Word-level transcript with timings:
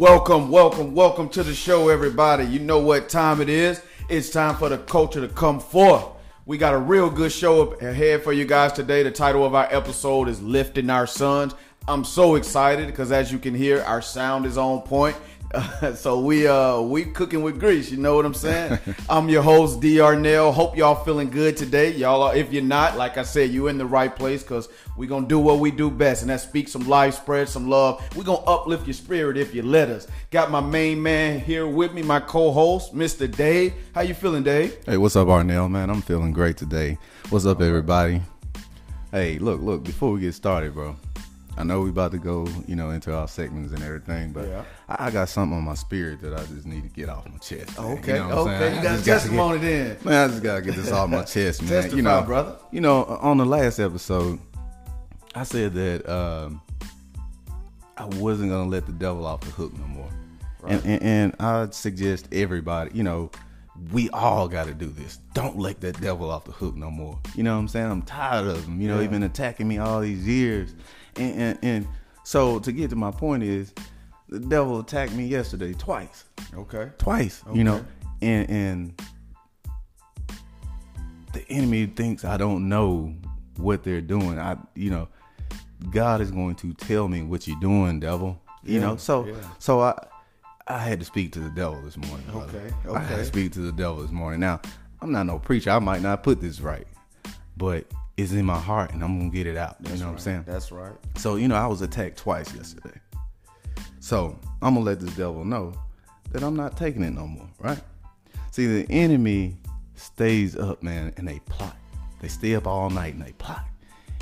Welcome, 0.00 0.50
welcome, 0.50 0.94
welcome 0.94 1.28
to 1.28 1.42
the 1.42 1.52
show, 1.54 1.90
everybody. 1.90 2.44
You 2.44 2.58
know 2.58 2.78
what 2.78 3.10
time 3.10 3.42
it 3.42 3.50
is. 3.50 3.82
It's 4.08 4.30
time 4.30 4.56
for 4.56 4.70
the 4.70 4.78
culture 4.78 5.20
to 5.20 5.28
come 5.28 5.60
forth. 5.60 6.06
We 6.46 6.56
got 6.56 6.72
a 6.72 6.78
real 6.78 7.10
good 7.10 7.30
show 7.30 7.60
up 7.60 7.82
ahead 7.82 8.22
for 8.22 8.32
you 8.32 8.46
guys 8.46 8.72
today. 8.72 9.02
The 9.02 9.10
title 9.10 9.44
of 9.44 9.54
our 9.54 9.68
episode 9.70 10.28
is 10.28 10.40
Lifting 10.40 10.88
Our 10.88 11.06
Sons. 11.06 11.54
I'm 11.86 12.04
so 12.04 12.36
excited 12.36 12.86
because 12.86 13.12
as 13.12 13.30
you 13.30 13.38
can 13.38 13.54
hear, 13.54 13.82
our 13.82 14.00
sound 14.00 14.46
is 14.46 14.56
on 14.56 14.80
point. 14.80 15.18
so 15.96 16.20
we 16.20 16.46
uh 16.46 16.80
we 16.80 17.04
cooking 17.04 17.42
with 17.42 17.58
grease, 17.58 17.90
you 17.90 17.96
know 17.96 18.14
what 18.14 18.24
I'm 18.24 18.34
saying? 18.34 18.78
I'm 19.08 19.28
your 19.28 19.42
host 19.42 19.80
D 19.80 19.96
Arnell. 19.96 20.52
Hope 20.52 20.76
y'all 20.76 21.04
feeling 21.04 21.28
good 21.28 21.56
today. 21.56 21.92
Y'all 21.92 22.22
are, 22.22 22.36
if 22.36 22.52
you're 22.52 22.62
not, 22.62 22.96
like 22.96 23.18
I 23.18 23.24
said, 23.24 23.50
you 23.50 23.66
in 23.66 23.76
the 23.76 23.86
right 23.86 24.14
place 24.14 24.42
because 24.42 24.68
we 24.96 25.06
gonna 25.08 25.26
do 25.26 25.40
what 25.40 25.58
we 25.58 25.72
do 25.72 25.90
best, 25.90 26.22
and 26.22 26.30
that's 26.30 26.44
speak 26.44 26.68
some 26.68 26.86
life, 26.88 27.14
spread 27.14 27.48
some 27.48 27.68
love. 27.68 28.00
we 28.16 28.22
gonna 28.22 28.38
uplift 28.38 28.86
your 28.86 28.94
spirit 28.94 29.36
if 29.36 29.54
you 29.54 29.62
let 29.62 29.88
us. 29.88 30.06
Got 30.30 30.50
my 30.52 30.60
main 30.60 31.02
man 31.02 31.40
here 31.40 31.66
with 31.66 31.92
me, 31.92 32.02
my 32.02 32.20
co-host, 32.20 32.94
Mr. 32.94 33.28
Dave. 33.30 33.74
How 33.92 34.02
you 34.02 34.14
feeling, 34.14 34.44
Dave? 34.44 34.76
Hey, 34.86 34.98
what's 34.98 35.16
up, 35.16 35.26
Arnell, 35.26 35.68
man? 35.68 35.90
I'm 35.90 36.02
feeling 36.02 36.32
great 36.32 36.56
today. 36.56 36.96
What's 37.30 37.46
up, 37.46 37.60
everybody? 37.60 38.22
Hey, 39.10 39.38
look, 39.40 39.60
look, 39.60 39.82
before 39.82 40.12
we 40.12 40.20
get 40.20 40.34
started, 40.34 40.74
bro. 40.74 40.94
I 41.60 41.62
know 41.62 41.82
we 41.82 41.90
about 41.90 42.12
to 42.12 42.18
go, 42.18 42.48
you 42.66 42.74
know, 42.74 42.88
into 42.88 43.14
our 43.14 43.28
segments 43.28 43.74
and 43.74 43.82
everything, 43.82 44.32
but 44.32 44.48
yeah. 44.48 44.64
I, 44.88 45.06
I, 45.06 45.10
got 45.10 45.28
something 45.28 45.58
on 45.58 45.62
my 45.62 45.74
spirit 45.74 46.22
that 46.22 46.32
I 46.32 46.42
just 46.46 46.64
need 46.64 46.84
to 46.84 46.88
get 46.88 47.10
off 47.10 47.28
my 47.30 47.36
chest. 47.36 47.78
Man. 47.78 47.98
Okay, 47.98 48.16
you 48.16 48.28
know 48.28 48.38
okay, 48.38 48.76
you 48.76 48.82
got 48.82 48.98
a 48.98 49.04
testimony 49.04 49.58
then. 49.58 49.98
Man, 50.02 50.14
I 50.14 50.32
just 50.32 50.42
gotta 50.42 50.62
get 50.62 50.74
this 50.74 50.90
off 50.90 51.10
my 51.10 51.22
chest, 51.22 51.60
man. 51.64 51.70
Testify, 51.70 51.96
you 51.96 52.02
know, 52.02 52.22
brother. 52.22 52.56
You 52.72 52.80
know, 52.80 53.04
on 53.04 53.36
the 53.36 53.44
last 53.44 53.78
episode, 53.78 54.38
I 55.34 55.42
said 55.42 55.74
that 55.74 56.08
um, 56.08 56.62
I 57.98 58.06
wasn't 58.06 58.50
gonna 58.50 58.70
let 58.70 58.86
the 58.86 58.92
devil 58.92 59.26
off 59.26 59.42
the 59.42 59.50
hook 59.50 59.78
no 59.78 59.86
more, 59.86 60.08
right. 60.62 60.72
and, 60.72 60.86
and, 60.86 61.02
and 61.02 61.36
I 61.40 61.68
suggest 61.72 62.26
everybody, 62.32 62.92
you 62.94 63.02
know, 63.02 63.30
we 63.92 64.08
all 64.10 64.48
got 64.48 64.66
to 64.66 64.72
do 64.72 64.86
this. 64.86 65.18
Don't 65.34 65.58
let 65.58 65.82
that 65.82 66.00
devil 66.00 66.30
off 66.30 66.46
the 66.46 66.52
hook 66.52 66.74
no 66.74 66.90
more. 66.90 67.18
You 67.34 67.42
know 67.42 67.52
what 67.52 67.60
I'm 67.60 67.68
saying? 67.68 67.90
I'm 67.90 68.02
tired 68.02 68.46
of 68.46 68.64
him. 68.64 68.80
You 68.80 68.88
know, 68.88 68.96
yeah. 68.96 69.02
he 69.02 69.08
been 69.08 69.22
attacking 69.24 69.68
me 69.68 69.76
all 69.76 70.00
these 70.00 70.26
years 70.26 70.74
and, 71.16 71.40
and, 71.40 71.58
and 71.62 71.88
so 72.24 72.58
to 72.60 72.72
get 72.72 72.90
to 72.90 72.96
my 72.96 73.10
point 73.10 73.42
is, 73.42 73.72
the 74.28 74.40
devil 74.40 74.78
attacked 74.80 75.12
me 75.12 75.26
yesterday 75.26 75.72
twice. 75.74 76.24
Okay. 76.54 76.90
Twice. 76.98 77.42
Okay. 77.46 77.58
You 77.58 77.64
know, 77.64 77.84
and 78.22 78.50
and 78.50 79.02
the 81.32 81.44
enemy 81.48 81.86
thinks 81.86 82.24
I 82.24 82.36
don't 82.36 82.68
know 82.68 83.14
what 83.56 83.82
they're 83.82 84.00
doing. 84.00 84.38
I 84.38 84.56
you 84.74 84.90
know, 84.90 85.08
God 85.90 86.20
is 86.20 86.30
going 86.30 86.54
to 86.56 86.72
tell 86.74 87.08
me 87.08 87.22
what 87.22 87.46
you're 87.46 87.60
doing, 87.60 88.00
devil. 88.00 88.40
You 88.62 88.74
yeah, 88.74 88.80
know, 88.80 88.96
so 88.96 89.26
yeah. 89.26 89.34
so 89.58 89.80
I 89.80 89.94
I 90.66 90.78
had 90.78 91.00
to 91.00 91.06
speak 91.06 91.32
to 91.32 91.40
the 91.40 91.50
devil 91.50 91.80
this 91.82 91.96
morning. 91.96 92.26
Brother. 92.30 92.58
Okay. 92.58 92.74
Okay. 92.86 92.98
I 92.98 93.02
had 93.02 93.16
to 93.16 93.24
speak 93.24 93.52
to 93.52 93.60
the 93.60 93.72
devil 93.72 94.02
this 94.02 94.12
morning. 94.12 94.40
Now, 94.40 94.60
I'm 95.00 95.10
not 95.10 95.26
no 95.26 95.38
preacher. 95.38 95.70
I 95.70 95.78
might 95.80 96.02
not 96.02 96.22
put 96.22 96.40
this 96.40 96.60
right. 96.60 96.86
But 97.56 97.86
is 98.20 98.32
in 98.32 98.44
my 98.44 98.58
heart 98.58 98.92
and 98.92 99.02
I'm 99.02 99.18
gonna 99.18 99.30
get 99.30 99.46
it 99.46 99.56
out. 99.56 99.76
You 99.80 99.88
That's 99.88 100.00
know 100.00 100.06
right. 100.06 100.12
what 100.12 100.18
I'm 100.18 100.24
saying? 100.24 100.44
That's 100.46 100.72
right. 100.72 100.92
So, 101.16 101.36
you 101.36 101.48
know, 101.48 101.56
I 101.56 101.66
was 101.66 101.82
attacked 101.82 102.18
twice 102.18 102.54
yesterday. 102.54 102.98
So 104.00 104.38
I'm 104.62 104.74
gonna 104.74 104.86
let 104.86 105.00
this 105.00 105.14
devil 105.14 105.44
know 105.44 105.74
that 106.32 106.42
I'm 106.42 106.56
not 106.56 106.76
taking 106.76 107.02
it 107.02 107.10
no 107.10 107.26
more, 107.26 107.48
right? 107.58 107.80
See, 108.50 108.66
the 108.66 108.90
enemy 108.90 109.56
stays 109.94 110.56
up, 110.56 110.82
man, 110.82 111.12
and 111.16 111.26
they 111.26 111.38
plot. 111.40 111.76
They 112.20 112.28
stay 112.28 112.54
up 112.54 112.66
all 112.66 112.90
night 112.90 113.14
and 113.14 113.22
they 113.22 113.32
plot. 113.32 113.64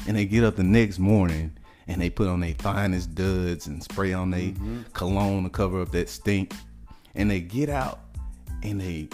And 0.06 0.16
they 0.16 0.24
get 0.24 0.44
up 0.44 0.56
the 0.56 0.62
next 0.62 0.98
morning 0.98 1.56
and 1.86 2.00
they 2.00 2.10
put 2.10 2.28
on 2.28 2.40
their 2.40 2.54
finest 2.54 3.14
duds 3.14 3.66
and 3.66 3.82
spray 3.82 4.12
on 4.12 4.30
their 4.30 4.40
mm-hmm. 4.40 4.82
cologne 4.92 5.44
to 5.44 5.50
cover 5.50 5.80
up 5.80 5.90
that 5.92 6.08
stink. 6.08 6.54
And 7.14 7.30
they 7.30 7.40
get 7.40 7.68
out 7.68 8.00
and 8.62 8.80
they 8.80 9.08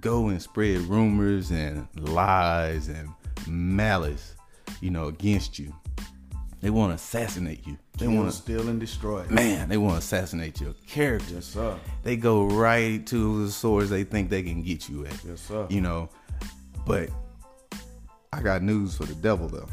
go 0.00 0.28
and 0.28 0.40
spread 0.40 0.78
rumors 0.82 1.50
and 1.50 1.86
lies 1.96 2.88
and 2.88 3.10
malice, 3.48 4.34
you 4.80 4.90
know, 4.90 5.06
against 5.06 5.58
you. 5.58 5.72
They 6.62 6.70
want 6.70 6.92
to 6.92 6.94
assassinate 6.94 7.66
you. 7.66 7.76
They 7.98 8.06
want 8.06 8.30
to 8.30 8.36
steal 8.36 8.68
and 8.68 8.78
destroy. 8.78 9.24
Man, 9.28 9.68
they 9.68 9.76
want 9.76 9.94
to 9.94 9.98
assassinate 9.98 10.60
your 10.60 10.74
character. 10.86 11.34
Yes, 11.34 11.46
sir. 11.46 11.76
They 12.04 12.16
go 12.16 12.46
right 12.46 13.04
to 13.08 13.44
the 13.44 13.50
source 13.50 13.90
they 13.90 14.04
think 14.04 14.30
they 14.30 14.44
can 14.44 14.62
get 14.62 14.88
you 14.88 15.04
at. 15.04 15.24
Yes, 15.24 15.40
sir. 15.40 15.66
You 15.68 15.80
know, 15.80 16.08
but 16.86 17.10
I 18.32 18.42
got 18.42 18.62
news 18.62 18.96
for 18.96 19.04
the 19.04 19.14
devil 19.16 19.48
though. 19.48 19.68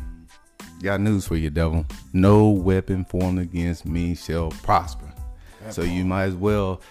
Got 0.81 1.01
news 1.01 1.27
for 1.27 1.35
you, 1.35 1.51
devil. 1.51 1.85
No 2.11 2.49
weapon 2.49 3.05
formed 3.05 3.37
against 3.37 3.85
me 3.85 4.15
shall 4.15 4.49
prosper. 4.49 5.13
That 5.61 5.73
so 5.75 5.83
you 5.83 6.05
might 6.05 6.23
as 6.23 6.35
well 6.35 6.81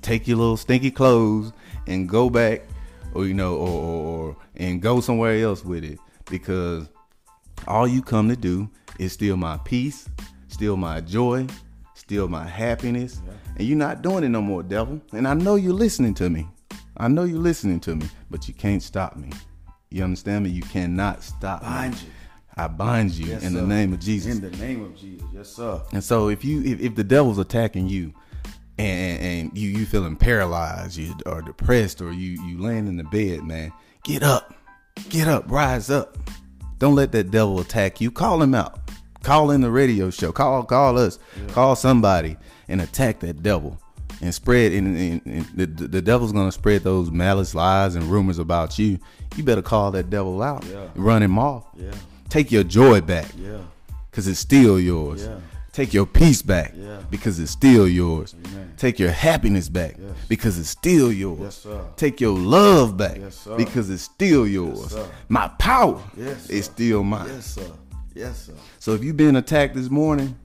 take 0.00 0.26
your 0.26 0.38
little 0.38 0.56
stinky 0.56 0.90
clothes 0.90 1.52
and 1.86 2.08
go 2.08 2.30
back, 2.30 2.62
or 3.12 3.26
you 3.26 3.34
know, 3.34 3.56
or, 3.56 3.68
or, 3.68 4.28
or 4.28 4.36
and 4.56 4.80
go 4.80 5.00
somewhere 5.00 5.42
else 5.44 5.62
with 5.62 5.84
it 5.84 5.98
because 6.30 6.88
all 7.66 7.86
you 7.86 8.02
come 8.02 8.28
to 8.28 8.36
do 8.36 8.68
is 8.98 9.12
steal 9.12 9.36
my 9.36 9.58
peace, 9.58 10.08
steal 10.48 10.76
my 10.76 11.00
joy, 11.00 11.46
steal 11.94 12.28
my 12.28 12.44
happiness, 12.44 13.20
yeah. 13.24 13.32
and 13.56 13.68
you're 13.68 13.78
not 13.78 14.02
doing 14.02 14.24
it 14.24 14.28
no 14.28 14.42
more, 14.42 14.62
devil. 14.62 15.00
And 15.12 15.26
I 15.26 15.34
know 15.34 15.54
you're 15.54 15.72
listening 15.72 16.14
to 16.14 16.30
me. 16.30 16.48
I 16.96 17.08
know 17.08 17.24
you're 17.24 17.38
listening 17.38 17.80
to 17.80 17.96
me, 17.96 18.06
but 18.30 18.48
you 18.48 18.54
can't 18.54 18.82
stop 18.82 19.16
me. 19.16 19.30
You 19.90 20.04
understand 20.04 20.44
me? 20.44 20.50
You 20.50 20.62
cannot 20.62 21.22
stop 21.22 21.62
me. 21.62 21.68
bind 21.68 21.94
me. 21.94 22.00
You. 22.00 22.06
I 22.54 22.68
bind 22.68 23.12
you 23.12 23.26
yes, 23.26 23.42
in 23.44 23.52
sir. 23.52 23.60
the 23.60 23.66
name 23.66 23.92
of 23.94 24.00
Jesus. 24.00 24.34
In 24.36 24.42
the 24.42 24.56
name 24.58 24.84
of 24.84 24.94
Jesus, 24.94 25.26
yes, 25.32 25.48
sir. 25.48 25.80
And 25.92 26.04
so 26.04 26.28
if 26.28 26.44
you 26.44 26.62
if, 26.62 26.80
if 26.80 26.94
the 26.94 27.04
devil's 27.04 27.38
attacking 27.38 27.88
you, 27.88 28.12
and, 28.78 29.20
and 29.22 29.58
you 29.58 29.70
you 29.70 29.86
feeling 29.86 30.16
paralyzed, 30.16 30.96
you 30.96 31.14
or 31.24 31.40
depressed, 31.40 32.02
or 32.02 32.12
you 32.12 32.42
you 32.46 32.60
laying 32.60 32.86
in 32.86 32.96
the 32.96 33.04
bed, 33.04 33.42
man, 33.42 33.72
get 34.04 34.22
up 34.22 34.54
Get 35.08 35.28
up, 35.28 35.44
rise 35.50 35.90
up. 35.90 36.16
Don't 36.78 36.94
let 36.94 37.12
that 37.12 37.30
devil 37.30 37.60
attack 37.60 38.00
you. 38.00 38.10
Call 38.10 38.42
him 38.42 38.54
out. 38.54 38.80
Call 39.22 39.52
in 39.52 39.60
the 39.60 39.70
radio 39.70 40.10
show. 40.10 40.32
Call 40.32 40.64
call 40.64 40.98
us. 40.98 41.18
Yeah. 41.36 41.52
Call 41.52 41.76
somebody 41.76 42.36
and 42.68 42.80
attack 42.80 43.20
that 43.20 43.42
devil 43.42 43.80
and 44.20 44.34
spread. 44.34 44.72
And, 44.72 44.96
and, 44.96 45.22
and 45.26 45.46
the, 45.54 45.86
the, 45.86 46.02
devil's 46.02 46.32
gonna 46.32 46.50
spread 46.50 46.82
those 46.82 47.10
malice 47.10 47.54
lies 47.54 47.94
and 47.94 48.04
rumors 48.04 48.38
about 48.38 48.78
you. 48.78 48.98
You 49.36 49.44
better 49.44 49.62
call 49.62 49.92
that 49.92 50.10
devil 50.10 50.42
out. 50.42 50.64
Yeah. 50.64 50.88
Run 50.96 51.22
him 51.22 51.38
off. 51.38 51.66
Yeah. 51.76 51.92
Take 52.28 52.50
your 52.50 52.64
joy 52.64 53.00
back. 53.00 53.30
Yeah. 53.36 53.58
Cause 54.10 54.26
it's 54.26 54.40
still 54.40 54.78
yours. 54.78 55.28
Take 55.72 55.94
your 55.94 56.04
peace 56.04 56.42
back 56.42 56.74
yeah. 56.76 57.00
because 57.10 57.40
it's 57.40 57.50
still 57.50 57.88
yours. 57.88 58.34
Amen. 58.46 58.74
Take 58.76 58.98
your 58.98 59.10
happiness 59.10 59.70
back 59.70 59.96
yes. 59.98 60.12
because 60.28 60.58
it's 60.58 60.68
still 60.68 61.10
yours. 61.10 61.66
Yes, 61.66 61.76
Take 61.96 62.20
your 62.20 62.36
love 62.36 62.98
back 62.98 63.16
yes, 63.16 63.48
because 63.56 63.88
it's 63.88 64.02
still 64.02 64.46
yours. 64.46 64.94
My 65.28 65.48
power 65.58 66.02
is 66.16 66.66
still 66.66 67.02
mine. 67.02 67.28
Yes, 67.28 67.54
sir. 67.54 67.72
Yes, 68.14 68.46
sir. 68.46 68.52
So 68.80 68.92
if 68.92 69.02
you've 69.02 69.16
been 69.16 69.36
attacked 69.36 69.74
this 69.74 69.88
morning, 69.88 70.38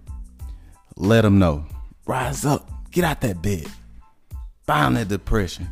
let 0.95 1.23
them 1.23 1.39
know. 1.39 1.65
Rise 2.05 2.45
up. 2.45 2.71
Get 2.91 3.03
out 3.03 3.19
that 3.21 3.41
bed. 3.41 3.67
Find 4.65 4.95
that 4.95 5.09
depression. 5.09 5.67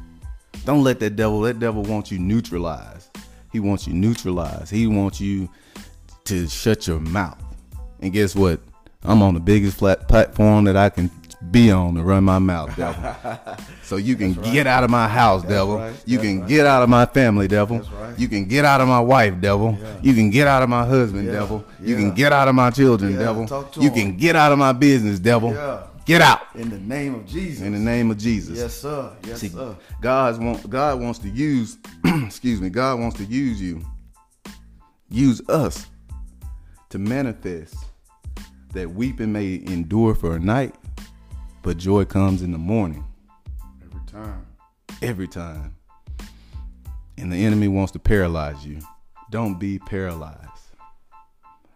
Don't 0.66 0.84
let 0.84 1.00
that 1.00 1.16
devil, 1.16 1.40
that 1.42 1.60
devil 1.60 1.84
wants 1.84 2.12
you 2.12 2.20
neutralized. 2.20 3.10
He 3.54 3.62
wants 3.62 3.88
you 3.88 3.94
neutralized. 3.94 4.70
He 4.70 4.86
wants 4.86 5.22
you 5.22 5.50
to 6.26 6.48
shut 6.50 6.88
your 6.88 7.00
mouth. 7.00 7.42
And 8.02 8.12
guess 8.12 8.36
what? 8.36 8.60
I'm 9.08 9.22
on 9.22 9.34
the 9.34 9.40
biggest 9.40 9.78
flat 9.78 10.08
platform 10.08 10.66
that 10.66 10.76
I 10.76 10.90
can 10.90 11.10
be 11.52 11.72
on 11.72 11.96
to 11.96 12.04
run 12.04 12.24
my 12.24 12.40
mouth, 12.40 12.76
devil. 12.76 13.16
so 13.84 13.98
you 13.98 14.16
can 14.16 14.34
right. 14.34 14.54
get 14.54 14.68
out 14.68 14.84
of 14.84 14.90
my 14.90 15.08
house, 15.08 15.42
That's 15.42 15.54
devil. 15.54 15.78
Right. 15.78 15.94
You 16.06 16.18
That's 16.18 16.28
can 16.28 16.40
right. 16.42 16.50
get 16.50 16.66
out 16.66 16.84
of 16.84 16.90
my 16.90 17.06
family, 17.06 17.48
devil. 17.48 17.80
Right. 17.80 18.20
You 18.20 18.28
can 18.28 18.46
get 18.46 18.66
out 18.66 18.82
of 18.82 18.88
my 18.88 19.00
wife, 19.00 19.40
devil. 19.40 19.78
Yeah. 19.80 19.98
You 20.02 20.14
can 20.14 20.30
get 20.30 20.48
out 20.48 20.64
of 20.64 20.70
my 20.70 20.86
husband, 20.86 21.28
yeah. 21.28 21.34
devil. 21.34 21.64
Yeah. 21.80 21.88
You 21.88 21.96
can 21.96 22.14
get 22.14 22.34
out 22.34 22.48
of 22.48 22.56
my 22.56 22.72
children, 22.72 23.16
devil. 23.16 23.48
you 23.76 23.90
him. 23.90 23.94
can 23.94 24.18
get 24.18 24.36
out 24.36 24.52
of 24.52 24.58
my 24.58 24.74
business, 24.74 25.20
devil. 25.20 25.52
Get 26.06 26.22
out. 26.22 26.42
In 26.54 26.70
the 26.70 26.78
name 26.78 27.16
of 27.16 27.26
Jesus. 27.26 27.66
In 27.66 27.74
the 27.74 27.80
name 27.80 28.12
of 28.12 28.18
Jesus. 28.18 28.60
Yes, 28.60 28.76
sir. 28.76 29.12
Yes, 29.26 29.40
See, 29.40 29.50
sir. 29.50 29.76
God's 30.02 30.38
want, 30.38 30.70
God 30.70 31.02
wants 31.02 31.18
to 31.20 31.30
use, 31.30 31.78
excuse 32.06 32.62
me, 32.62 32.70
God 32.70 33.00
wants 33.00 33.18
to 33.18 33.24
use 33.24 33.60
you, 33.60 33.82
use 35.10 35.42
us 35.50 35.88
to 36.90 37.00
manifest 37.00 37.76
that 38.76 38.92
weeping 38.92 39.32
may 39.32 39.56
endure 39.56 40.14
for 40.14 40.36
a 40.36 40.40
night, 40.40 40.76
but 41.64 41.78
joy 41.78 42.06
comes 42.06 42.42
in 42.42 42.52
the 42.52 42.58
morning. 42.58 43.04
Every 43.82 44.06
time. 44.06 44.46
Every 45.02 45.28
time. 45.28 45.76
And 47.18 47.32
the 47.32 47.38
enemy 47.38 47.70
wants 47.70 47.94
to 47.94 48.00
paralyze 48.00 48.66
you. 48.66 48.80
Don't 49.32 49.58
be 49.58 49.80
paralyzed. 49.80 50.42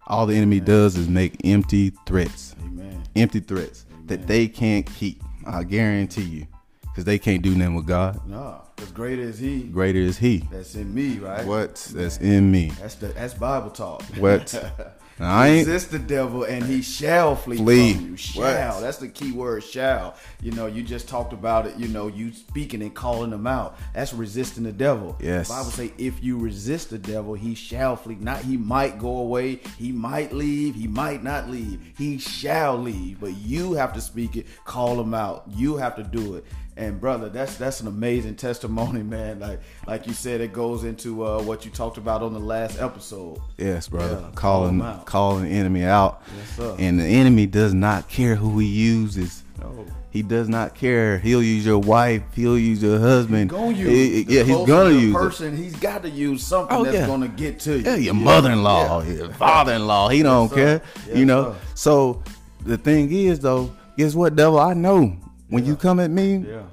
All 0.07 0.25
the 0.25 0.35
enemy 0.35 0.57
Amen. 0.57 0.67
does 0.67 0.97
is 0.97 1.07
make 1.07 1.35
empty 1.45 1.91
threats. 2.05 2.55
Amen. 2.65 3.01
Empty 3.15 3.39
threats 3.39 3.85
Amen. 3.91 4.07
that 4.07 4.27
they 4.27 4.47
can't 4.47 4.85
keep. 4.85 5.23
I 5.47 5.63
guarantee 5.63 6.23
you. 6.23 6.47
Because 6.81 7.05
they 7.05 7.17
can't 7.17 7.41
do 7.41 7.55
nothing 7.55 7.75
with 7.75 7.85
God. 7.85 8.19
No. 8.27 8.61
Because 8.75 8.91
greater 8.91 9.21
is 9.21 9.39
He. 9.39 9.63
Greater 9.63 9.99
is 9.99 10.17
He. 10.17 10.39
That's 10.51 10.75
in 10.75 10.93
me, 10.93 11.19
right? 11.19 11.45
What? 11.45 11.75
That's 11.93 12.17
in 12.17 12.51
me. 12.51 12.71
That's 12.81 12.95
the 12.95 13.07
that's 13.07 13.35
Bible 13.35 13.69
talk. 13.69 14.01
What? 14.17 14.53
I 15.19 15.47
ain't 15.49 15.67
resist 15.67 15.91
the 15.91 15.99
devil 15.99 16.43
and 16.43 16.63
he 16.63 16.81
shall 16.81 17.35
flee, 17.35 17.57
Flee. 17.57 17.93
from 17.93 18.05
you. 18.05 18.17
Shall. 18.17 18.75
What? 18.75 18.81
That's 18.81 18.97
the 18.97 19.09
key 19.09 19.31
word, 19.31 19.63
shall. 19.63 20.15
You 20.41 20.51
know, 20.51 20.67
you 20.67 20.81
just 20.81 21.09
talked 21.09 21.33
about 21.33 21.67
it, 21.67 21.75
you 21.77 21.89
know, 21.89 22.07
you 22.07 22.31
speaking 22.31 22.81
and 22.81 22.93
calling 22.93 23.29
them 23.29 23.45
out. 23.45 23.77
That's 23.93 24.13
resisting 24.13 24.63
the 24.63 24.71
devil. 24.71 25.17
Yes. 25.19 25.47
The 25.49 25.53
Bible 25.55 25.71
say 25.71 25.93
if 25.97 26.23
you 26.23 26.37
resist 26.37 26.89
the 26.89 26.97
devil, 26.97 27.33
he 27.33 27.53
shall 27.53 27.95
flee. 27.95 28.15
Not 28.15 28.41
he 28.41 28.55
might 28.55 28.97
go 28.99 29.17
away, 29.17 29.59
he 29.77 29.91
might 29.91 30.31
leave, 30.31 30.75
he 30.75 30.87
might 30.87 31.23
not 31.23 31.49
leave. 31.49 31.81
He 31.97 32.17
shall 32.17 32.77
leave. 32.77 33.19
But 33.19 33.35
you 33.35 33.73
have 33.73 33.93
to 33.93 34.01
speak 34.01 34.37
it, 34.37 34.47
call 34.63 34.99
him 34.99 35.13
out. 35.13 35.43
You 35.49 35.77
have 35.77 35.95
to 35.97 36.03
do 36.03 36.35
it. 36.35 36.45
And 36.79 36.99
brother, 37.01 37.27
that's 37.27 37.57
that's 37.57 37.81
an 37.81 37.87
amazing 37.87 38.35
testimony, 38.35 39.03
man. 39.15 39.39
Like 39.41 39.59
like 39.85 40.07
you 40.07 40.13
said, 40.13 40.39
it 40.39 40.53
goes 40.53 40.85
into 40.85 41.25
uh, 41.25 41.41
what 41.43 41.65
you 41.65 41.71
talked 41.71 41.97
about 41.97 42.23
on 42.23 42.31
the 42.33 42.39
last 42.39 42.79
episode. 42.79 43.37
Yes, 43.57 43.89
brother. 43.89 44.15
Yeah, 44.21 44.29
call 44.33 44.61
calling 44.63 44.81
out. 44.81 45.05
calling 45.05 45.43
the 45.43 45.49
enemy 45.49 45.83
out. 45.83 46.21
Yes, 46.37 46.55
sir. 46.55 46.75
And 46.79 46.97
the 46.99 47.03
enemy 47.05 47.45
does 47.47 47.73
not 47.73 48.07
care 48.07 48.35
who 48.35 48.57
he 48.59 48.67
uses. 48.67 49.43
No. 49.59 49.85
He 50.11 50.23
does 50.23 50.47
not 50.47 50.73
care. 50.73 51.19
He'll 51.19 51.43
use 51.43 51.65
your 51.65 51.77
wife. 51.79 52.23
He'll 52.33 52.57
use 52.57 52.81
your 52.81 52.97
husband. 52.97 53.49
Gonna 53.49 53.75
use 53.77 53.89
He- 54.27 54.35
yeah, 54.37 54.43
he's 54.43 54.65
gonna 54.65 54.89
use 54.91 55.13
it. 55.13 55.17
person. 55.17 55.57
He's 55.57 55.75
got 55.75 56.01
to 56.03 56.09
use 56.09 56.47
something 56.47 56.75
Oh, 56.77 56.83
that's 56.85 56.95
yeah. 56.95 57.05
gonna 57.07 57.27
get 57.27 57.59
to 57.61 57.77
you. 57.77 57.83
Yeah, 57.83 57.95
your 57.95 58.13
mother-in-law, 58.15 59.03
your 59.03 59.29
father-in-law. 59.33 60.09
He 60.09 60.23
don't 60.23 60.49
care. 60.51 60.81
Yes, 61.07 61.17
you 61.17 61.25
know. 61.25 61.51
sir. 61.51 61.57
So 61.75 62.23
the 62.65 62.77
thing 62.77 63.11
is, 63.11 63.39
though, 63.41 63.71
guess 63.97 64.15
what, 64.15 64.35
devil? 64.37 64.59
I 64.59 64.73
know 64.73 65.15
when 65.49 65.65
you 65.65 65.75
come 65.75 65.99
at 65.99 66.09
me. 66.11 66.37
Yeah, 66.37 66.63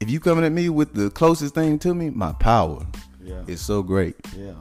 If 0.00 0.10
you 0.10 0.20
coming 0.20 0.44
at 0.44 0.52
me 0.52 0.68
with 0.68 0.92
the 0.94 1.10
closest 1.10 1.54
thing 1.54 1.78
to 1.80 1.94
me, 1.94 2.10
my 2.10 2.32
power 2.32 2.84
yeah, 3.22 3.42
is 3.46 3.60
so 3.60 3.82
great. 3.82 4.16
yeah. 4.36 4.52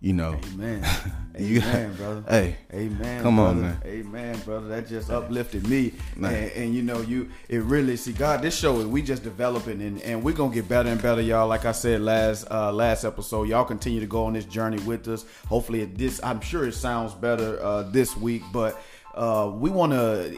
You 0.00 0.12
know. 0.14 0.38
Amen. 0.54 0.84
You- 1.38 1.60
Amen, 1.62 1.94
brother. 1.94 2.24
Hey, 2.28 2.56
Amen. 2.74 3.22
come 3.22 3.38
on, 3.38 3.60
brother. 3.60 3.78
man. 3.82 3.82
Amen, 3.86 4.38
brother. 4.44 4.68
That 4.68 4.86
just 4.86 5.08
uplifted 5.08 5.66
me. 5.66 5.94
And, 6.16 6.26
and 6.26 6.74
you 6.74 6.82
know, 6.82 7.00
you 7.00 7.30
it 7.48 7.62
really 7.62 7.96
see 7.96 8.12
God. 8.12 8.42
This 8.42 8.54
show 8.54 8.78
is 8.80 8.86
we 8.86 9.00
just 9.00 9.22
developing, 9.22 9.80
and, 9.80 10.02
and 10.02 10.22
we're 10.22 10.34
gonna 10.34 10.52
get 10.52 10.68
better 10.68 10.90
and 10.90 11.00
better, 11.00 11.22
y'all. 11.22 11.48
Like 11.48 11.64
I 11.64 11.72
said 11.72 12.02
last 12.02 12.46
uh, 12.50 12.70
last 12.70 13.04
episode, 13.04 13.48
y'all 13.48 13.64
continue 13.64 13.98
to 14.00 14.06
go 14.06 14.26
on 14.26 14.34
this 14.34 14.44
journey 14.44 14.78
with 14.82 15.08
us. 15.08 15.24
Hopefully, 15.48 15.80
it, 15.80 15.96
this 15.96 16.20
I'm 16.22 16.42
sure 16.42 16.66
it 16.68 16.74
sounds 16.74 17.14
better 17.14 17.58
uh, 17.62 17.84
this 17.84 18.14
week, 18.14 18.42
but 18.52 18.78
uh, 19.14 19.50
we 19.54 19.70
want 19.70 19.92
to 19.92 20.36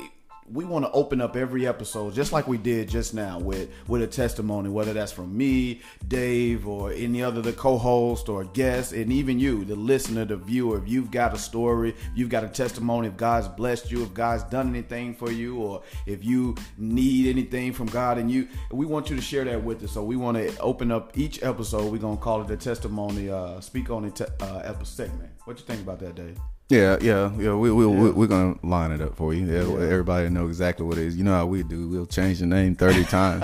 we 0.53 0.65
want 0.65 0.85
to 0.85 0.91
open 0.93 1.23
up 1.23 1.37
every 1.37 1.67
episode 1.67 2.13
just 2.13 2.33
like 2.33 2.47
we 2.47 2.59
did 2.59 2.87
just 2.87 3.15
now 3.15 3.39
with 3.39 3.71
with 3.89 4.03
a 4.03 4.07
testimony 4.07 4.69
whether 4.69 4.93
that's 4.93 5.11
from 5.11 5.35
me 5.35 5.81
dave 6.07 6.69
or 6.69 6.93
any 6.93 7.23
other 7.23 7.41
the 7.41 7.53
co-host 7.53 8.29
or 8.29 8.45
guest 8.45 8.93
and 8.93 9.11
even 9.11 9.39
you 9.39 9.65
the 9.65 9.75
listener 9.75 10.25
the 10.25 10.37
viewer. 10.37 10.77
If 10.79 10.89
you've 10.89 11.11
got 11.11 11.33
a 11.33 11.39
story 11.39 11.95
you've 12.15 12.29
got 12.29 12.45
a 12.45 12.49
testimony 12.49 13.09
if 13.09 13.17
god's 13.17 13.49
blessed 13.49 13.91
you 13.91 14.03
if 14.03 14.13
god's 14.13 14.43
done 14.45 14.69
anything 14.69 15.15
for 15.15 15.33
you 15.33 15.57
or 15.57 15.83
if 16.05 16.23
you 16.23 16.55
need 16.77 17.29
anything 17.31 17.73
from 17.73 17.87
god 17.87 18.19
and 18.19 18.31
you 18.31 18.47
we 18.71 18.85
want 18.85 19.09
you 19.09 19.17
to 19.17 19.23
share 19.23 19.45
that 19.45 19.63
with 19.63 19.83
us. 19.83 19.93
So 19.93 20.05
we 20.05 20.17
want 20.17 20.37
to 20.37 20.59
open 20.59 20.93
up 20.93 21.17
each 21.17 21.43
episode. 21.43 21.91
We're 21.91 21.99
going 21.99 22.19
to 22.19 22.23
call 22.23 22.43
it 22.43 22.49
the 22.49 22.57
testimony 22.57 23.31
uh 23.31 23.61
speak 23.61 23.91
on 23.91 24.05
it 24.05 24.17
te- 24.17 24.25
uh 24.41 24.59
episode 24.59 25.05
segment. 25.05 25.33
What 25.45 25.59
you 25.59 25.65
think 25.65 25.81
about 25.81 26.01
that 26.01 26.15
dave 26.15 26.39
Yeah, 26.71 26.97
yeah, 27.03 27.31
yeah. 27.39 27.55
We, 27.55 27.71
we, 27.71 27.85
we, 27.87 28.11
we're 28.11 28.27
gonna 28.27 28.57
line 28.63 28.91
it 28.91 29.03
up 29.03 29.15
for 29.17 29.35
you. 29.35 29.45
Yeah, 29.47 29.61
Everybody 29.87 30.31
know 30.31 30.47
exactly 30.47 30.87
what 30.87 30.97
it 30.97 31.05
is. 31.05 31.15
You 31.17 31.23
know 31.23 31.35
how 31.35 31.45
we 31.47 31.63
do. 31.63 31.89
We'll 31.91 32.07
change 32.07 32.39
the 32.39 32.47
name 32.47 32.75
thirty 32.75 33.05
times, 33.19 33.41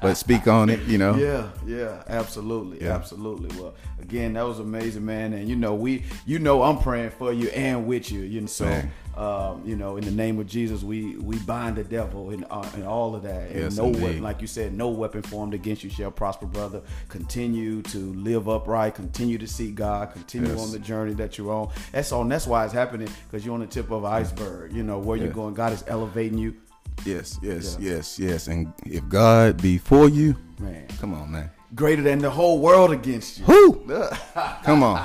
but 0.00 0.14
speak 0.14 0.46
on 0.46 0.70
it. 0.70 0.80
You 0.82 0.98
know. 0.98 1.16
Yeah, 1.16 1.48
yeah, 1.66 2.04
absolutely, 2.06 2.80
Yeah. 2.86 2.94
absolutely. 2.94 3.48
Well, 3.60 3.74
again, 4.00 4.34
that 4.34 4.42
was 4.46 4.60
amazing, 4.60 5.04
man. 5.04 5.32
And 5.32 5.48
you 5.48 5.56
know, 5.56 5.74
we, 5.74 6.04
you 6.26 6.38
know, 6.38 6.62
I'm 6.62 6.78
praying 6.78 7.10
for 7.10 7.32
you 7.32 7.48
and 7.48 7.86
with 7.86 8.12
you. 8.12 8.20
You 8.20 8.42
know, 8.42 8.46
so, 8.46 8.82
um, 9.16 9.62
you 9.66 9.74
know, 9.74 9.96
in 9.96 10.04
the 10.04 10.12
name 10.12 10.38
of 10.38 10.46
Jesus, 10.46 10.84
we 10.84 11.16
we 11.16 11.38
bind 11.40 11.74
the 11.74 11.82
devil 11.84 12.30
and 12.30 12.46
uh, 12.52 12.70
and 12.74 12.84
all 12.84 13.16
of 13.16 13.24
that. 13.24 13.50
And 13.50 13.60
Yes, 13.62 13.76
no 13.76 13.86
indeed. 13.86 14.02
weapon, 14.02 14.22
like 14.22 14.40
you 14.40 14.46
said, 14.46 14.74
no 14.74 14.90
weapon 14.90 15.22
formed 15.22 15.54
against 15.54 15.82
you 15.82 15.90
shall 15.90 16.12
prosper, 16.12 16.46
brother. 16.46 16.82
Continue 17.08 17.82
to 17.82 17.98
live 18.14 18.48
upright. 18.48 18.94
Continue 18.94 19.38
to 19.38 19.48
seek 19.48 19.74
God. 19.74 20.12
Continue 20.12 20.50
Yes. 20.52 20.60
on 20.60 20.70
the 20.70 20.78
journey 20.78 21.14
that 21.14 21.36
you're 21.36 21.52
on. 21.52 21.70
That's 21.90 22.12
all. 22.12 22.24
That's 22.24 22.46
why 22.46 22.59
it's 22.64 22.72
happening 22.74 23.08
because 23.26 23.44
you're 23.44 23.54
on 23.54 23.60
the 23.60 23.66
tip 23.66 23.90
of 23.90 24.04
an 24.04 24.12
iceberg. 24.12 24.72
You 24.72 24.82
know 24.82 24.98
where 24.98 25.16
you're 25.16 25.28
going. 25.32 25.54
God 25.54 25.72
is 25.72 25.84
elevating 25.86 26.38
you, 26.38 26.54
Yes, 27.04 27.38
yes, 27.42 27.76
Yeah. 27.80 27.92
yes, 27.96 28.18
yes. 28.18 28.46
And 28.48 28.72
if 28.84 29.08
God 29.08 29.60
be 29.62 29.78
for 29.78 30.08
you, 30.08 30.36
man. 30.58 30.86
come 31.00 31.14
on, 31.14 31.30
man. 31.32 31.50
Greater 31.74 32.02
than 32.02 32.18
the 32.18 32.28
whole 32.28 32.58
world 32.58 32.90
against 32.90 33.38
you. 33.38 33.44
Whoo! 33.46 33.86
Come 34.64 34.82
on, 34.82 35.00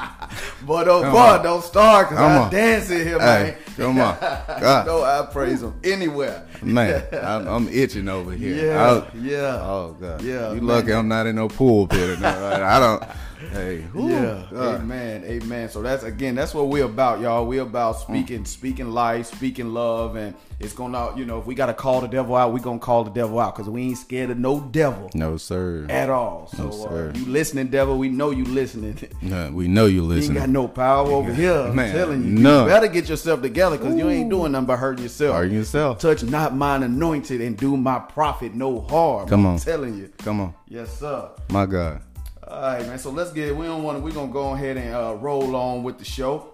Boy, 0.65 0.83
don't, 0.83 1.11
boy, 1.11 1.39
don't 1.43 1.63
start 1.63 2.09
because 2.09 2.17
Come 2.17 2.31
I 2.31 2.37
on. 2.45 2.51
dancing 2.51 3.01
in 3.01 3.07
here, 3.07 3.19
hey, 3.19 3.23
man. 3.51 3.55
come 3.77 3.99
on, 3.99 4.17
God, 4.59 4.87
know 4.87 5.03
I 5.03 5.27
praise 5.31 5.61
him 5.61 5.75
anywhere. 5.83 6.47
man. 6.63 7.03
I'm, 7.13 7.47
I'm 7.47 7.67
itching 7.69 8.09
over 8.09 8.31
here. 8.31 8.65
Yeah, 8.73 8.83
I- 9.13 9.17
yeah. 9.17 9.59
Oh 9.61 9.95
God. 9.99 10.23
Yeah, 10.23 10.53
You 10.53 10.61
lucky 10.61 10.91
I'm 10.91 11.07
not 11.07 11.27
in 11.27 11.35
no 11.35 11.47
pulpit 11.49 12.17
or 12.17 12.17
nothing. 12.19 12.63
I 12.63 12.79
don't. 12.79 13.03
Hey. 13.51 13.81
whew, 13.93 14.09
Yeah, 14.11 14.43
God. 14.51 14.81
amen, 14.81 15.23
amen. 15.25 15.69
So 15.69 15.81
that's 15.81 16.03
again, 16.03 16.35
that's 16.35 16.53
what 16.53 16.67
we're 16.67 16.85
about, 16.85 17.19
y'all. 17.21 17.45
We're 17.45 17.61
about 17.63 17.99
speaking, 17.99 18.45
speaking 18.45 18.89
life, 18.91 19.27
speaking 19.27 19.73
love, 19.73 20.15
and 20.15 20.35
it's 20.59 20.73
gonna, 20.73 21.15
you 21.17 21.25
know, 21.25 21.39
if 21.39 21.45
we 21.45 21.53
gotta 21.55 21.73
call 21.73 22.01
the 22.01 22.07
devil 22.07 22.35
out, 22.35 22.53
we 22.53 22.59
gonna 22.59 22.79
call 22.79 23.03
the 23.03 23.11
devil 23.11 23.39
out 23.39 23.55
because 23.55 23.69
we 23.69 23.81
ain't 23.83 23.97
scared 23.97 24.29
of 24.29 24.37
no 24.37 24.59
devil 24.61 25.09
No 25.13 25.37
sir. 25.37 25.85
at 25.89 26.09
all. 26.09 26.47
So 26.55 26.69
No, 26.69 26.85
uh, 26.85 27.11
you 27.13 27.25
listening, 27.25 27.67
devil? 27.67 27.97
We 27.97 28.09
know 28.09 28.31
you 28.31 28.45
listening. 28.45 28.97
No, 29.21 29.51
we 29.51 29.67
know 29.67 29.85
you 29.85 29.95
You 29.95 30.01
ain't 30.01 30.09
listening. 30.09 30.37
got 30.39 30.49
no 30.49 30.67
power 30.67 31.07
over 31.09 31.33
here. 31.33 31.51
I'm 31.53 31.75
Man, 31.75 31.91
telling 31.93 32.23
you, 32.23 32.31
none. 32.31 32.63
you 32.67 32.69
better 32.73 32.87
get 32.87 33.09
yourself 33.09 33.41
together 33.41 33.77
because 33.77 33.95
you 33.95 34.07
ain't 34.09 34.29
doing 34.29 34.51
nothing 34.51 34.67
but 34.67 34.77
hurting 34.77 35.03
yourself. 35.03 35.35
Hurting 35.35 35.55
yourself. 35.55 35.99
Touch 35.99 36.23
not 36.23 36.55
mine 36.55 36.83
anointed 36.83 37.41
and 37.41 37.57
do 37.57 37.75
my 37.75 37.99
prophet 37.99 38.53
no 38.53 38.79
harm. 38.81 39.27
Come 39.27 39.41
I'm 39.45 39.53
on. 39.53 39.57
telling 39.59 39.97
you. 39.97 40.09
Come 40.19 40.41
on, 40.41 40.53
Yes, 40.67 40.97
sir. 40.99 41.29
my 41.49 41.65
God. 41.65 42.01
All 42.47 42.61
right, 42.61 42.85
man. 42.85 42.99
So 42.99 43.09
let's 43.09 43.31
get. 43.31 43.55
We 43.55 43.65
don't 43.65 43.81
want. 43.81 44.03
We're 44.03 44.11
gonna 44.11 44.31
go 44.31 44.53
ahead 44.53 44.77
and 44.77 44.93
uh, 44.93 45.15
roll 45.19 45.55
on 45.55 45.81
with 45.81 45.97
the 45.97 46.05
show. 46.05 46.53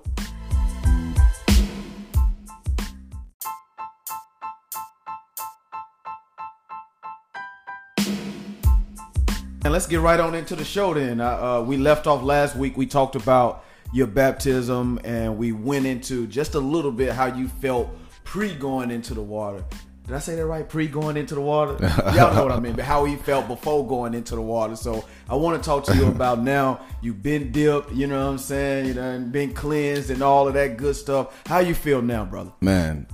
And 9.63 9.73
let's 9.73 9.85
get 9.85 9.99
right 9.99 10.19
on 10.19 10.33
into 10.33 10.55
the 10.55 10.63
show 10.63 10.93
then. 10.93 11.19
Uh, 11.19 11.27
uh, 11.27 11.63
we 11.67 11.75
left 11.75 12.07
off 12.07 12.23
last 12.23 12.55
week. 12.55 12.77
We 12.77 12.85
talked 12.85 13.17
about 13.17 13.65
your 13.93 14.07
baptism 14.07 14.97
and 15.03 15.37
we 15.37 15.51
went 15.51 15.85
into 15.85 16.25
just 16.25 16.55
a 16.55 16.59
little 16.59 16.91
bit 16.91 17.11
how 17.11 17.25
you 17.25 17.49
felt 17.49 17.89
pre 18.23 18.55
going 18.55 18.91
into 18.91 19.13
the 19.13 19.21
water. 19.21 19.63
Did 20.07 20.15
I 20.15 20.19
say 20.19 20.35
that 20.35 20.45
right? 20.45 20.67
Pre 20.67 20.87
going 20.87 21.15
into 21.15 21.35
the 21.35 21.41
water? 21.41 21.73
Y'all 22.15 22.33
know 22.33 22.43
what 22.43 22.51
I 22.51 22.59
mean, 22.59 22.73
but 22.73 22.85
how 22.85 23.05
he 23.05 23.15
felt 23.15 23.47
before 23.47 23.87
going 23.87 24.13
into 24.13 24.35
the 24.35 24.41
water. 24.41 24.75
So 24.75 25.05
I 25.29 25.35
want 25.35 25.61
to 25.61 25.65
talk 25.65 25.85
to 25.85 25.95
you 25.95 26.07
about 26.07 26.41
now. 26.41 26.81
You've 27.01 27.21
been 27.21 27.51
dipped, 27.51 27.91
you 27.91 28.07
know 28.07 28.25
what 28.25 28.31
I'm 28.31 28.37
saying? 28.37 28.87
You 28.87 28.93
know, 28.95 29.11
and 29.11 29.31
been 29.31 29.53
cleansed 29.53 30.09
and 30.09 30.21
all 30.21 30.47
of 30.47 30.55
that 30.55 30.77
good 30.77 30.95
stuff. 30.95 31.41
How 31.45 31.59
you 31.59 31.75
feel 31.75 32.01
now, 32.01 32.25
brother? 32.25 32.51
Man, 32.61 33.07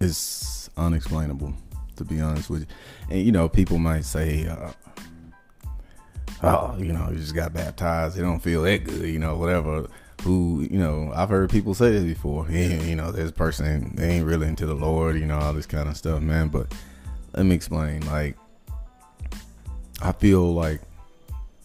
it's 0.00 0.68
unexplainable 0.76 1.54
to 2.00 2.04
be 2.04 2.20
honest 2.20 2.50
with 2.50 2.62
you. 2.62 2.66
And 3.10 3.24
you 3.24 3.32
know, 3.32 3.48
people 3.48 3.78
might 3.78 4.04
say, 4.04 4.46
uh, 4.46 4.72
"Oh, 6.42 6.76
you 6.78 6.92
know, 6.92 7.08
you 7.10 7.18
just 7.18 7.34
got 7.34 7.52
baptized. 7.52 8.16
They 8.16 8.22
don't 8.22 8.40
feel 8.40 8.62
that 8.62 8.84
good," 8.84 9.06
you 9.08 9.18
know, 9.18 9.36
whatever. 9.36 9.86
Who, 10.22 10.66
you 10.70 10.78
know, 10.78 11.12
I've 11.14 11.30
heard 11.30 11.48
people 11.50 11.72
say 11.74 11.90
this 11.92 12.04
before. 12.04 12.46
Yeah, 12.50 12.82
you 12.82 12.94
know, 12.96 13.10
this 13.10 13.30
person 13.30 13.94
they 13.96 14.10
ain't 14.16 14.26
really 14.26 14.48
into 14.48 14.66
the 14.66 14.74
Lord, 14.74 15.16
you 15.16 15.24
know, 15.26 15.38
all 15.38 15.52
this 15.54 15.66
kind 15.66 15.88
of 15.88 15.96
stuff, 15.96 16.20
man. 16.20 16.48
But 16.48 16.72
let 17.34 17.46
me 17.46 17.54
explain. 17.54 18.04
Like, 18.06 18.36
I 20.02 20.12
feel 20.12 20.52
like, 20.52 20.80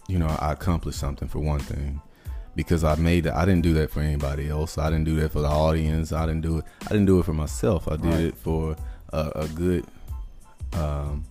you 0.08 0.18
know, 0.18 0.28
I 0.40 0.52
accomplished 0.52 0.98
something 0.98 1.28
for 1.28 1.38
one 1.38 1.60
thing 1.60 2.00
because 2.54 2.82
I 2.84 2.94
made 2.94 3.26
it. 3.26 3.32
I 3.34 3.44
didn't 3.44 3.62
do 3.62 3.74
that 3.74 3.90
for 3.90 4.00
anybody 4.00 4.48
else. 4.48 4.78
I 4.78 4.88
didn't 4.90 5.04
do 5.04 5.16
that 5.16 5.32
for 5.32 5.40
the 5.40 5.48
audience. 5.48 6.12
I 6.12 6.24
didn't 6.26 6.42
do 6.42 6.58
it. 6.58 6.64
I 6.86 6.88
didn't 6.88 7.06
do 7.06 7.18
it 7.18 7.24
for 7.24 7.34
myself. 7.34 7.88
I 7.88 7.96
did 7.96 8.04
Right. 8.06 8.20
it 8.20 8.36
for 8.36 8.76
a, 9.12 9.32
a 9.34 9.48
good 9.48 9.84
um, 10.72 11.24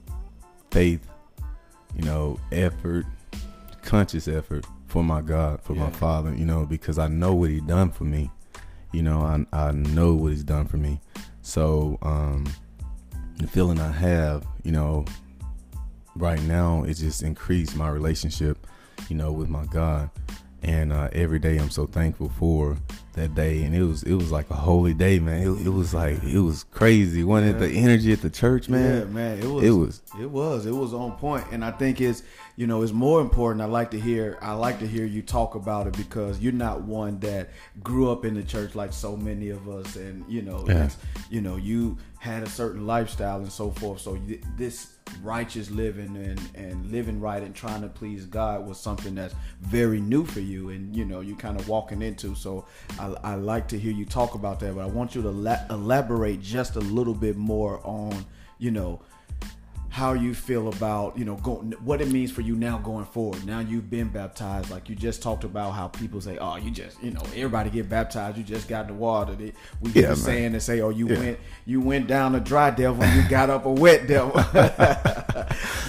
faith, 0.72 1.08
you 1.96 2.04
know, 2.04 2.40
effort, 2.52 3.06
conscious 3.82 4.28
effort 4.28 4.66
for 4.96 5.04
my 5.04 5.20
God, 5.20 5.62
for 5.62 5.74
my 5.74 5.90
Father. 5.90 6.34
You 6.34 6.46
know, 6.46 6.66
because 6.66 6.98
I 6.98 7.10
know 7.10 7.36
what 7.36 7.50
He 7.50 7.60
done 7.60 7.92
for 7.92 8.06
me. 8.06 8.32
You 8.94 9.04
know, 9.04 9.20
I 9.20 9.46
I 9.52 9.72
know 9.74 10.14
what 10.14 10.32
He's 10.32 10.44
done 10.44 10.68
for 10.68 10.78
me. 10.78 11.02
So 11.42 12.00
um, 12.02 12.46
the 13.38 13.46
feeling 13.48 13.78
I 13.78 13.92
have, 13.92 14.46
you 14.64 14.72
know, 14.72 15.04
right 16.16 16.42
now, 16.44 16.84
it 16.84 16.94
just 16.94 17.24
increased 17.24 17.76
my 17.76 17.90
relationship, 17.90 18.66
you 19.10 19.18
know, 19.18 19.34
with 19.34 19.50
my 19.50 19.66
God. 19.66 20.10
And 20.64 20.94
uh, 20.94 21.10
every 21.12 21.40
day 21.40 21.58
I'm 21.58 21.70
so 21.70 21.86
thankful 21.88 22.30
for 22.40 22.78
that 23.14 23.36
day, 23.36 23.64
and 23.64 23.76
it 23.76 23.84
was 23.84 24.02
it 24.04 24.14
was 24.14 24.32
like 24.32 24.50
a 24.50 24.56
holy 24.56 24.94
day, 24.94 25.20
man. 25.20 25.42
It, 25.42 25.68
it 25.68 25.70
was 25.70 25.94
like 25.94 26.24
it 26.24 26.40
was 26.40 26.64
crazy. 26.64 27.26
Wasn't 27.26 27.54
it 27.54 27.60
the 27.60 27.70
energy 27.70 28.14
at 28.14 28.22
the 28.22 28.30
church, 28.30 28.70
man? 28.70 29.00
Yeah, 29.00 29.06
man. 29.06 29.40
It 29.40 29.46
was. 29.46 29.64
It 29.66 29.72
was. 29.72 30.02
It 30.22 30.32
was. 30.32 30.66
It 30.66 30.72
was 30.72 30.94
on 30.94 31.12
point, 31.18 31.46
and 31.52 31.66
I 31.66 31.72
think 31.72 32.00
it's 32.00 32.24
you 32.56 32.68
know 32.68 32.82
it's 32.82 32.92
more 32.94 33.22
important. 33.22 33.62
I 33.62 33.66
like 33.66 33.92
to 33.92 34.00
hear. 34.00 34.38
I 34.42 34.54
like 34.54 34.80
to 34.80 34.88
hear 34.88 35.06
you 35.06 35.22
talk 35.22 35.56
about 35.56 35.88
it 35.88 35.98
because 35.98 36.40
you're 36.40 36.54
not 36.54 36.82
one 36.82 37.20
that 37.20 37.50
grew 37.84 38.10
up 38.12 38.24
in 38.26 38.34
the 38.34 38.44
church 38.44 38.76
like 38.76 38.94
so 38.94 39.16
many 39.18 39.50
of 39.50 39.68
us, 39.68 39.96
and 39.96 40.24
you 40.30 40.42
know, 40.42 40.64
Yeah. 40.68 40.90
you 41.30 41.42
know, 41.42 41.58
you 41.58 41.98
had 42.20 42.44
a 42.44 42.50
certain 42.50 42.88
lifestyle 42.88 43.38
and 43.38 43.52
so 43.52 43.70
forth. 43.72 44.02
So 44.02 44.16
you- 44.16 44.40
this 44.58 44.88
righteous 45.22 45.70
living 45.70 46.16
and 46.18 46.42
and 46.56 46.92
living 46.92 47.20
right 47.20 47.44
and 47.44 47.54
trying 47.54 47.82
to 47.82 47.88
please 47.90 48.26
God 48.26 48.66
was 48.68 48.80
something 48.80 49.14
that's 49.16 49.36
very 49.62 50.00
new 50.02 50.26
for 50.26 50.40
you, 50.40 50.70
and 50.70 50.96
you 50.96 51.06
know, 51.06 51.20
you 51.20 51.36
kind 51.36 51.60
of 51.60 51.68
walking 51.68 52.02
into. 52.02 52.36
So 52.36 52.66
I, 53.00 53.14
I 53.24 53.36
like 53.36 53.68
to 53.70 53.78
hear 53.80 53.92
you 53.92 54.06
talk 54.06 54.34
about 54.34 54.60
that, 54.62 54.76
but 54.76 54.82
I 54.82 54.88
want 54.88 55.14
you 55.14 55.22
to 55.24 55.30
la- 55.30 55.66
elaborate 55.70 56.42
just 56.42 56.76
a 56.78 56.80
little 56.82 57.14
bit 57.14 57.36
more 57.38 57.80
on, 57.84 58.26
you 58.60 58.72
know 58.72 59.02
how 59.96 60.12
you 60.12 60.34
feel 60.34 60.68
about 60.68 61.18
you 61.18 61.24
know 61.24 61.36
going 61.36 61.72
what 61.82 62.02
it 62.02 62.10
means 62.10 62.30
for 62.30 62.42
you 62.42 62.54
now 62.54 62.78
going 62.78 63.06
forward. 63.06 63.46
Now 63.46 63.60
you've 63.60 63.90
been 63.90 64.10
baptized 64.10 64.70
like 64.70 64.90
you 64.90 64.96
just 64.96 65.22
talked 65.22 65.46
about 65.46 65.72
how 65.72 65.88
people 65.88 66.20
say 66.20 66.38
oh 66.38 66.58
you 66.58 66.70
just 66.70 67.02
you 67.02 67.12
know 67.12 67.22
everybody 67.28 67.70
get 67.70 67.88
baptized 67.88 68.38
you 68.38 68.44
just 68.44 68.68
got 68.68 68.82
in 68.82 68.88
the 68.88 68.94
water. 68.96 69.36
They- 69.36 69.54
we 69.80 69.92
get 69.92 70.04
Yeah, 70.04 70.10
the 70.10 70.16
saying 70.18 70.54
and 70.54 70.62
say 70.62 70.82
oh 70.82 70.90
you 70.90 71.08
Yeah. 71.08 71.20
went 71.20 71.40
you 71.66 71.80
went 71.80 72.08
down 72.08 72.36
a 72.36 72.42
dry 72.42 72.72
devil 72.72 73.02
and 73.02 73.24
you 73.24 73.30
got 73.30 73.50
up 73.50 73.66
a 73.66 73.72
wet 73.72 74.06
devil. 74.08 74.34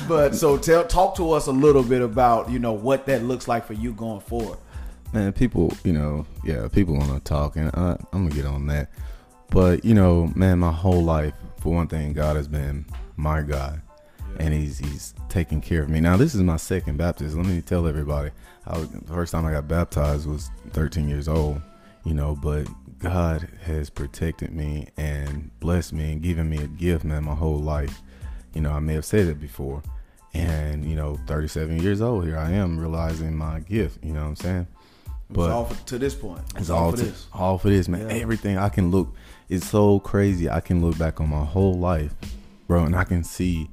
But 0.09 0.37
so 0.37 0.57
tell 0.57 0.85
talk 0.85 1.17
to 1.17 1.33
us 1.33 1.49
a 1.49 1.53
little 1.53 1.83
bit 1.83 2.01
about 2.01 2.49
you 2.49 2.61
know 2.61 2.73
what 2.75 3.07
that 3.07 3.25
looks 3.25 3.49
like 3.49 3.67
for 3.67 3.73
you 3.73 3.93
going 3.93 4.21
forward. 4.21 4.59
Man, 5.13 5.33
people, 5.33 5.73
you 5.83 5.93
know, 5.93 6.27
yeah, 6.45 6.69
people 6.69 6.95
want 6.97 7.11
to 7.13 7.19
talk, 7.21 7.57
and 7.57 7.71
I, 7.75 7.97
I'm 8.13 8.29
gonna 8.29 8.35
get 8.35 8.47
on 8.47 8.67
that. 8.69 8.89
But 9.51 9.85
you 9.85 9.95
know, 9.95 10.31
man, 10.37 10.61
my 10.61 10.71
whole 10.71 11.03
life, 11.03 11.35
for 11.59 11.75
one 11.75 11.89
thing, 11.89 12.13
God 12.13 12.37
has 12.37 12.47
been 12.47 12.87
my 13.17 13.43
God, 13.43 13.81
and 14.39 14.53
He's 14.55 14.79
He's 14.79 15.15
taking 15.29 15.61
care 15.61 15.83
of 15.83 15.89
me. 15.89 16.01
Now, 16.01 16.17
this 16.17 16.35
is 16.35 16.43
my 16.43 16.57
second 16.57 16.97
baptism. 16.97 17.43
Let 17.43 17.53
me 17.53 17.61
tell 17.63 17.87
everybody, 17.87 18.31
I 18.67 18.79
was, 18.79 18.89
the 18.91 19.13
first 19.13 19.33
time 19.33 19.45
I 19.47 19.53
got 19.53 19.69
baptized 19.69 20.27
was 20.27 20.51
13 20.73 21.09
years 21.09 21.29
old, 21.29 21.61
you 22.05 22.15
know, 22.15 22.35
but 22.37 22.67
God 22.99 23.49
has 23.65 23.91
protected 23.91 24.53
me 24.53 24.89
and 24.97 25.51
blessed 25.61 25.93
me 25.93 26.13
and 26.13 26.23
given 26.23 26.49
me 26.49 26.59
a 26.59 26.67
gift, 26.67 27.05
man, 27.05 27.25
my 27.25 27.35
whole 27.35 27.59
life. 27.59 28.01
You 28.55 28.63
know, 28.63 28.73
I 28.73 28.79
may 28.81 28.95
have 28.95 29.05
said 29.05 29.27
it 29.29 29.39
before. 29.41 29.83
And, 30.33 30.85
you 30.85 30.97
know, 30.97 31.19
37 31.27 31.83
years 31.83 32.01
old, 32.03 32.25
here 32.25 32.39
I 32.39 32.51
am 32.53 32.79
realizing 32.79 33.37
my 33.37 33.61
gift, 33.61 34.03
you 34.05 34.13
know 34.13 34.23
what 34.23 34.29
I'm 34.29 34.37
saying? 34.37 34.67
It's 35.31 35.39
all 35.39 35.65
for, 35.65 35.87
to 35.87 35.99
this 35.99 36.15
point 36.15 36.41
It's 36.57 36.71
all 36.71 36.93
for 36.93 36.99
to- 36.99 37.03
this 37.05 37.27
all 37.33 37.59
for 37.59 37.69
this, 37.69 37.89
man. 37.89 38.09
Yeah. 38.09 38.17
Everything 38.17 38.59
I 38.59 38.69
can 38.69 38.91
look, 38.91 39.15
it's 39.49 39.67
so 39.67 39.99
crazy. 39.99 40.49
I 40.49 40.61
can 40.61 40.81
look 40.81 40.97
back 40.99 41.21
on 41.21 41.29
my 41.31 41.45
whole 41.45 41.75
life, 41.75 42.15
bro, 42.69 42.85
and 42.85 42.95
I 42.95 43.05
can 43.05 43.25
see 43.25 43.69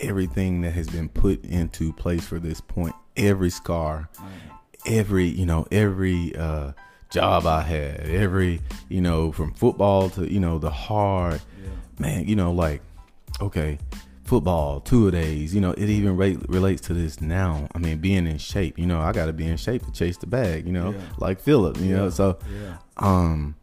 everything 0.00 0.60
that 0.62 0.72
has 0.72 0.88
been 0.88 1.08
put 1.08 1.44
into 1.44 1.92
place 1.92 2.26
for 2.26 2.38
this 2.38 2.60
point. 2.60 2.94
Every 3.16 3.50
scar, 3.50 4.08
every 4.86 5.26
you 5.26 5.46
know, 5.46 5.66
every 5.70 6.34
uh, 6.36 6.72
job 7.10 7.46
I 7.46 7.62
had, 7.62 8.00
every 8.08 8.60
you 8.88 9.00
know, 9.00 9.32
from 9.32 9.52
football 9.54 10.10
to 10.10 10.30
you 10.32 10.40
know 10.40 10.58
the 10.58 10.70
hard, 10.70 11.40
man. 11.98 12.26
You 12.26 12.36
know, 12.36 12.52
like 12.52 12.80
okay, 13.40 13.78
football, 14.24 14.80
two 14.80 15.08
a 15.08 15.10
days. 15.10 15.54
You 15.54 15.60
know, 15.60 15.72
it 15.72 15.88
even 15.88 16.16
re- 16.16 16.38
relates 16.48 16.80
to 16.82 16.94
this 16.94 17.20
now. 17.20 17.68
I 17.74 17.78
mean, 17.78 17.98
being 17.98 18.26
in 18.26 18.38
shape. 18.38 18.78
You 18.78 18.86
know, 18.86 19.00
I 19.00 19.12
got 19.12 19.26
to 19.26 19.32
be 19.32 19.46
in 19.46 19.56
shape 19.56 19.84
to 19.84 19.92
chase 19.92 20.16
the 20.16 20.26
bag. 20.26 20.66
You 20.66 20.72
know, 20.72 20.92
Yeah. 20.92 21.00
like 21.18 21.40
Philip. 21.40 21.78
You 21.78 21.96
know, 21.96 22.10
so 22.10 22.38
yeah 22.50 22.76
um, 22.96 23.54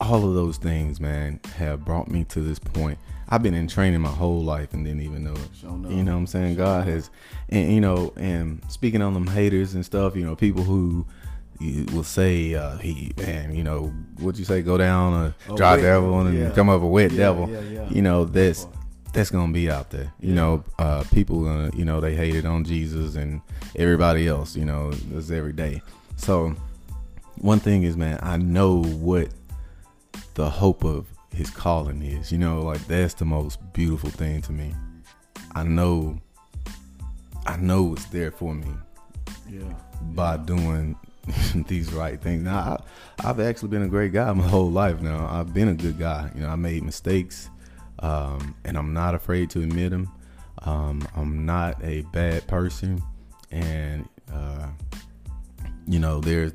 all 0.00 0.26
of 0.28 0.34
those 0.34 0.56
things, 0.56 1.00
man, 1.00 1.40
have 1.56 1.84
brought 1.84 2.08
me 2.08 2.24
to 2.24 2.40
this 2.40 2.58
point. 2.58 2.98
I've 3.30 3.42
been 3.42 3.54
in 3.54 3.68
training 3.68 4.00
my 4.00 4.08
whole 4.10 4.42
life 4.42 4.72
and 4.72 4.84
didn't 4.84 5.02
even 5.02 5.24
know 5.24 5.32
it. 5.34 5.48
Sure. 5.60 5.70
You 5.90 6.02
know 6.02 6.12
what 6.12 6.18
I'm 6.18 6.26
saying? 6.26 6.56
God 6.56 6.86
has, 6.88 7.10
and 7.50 7.72
you 7.72 7.80
know, 7.80 8.12
and 8.16 8.62
speaking 8.68 9.02
on 9.02 9.12
them 9.14 9.26
haters 9.26 9.74
and 9.74 9.84
stuff, 9.84 10.16
you 10.16 10.24
know, 10.24 10.34
people 10.34 10.62
who 10.62 11.06
you 11.60 11.84
will 11.92 12.04
say 12.04 12.54
uh, 12.54 12.76
he 12.78 13.12
and 13.22 13.56
you 13.56 13.64
know 13.64 13.88
what 14.20 14.38
you 14.38 14.44
say 14.44 14.62
go 14.62 14.78
down 14.78 15.12
a 15.48 15.52
A 15.52 15.56
dry 15.56 15.72
wet- 15.74 15.82
devil 15.82 16.20
and 16.20 16.38
yeah. 16.38 16.50
come 16.50 16.68
up 16.68 16.80
a 16.82 16.86
wet 16.86 17.10
Yeah, 17.10 17.18
devil. 17.18 17.48
yeah. 17.50 17.88
You 17.90 18.00
know 18.00 18.24
that's 18.24 18.66
that's 19.12 19.30
gonna 19.30 19.52
be 19.52 19.68
out 19.70 19.90
there. 19.90 20.12
You 20.20 20.34
know, 20.34 20.64
uh, 20.78 21.02
people 21.12 21.42
gonna 21.44 21.70
you 21.76 21.84
know 21.84 22.00
they 22.00 22.14
hated 22.14 22.46
on 22.46 22.64
Jesus 22.64 23.14
and 23.16 23.40
everybody 23.76 24.26
else. 24.28 24.54
You 24.56 24.64
know, 24.66 24.92
that's 24.92 25.30
every 25.30 25.52
day. 25.52 25.82
So 26.16 26.54
one 27.40 27.58
thing 27.60 27.82
is, 27.82 27.96
man, 27.96 28.18
I 28.22 28.36
know 28.36 28.82
what 28.84 29.28
the 30.34 30.48
hope 30.48 30.84
of 30.84 31.06
his 31.38 31.50
calling 31.50 32.02
is. 32.02 32.30
You 32.30 32.38
know, 32.38 32.62
like 32.62 32.84
that's 32.86 33.14
the 33.14 33.24
most 33.24 33.58
beautiful 33.72 34.10
thing 34.10 34.42
to 34.42 34.52
me. 34.52 34.74
I 35.54 35.62
know, 35.62 36.18
I 37.46 37.56
know 37.56 37.94
it's 37.94 38.04
there 38.06 38.30
for 38.30 38.54
me 38.54 38.68
yeah 39.48 39.72
by 40.14 40.36
doing 40.36 40.96
these 41.66 41.92
right 41.92 42.20
things. 42.20 42.42
Now, 42.42 42.78
I, 43.20 43.28
I've 43.28 43.40
actually 43.40 43.68
been 43.68 43.82
a 43.82 43.88
great 43.88 44.12
guy 44.12 44.32
my 44.32 44.46
whole 44.46 44.70
life. 44.70 45.00
Now, 45.00 45.28
I've 45.30 45.52
been 45.52 45.68
a 45.68 45.74
good 45.74 45.98
guy. 45.98 46.30
You 46.34 46.42
know, 46.42 46.48
I 46.48 46.56
made 46.56 46.82
mistakes, 46.82 47.50
um, 48.00 48.54
and 48.64 48.76
I'm 48.76 48.92
not 48.92 49.14
afraid 49.14 49.50
to 49.50 49.62
admit 49.62 49.90
them. 49.90 50.10
Um, 50.62 51.06
I'm 51.16 51.46
not 51.46 51.82
a 51.84 52.02
bad 52.12 52.46
person, 52.46 53.02
and 53.50 54.08
uh, 54.32 54.68
you 55.86 55.98
know, 55.98 56.20
there's 56.20 56.52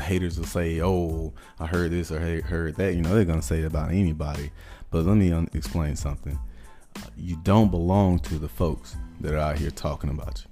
haters 0.00 0.38
will 0.38 0.46
say, 0.46 0.80
"Oh, 0.82 1.32
I 1.58 1.66
heard 1.66 1.90
this 1.90 2.10
or 2.10 2.20
he- 2.24 2.40
heard 2.40 2.76
that." 2.76 2.94
You 2.94 3.02
know, 3.02 3.14
they're 3.14 3.24
gonna 3.24 3.42
say 3.42 3.60
it 3.60 3.64
about 3.66 3.90
anybody. 3.90 4.50
But 4.90 5.04
let 5.06 5.16
me 5.16 5.32
un- 5.32 5.48
explain 5.54 5.96
something. 5.96 6.38
You 7.16 7.36
don't 7.42 7.70
belong 7.70 8.18
to 8.20 8.38
the 8.38 8.48
folks 8.48 8.96
that 9.20 9.34
are 9.34 9.38
out 9.38 9.58
here 9.58 9.70
talking 9.70 10.10
about 10.10 10.44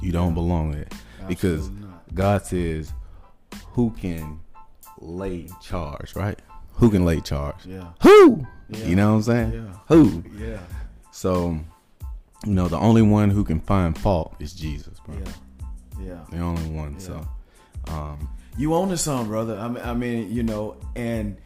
you. 0.00 0.06
You 0.08 0.12
don't 0.12 0.34
belong 0.34 0.72
there 0.72 0.88
because. 1.28 1.70
God 2.14 2.44
says, 2.44 2.92
"Who 3.68 3.90
can 3.92 4.40
lay 5.00 5.48
charge?" 5.62 6.14
Right? 6.14 6.38
Who 6.74 6.90
can 6.90 7.06
lay 7.06 7.20
charge? 7.22 7.64
yeah 7.64 7.92
Who? 8.02 8.46
Yeah. 8.68 8.84
You 8.86 8.96
know 8.96 9.10
what 9.12 9.16
I'm 9.16 9.22
saying? 9.22 9.52
Yeah. 9.54 9.74
Who? 9.88 10.22
yeah 10.36 10.58
So, 11.10 11.58
you 12.44 12.52
know, 12.52 12.68
the 12.68 12.76
only 12.78 13.00
one 13.02 13.30
who 13.30 13.44
can 13.44 13.60
find 13.60 13.96
fault 13.96 14.34
is 14.40 14.52
Jesus, 14.52 14.98
bro. 15.06 15.14
yeah 15.16 15.32
yeah 16.04 16.18
The 16.30 16.38
only 16.40 16.68
one. 16.70 16.98
So, 17.00 17.26
um, 17.88 18.28
you 18.56 18.74
own 18.74 18.88
to 18.90 18.96
some, 18.96 19.28
brother. 19.28 19.56
I 19.58 19.68
mean, 19.68 19.82
I 19.84 19.94
mean, 19.94 20.32
you 20.32 20.42
know, 20.42 20.76
and 20.96 21.36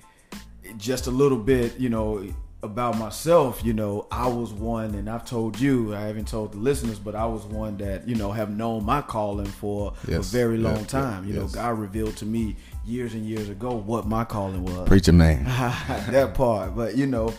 just 0.78 1.06
a 1.06 1.10
little 1.10 1.38
bit, 1.38 1.78
you 1.78 1.88
know, 1.88 2.26
about 2.62 2.98
myself. 2.98 3.64
You 3.64 3.72
know, 3.74 4.06
I 4.10 4.26
was 4.26 4.52
one, 4.52 4.94
and 4.94 5.08
I've 5.08 5.24
told 5.24 5.58
you, 5.60 5.94
I 5.94 6.00
haven't 6.00 6.26
told 6.28 6.52
the 6.52 6.58
listeners, 6.58 6.98
but 6.98 7.14
I 7.14 7.24
was 7.26 7.44
one 7.44 7.76
that 7.78 8.08
you 8.08 8.16
know 8.16 8.32
have 8.32 8.50
known 8.50 8.84
my 8.84 9.02
calling 9.02 9.46
for 9.46 9.92
Yes. 10.08 10.28
a 10.28 10.36
very 10.36 10.58
long 10.58 10.84
time. 10.86 11.26
You 11.28 11.34
know. 11.34 11.46
God 11.46 11.78
revealed 11.78 12.16
to 12.18 12.26
me 12.26 12.56
years 12.84 13.14
and 13.14 13.24
years 13.24 13.48
ago 13.48 13.70
what 13.76 14.06
my 14.06 14.24
calling 14.24 14.64
was. 14.64 14.88
preacher 14.88 15.12
man. 15.12 15.44
that 16.10 16.34
part. 16.34 16.74
But 16.74 16.96
you 16.96 17.06
know, 17.06 17.32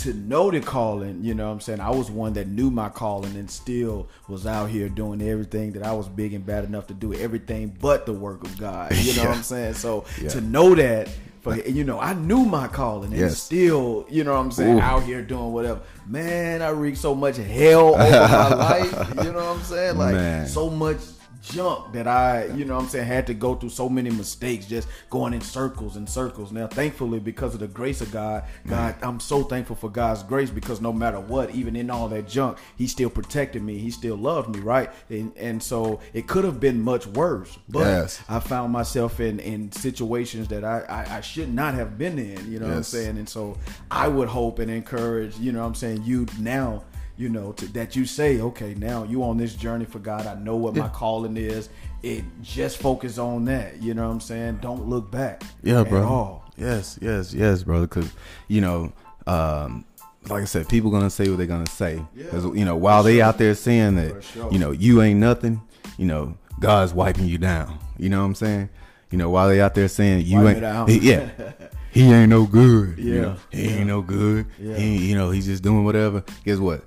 to 0.00 0.14
know 0.14 0.50
the 0.50 0.60
calling, 0.60 1.22
you 1.22 1.34
know 1.34 1.46
what 1.46 1.52
I'm 1.54 1.60
saying? 1.60 1.80
I 1.80 1.90
was 1.90 2.10
one 2.10 2.32
that 2.34 2.48
knew 2.48 2.70
my 2.70 2.88
calling 2.88 3.36
and 3.36 3.50
still 3.50 4.08
was 4.28 4.46
out 4.46 4.70
here 4.70 4.88
doing 4.88 5.20
everything 5.22 5.72
that 5.72 5.82
I 5.82 5.92
was 5.92 6.08
big 6.08 6.32
and 6.34 6.44
bad 6.44 6.64
enough 6.64 6.86
to 6.88 6.94
do, 6.94 7.12
everything 7.14 7.76
but 7.80 8.06
the 8.06 8.12
work 8.12 8.42
of 8.44 8.58
God. 8.58 8.92
You 9.00 9.14
know 9.14 9.26
what 9.28 9.36
I'm 9.36 9.42
saying? 9.42 9.74
So 9.74 10.04
Yeah. 10.22 10.28
to 10.30 10.40
know 10.40 10.74
that 10.74 11.08
for 11.42 11.56
you 11.56 11.84
know, 11.84 11.98
I 11.98 12.12
knew 12.14 12.44
my 12.44 12.68
calling 12.68 13.12
and 13.12 13.20
Yes. 13.20 13.42
still, 13.42 14.06
you 14.10 14.24
know 14.24 14.34
what 14.34 14.40
I'm 14.40 14.50
saying, 14.52 14.76
Ooh. 14.78 14.80
out 14.80 15.02
here 15.04 15.22
doing 15.22 15.52
whatever. 15.52 15.80
Man, 16.06 16.60
I 16.62 16.68
wreaked 16.68 16.98
so 16.98 17.14
much 17.14 17.36
hell 17.36 17.94
over 17.94 17.96
my 18.26 18.54
life. 18.70 19.08
You 19.16 19.32
know 19.32 19.44
what 19.46 19.56
I'm 19.56 19.62
saying? 19.62 19.96
Like 19.96 20.14
Man. 20.14 20.46
so 20.46 20.68
much 20.70 20.98
junk 21.42 21.92
that 21.92 22.06
I, 22.06 22.46
you 22.46 22.64
know 22.64 22.76
what 22.76 22.84
I'm 22.84 22.88
saying, 22.88 23.06
had 23.06 23.26
to 23.28 23.34
go 23.34 23.54
through 23.54 23.70
so 23.70 23.88
many 23.88 24.10
mistakes 24.10 24.66
just 24.66 24.88
going 25.08 25.32
in 25.34 25.40
circles 25.40 25.96
and 25.96 26.08
circles. 26.08 26.52
Now, 26.52 26.66
thankfully, 26.66 27.18
because 27.18 27.54
of 27.54 27.60
the 27.60 27.68
grace 27.68 28.00
of 28.00 28.10
God, 28.12 28.44
God, 28.66 28.96
I'm 29.02 29.20
so 29.20 29.42
thankful 29.42 29.76
for 29.76 29.90
God's 29.90 30.22
grace 30.22 30.50
because 30.50 30.80
no 30.80 30.92
matter 30.92 31.20
what, 31.20 31.54
even 31.54 31.76
in 31.76 31.90
all 31.90 32.08
that 32.08 32.28
junk, 32.28 32.58
He 32.76 32.86
still 32.86 33.10
protected 33.10 33.62
me. 33.62 33.78
He 33.78 33.90
still 33.90 34.16
loved 34.16 34.54
me, 34.54 34.60
right? 34.60 34.90
And, 35.08 35.36
and 35.36 35.62
so 35.62 36.00
it 36.12 36.26
could 36.26 36.44
have 36.44 36.60
been 36.60 36.80
much 36.80 37.06
worse, 37.06 37.58
but 37.68 37.80
Yes. 37.80 38.20
I 38.28 38.40
found 38.40 38.72
myself 38.72 39.20
in, 39.20 39.40
in 39.40 39.72
situations 39.72 40.48
that 40.48 40.64
I, 40.64 40.80
I, 40.88 41.16
I 41.16 41.20
should 41.20 41.52
not 41.52 41.74
have 41.74 41.98
been 41.98 42.18
in, 42.18 42.50
you 42.50 42.58
know 42.58 42.66
what 42.68 42.76
I'm 42.76 42.82
saying? 42.82 43.18
And 43.18 43.28
so 43.28 43.56
I 43.90 44.08
would 44.08 44.28
hope 44.28 44.58
and 44.58 44.70
encourage, 44.70 45.36
you 45.38 45.52
know 45.52 45.60
what 45.60 45.66
I'm 45.66 45.74
saying, 45.74 46.02
you 46.04 46.26
now 46.38 46.84
you 47.20 47.28
know, 47.28 47.52
to, 47.52 47.66
that 47.74 47.94
you 47.94 48.06
say, 48.06 48.40
okay, 48.40 48.74
now 48.74 49.04
you 49.04 49.22
on 49.22 49.36
this 49.36 49.54
journey 49.54 49.84
for 49.84 49.98
God. 49.98 50.26
I 50.26 50.34
know 50.36 50.56
what 50.56 50.74
my 50.74 50.88
calling 50.88 51.36
is. 51.36 51.68
It 52.02 52.24
just 52.40 52.78
focus 52.78 53.18
on 53.18 53.44
that. 53.44 53.82
You 53.82 53.92
know 53.92 54.06
what 54.06 54.14
I'm 54.14 54.20
saying? 54.20 54.60
Don't 54.62 54.88
look 54.88 55.10
back. 55.10 55.42
Yeah, 55.62 55.82
at 55.82 55.90
bro. 55.90 56.02
all. 56.08 56.44
Yes, 56.56 56.98
yes, 57.02 57.34
yes, 57.34 57.62
brother. 57.62 57.86
Because 57.86 58.10
you 58.48 58.62
know, 58.62 58.92
um, 59.26 59.84
like 60.30 60.40
I 60.42 60.46
said, 60.46 60.66
people 60.70 60.90
gonna 60.90 61.10
say 61.10 61.28
what 61.28 61.36
they're 61.36 61.46
gonna 61.46 61.68
say. 61.68 62.02
Because 62.16 62.44
you 62.56 62.64
know, 62.64 62.76
while 62.76 63.02
they 63.02 63.20
out 63.20 63.36
there 63.36 63.54
saying 63.54 63.96
that, 63.96 64.24
sure. 64.24 64.50
you 64.50 64.58
know, 64.58 64.70
you 64.70 65.02
ain't 65.02 65.20
nothing. 65.20 65.60
You 65.98 66.06
know, 66.06 66.38
God's 66.58 66.94
wiping 66.94 67.26
you 67.26 67.36
down. 67.36 67.78
You 67.98 68.08
know 68.08 68.20
what 68.20 68.26
I'm 68.26 68.34
saying? 68.34 68.70
You 69.10 69.18
know, 69.18 69.28
while 69.28 69.48
they 69.48 69.60
out 69.60 69.74
there 69.74 69.88
saying 69.88 70.24
you 70.24 70.40
Wipe 70.40 70.56
ain't, 70.62 71.02
yeah, 71.02 71.28
he 71.90 72.10
ain't 72.10 72.30
no 72.30 72.46
good. 72.46 72.96
you 72.98 73.14
Yeah. 73.14 73.20
know, 73.20 73.36
he 73.50 73.64
Yeah. 73.68 73.76
ain't 73.76 73.86
no 73.88 74.00
good. 74.00 74.46
Yeah. 74.58 74.76
He, 74.76 75.08
you 75.10 75.14
know, 75.16 75.30
he's 75.30 75.44
just 75.46 75.62
doing 75.62 75.84
whatever. 75.84 76.24
Guess 76.44 76.58
what? 76.58 76.84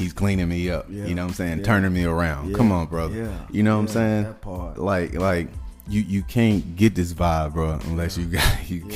He's 0.00 0.12
cleaning 0.12 0.48
me 0.48 0.70
up. 0.70 0.86
Yeah. 0.88 1.06
You 1.06 1.14
know 1.14 1.22
what 1.22 1.30
I'm 1.30 1.34
saying? 1.34 1.58
Yeah. 1.58 1.64
Turning 1.64 1.92
me 1.92 2.04
around. 2.04 2.50
Yeah. 2.50 2.56
Come 2.56 2.72
on, 2.72 2.86
brother. 2.86 3.14
Yeah. 3.14 3.46
You 3.50 3.62
know 3.62 3.76
what 3.76 3.82
I'm 3.82 3.88
saying? 3.88 4.22
that 4.24 4.40
part. 4.40 4.78
Like, 4.78 5.14
like 5.14 5.48
you 5.88 6.02
you 6.02 6.22
can't 6.22 6.76
get 6.76 6.94
this 6.94 7.12
vibe, 7.12 7.52
bro, 7.52 7.78
unless 7.84 8.16
you 8.16 8.26
got 8.26 8.70
you 8.70 8.86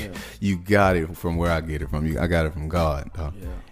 you 0.40 0.56
got 0.56 0.96
it 0.96 1.16
from 1.16 1.36
where 1.36 1.50
I 1.50 1.60
get 1.60 1.82
it 1.82 1.90
from. 1.90 2.06
You, 2.06 2.18
I 2.18 2.26
got 2.26 2.46
it 2.46 2.52
from 2.52 2.68
God. 2.68 3.10
Yeah. 3.16 3.30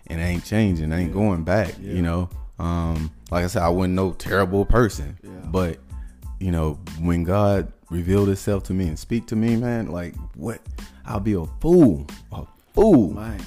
And 0.09 0.21
it 0.21 0.25
ain't 0.25 0.45
changing. 0.45 0.93
It 0.93 0.97
ain't 0.97 1.13
going 1.13 1.45
back. 1.45 1.75
You 1.81 2.03
know. 2.03 2.29
Um, 2.59 3.11
like 3.31 3.45
I 3.45 3.47
said, 3.49 3.63
I 3.63 3.69
wasn't 3.71 3.95
no 3.95 4.13
terrible 4.13 4.65
person. 4.65 5.19
Yeah. 5.23 5.31
But 5.47 5.79
you 6.39 6.51
know, 6.51 6.79
when 7.01 7.25
God 7.25 7.73
revealed 7.91 8.29
Himself 8.29 8.65
to 8.65 8.75
me 8.75 8.89
and 8.89 8.99
speak 8.99 9.27
to 9.29 9.37
me, 9.37 9.57
man, 9.57 9.89
like 9.89 10.15
what? 10.35 10.61
I'll 11.05 11.21
be 11.21 11.33
a 11.35 11.47
fool, 11.61 12.07
a 12.31 12.45
fool 12.75 13.15
Man. 13.15 13.41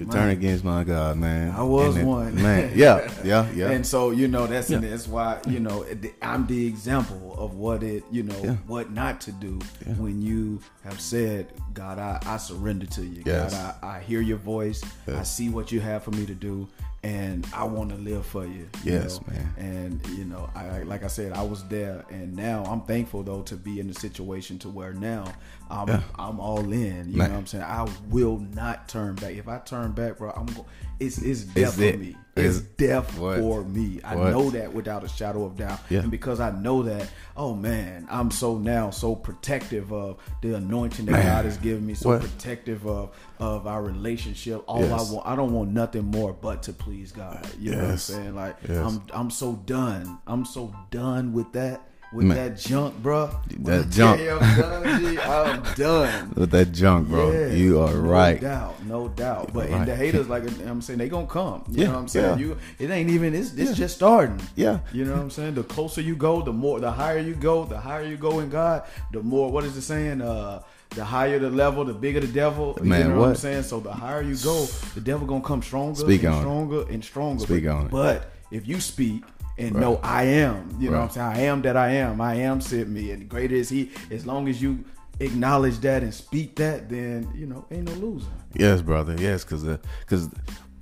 To 0.00 0.06
man. 0.06 0.16
turn 0.16 0.30
against 0.30 0.64
my 0.64 0.82
God, 0.82 1.18
man. 1.18 1.50
I 1.54 1.62
was 1.62 1.96
it- 1.96 2.04
one. 2.04 2.34
man. 2.34 2.72
Yeah, 2.74 3.12
yeah, 3.22 3.50
yeah. 3.54 3.70
And 3.70 3.86
so 3.86 4.10
you 4.10 4.28
know 4.28 4.46
that's 4.46 4.70
and 4.70 4.82
that's 4.82 5.06
why 5.06 5.38
you 5.46 5.60
know 5.60 5.84
I'm 6.22 6.46
the 6.46 6.66
example 6.66 7.34
of 7.38 7.54
what 7.54 7.82
it 7.82 8.02
you 8.10 8.22
know 8.22 8.40
Yeah. 8.42 8.56
what 8.66 8.90
not 8.90 9.20
to 9.22 9.32
do 9.32 9.58
when 9.98 10.22
you 10.22 10.60
have 10.84 11.00
said 11.00 11.52
God 11.74 11.98
I, 11.98 12.18
I 12.24 12.36
surrender 12.38 12.86
to 12.86 13.02
you 13.04 13.22
Yes. 13.26 13.52
God 13.54 13.74
I, 13.82 13.96
I 13.96 14.00
hear 14.00 14.20
your 14.22 14.38
voice 14.38 14.82
I 15.06 15.22
see 15.22 15.50
what 15.50 15.70
you 15.70 15.80
have 15.80 16.02
for 16.02 16.10
me 16.12 16.24
to 16.26 16.34
do 16.34 16.66
and 17.02 17.46
I 17.54 17.64
want 17.64 17.88
to 17.90 17.96
live 17.96 18.26
for 18.26 18.44
you. 18.44 18.68
you 18.84 18.92
Yes, 18.92 19.20
know? 19.22 19.32
man. 19.32 19.54
And 19.56 20.06
you 20.18 20.24
know 20.24 20.48
I- 20.54 20.82
like 20.82 21.02
I 21.04 21.08
said 21.08 21.32
I 21.34 21.42
was 21.42 21.62
there 21.68 22.04
and 22.10 22.34
now 22.34 22.64
I'm 22.64 22.82
thankful 22.82 23.22
though 23.22 23.42
to 23.42 23.56
be 23.56 23.80
in 23.80 23.86
the 23.88 23.94
situation 23.94 24.58
to 24.60 24.68
where 24.70 24.92
now 24.94 25.24
I'm 25.70 25.88
Yeah. 25.88 26.00
I'm 26.18 26.40
all 26.40 26.72
in. 26.72 27.10
You 27.10 27.16
Man. 27.18 27.28
know 27.28 27.34
what 27.34 27.40
I'm 27.40 27.46
saying? 27.46 27.64
I 27.64 27.88
will 28.08 28.38
not 28.38 28.88
turn 28.88 29.14
back. 29.14 29.34
If 29.36 29.46
I 29.48 29.58
turn 29.58 29.92
back, 29.92 30.18
bro, 30.18 30.30
I'm 30.30 30.46
go- 30.46 30.66
it's 30.98 31.18
it's 31.18 31.42
death 31.42 31.80
it. 31.80 31.92
for 31.94 31.98
me. 31.98 32.16
It's 32.36 32.58
It's- 32.58 32.70
death 32.76 33.18
What? 33.18 33.38
for 33.38 33.64
me. 33.64 34.00
I 34.04 34.16
What? 34.16 34.30
know 34.32 34.50
that 34.50 34.72
without 34.74 35.04
a 35.04 35.08
shadow 35.08 35.44
of 35.44 35.56
doubt. 35.56 35.78
Yeah. 35.88 36.00
And 36.00 36.10
because 36.10 36.40
I 36.40 36.50
know 36.50 36.82
that, 36.82 37.08
oh 37.36 37.54
man, 37.54 38.06
I'm 38.10 38.30
so 38.30 38.58
now 38.58 38.90
so 38.90 39.14
protective 39.14 39.92
of 39.92 40.16
the 40.42 40.54
anointing 40.56 41.06
that 41.06 41.12
Man. 41.12 41.26
God 41.26 41.44
has 41.46 41.56
given 41.56 41.86
me, 41.86 41.94
so 41.94 42.10
What? 42.10 42.20
protective 42.20 42.86
of 42.86 43.10
of 43.38 43.66
our 43.66 43.82
relationship. 43.82 44.62
All 44.66 44.80
Yes. 44.80 44.90
I 45.10 45.14
want 45.14 45.26
I 45.26 45.36
don't 45.36 45.52
want 45.52 45.70
nothing 45.70 46.04
more 46.10 46.32
but 46.32 46.62
to 46.64 46.72
please 46.72 47.12
God. 47.12 47.46
You 47.58 47.72
know 47.72 47.82
what 47.82 47.90
I'm 47.92 47.98
saying? 47.98 48.34
Like 48.34 48.56
Yes. 48.68 48.76
I'm 48.78 49.02
I'm 49.14 49.30
so 49.30 49.52
done. 49.66 50.18
I'm 50.26 50.44
so 50.44 50.74
done 50.90 51.32
with 51.32 51.52
that. 51.52 51.86
With 52.12 52.26
Man. 52.26 52.36
that 52.36 52.58
junk, 52.58 53.00
bro. 53.02 53.30
That 53.60 53.88
junk. 53.90 54.20
I'm 54.20 54.38
done. 54.56 55.18
I'm 55.20 55.62
done. 55.76 56.32
With 56.36 56.50
that 56.50 56.72
junk, 56.72 57.08
bro. 57.08 57.30
Yeah, 57.30 57.52
you 57.52 57.80
are 57.80 57.94
no 57.94 58.00
right. 58.00 58.42
No 58.42 58.48
doubt, 58.48 58.84
no 58.86 59.08
doubt. 59.08 59.52
But 59.52 59.70
Right. 59.70 59.86
the 59.86 59.94
haters, 59.94 60.28
like 60.28 60.42
I'm 60.66 60.82
saying, 60.82 60.98
they 60.98 61.08
gonna 61.08 61.28
come. 61.28 61.62
You 61.68 61.82
Yeah, 61.82 61.86
know 61.86 61.92
what 61.94 61.98
I'm 62.00 62.08
saying? 62.08 62.38
yeah. 62.40 62.46
You, 62.46 62.58
it 62.80 62.90
ain't 62.90 63.10
even. 63.10 63.32
It's, 63.34 63.54
it's 63.54 63.76
just 63.76 63.94
starting. 63.94 64.40
Yeah. 64.56 64.80
You 64.92 65.04
know 65.04 65.12
what 65.12 65.20
I'm 65.20 65.30
saying? 65.30 65.54
The 65.54 65.62
closer 65.62 66.00
you 66.00 66.16
go, 66.16 66.42
the 66.42 66.52
more, 66.52 66.80
the 66.80 66.90
higher 66.90 67.20
you 67.20 67.34
go, 67.34 67.64
the 67.64 67.78
higher 67.78 68.04
you 68.04 68.16
go 68.16 68.40
in 68.40 68.50
God, 68.50 68.82
the 69.12 69.22
more. 69.22 69.52
What 69.52 69.62
is 69.64 69.76
it 69.76 69.82
saying? 69.82 70.20
Uh, 70.20 70.62
the 70.96 71.04
higher 71.04 71.38
the 71.38 71.48
level, 71.50 71.84
the 71.84 71.94
bigger 71.94 72.18
the 72.18 72.26
devil. 72.26 72.76
Man, 72.82 73.02
you 73.06 73.08
know 73.14 73.20
what, 73.20 73.28
I'm 73.28 73.34
saying? 73.36 73.62
So 73.62 73.78
the 73.78 73.92
higher 73.92 74.22
you 74.22 74.34
go, 74.38 74.66
the 74.96 75.00
devil 75.00 75.28
gonna 75.28 75.44
come 75.44 75.62
stronger, 75.62 76.00
Speak 76.00 76.24
and 76.24 76.32
on 76.34 76.38
it. 76.38 76.42
stronger 76.42 76.84
and 76.90 77.04
stronger. 77.04 77.44
Speak 77.44 77.64
but, 77.66 77.70
on 77.70 77.84
it. 77.86 77.90
But 77.92 78.32
if 78.50 78.66
you 78.66 78.80
speak. 78.80 79.22
And 79.58 79.74
Right. 79.74 79.80
know 79.80 80.00
I 80.02 80.22
am, 80.24 80.76
you 80.78 80.90
know 80.90 80.98
what 80.98 81.04
I'm 81.04 81.10
saying? 81.10 81.26
I 81.26 81.40
am 81.42 81.62
that 81.62 81.76
I 81.76 81.90
am. 81.90 82.20
I 82.20 82.34
am 82.36 82.60
sent 82.60 82.88
me, 82.88 83.10
and 83.10 83.28
greater 83.28 83.54
is 83.54 83.68
He. 83.68 83.90
As 84.10 84.24
long 84.26 84.48
as 84.48 84.62
you 84.62 84.84
acknowledge 85.20 85.78
that 85.80 86.02
and 86.02 86.14
speak 86.14 86.56
that, 86.56 86.88
then 86.88 87.28
you 87.34 87.46
know 87.46 87.64
ain't 87.70 87.84
no 87.84 87.92
losing. 88.06 88.32
Yes, 88.54 88.80
brother. 88.80 89.14
Yes, 89.18 89.44
because 89.44 89.62
the, 89.62 89.74
uh, 89.74 89.78
cause 90.06 90.28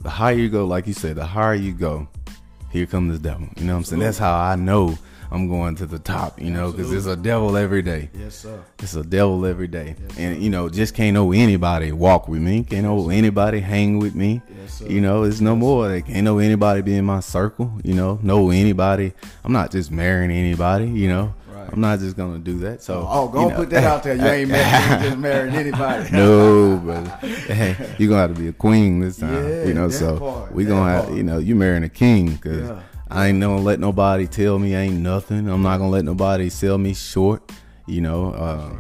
the 0.03 0.11
higher 0.11 0.35
you 0.35 0.49
go, 0.49 0.65
like 0.65 0.87
you 0.87 0.93
said, 0.93 1.17
the 1.17 1.27
higher 1.27 1.55
you 1.55 1.73
go, 1.73 2.09
here 2.71 2.87
comes 2.87 3.13
this 3.13 3.21
devil. 3.21 3.49
You 3.57 3.65
know 3.65 3.73
what 3.73 3.79
I'm 3.79 3.85
saying? 3.85 4.01
That's 4.01 4.19
how 4.19 4.39
I 4.39 4.55
know 4.57 4.97
I'm 5.31 5.47
going 5.49 5.75
to 5.77 5.87
the 5.87 5.99
top, 5.99 6.41
you 6.41 6.51
know, 6.51 6.71
because 6.73 6.91
there's 6.91 7.07
a 7.07 7.17
devil 7.17 7.57
every 7.57 7.83
day. 7.83 8.09
Yes, 8.19 8.35
sir. 8.35 8.61
It's 8.79 8.95
a 8.95 9.03
devil 9.03 9.45
every 9.45 9.69
day. 9.69 9.95
and, 10.17 10.43
you 10.43 10.49
know, 10.49 10.69
just 10.71 10.95
can't 10.95 11.13
know 11.15 11.33
anybody 11.33 11.93
walk 11.93 12.29
with 12.29 12.41
me. 12.41 12.65
Can't 12.65 12.85
know 12.85 13.11
anybody 13.11 13.61
hang 13.61 13.99
with 13.99 14.15
me. 14.15 14.41
Yes, 14.63 14.75
sir. 14.79 14.87
you 14.87 15.01
know, 15.03 15.25
it's 15.25 15.41
no 15.43 15.55
more. 15.55 15.89
They 15.89 16.01
can't 16.03 16.25
know 16.25 16.39
anybody 16.39 16.81
be 16.81 16.97
in 16.97 17.05
my 17.05 17.21
circle, 17.21 17.71
you 17.85 17.93
know, 17.95 18.19
know 18.23 18.51
anybody. 18.51 19.13
I'm 19.45 19.53
not 19.53 19.71
just 19.71 19.91
marrying 19.91 20.31
anybody, 20.31 20.87
you 20.89 21.09
know. 21.09 21.35
Right. 21.53 21.69
I'm 21.73 21.81
not 21.83 21.99
just 21.99 22.17
going 22.17 22.33
to 22.33 22.39
do 22.39 22.59
that. 22.61 22.83
So, 22.83 23.01
Oh, 23.01 23.25
oh 23.25 23.29
go 23.29 23.43
you 23.45 23.51
know. 23.51 23.57
put 23.57 23.71
that 23.71 23.85
out 23.85 24.03
there. 24.05 24.15
You 24.15 24.25
ain't 24.25 24.51
married, 24.51 25.03
you 25.03 25.09
just 25.11 25.19
marrying 25.19 25.55
anybody. 25.63 26.11
no, 26.11 26.79
brother. 26.79 27.11
Hey, 27.53 27.77
you're 27.99 28.09
gonna 28.09 28.23
have 28.23 28.35
to 28.35 28.41
be 28.41 28.49
a 28.49 28.53
queen 28.53 29.01
this 29.01 29.19
time. 29.19 29.35
Yeah, 29.47 29.65
you 29.65 29.75
know, 29.75 29.91
so 29.91 30.19
part, 30.19 30.53
we 30.53 30.65
gonna 30.65 30.91
have, 30.91 31.05
part. 31.07 31.17
you 31.17 31.23
know, 31.23 31.37
you 31.39 31.55
marrying 31.55 31.83
a 31.85 31.89
king 31.91 32.31
because 32.33 32.69
Yeah. 32.69 32.81
I 33.11 33.29
ain't 33.29 33.41
gonna 33.41 33.63
let 33.63 33.81
nobody 33.81 34.27
tell 34.27 34.59
me 34.59 34.77
I 34.77 34.81
ain't 34.81 35.01
nothing. 35.01 35.49
I'm 35.49 35.63
not 35.63 35.79
gonna 35.79 35.91
let 35.91 36.05
nobody 36.05 36.51
sell 36.51 36.79
me 36.79 36.95
short. 36.95 37.51
You 37.87 38.03
know, 38.03 38.35
um, 38.35 38.79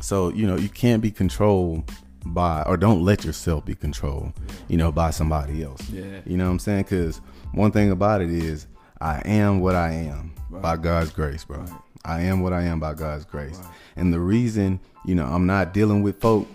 so 0.00 0.30
you 0.30 0.46
know 0.46 0.56
you 0.56 0.68
can't 0.68 1.00
be 1.00 1.10
controlled 1.10 1.90
by 2.26 2.62
or 2.62 2.76
don't 2.76 3.02
let 3.02 3.24
yourself 3.24 3.64
be 3.64 3.74
controlled. 3.74 4.32
You 4.68 4.76
know, 4.76 4.92
by 4.92 5.10
somebody 5.10 5.62
else. 5.62 5.88
Yeah. 5.90 6.20
You 6.26 6.36
know 6.36 6.44
what 6.44 6.50
I'm 6.52 6.58
saying? 6.58 6.82
Because 6.82 7.18
one 7.52 7.70
thing 7.70 7.90
about 7.90 8.20
it 8.20 8.30
is 8.30 8.66
I 9.00 9.22
am 9.24 9.60
what 9.60 9.74
I 9.74 9.92
am 9.92 10.34
by 10.50 10.76
God's 10.76 11.10
grace, 11.10 11.44
bro. 11.44 11.64
I 12.04 12.22
am 12.22 12.40
what 12.40 12.52
I 12.52 12.62
am 12.62 12.78
by 12.78 12.94
God's 12.94 13.24
grace. 13.24 13.58
And 13.96 14.12
the 14.12 14.20
reason, 14.20 14.80
you 15.04 15.14
know, 15.14 15.24
I'm 15.24 15.46
not 15.46 15.74
dealing 15.74 16.02
with 16.02 16.20
folk 16.20 16.46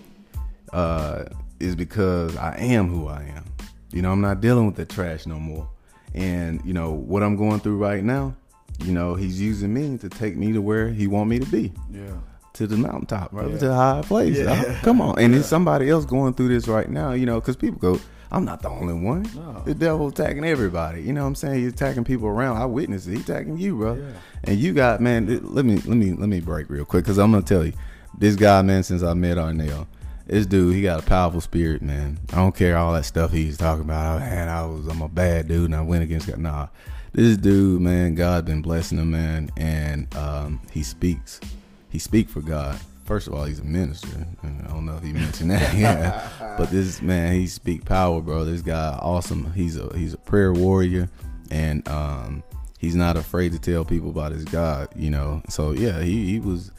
uh, 0.72 1.26
is 1.60 1.76
because 1.76 2.38
I 2.38 2.56
am 2.58 2.90
who 2.90 3.08
I 3.08 3.24
am. 3.36 3.46
You 3.92 4.02
know, 4.02 4.12
I'm 4.12 4.22
not 4.22 4.40
dealing 4.40 4.66
with 4.68 4.76
the 4.76 4.86
trash 4.86 5.26
no 5.26 5.40
more. 5.40 5.68
And, 6.14 6.62
you 6.66 6.74
know, 6.74 6.92
what 6.92 7.24
I'm 7.24 7.36
going 7.36 7.60
through 7.60 7.78
right 7.78 8.04
now, 8.04 8.36
you 8.84 8.92
know, 8.92 9.16
he's 9.16 9.40
using 9.40 9.74
me 9.74 9.98
to 10.00 10.10
take 10.10 10.36
me 10.36 10.54
to 10.54 10.62
where 10.62 10.90
he 10.90 11.08
want 11.08 11.30
me 11.30 11.40
to 11.40 11.46
be. 11.46 11.72
Yeah. 11.92 12.18
To 12.54 12.68
the 12.68 12.76
mountaintop, 12.76 13.32
right? 13.32 13.50
Yeah. 13.50 13.58
To 13.60 13.72
a 13.72 13.76
high 13.76 14.02
place. 14.04 14.38
Yeah. 14.38 14.80
Come 14.82 15.00
on. 15.00 15.18
And 15.20 15.34
there's 15.34 15.46
somebody 15.46 15.90
else 15.90 16.06
going 16.06 16.34
through 16.34 16.50
this 16.50 16.68
right 16.68 16.90
now, 16.90 17.14
you 17.14 17.26
know, 17.26 17.40
because 17.40 17.56
people 17.56 17.80
go, 17.80 18.00
I'm 18.32 18.46
not 18.46 18.62
the 18.62 18.70
only 18.70 18.94
one. 18.94 19.24
No. 19.36 19.62
The 19.66 19.74
devil 19.74 20.08
attacking 20.08 20.46
everybody. 20.46 21.02
You 21.02 21.14
know 21.14 21.22
what 21.22 21.28
I'm 21.28 21.36
saying? 21.36 21.62
He's 21.62 21.74
attacking 21.74 22.06
people 22.06 22.28
around. 22.28 22.58
I 22.58 22.66
witnessed 22.66 23.08
it. 23.08 23.12
He's 23.12 23.30
attacking 23.30 23.58
you, 23.58 23.78
bro. 23.78 23.96
Yeah. 23.96 24.12
And 24.46 24.58
you 24.60 24.74
got, 24.74 25.02
man, 25.02 25.28
let 25.44 25.66
me 25.66 25.76
let 25.78 25.98
me 25.98 26.14
let 26.14 26.30
me 26.30 26.40
break 26.40 26.70
real 26.70 26.86
quick 26.86 27.04
because 27.04 27.18
I'm 27.18 27.32
gonna 27.32 27.44
tell 27.44 27.66
you, 27.66 27.74
this 28.18 28.36
guy, 28.36 28.62
man, 28.62 28.84
since 28.84 29.04
I 29.04 29.14
met 29.14 29.38
Arnell, 29.38 29.86
this 30.32 30.46
dude, 30.46 30.74
he 30.74 30.82
got 30.82 31.04
a 31.04 31.06
powerful 31.06 31.42
spirit, 31.42 31.82
man. 31.82 32.18
I 32.32 32.38
don't 32.38 32.56
care 32.56 32.78
all 32.78 32.94
that 32.94 33.04
stuff 33.04 33.34
he's 33.34 33.58
talking 33.58 33.84
about. 33.84 34.22
Man, 34.22 34.48
I 34.48 34.66
was 34.66 34.88
I'm 34.88 35.02
a 35.02 35.10
bad 35.10 35.50
dude 35.50 35.66
and 35.66 35.76
I 35.76 35.82
went 35.82 36.04
against 36.04 36.28
God. 36.28 36.38
Nah. 36.38 36.68
This 37.12 37.36
dude, 37.36 37.82
man, 37.82 38.16
God 38.16 38.46
been 38.46 38.62
blessing 38.62 38.98
him, 38.98 39.12
man, 39.12 39.52
and 39.58 40.08
um, 40.16 40.62
he 40.72 40.84
speaks. 40.84 41.42
He 41.90 42.00
speak 42.00 42.30
for 42.30 42.40
God. 42.40 42.80
First 43.04 43.28
of 43.28 43.34
all, 43.34 43.44
he's 43.44 43.60
a 43.60 43.66
minister. 43.66 44.26
I 44.42 44.68
don't 44.70 44.86
know 44.86 44.96
if 44.96 45.04
he 45.04 45.12
mentioned 45.12 45.52
that. 45.52 45.76
yeah. 45.76 46.56
But 46.58 46.72
this 46.72 47.02
man, 47.02 47.34
he 47.34 47.46
speak 47.48 47.84
power, 47.84 48.22
bro. 48.22 48.46
This 48.46 48.62
guy, 48.62 48.98
awesome. 49.02 49.52
He's 49.52 49.76
a 49.76 49.94
he's 49.98 50.14
a 50.14 50.18
prayer 50.18 50.54
warrior, 50.54 51.10
and 51.50 51.86
um, 51.90 52.42
he's 52.80 52.96
not 52.96 53.18
afraid 53.18 53.52
to 53.52 53.60
tell 53.60 53.84
people 53.84 54.12
about 54.12 54.32
his 54.32 54.46
God. 54.46 54.88
You 54.96 55.10
know. 55.10 55.42
So 55.50 55.72
yeah, 55.72 56.02
he 56.02 56.26
he 56.26 56.40
was 56.40 56.72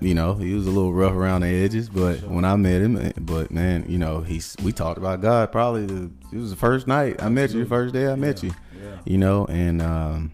you 0.00 0.14
know, 0.14 0.34
he 0.34 0.54
was 0.54 0.66
a 0.66 0.70
little 0.70 0.92
rough 0.92 1.12
around 1.12 1.42
the 1.42 1.48
edges, 1.48 1.88
but 1.88 2.22
when 2.22 2.44
I 2.44 2.56
met 2.56 2.80
him, 2.80 2.96
eh, 2.96 3.12
but 3.20 3.50
man, 3.50 3.84
you 3.88 3.98
know, 3.98 4.20
he's 4.22 4.56
we 4.62 4.72
talked 4.72 4.98
about 4.98 5.20
God 5.20 5.52
probably 5.52 5.86
the, 5.86 6.10
it 6.32 6.38
was 6.38 6.50
the 6.50 6.56
first 6.56 6.86
night 6.86 7.22
I 7.22 7.28
met 7.28 7.50
you, 7.52 7.62
the 7.64 7.68
first 7.68 7.92
day 7.94 8.06
I 8.10 8.14
met 8.14 8.42
you, 8.42 8.50
Yeah. 8.82 8.98
you 9.04 9.18
know, 9.18 9.44
and 9.46 9.82
um, 9.82 10.32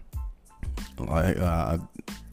like 0.99 1.37
uh, 1.37 1.77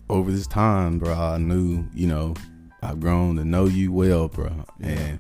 over 0.09 0.31
this 0.31 0.46
time, 0.46 0.98
bro, 0.98 1.12
I 1.14 1.38
knew, 1.38 1.85
you 1.94 2.07
know, 2.07 2.35
I've 2.83 3.00
grown 3.00 3.37
to 3.37 3.44
know 3.44 3.66
you 3.66 3.92
well, 3.92 4.29
bro, 4.29 4.64
and 4.81 5.18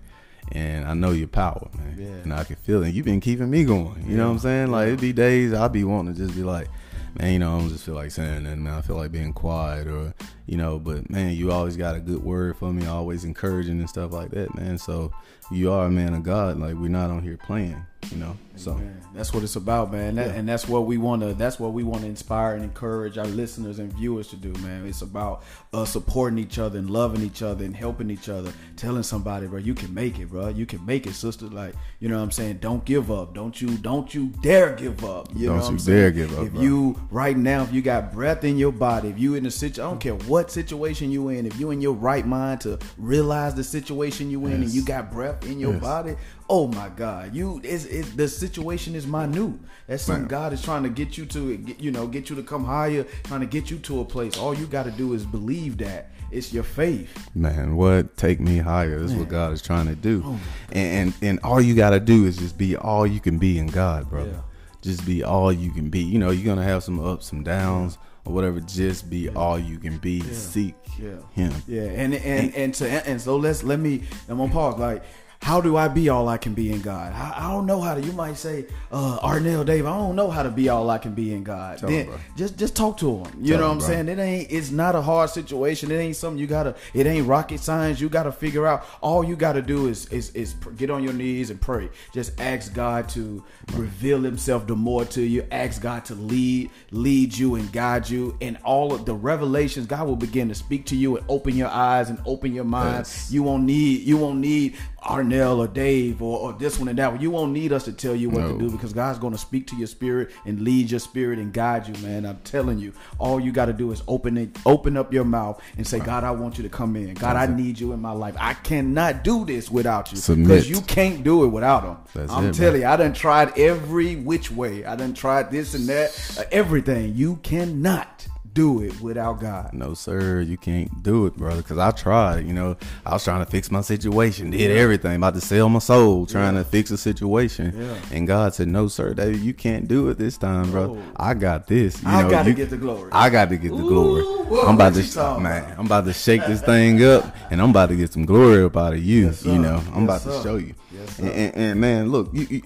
and 0.52 0.84
I 0.84 0.92
know 0.94 1.10
your 1.12 1.28
power, 1.28 1.68
man, 1.76 1.96
Yeah. 1.98 2.06
and 2.22 2.32
I 2.34 2.44
can 2.44 2.56
feel 2.56 2.82
it. 2.84 2.92
You've 2.94 3.06
been 3.06 3.20
keeping 3.20 3.50
me 3.50 3.64
going, 3.64 4.04
you 4.08 4.16
know 4.16 4.26
what 4.26 4.32
I'm 4.34 4.38
saying? 4.40 4.70
Like 4.70 4.88
it'd 4.88 5.00
be 5.00 5.12
days 5.12 5.52
I'd 5.54 5.72
be 5.72 5.84
wanting 5.84 6.14
to 6.14 6.20
just 6.20 6.34
be 6.36 6.42
like, 6.44 6.68
man, 7.18 7.32
you 7.32 7.38
know, 7.38 7.56
I 7.56 7.60
don't 7.60 7.68
just 7.68 7.84
feel 7.84 7.94
like 7.94 8.10
saying 8.10 8.44
that, 8.44 8.58
man. 8.58 8.74
I 8.74 8.80
feel 8.80 8.96
like 8.96 9.12
being 9.12 9.32
quiet 9.32 9.86
or, 9.86 10.14
you 10.46 10.56
know, 10.56 10.78
but 10.78 11.08
man, 11.10 11.32
you 11.32 11.52
always 11.52 11.76
got 11.76 11.96
a 11.96 12.00
good 12.00 12.22
word 12.22 12.56
for 12.56 12.72
me, 12.72 12.86
always 12.86 13.24
encouraging 13.24 13.78
and 13.78 13.88
stuff 13.88 14.12
like 14.12 14.30
that, 14.30 14.54
man. 14.54 14.78
So 14.78 15.12
you 15.50 15.70
are 15.70 15.86
a 15.86 15.90
man 15.90 16.14
of 16.14 16.22
God. 16.22 16.58
Like 16.58 16.74
we're 16.74 16.88
not 16.88 17.10
on 17.10 17.22
here 17.22 17.36
playing, 17.36 17.84
you 18.10 18.18
know. 18.18 18.36
So 18.56 18.80
that's 19.12 19.34
what 19.34 19.42
it's 19.42 19.56
about, 19.56 19.90
man. 19.90 20.14
That, 20.14 20.28
Yeah. 20.28 20.32
And 20.34 20.48
that's 20.48 20.68
what 20.68 20.86
we 20.86 20.96
want 20.96 21.22
to. 21.22 21.34
That's 21.34 21.58
what 21.58 21.72
we 21.72 21.82
want 21.82 22.02
to 22.02 22.08
inspire 22.08 22.54
and 22.54 22.62
encourage 22.62 23.18
our 23.18 23.26
listeners 23.26 23.80
and 23.80 23.92
viewers 23.92 24.28
to 24.28 24.36
do, 24.36 24.52
man. 24.62 24.86
It's 24.86 25.02
about 25.02 25.42
us 25.72 25.90
supporting 25.90 26.38
each 26.38 26.58
other 26.60 26.78
and 26.78 26.88
loving 26.88 27.22
each 27.22 27.42
other 27.42 27.64
and 27.64 27.74
helping 27.74 28.10
each 28.10 28.28
other. 28.28 28.52
Telling 28.76 29.02
somebody, 29.02 29.46
bro, 29.48 29.58
you 29.58 29.74
can 29.74 29.92
make 29.92 30.18
it, 30.20 30.26
bro. 30.30 30.48
You 30.48 30.66
can 30.66 30.84
make 30.86 31.06
it, 31.06 31.14
sister. 31.14 31.46
Like 31.46 31.74
you 31.98 32.08
know, 32.08 32.16
what 32.16 32.22
I'm 32.22 32.30
saying, 32.30 32.58
don't 32.58 32.84
give 32.84 33.10
up. 33.10 33.34
Don't 33.34 33.60
you, 33.60 33.76
don't 33.78 34.12
you 34.14 34.28
dare 34.42 34.74
give 34.74 35.04
up. 35.04 35.28
You 35.34 35.46
Don't 35.48 35.56
know, 35.56 35.62
what 35.62 35.68
you 35.68 35.74
I'm 35.74 35.78
saying? 35.80 35.98
dare 35.98 36.10
give 36.12 36.38
up, 36.38 36.46
If 36.46 36.52
bro. 36.52 36.62
you 36.62 37.00
right 37.10 37.36
now, 37.36 37.62
if 37.64 37.72
you 37.72 37.82
got 37.82 38.12
breath 38.12 38.44
in 38.44 38.56
your 38.56 38.72
body, 38.72 39.08
if 39.08 39.18
you 39.18 39.34
in 39.34 39.46
a 39.46 39.50
situation, 39.50 39.82
I 39.84 39.88
don't 39.90 40.00
care 40.00 40.14
what 40.14 40.50
situation 40.52 41.10
you 41.10 41.28
in, 41.30 41.44
if 41.46 41.58
you 41.58 41.70
in 41.72 41.80
your 41.80 41.94
right 41.94 42.26
mind 42.26 42.60
to 42.62 42.78
realize 42.98 43.54
the 43.54 43.64
situation 43.64 44.30
you 44.30 44.46
in, 44.46 44.52
and 44.62 44.70
you 44.70 44.84
got 44.84 45.10
breath 45.10 45.44
in 45.46 45.58
your 45.58 45.72
Yes. 45.72 45.82
body, 45.82 46.16
oh 46.48 46.66
my 46.66 46.88
God, 46.90 47.34
you 47.34 47.60
is 47.64 47.86
is 47.86 48.14
the 48.16 48.28
situation 48.28 48.94
is 48.94 49.06
minute. 49.06 49.58
That's 49.86 50.02
something. 50.02 50.28
God 50.28 50.52
is 50.52 50.62
trying 50.62 50.82
to 50.82 50.88
get 50.88 51.18
you 51.18 51.26
to, 51.26 51.58
you 51.78 51.90
know, 51.90 52.06
get 52.06 52.30
you 52.30 52.36
to 52.36 52.42
come 52.42 52.64
higher, 52.64 53.04
trying 53.24 53.40
to 53.40 53.46
get 53.46 53.70
you 53.70 53.78
to 53.78 54.00
a 54.00 54.04
place. 54.04 54.38
All 54.38 54.54
you 54.54 54.66
got 54.66 54.84
to 54.84 54.90
do 54.90 55.12
is 55.12 55.24
believe 55.24 55.78
that 55.78 56.10
it's 56.30 56.52
your 56.52 56.64
faith. 56.64 57.30
Man, 57.34 57.76
what 57.76 58.16
take 58.16 58.40
me 58.40 58.58
higher? 58.58 58.98
That's 59.00 59.12
what 59.12 59.28
God 59.28 59.52
is 59.52 59.62
trying 59.62 59.86
to 59.86 59.94
do, 59.94 60.22
Oh 60.24 60.40
and, 60.72 61.08
and 61.08 61.14
and 61.22 61.40
all 61.40 61.60
you 61.60 61.74
got 61.74 61.90
to 61.90 62.00
do 62.00 62.26
is 62.26 62.36
just 62.36 62.58
be 62.58 62.76
all 62.76 63.06
you 63.06 63.20
can 63.20 63.38
be 63.38 63.58
in 63.58 63.66
God, 63.68 64.08
brother. 64.10 64.30
Yeah. 64.30 64.40
Just 64.82 65.06
be 65.06 65.22
all 65.22 65.50
you 65.52 65.70
can 65.70 65.88
be. 65.88 66.00
You 66.00 66.18
know, 66.18 66.30
you're 66.30 66.44
gonna 66.44 66.62
have 66.62 66.84
some 66.84 67.00
ups, 67.00 67.32
and 67.32 67.44
downs, 67.44 67.96
or 68.24 68.34
whatever. 68.34 68.60
Just 68.60 69.08
be 69.08 69.30
all 69.30 69.58
you 69.58 69.78
can 69.78 69.96
be. 69.98 70.20
Seek 70.20 70.74
Yeah. 70.98 71.16
Him. 71.32 71.52
Yeah, 71.66 71.82
and 71.82 72.14
and 72.14 72.54
and 72.54 72.74
to 72.74 73.08
and 73.08 73.20
so 73.20 73.36
let's 73.36 73.62
let 73.62 73.78
me. 73.78 74.02
I'm 74.28 74.36
gonna 74.38 74.52
pause. 74.52 74.78
Like, 74.78 75.02
how 75.44 75.60
do 75.60 75.76
I 75.76 75.88
be 75.88 76.08
all 76.08 76.26
I 76.30 76.38
can 76.38 76.54
be 76.54 76.72
in 76.72 76.80
God? 76.80 77.12
I, 77.12 77.44
I 77.44 77.52
don't 77.52 77.66
know 77.66 77.78
how 77.78 77.94
to. 77.94 78.00
You 78.00 78.12
might 78.12 78.38
say, 78.38 78.64
uh, 78.90 79.18
Arnell 79.20 79.66
Dave. 79.66 79.84
I 79.84 79.94
don't 79.94 80.16
know 80.16 80.30
how 80.30 80.42
to 80.42 80.48
be 80.48 80.70
all 80.70 80.88
I 80.88 80.96
can 80.96 81.12
be 81.12 81.34
in 81.34 81.44
God. 81.44 81.76
Tell 81.76 81.90
then 81.90 82.06
him, 82.06 82.18
just 82.34 82.56
just 82.56 82.74
talk 82.74 82.96
to 83.00 83.18
him. 83.18 83.30
You 83.42 83.52
Tell 83.52 83.60
know 83.60 83.66
what 83.66 83.72
I'm 83.72 83.78
bro. 83.80 83.86
saying? 83.88 84.08
It 84.08 84.18
ain't. 84.18 84.50
It's 84.50 84.70
not 84.70 84.94
a 84.94 85.02
hard 85.02 85.28
situation. 85.28 85.90
It 85.90 85.96
ain't 85.96 86.16
something 86.16 86.40
you 86.40 86.46
gotta. 86.46 86.74
It 86.94 87.06
ain't 87.06 87.26
rocket 87.26 87.60
science. 87.60 88.00
You 88.00 88.08
gotta 88.08 88.32
figure 88.32 88.66
out. 88.66 88.86
All 89.02 89.22
you 89.22 89.36
gotta 89.36 89.60
do 89.60 89.86
is 89.88 90.06
is 90.06 90.30
is 90.30 90.54
get 90.78 90.88
on 90.88 91.04
your 91.04 91.12
knees 91.12 91.50
and 91.50 91.60
pray. 91.60 91.90
Just 92.10 92.40
ask 92.40 92.72
God 92.72 93.10
to 93.10 93.44
reveal 93.74 94.22
Himself 94.22 94.66
the 94.66 94.74
more 94.74 95.04
to 95.04 95.20
you. 95.20 95.46
Ask 95.52 95.82
God 95.82 96.06
to 96.06 96.14
lead 96.14 96.70
lead 96.90 97.36
you 97.36 97.56
and 97.56 97.70
guide 97.70 98.08
you. 98.08 98.34
And 98.40 98.56
all 98.64 98.94
of 98.94 99.04
the 99.04 99.12
revelations, 99.12 99.88
God 99.88 100.06
will 100.06 100.16
begin 100.16 100.48
to 100.48 100.54
speak 100.54 100.86
to 100.86 100.96
you 100.96 101.18
and 101.18 101.26
open 101.28 101.54
your 101.54 101.68
eyes 101.68 102.08
and 102.08 102.18
open 102.24 102.54
your 102.54 102.64
mind. 102.64 103.00
Yes. 103.00 103.30
You 103.30 103.42
won't 103.42 103.64
need 103.64 104.00
you 104.06 104.16
won't 104.16 104.38
need 104.38 104.78
Arnell 105.04 105.58
or 105.58 105.68
Dave 105.68 106.22
or, 106.22 106.38
or 106.38 106.52
this 106.52 106.78
one 106.78 106.88
and 106.88 106.98
that 106.98 107.12
one. 107.12 107.20
You 107.20 107.30
won't 107.30 107.52
need 107.52 107.72
us 107.72 107.84
to 107.84 107.92
tell 107.92 108.14
you 108.14 108.30
what 108.30 108.46
to 108.46 108.58
do 108.58 108.70
because 108.70 108.92
God's 108.92 109.18
going 109.18 109.32
to 109.32 109.38
speak 109.38 109.66
to 109.68 109.76
your 109.76 109.86
spirit 109.86 110.30
and 110.44 110.62
lead 110.62 110.90
your 110.90 111.00
spirit 111.00 111.38
and 111.38 111.52
guide 111.52 111.86
you, 111.86 111.94
man. 112.02 112.24
I'm 112.24 112.38
telling 112.44 112.78
you, 112.78 112.92
all 113.18 113.38
you 113.38 113.52
got 113.52 113.66
to 113.66 113.72
do 113.72 113.92
is 113.92 114.02
open 114.08 114.36
it, 114.38 114.56
open 114.64 114.96
up 114.96 115.12
your 115.12 115.24
mouth 115.24 115.62
and 115.76 115.86
say, 115.86 115.98
God, 115.98 116.24
I 116.24 116.30
want 116.30 116.56
you 116.56 116.62
to 116.62 116.68
come 116.68 116.96
in. 116.96 117.14
God, 117.14 117.36
I 117.36 117.46
need 117.46 117.78
you 117.78 117.92
in 117.92 118.00
my 118.00 118.12
life. 118.12 118.34
I 118.38 118.54
cannot 118.54 119.24
do 119.24 119.44
this 119.44 119.70
without 119.70 120.12
you 120.12 120.36
because 120.36 120.68
you 120.68 120.80
can't 120.82 121.22
do 121.22 121.44
it 121.44 121.48
without 121.48 121.84
him. 121.84 121.96
That's 122.14 122.32
I'm 122.32 122.46
it, 122.46 122.54
telling 122.54 122.82
you, 122.82 122.86
I 122.86 122.96
done 122.96 123.12
tried 123.12 123.58
every 123.58 124.16
which 124.16 124.50
way. 124.50 124.84
I 124.84 124.96
done 124.96 125.14
tried 125.14 125.50
this 125.50 125.74
and 125.74 125.86
that, 125.88 126.36
uh, 126.38 126.44
everything. 126.50 127.14
You 127.14 127.36
cannot 127.36 128.26
do 128.54 128.80
it 128.80 129.00
without 129.00 129.40
God. 129.40 129.72
No, 129.72 129.94
sir, 129.94 130.40
you 130.40 130.56
can't 130.56 131.02
do 131.02 131.26
it, 131.26 131.36
brother. 131.36 131.60
Because 131.60 131.76
I 131.78 131.90
tried. 131.90 132.46
You 132.46 132.54
know, 132.54 132.76
I 133.04 133.12
was 133.12 133.24
trying 133.24 133.44
to 133.44 133.50
fix 133.50 133.70
my 133.70 133.80
situation, 133.80 134.50
did 134.50 134.70
everything, 134.70 135.16
about 135.16 135.34
to 135.34 135.40
sell 135.40 135.68
my 135.68 135.80
soul, 135.80 136.24
trying 136.26 136.54
to 136.54 136.64
fix 136.64 136.90
a 136.90 136.96
situation. 136.96 137.74
Yeah. 137.76 137.96
And 138.16 138.26
God 138.26 138.54
said, 138.54 138.68
"No, 138.68 138.86
sir, 138.88 139.12
David, 139.12 139.40
you 139.40 139.52
can't 139.54 139.88
do 139.88 140.08
it 140.08 140.18
this 140.18 140.38
time, 140.38 140.70
bro. 140.70 140.96
Oh. 140.98 141.12
I 141.16 141.34
got 141.34 141.66
this. 141.66 142.00
You 142.02 142.08
I 142.08 142.22
know, 142.22 142.30
gotta 142.30 142.50
you- 142.50 142.56
get 142.56 142.70
the 142.70 142.76
glory. 142.76 143.10
I 143.12 143.28
got 143.28 143.48
to 143.48 143.56
get 143.56 143.70
the 143.70 143.82
glory. 143.82 144.22
whoa, 144.22 144.62
I'm 144.68 144.76
about 144.76 144.94
to, 144.94 145.40
man. 145.40 145.64
about? 145.64 145.78
I'm 145.78 145.86
about 145.86 146.04
to 146.06 146.12
shake 146.12 146.46
this 146.46 146.62
thing 146.62 147.02
up, 147.04 147.34
and 147.50 147.60
I'm 147.60 147.70
about 147.70 147.88
to 147.88 147.96
get 147.96 148.12
some 148.12 148.24
glory 148.24 148.62
up 148.62 148.76
out 148.76 148.92
of 148.92 149.02
you. 149.02 149.26
Yes, 149.26 149.44
you 149.44 149.58
know, 149.58 149.82
I'm 149.92 150.06
Yes, 150.06 150.24
about 150.24 150.36
to 150.36 150.42
show 150.42 150.56
you. 150.56 150.74
Yes, 150.92 151.18
and, 151.18 151.28
and, 151.28 151.54
and 151.56 151.80
man, 151.80 152.10
look, 152.12 152.30
you, 152.32 152.46
you, 152.48 152.62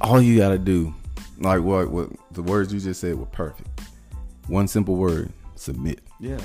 all 0.00 0.20
you 0.20 0.38
got 0.38 0.48
to 0.50 0.58
do, 0.58 0.94
like 1.38 1.60
what, 1.60 1.90
what 1.90 2.08
the 2.32 2.42
words 2.42 2.72
you 2.72 2.80
just 2.80 3.00
said 3.00 3.16
were 3.18 3.26
perfect. 3.26 3.68
One 4.48 4.66
simple 4.68 4.96
word: 4.96 5.32
submit 5.54 6.00
Yeah, 6.20 6.40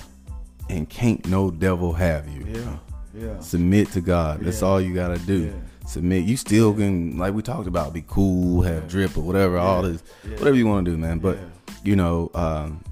and 0.69 0.87
can't 0.89 1.25
no 1.27 1.51
devil 1.51 1.93
have 1.93 2.27
you. 2.29 2.45
yeah, 2.47 2.77
yeah. 3.13 3.39
Submit 3.39 3.91
to 3.93 4.01
God. 4.01 4.41
That's 4.41 4.61
Yeah. 4.61 4.67
all 4.67 4.81
you 4.81 4.93
gotta 4.93 5.19
do. 5.19 5.45
Yeah. 5.45 5.51
Submit. 5.87 6.25
You 6.25 6.35
still 6.37 6.73
can, 6.73 7.17
like 7.17 7.33
we 7.33 7.41
talked 7.41 7.67
about, 7.67 7.93
be 7.93 8.03
cool, 8.07 8.61
have 8.63 8.87
drip 8.89 9.17
or 9.17 9.21
whatever. 9.21 9.57
All 9.57 9.81
this, 9.83 10.03
Yeah. 10.25 10.37
whatever 10.37 10.55
you 10.57 10.67
want 10.67 10.85
to 10.85 10.91
do, 10.91 10.97
man. 10.97 11.19
But 11.19 11.37
Yeah. 11.37 11.73
you 11.83 11.95
know, 11.95 12.29
um, 12.35 12.83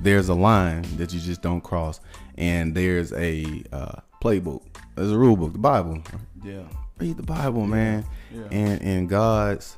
there's 0.00 0.28
a 0.28 0.34
line 0.34 0.82
that 0.96 1.12
you 1.14 1.20
just 1.20 1.40
don't 1.42 1.62
cross, 1.62 2.00
and 2.36 2.74
there's 2.74 3.12
a 3.12 3.62
uh, 3.72 4.00
playbook. 4.20 4.62
There's 4.96 5.12
a 5.12 5.18
rule 5.18 5.36
book, 5.36 5.52
the 5.52 5.58
Bible. 5.60 6.02
Yeah. 6.44 6.62
Read 6.98 7.16
the 7.16 7.22
Bible, 7.22 7.66
man. 7.66 8.04
Yeah. 8.34 8.42
And 8.50 8.82
and 8.82 9.08
God's 9.08 9.76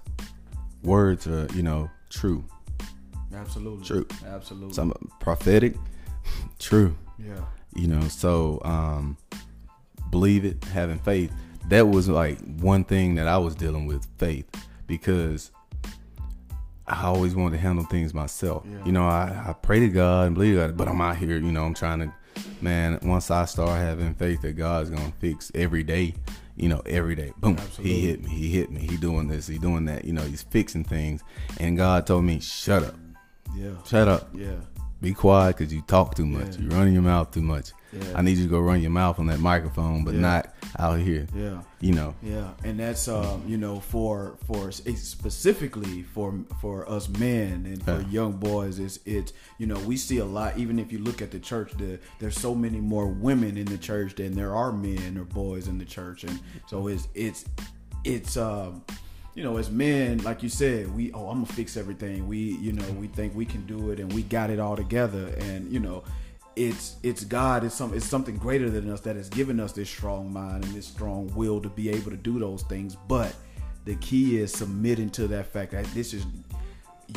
words 0.82 1.26
are, 1.26 1.46
you 1.54 1.62
know, 1.62 1.90
true. 2.10 2.44
Absolutely. 3.34 3.84
True. 3.84 4.06
Absolutely. 4.26 4.74
Some 4.74 4.92
prophetic, 5.20 5.74
true. 6.58 6.96
yeah. 7.18 7.40
you 7.74 7.86
know 7.88 8.00
so 8.08 8.60
um 8.64 9.16
believe 10.10 10.44
it 10.44 10.62
having 10.64 10.98
faith 10.98 11.32
that 11.68 11.88
was 11.88 12.08
like 12.08 12.38
one 12.60 12.84
thing 12.84 13.14
that 13.16 13.26
i 13.28 13.36
was 13.36 13.54
dealing 13.54 13.84
with 13.86 14.06
faith 14.18 14.46
because 14.86 15.50
i 16.86 17.02
always 17.04 17.34
wanted 17.34 17.56
to 17.56 17.62
handle 17.62 17.84
things 17.86 18.14
myself 18.14 18.64
Yeah. 18.70 18.84
you 18.86 18.92
know 18.92 19.04
I, 19.06 19.44
I 19.48 19.52
pray 19.60 19.80
to 19.80 19.88
god 19.88 20.26
and 20.28 20.34
believe 20.34 20.56
god 20.56 20.76
but 20.76 20.88
i'm 20.88 21.00
out 21.00 21.16
here 21.16 21.36
you 21.36 21.52
know 21.52 21.64
i'm 21.64 21.74
trying 21.74 21.98
to 22.00 22.12
man 22.60 22.98
once 23.02 23.30
i 23.30 23.44
start 23.44 23.70
having 23.80 24.14
faith 24.14 24.42
that 24.42 24.52
god's 24.52 24.90
gonna 24.90 25.12
fix 25.18 25.50
every 25.54 25.82
day 25.82 26.14
you 26.56 26.68
know 26.68 26.80
every 26.86 27.14
day 27.16 27.32
boom 27.38 27.56
Absolutely. 27.58 27.92
he 27.94 28.06
hit 28.06 28.22
me 28.24 28.30
he 28.30 28.48
hit 28.50 28.70
me 28.70 28.80
he 28.80 28.96
doing 28.96 29.26
this 29.28 29.46
he 29.48 29.58
doing 29.58 29.84
that 29.86 30.04
you 30.04 30.12
know 30.12 30.22
he's 30.22 30.42
fixing 30.42 30.84
things 30.84 31.22
and 31.58 31.76
god 31.76 32.06
told 32.06 32.24
me 32.24 32.38
shut 32.40 32.82
up 32.84 32.94
Yeah. 33.56 33.70
shut 33.86 34.08
up 34.08 34.28
Yeah. 34.34 34.56
be 35.00 35.12
quiet 35.14 35.56
because 35.58 35.72
you 35.72 35.82
talk 35.82 36.14
too 36.14 36.26
much. 36.26 36.56
Yeah. 36.56 36.62
You're 36.62 36.70
running 36.78 36.94
your 36.94 37.02
mouth 37.02 37.30
too 37.30 37.42
much. 37.42 37.72
Yeah. 37.92 38.02
I 38.16 38.22
need 38.22 38.38
you 38.38 38.44
to 38.44 38.50
go 38.50 38.58
run 38.60 38.80
your 38.80 38.90
mouth 38.90 39.18
on 39.20 39.26
that 39.26 39.38
microphone, 39.38 40.02
but 40.04 40.14
Yeah. 40.14 40.20
not 40.20 40.54
out 40.78 40.98
here. 40.98 41.26
Yeah. 41.34 41.62
You 41.80 41.92
know. 41.94 42.14
Yeah, 42.22 42.50
and 42.64 42.80
that's 42.80 43.06
um, 43.06 43.42
you 43.46 43.56
know 43.58 43.78
for 43.80 44.36
for 44.46 44.72
specifically 44.72 46.02
for 46.02 46.34
for 46.60 46.88
us 46.90 47.08
men 47.08 47.66
and 47.66 47.82
for 47.84 48.00
Yeah. 48.00 48.08
young 48.08 48.32
boys, 48.32 48.78
it's 48.78 48.98
it's 49.04 49.32
you 49.58 49.66
know 49.66 49.78
we 49.80 49.96
see 49.96 50.18
a 50.18 50.24
lot. 50.24 50.58
Even 50.58 50.78
if 50.78 50.90
you 50.92 50.98
look 50.98 51.22
at 51.22 51.30
the 51.30 51.38
church, 51.38 51.72
the, 51.78 51.98
there's 52.18 52.38
so 52.38 52.54
many 52.54 52.80
more 52.80 53.06
women 53.06 53.56
in 53.56 53.66
the 53.66 53.78
church 53.78 54.16
than 54.16 54.34
there 54.34 54.54
are 54.54 54.72
men 54.72 55.16
or 55.18 55.24
boys 55.24 55.68
in 55.68 55.78
the 55.78 55.84
church, 55.84 56.24
and 56.24 56.40
so 56.66 56.88
it's 56.88 57.06
it's 57.14 57.44
it's 58.04 58.36
um 58.36 58.82
you 59.34 59.42
know 59.42 59.56
as 59.56 59.70
men 59.70 60.18
like 60.18 60.42
you 60.42 60.48
said 60.48 60.94
we 60.94 61.12
oh 61.12 61.28
i'm 61.28 61.42
gonna 61.42 61.46
fix 61.46 61.76
everything. 61.76 62.28
We 62.28 62.38
you 62.38 62.72
know 62.72 62.88
we 62.92 63.08
think 63.08 63.34
we 63.34 63.44
can 63.44 63.66
do 63.66 63.90
it 63.90 64.00
and 64.00 64.12
we 64.12 64.22
got 64.22 64.50
it 64.50 64.58
all 64.58 64.76
together. 64.76 65.28
And 65.38 65.70
you 65.72 65.80
know 65.80 66.04
it's 66.56 66.96
it's 67.02 67.24
god. 67.24 67.64
It's 67.64 67.74
some 67.74 67.94
it's 67.94 68.06
something 68.06 68.36
greater 68.36 68.70
than 68.70 68.90
us 68.90 69.00
that 69.02 69.16
has 69.16 69.28
given 69.28 69.60
us 69.60 69.72
this 69.72 69.88
strong 69.88 70.32
mind 70.32 70.64
and 70.64 70.74
this 70.74 70.86
strong 70.86 71.32
will 71.34 71.60
to 71.60 71.68
be 71.68 71.90
able 71.90 72.10
to 72.10 72.16
do 72.16 72.38
those 72.38 72.62
things. 72.62 72.96
But 73.08 73.34
the 73.84 73.96
key 73.96 74.38
is 74.38 74.52
submitting 74.52 75.10
to 75.10 75.26
that 75.28 75.46
fact 75.46 75.72
that 75.72 75.84
this 75.94 76.14
is 76.14 76.24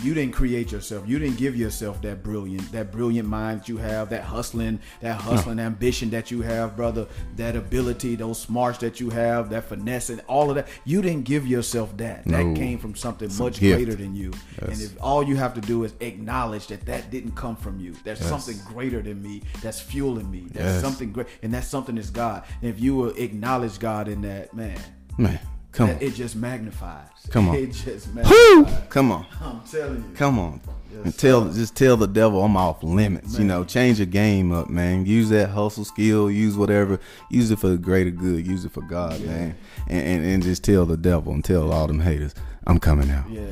you 0.03 0.13
didn't 0.13 0.33
create 0.33 0.71
yourself. 0.71 1.07
You 1.07 1.17
didn't 1.19 1.37
give 1.37 1.55
yourself 1.55 2.01
that 2.03 2.23
brilliant, 2.23 2.71
that 2.71 2.91
brilliant 2.91 3.27
mind 3.27 3.61
that 3.61 3.69
you 3.69 3.77
have, 3.77 4.09
that 4.09 4.23
hustling, 4.23 4.79
that 5.01 5.19
hustling 5.19 5.59
ambition 5.59 6.09
that 6.11 6.29
you 6.31 6.41
have, 6.41 6.75
brother, 6.75 7.07
that 7.35 7.55
ability, 7.55 8.15
those 8.15 8.39
smarts 8.39 8.77
that 8.79 8.99
you 8.99 9.09
have, 9.09 9.49
that 9.49 9.63
finesse 9.65 10.09
and 10.09 10.21
all 10.27 10.49
of 10.49 10.55
that. 10.55 10.67
You 10.85 11.01
didn't 11.01 11.23
give 11.23 11.47
yourself 11.47 11.95
that. 11.97 12.25
No. 12.25 12.37
That 12.37 12.55
came 12.55 12.77
from 12.77 12.95
something 12.95 13.27
It's 13.27 13.39
much 13.39 13.59
greater 13.59 13.95
than 13.95 14.15
you. 14.15 14.33
Yes. 14.61 14.69
And 14.73 14.81
if 14.81 15.01
all 15.01 15.23
you 15.23 15.35
have 15.35 15.53
to 15.55 15.61
do 15.61 15.83
is 15.83 15.93
acknowledge 15.99 16.67
that 16.67 16.85
that 16.85 17.09
didn't 17.11 17.31
come 17.35 17.55
from 17.55 17.79
you, 17.79 17.95
there's 18.03 18.19
Yes. 18.19 18.29
something 18.29 18.57
greater 18.65 19.01
than 19.01 19.21
me 19.21 19.41
that's 19.61 19.79
fueling 19.79 20.29
me. 20.29 20.45
There's 20.51 20.73
Yes. 20.73 20.81
something 20.81 21.11
great, 21.11 21.27
and 21.41 21.53
that 21.53 21.63
something 21.63 21.97
is 21.97 22.09
God. 22.09 22.43
And 22.61 22.69
if 22.69 22.79
you 22.79 22.95
will 22.95 23.09
acknowledge 23.15 23.79
God 23.79 24.07
in 24.07 24.21
that, 24.21 24.53
man, 24.53 24.77
Man, 25.17 25.39
come 25.77 25.89
on. 25.91 25.97
it 26.01 26.13
just 26.13 26.35
magnifies. 26.35 27.07
Come 27.29 27.49
on. 27.49 27.55
It 27.63 27.71
just 27.71 28.13
magnifies. 28.13 28.87
Come 28.89 29.11
on. 29.11 29.25
I'm 29.41 29.61
telling 29.61 29.97
you. 29.97 30.15
Come 30.15 30.39
on. 30.39 30.61
And 31.03 31.15
tell 31.17 31.51
just 31.51 31.75
tell 31.75 31.95
the 31.95 32.07
devil 32.07 32.43
I'm 32.43 32.57
off 32.57 32.81
limits. 32.81 33.37
You 33.37 33.45
know, 33.45 33.63
change 33.63 33.99
your 33.99 34.07
game 34.07 34.51
up, 34.51 34.69
man. 34.69 35.05
Use 35.05 35.29
that 35.29 35.49
hustle 35.49 35.85
skill, 35.85 36.31
use 36.31 36.57
whatever, 36.57 36.99
use 37.29 37.51
it 37.51 37.59
for 37.59 37.67
the 37.67 37.77
greater 37.77 38.09
good, 38.09 38.47
use 38.47 38.65
it 38.65 38.71
for 38.71 38.81
God, 38.81 39.21
man. 39.21 39.55
And, 39.87 40.07
and 40.07 40.25
and 40.25 40.43
just 40.43 40.63
tell 40.63 40.85
the 40.85 40.97
devil 40.97 41.33
and 41.33 41.43
tell 41.43 41.71
all 41.71 41.85
them 41.87 41.99
haters, 41.99 42.33
I'm 42.65 42.79
coming 42.79 43.11
out. 43.11 43.29
Yeah. 43.29 43.45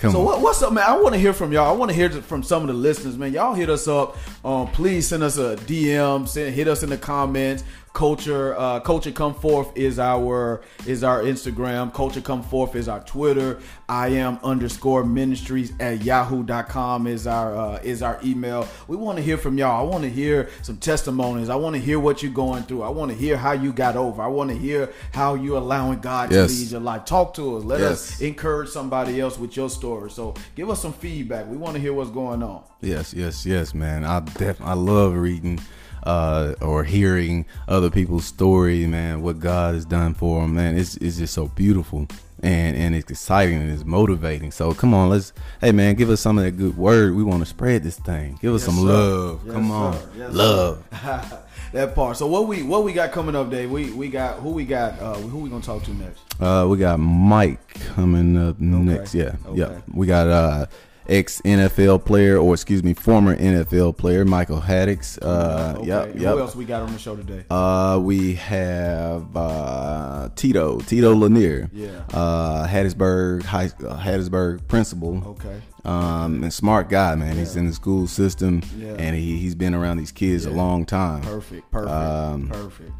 Come 0.00 0.12
so 0.12 0.20
on. 0.20 0.24
what, 0.24 0.40
what's 0.40 0.62
up, 0.62 0.72
man? 0.72 0.84
I 0.88 0.96
want 0.96 1.14
to 1.14 1.20
hear 1.20 1.34
from 1.34 1.52
y'all. 1.52 1.68
I 1.68 1.76
want 1.76 1.90
to 1.90 1.94
hear 1.94 2.08
from 2.10 2.42
some 2.42 2.62
of 2.62 2.68
the 2.68 2.74
listeners, 2.74 3.18
man. 3.18 3.34
Y'all 3.34 3.52
hit 3.52 3.68
us 3.68 3.86
up. 3.86 4.16
Um, 4.42 4.66
please 4.68 5.06
send 5.06 5.22
us 5.22 5.36
a 5.36 5.56
DM. 5.56 6.26
Send 6.26 6.54
hit 6.54 6.68
us 6.68 6.82
in 6.82 6.88
the 6.88 6.96
comments. 6.96 7.64
Culture 7.92 8.54
uh, 8.56 8.78
Culture 8.80 9.10
Come 9.10 9.34
Forth 9.34 9.76
is 9.76 9.98
our 9.98 10.62
is 10.86 11.02
our 11.02 11.22
Instagram. 11.22 11.92
Culture 11.92 12.20
Come 12.20 12.42
Forth 12.42 12.76
is 12.76 12.88
our 12.88 13.00
Twitter. 13.00 13.58
I 13.88 14.08
am 14.08 14.38
underscore 14.44 15.04
ministries 15.04 15.72
at 15.80 16.02
yahoo.com 16.04 17.08
is 17.08 17.26
our 17.26 17.56
uh, 17.56 17.80
is 17.82 18.00
our 18.02 18.20
email. 18.24 18.68
We 18.86 18.96
want 18.96 19.18
to 19.18 19.24
hear 19.24 19.36
from 19.36 19.58
y'all. 19.58 19.84
I 19.84 19.90
want 19.90 20.04
to 20.04 20.10
hear 20.10 20.50
some 20.62 20.76
testimonies. 20.76 21.48
I 21.48 21.56
want 21.56 21.74
to 21.74 21.82
hear 21.82 21.98
what 21.98 22.22
you're 22.22 22.32
going 22.32 22.62
through. 22.62 22.82
I 22.82 22.90
want 22.90 23.10
to 23.10 23.16
hear 23.16 23.36
how 23.36 23.52
you 23.52 23.72
got 23.72 23.96
over. 23.96 24.22
I 24.22 24.28
want 24.28 24.50
to 24.50 24.56
hear 24.56 24.92
how 25.12 25.34
you're 25.34 25.58
allowing 25.58 25.98
God 25.98 26.30
Yes. 26.30 26.52
to 26.54 26.60
lead 26.60 26.70
your 26.70 26.80
life. 26.80 27.04
Talk 27.04 27.34
to 27.34 27.56
us. 27.56 27.64
Let 27.64 27.80
us 27.80 28.20
encourage 28.20 28.68
somebody 28.70 29.20
else 29.20 29.36
with 29.36 29.56
your 29.56 29.68
story. 29.68 30.10
So 30.12 30.34
give 30.54 30.70
us 30.70 30.80
some 30.80 30.92
feedback. 30.92 31.48
We 31.48 31.56
want 31.56 31.74
to 31.74 31.80
hear 31.80 31.92
what's 31.92 32.10
going 32.10 32.42
on. 32.44 32.62
Yes, 32.80 33.12
yes, 33.12 33.44
yes, 33.44 33.74
man. 33.74 34.04
I 34.04 34.20
def 34.20 34.60
I 34.60 34.74
love 34.74 35.14
reading 35.14 35.60
uh 36.04 36.54
or 36.60 36.84
hearing 36.84 37.46
other 37.68 37.90
people's 37.90 38.24
story, 38.24 38.86
man, 38.86 39.22
what 39.22 39.38
God 39.40 39.74
has 39.74 39.84
done 39.84 40.14
for 40.14 40.42
them, 40.42 40.54
man. 40.54 40.78
It's 40.78 40.96
it's 40.96 41.18
just 41.18 41.34
so 41.34 41.48
beautiful 41.48 42.06
and 42.42 42.76
and 42.76 42.94
it's 42.94 43.10
exciting 43.10 43.60
and 43.60 43.70
it's 43.70 43.84
motivating. 43.84 44.50
So 44.50 44.72
come 44.72 44.94
on, 44.94 45.10
let's 45.10 45.32
hey 45.60 45.72
man, 45.72 45.94
give 45.94 46.10
us 46.10 46.20
some 46.20 46.38
of 46.38 46.44
that 46.44 46.52
good 46.52 46.76
word. 46.76 47.14
We 47.14 47.22
want 47.22 47.40
to 47.40 47.46
spread 47.46 47.82
this 47.82 47.98
thing. 47.98 48.38
Give 48.40 48.54
us 48.54 48.62
Yes, 48.62 48.66
some 48.74 48.76
sir. 48.86 48.92
love. 48.92 49.40
Yes, 49.44 49.54
come 49.54 49.70
on. 49.70 49.98
Yes, 50.16 50.32
love. 50.32 50.84
that 51.72 51.94
part. 51.94 52.16
So 52.16 52.26
what 52.26 52.48
we 52.48 52.62
what 52.62 52.82
we 52.84 52.92
got 52.92 53.12
coming 53.12 53.36
up, 53.36 53.50
Dave? 53.50 53.70
We 53.70 53.90
we 53.92 54.08
got 54.08 54.38
who 54.40 54.50
we 54.50 54.64
got. 54.64 54.98
Uh, 55.00 55.14
who 55.14 55.38
we 55.38 55.50
gonna 55.50 55.62
talk 55.62 55.82
to 55.84 55.94
next? 55.94 56.20
Uh, 56.40 56.66
we 56.68 56.78
got 56.78 56.98
Mike 56.98 57.60
coming 57.94 58.36
up 58.38 58.58
next. 58.58 59.14
Yeah, 59.14 59.36
yeah. 59.54 59.80
We 59.92 60.06
got 60.06 60.26
uh, 60.26 60.66
ex 61.10 61.40
NFL 61.42 62.04
player, 62.04 62.38
or 62.38 62.54
excuse 62.54 62.82
me, 62.82 62.94
former 62.94 63.36
NFL 63.36 63.96
player 63.96 64.24
Michael 64.24 64.60
Haddix. 64.60 65.18
Uh, 65.20 65.74
Okay. 65.78 65.86
yep, 65.88 66.06
yep. 66.14 66.34
Who 66.34 66.38
else 66.40 66.54
we 66.56 66.64
got 66.64 66.82
on 66.82 66.92
the 66.92 66.98
show 66.98 67.16
today? 67.16 67.44
Uh, 67.50 67.98
we 68.02 68.34
have 68.34 69.36
uh, 69.36 70.28
Tito, 70.36 70.80
Tito 70.80 71.14
Lanier. 71.14 71.68
Yeah. 71.72 72.02
Uh, 72.12 72.66
Hattiesburg 72.66 73.42
High, 73.42 73.66
uh, 73.86 73.98
Hattiesburg 73.98 74.66
principal. 74.68 75.22
Okay. 75.26 75.60
Um, 75.84 76.42
and 76.42 76.52
smart 76.52 76.88
guy, 76.90 77.14
man. 77.14 77.36
He's 77.36 77.56
in 77.56 77.66
the 77.66 77.72
school 77.72 78.06
system, 78.06 78.62
Yeah. 78.76 78.94
and 78.98 79.16
he 79.16 79.38
he's 79.38 79.54
been 79.54 79.74
around 79.74 79.96
these 79.96 80.12
kids 80.12 80.44
a 80.44 80.50
long 80.50 80.84
time. 80.84 81.22
Perfect. 81.22 81.70
Perfect. 81.70 81.90
Um, 81.92 82.48
perfect. 82.48 82.90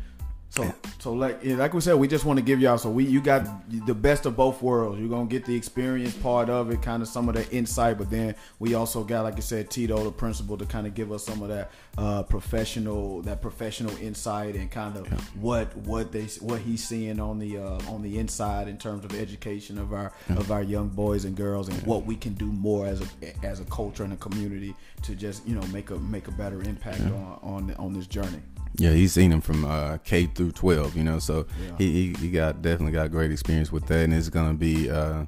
So, 0.50 0.74
so 0.98 1.12
like 1.12 1.44
like 1.44 1.72
we 1.74 1.80
said, 1.80 1.94
we 1.94 2.08
just 2.08 2.24
want 2.24 2.38
to 2.38 2.44
give 2.44 2.60
y'all. 2.60 2.76
So 2.76 2.90
we 2.90 3.04
you 3.04 3.20
got 3.20 3.46
the 3.86 3.94
best 3.94 4.26
of 4.26 4.36
both 4.36 4.60
worlds. 4.60 4.98
You're 4.98 5.08
gonna 5.08 5.26
get 5.26 5.44
the 5.44 5.54
experience 5.54 6.16
part 6.16 6.50
of 6.50 6.72
it, 6.72 6.82
kind 6.82 7.02
of 7.02 7.08
some 7.08 7.28
of 7.28 7.36
the 7.36 7.48
insight, 7.52 7.98
but 7.98 8.10
then 8.10 8.34
we 8.58 8.74
also 8.74 9.04
got, 9.04 9.22
like 9.22 9.36
I 9.36 9.40
said, 9.40 9.70
Tito, 9.70 10.02
the 10.02 10.10
principal, 10.10 10.58
to 10.58 10.66
kind 10.66 10.88
of 10.88 10.94
give 10.94 11.12
us 11.12 11.24
some 11.24 11.40
of 11.42 11.50
that 11.50 11.70
uh, 11.96 12.24
professional, 12.24 13.22
that 13.22 13.40
professional 13.40 13.96
insight 13.98 14.56
and 14.56 14.68
kind 14.72 14.96
of 14.96 15.06
what 15.40 15.74
what 15.76 16.10
they 16.10 16.24
what 16.40 16.60
he's 16.60 16.86
seeing 16.86 17.20
on 17.20 17.38
the 17.38 17.56
uh, 17.56 17.78
on 17.88 18.02
the 18.02 18.18
inside 18.18 18.66
in 18.66 18.76
terms 18.76 19.04
of 19.04 19.14
education 19.14 19.78
of 19.78 19.92
our 19.92 20.12
of 20.30 20.50
our 20.50 20.64
young 20.64 20.88
boys 20.88 21.26
and 21.26 21.36
girls 21.36 21.68
and 21.68 21.80
what 21.86 22.04
we 22.04 22.16
can 22.16 22.34
do 22.34 22.46
more 22.46 22.88
as 22.88 23.00
a 23.00 23.46
as 23.46 23.60
a 23.60 23.64
culture 23.66 24.02
and 24.02 24.12
a 24.12 24.16
community 24.16 24.74
to 25.02 25.14
just 25.14 25.46
you 25.46 25.54
know 25.54 25.64
make 25.68 25.90
a 25.90 25.98
make 26.00 26.26
a 26.26 26.32
better 26.32 26.60
impact 26.62 27.02
on 27.02 27.38
on 27.42 27.74
on 27.78 27.92
this 27.92 28.08
journey. 28.08 28.42
Yeah, 28.76 28.92
he's 28.92 29.12
seen 29.12 29.32
him 29.32 29.40
from 29.40 29.64
uh, 29.64 29.98
K 29.98 30.26
through 30.26 30.52
twelve, 30.52 30.96
you 30.96 31.04
know. 31.04 31.18
So 31.18 31.46
Yeah. 31.62 31.72
he, 31.78 32.14
he 32.18 32.30
got 32.30 32.62
definitely 32.62 32.92
got 32.92 33.10
great 33.10 33.30
experience 33.32 33.70
with 33.72 33.86
that, 33.86 34.04
and 34.04 34.14
it's 34.14 34.28
gonna 34.28 34.54
be 34.54 34.90
uh, 34.90 35.26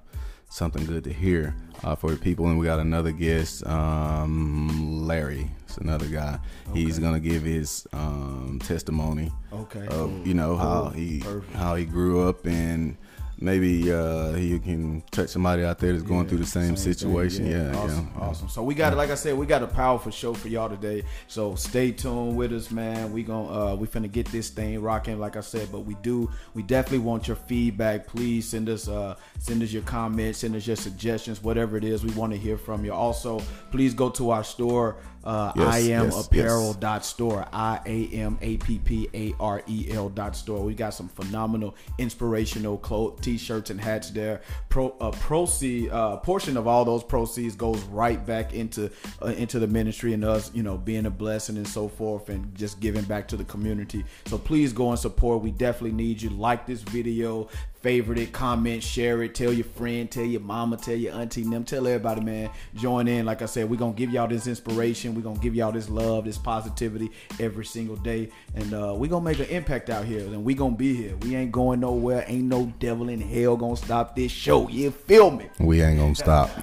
something 0.48 0.84
good 0.86 1.04
to 1.04 1.12
hear 1.12 1.54
uh, 1.84 1.94
for 1.96 2.14
people. 2.16 2.46
And 2.48 2.58
we 2.58 2.66
got 2.66 2.78
another 2.80 3.12
guest, 3.12 3.66
um, 3.66 5.06
Larry. 5.06 5.50
It's 5.64 5.76
another 5.78 6.06
guy. 6.06 6.38
He's 6.72 6.98
gonna 6.98 7.20
give 7.20 7.42
his 7.42 7.86
um, 7.92 8.60
testimony 8.62 9.30
Okay. 9.52 9.86
of 9.88 10.26
you 10.26 10.34
know 10.34 10.56
how 10.56 10.82
Cool. 10.82 10.90
he 10.90 11.20
Perfect. 11.20 11.52
how 11.56 11.74
he 11.74 11.84
grew 11.84 12.28
up 12.28 12.46
and. 12.46 12.96
Maybe 13.40 13.92
uh, 13.92 14.32
he 14.34 14.58
can 14.60 15.02
touch 15.10 15.30
somebody 15.30 15.64
out 15.64 15.78
there 15.78 15.92
that's 15.92 16.04
going 16.04 16.22
Yeah, 16.22 16.28
through 16.28 16.38
the 16.38 16.46
same, 16.46 16.68
thing. 16.68 16.76
situation. 16.76 17.46
Yeah, 17.50 17.74
awesome, 17.76 18.10
yeah. 18.16 18.22
awesome. 18.22 18.48
So 18.48 18.62
we 18.62 18.74
got, 18.74 18.96
like 18.96 19.10
I 19.10 19.16
said, 19.16 19.36
we 19.36 19.46
got 19.46 19.62
a 19.62 19.66
powerful 19.66 20.12
show 20.12 20.32
for 20.32 20.48
y'all 20.48 20.68
today. 20.68 21.02
So 21.26 21.54
stay 21.56 21.90
tuned 21.90 22.36
with 22.36 22.52
us, 22.52 22.70
man. 22.70 23.12
We 23.12 23.24
gon' 23.24 23.52
uh, 23.52 23.74
we 23.74 23.88
finna 23.88 24.10
get 24.10 24.26
this 24.26 24.50
thing 24.50 24.80
rocking, 24.80 25.18
like 25.18 25.36
I 25.36 25.40
said. 25.40 25.70
But 25.72 25.80
we 25.80 25.94
do, 26.02 26.30
we 26.54 26.62
definitely 26.62 26.98
want 27.00 27.26
your 27.26 27.36
feedback. 27.36 28.06
Please 28.06 28.48
send 28.48 28.68
us, 28.68 28.88
uh, 28.88 29.16
send 29.38 29.62
us 29.62 29.72
your 29.72 29.82
comments, 29.82 30.38
send 30.40 30.54
us 30.54 30.66
your 30.66 30.76
suggestions, 30.76 31.42
whatever 31.42 31.76
it 31.76 31.84
is. 31.84 32.04
We 32.04 32.12
want 32.12 32.32
to 32.32 32.38
hear 32.38 32.56
from 32.56 32.84
you. 32.84 32.92
Also, 32.92 33.40
please 33.72 33.92
go 33.92 34.08
to 34.10 34.30
our 34.30 34.44
store. 34.44 34.96
Uh, 35.24 35.52
Yes, 35.54 35.68
I 35.68 35.78
am 35.78 36.04
yes, 36.06 36.26
apparel 36.26 36.66
yes. 36.68 36.76
dot 36.76 37.04
store. 37.04 37.46
I 37.52 37.80
a 37.86 38.08
m 38.16 38.38
a 38.40 38.56
p 38.56 38.78
p 38.78 39.08
a 39.14 39.34
r 39.38 39.62
e 39.66 39.88
l 39.90 40.08
dot 40.08 40.34
store. 40.34 40.64
We 40.64 40.74
got 40.74 40.94
some 40.94 41.08
phenomenal 41.08 41.76
inspirational 41.98 42.78
clothes 42.78 43.20
t-shirts 43.20 43.70
and 43.70 43.80
hats 43.80 44.10
there. 44.10 44.40
Pro 44.68 44.90
uh, 45.00 45.10
proceed 45.12 45.90
uh 45.90 46.16
portion 46.18 46.56
of 46.56 46.66
all 46.66 46.84
those 46.84 47.04
proceeds 47.04 47.54
goes 47.54 47.80
right 47.84 48.24
back 48.24 48.52
into 48.54 48.90
uh, 49.20 49.26
into 49.26 49.58
the 49.58 49.66
ministry 49.66 50.12
and 50.12 50.24
us 50.24 50.50
you 50.54 50.62
know 50.62 50.76
being 50.76 51.06
a 51.06 51.10
blessing 51.10 51.56
and 51.56 51.68
so 51.68 51.88
forth 51.88 52.28
and 52.28 52.54
just 52.54 52.80
giving 52.80 53.04
back 53.04 53.28
to 53.28 53.36
the 53.36 53.44
community. 53.44 54.04
So 54.26 54.38
please 54.38 54.72
go 54.72 54.90
and 54.90 54.98
support. 54.98 55.42
We 55.42 55.50
definitely 55.52 55.92
need 55.92 56.20
you. 56.22 56.30
Like 56.30 56.66
this 56.66 56.82
video 56.82 57.48
favorite 57.82 58.18
it, 58.18 58.32
comment, 58.32 58.82
share 58.82 59.22
it, 59.22 59.34
tell 59.34 59.52
your 59.52 59.64
friend, 59.64 60.10
tell 60.10 60.24
your 60.24 60.40
mama, 60.40 60.76
tell 60.76 60.94
your 60.94 61.14
auntie, 61.14 61.42
them, 61.42 61.64
tell 61.64 61.86
everybody, 61.86 62.20
man. 62.20 62.50
Join 62.76 63.08
in. 63.08 63.26
Like 63.26 63.42
I 63.42 63.46
said, 63.46 63.68
we're 63.68 63.76
gonna 63.76 63.92
give 63.92 64.10
y'all 64.10 64.28
this 64.28 64.46
inspiration, 64.46 65.14
we're 65.14 65.22
gonna 65.22 65.40
give 65.40 65.54
y'all 65.54 65.72
this 65.72 65.90
love, 65.90 66.24
this 66.24 66.38
positivity 66.38 67.10
every 67.40 67.64
single 67.64 67.96
day. 67.96 68.30
And 68.54 68.72
uh, 68.72 68.94
we're 68.96 69.10
gonna 69.10 69.24
make 69.24 69.40
an 69.40 69.46
impact 69.46 69.90
out 69.90 70.04
here. 70.04 70.20
And 70.20 70.44
we 70.44 70.54
gonna 70.54 70.76
be 70.76 70.94
here. 70.94 71.16
We 71.16 71.34
ain't 71.34 71.52
going 71.52 71.80
nowhere. 71.80 72.24
Ain't 72.28 72.44
no 72.44 72.72
devil 72.78 73.08
in 73.08 73.20
hell 73.20 73.56
gonna 73.56 73.76
stop 73.76 74.14
this 74.14 74.30
show. 74.30 74.68
You 74.68 74.90
feel 74.90 75.30
me? 75.30 75.48
We 75.58 75.82
ain't 75.82 75.98
gonna 75.98 76.14
stop. 76.14 76.50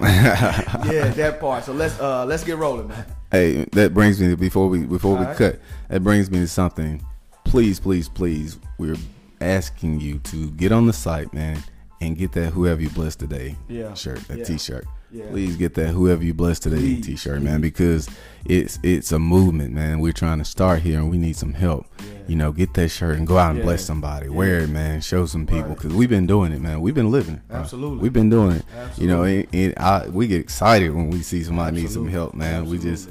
Yeah, 0.90 1.08
that 1.08 1.40
part. 1.40 1.64
So 1.64 1.72
let's 1.72 1.98
uh 2.00 2.24
let's 2.24 2.42
get 2.42 2.56
rolling, 2.56 2.88
man. 2.88 3.04
Hey, 3.30 3.64
that 3.72 3.94
brings 3.94 4.20
me 4.20 4.28
to 4.28 4.36
before 4.36 4.68
we 4.68 4.84
before 4.86 5.12
we 5.12 5.20
Alright. 5.20 5.36
cut. 5.36 5.60
That 5.88 6.02
brings 6.02 6.30
me 6.30 6.40
to 6.40 6.48
something. 6.48 7.04
Please, 7.44 7.78
please, 7.78 8.08
please. 8.08 8.58
We're 8.78 8.96
asking 9.40 10.00
you 10.00 10.18
to 10.24 10.50
get 10.52 10.72
on 10.72 10.86
the 10.86 10.92
site, 10.92 11.32
man, 11.32 11.58
and 12.00 12.16
get 12.16 12.32
that 12.32 12.52
whoever 12.52 12.80
you 12.80 12.90
blessed 12.90 13.18
today 13.20 13.56
Yeah. 13.68 13.94
shirt, 13.94 14.20
that 14.28 14.38
Yeah. 14.38 14.44
t-shirt. 14.44 14.86
Yeah. 15.12 15.24
Please 15.30 15.56
get 15.56 15.74
that 15.74 15.88
whoever 15.88 16.22
you 16.22 16.32
blessed 16.32 16.62
today 16.62 16.76
Please, 16.78 17.04
t-shirt, 17.04 17.42
man, 17.42 17.60
because 17.60 18.08
it's 18.46 18.78
it's 18.84 19.10
a 19.10 19.18
movement, 19.18 19.74
man. 19.74 19.98
We're 20.00 20.12
trying 20.12 20.38
to 20.38 20.44
start 20.44 20.82
here, 20.82 21.00
and 21.00 21.10
we 21.10 21.18
need 21.18 21.34
some 21.36 21.52
help. 21.52 21.86
You 22.28 22.36
know, 22.36 22.52
get 22.52 22.74
that 22.74 22.90
shirt 22.90 23.18
and 23.18 23.26
go 23.26 23.36
out 23.36 23.56
and 23.56 23.62
bless 23.64 23.84
somebody. 23.84 24.28
Wear 24.28 24.60
it, 24.60 24.70
man. 24.70 25.00
Show 25.00 25.26
some 25.26 25.46
people 25.46 25.62
Right. 25.70 25.76
because 25.76 25.92
we've 25.92 26.08
been 26.08 26.28
doing 26.28 26.52
it, 26.52 26.60
man. 26.62 26.80
We've 26.80 26.94
been 26.94 27.10
living 27.10 27.34
it. 27.34 27.40
Absolutely. 27.52 27.98
we've 27.98 28.12
been 28.12 28.30
doing 28.30 28.56
it. 28.56 28.64
You 28.96 29.08
know, 29.08 29.24
Absolutely. 29.24 29.64
and, 29.64 29.74
and 29.76 29.84
I, 29.84 30.08
we 30.08 30.28
get 30.28 30.38
excited 30.40 30.94
when 30.94 31.10
we 31.10 31.22
see 31.22 31.42
somebody 31.42 31.80
need 31.82 31.90
some 31.90 32.06
help, 32.08 32.34
man. 32.34 32.66
We 32.66 32.78
just, 32.78 33.08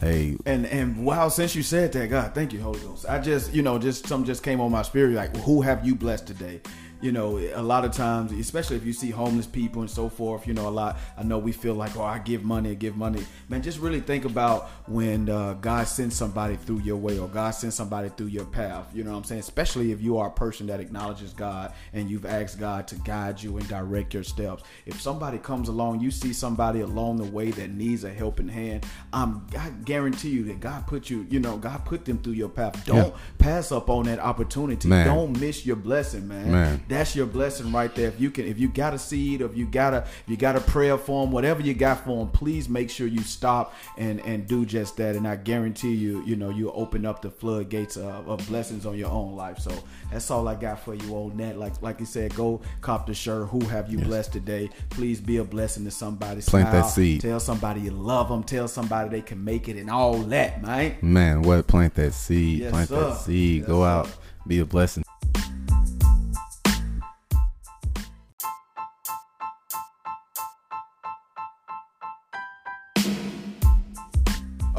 hey, 0.00 0.36
And 0.46 0.66
and 0.66 1.04
wow, 1.04 1.28
since 1.28 1.54
you 1.54 1.62
said 1.62 1.92
that, 1.92 2.08
God, 2.08 2.34
thank 2.34 2.52
you, 2.52 2.60
Holy 2.60 2.80
Ghost. 2.80 3.06
I 3.08 3.18
just, 3.18 3.52
you 3.52 3.62
know, 3.62 3.78
just 3.78 4.06
something 4.06 4.26
just 4.26 4.42
came 4.42 4.60
on 4.60 4.70
my 4.70 4.82
spirit. 4.82 5.14
Like, 5.14 5.36
who 5.38 5.60
have 5.62 5.86
you 5.86 5.94
blessed 5.94 6.26
today? 6.26 6.60
You 7.00 7.12
know, 7.12 7.38
a 7.38 7.62
lot 7.62 7.84
of 7.84 7.92
times, 7.92 8.32
especially 8.32 8.76
if 8.76 8.84
you 8.84 8.92
see 8.92 9.10
homeless 9.10 9.46
people 9.46 9.80
and 9.80 9.90
so 9.90 10.08
forth, 10.08 10.46
you 10.46 10.52
know, 10.54 10.68
a 10.68 10.70
lot. 10.70 10.98
I 11.16 11.22
know 11.22 11.38
we 11.38 11.52
feel 11.52 11.74
like, 11.74 11.96
oh, 11.96 12.02
I 12.02 12.18
give 12.18 12.44
money, 12.44 12.72
I 12.72 12.74
give 12.74 12.96
money. 12.96 13.24
Man, 13.48 13.62
just 13.62 13.78
really 13.78 14.00
think 14.00 14.24
about 14.26 14.68
when 14.86 15.28
uh, 15.30 15.54
God 15.54 15.86
sends 15.88 16.14
somebody 16.14 16.56
through 16.56 16.80
your 16.80 16.96
way 16.96 17.18
or 17.18 17.26
God 17.28 17.52
sends 17.52 17.74
somebody 17.74 18.10
through 18.10 18.26
your 18.26 18.44
path. 18.44 18.86
You 18.94 19.04
know 19.04 19.12
what 19.12 19.18
I'm 19.18 19.24
saying? 19.24 19.40
Especially 19.40 19.92
if 19.92 20.02
you 20.02 20.18
are 20.18 20.28
a 20.28 20.32
person 20.32 20.66
that 20.66 20.78
acknowledges 20.80 21.32
God 21.32 21.72
and 21.94 22.10
you've 22.10 22.26
asked 22.26 22.58
God 22.60 22.86
to 22.88 22.96
guide 22.96 23.42
you 23.42 23.56
and 23.56 23.66
direct 23.68 24.12
your 24.12 24.22
steps. 24.22 24.62
If 24.84 25.00
somebody 25.00 25.38
comes 25.38 25.68
along, 25.68 26.00
you 26.00 26.10
see 26.10 26.32
somebody 26.34 26.80
along 26.80 27.16
the 27.16 27.24
way 27.30 27.50
that 27.52 27.70
needs 27.70 28.04
a 28.04 28.12
helping 28.12 28.48
hand, 28.48 28.84
I'm 29.12 29.46
I 29.58 29.70
guarantee 29.84 30.30
you 30.30 30.44
that 30.44 30.60
God 30.60 30.86
put 30.86 31.08
you, 31.08 31.26
you 31.30 31.40
know, 31.40 31.56
God 31.56 31.84
put 31.84 32.04
them 32.04 32.18
through 32.18 32.34
your 32.34 32.48
path. 32.50 32.84
Don't 32.84 33.08
Yeah. 33.14 33.18
pass 33.38 33.72
up 33.72 33.88
on 33.88 34.04
that 34.04 34.18
opportunity. 34.18 34.86
Man. 34.88 35.06
Don't 35.06 35.40
miss 35.40 35.64
your 35.64 35.76
blessing, 35.76 36.28
man. 36.28 36.50
Man. 36.52 36.82
That's 36.90 37.14
your 37.14 37.26
blessing 37.26 37.72
right 37.72 37.94
there. 37.94 38.08
If 38.08 38.20
you 38.20 38.30
can, 38.32 38.46
if 38.46 38.58
you 38.58 38.68
got 38.68 38.92
a 38.94 38.98
seed, 38.98 39.42
or 39.42 39.46
if 39.46 39.56
you 39.56 39.64
got 39.64 39.94
a, 39.94 39.98
if 39.98 40.24
you 40.26 40.36
got 40.36 40.56
a 40.56 40.60
prayer 40.60 40.98
for 40.98 41.24
them, 41.24 41.32
whatever 41.32 41.62
you 41.62 41.72
got 41.72 42.04
for 42.04 42.18
them, 42.18 42.28
please 42.30 42.68
make 42.68 42.90
sure 42.90 43.06
you 43.06 43.20
stop 43.22 43.74
and 43.96 44.20
and 44.22 44.46
do 44.48 44.66
just 44.66 44.96
that. 44.96 45.14
And 45.14 45.26
I 45.26 45.36
guarantee 45.36 45.94
you, 45.94 46.24
you 46.26 46.34
know, 46.34 46.50
you 46.50 46.72
open 46.72 47.06
up 47.06 47.22
the 47.22 47.30
floodgates 47.30 47.96
of, 47.96 48.28
of 48.28 48.46
blessings 48.48 48.86
on 48.86 48.98
your 48.98 49.08
own 49.10 49.36
life. 49.36 49.60
So 49.60 49.72
that's 50.10 50.30
all 50.32 50.48
I 50.48 50.56
got 50.56 50.84
for 50.84 50.94
you, 50.94 51.02
Arnell. 51.04 51.56
Like 51.56 51.80
like 51.80 52.00
you 52.00 52.06
said, 52.06 52.34
go 52.34 52.60
cop 52.80 53.06
the 53.06 53.14
shirt. 53.14 53.48
Who 53.50 53.60
have 53.66 53.90
you 53.90 53.98
blessed 53.98 54.32
today? 54.32 54.68
Please 54.90 55.20
be 55.20 55.36
a 55.36 55.44
blessing 55.44 55.84
to 55.84 55.92
somebody. 55.92 56.42
Plant 56.42 56.72
that 56.72 56.86
seed. 56.90 57.20
Tell 57.20 57.38
somebody 57.38 57.82
you 57.82 57.92
love 57.92 58.28
them. 58.28 58.42
Tell 58.42 58.66
somebody 58.66 59.10
they 59.10 59.22
can 59.22 59.44
make 59.44 59.68
it, 59.68 59.76
and 59.76 59.88
all 59.88 60.14
that, 60.14 60.60
man. 60.60 60.96
Man, 61.02 61.42
what 61.42 61.68
plant 61.68 61.94
that 61.94 62.14
seed, 62.14 62.58
Yes, 62.60 62.70
plant 62.72 62.88
sir. 62.88 63.10
that 63.10 63.16
seed, 63.18 63.58
Yes, 63.60 63.66
go 63.68 63.82
sir. 63.82 63.86
out, 63.86 64.08
be 64.46 64.58
a 64.58 64.64
blessing. 64.64 65.04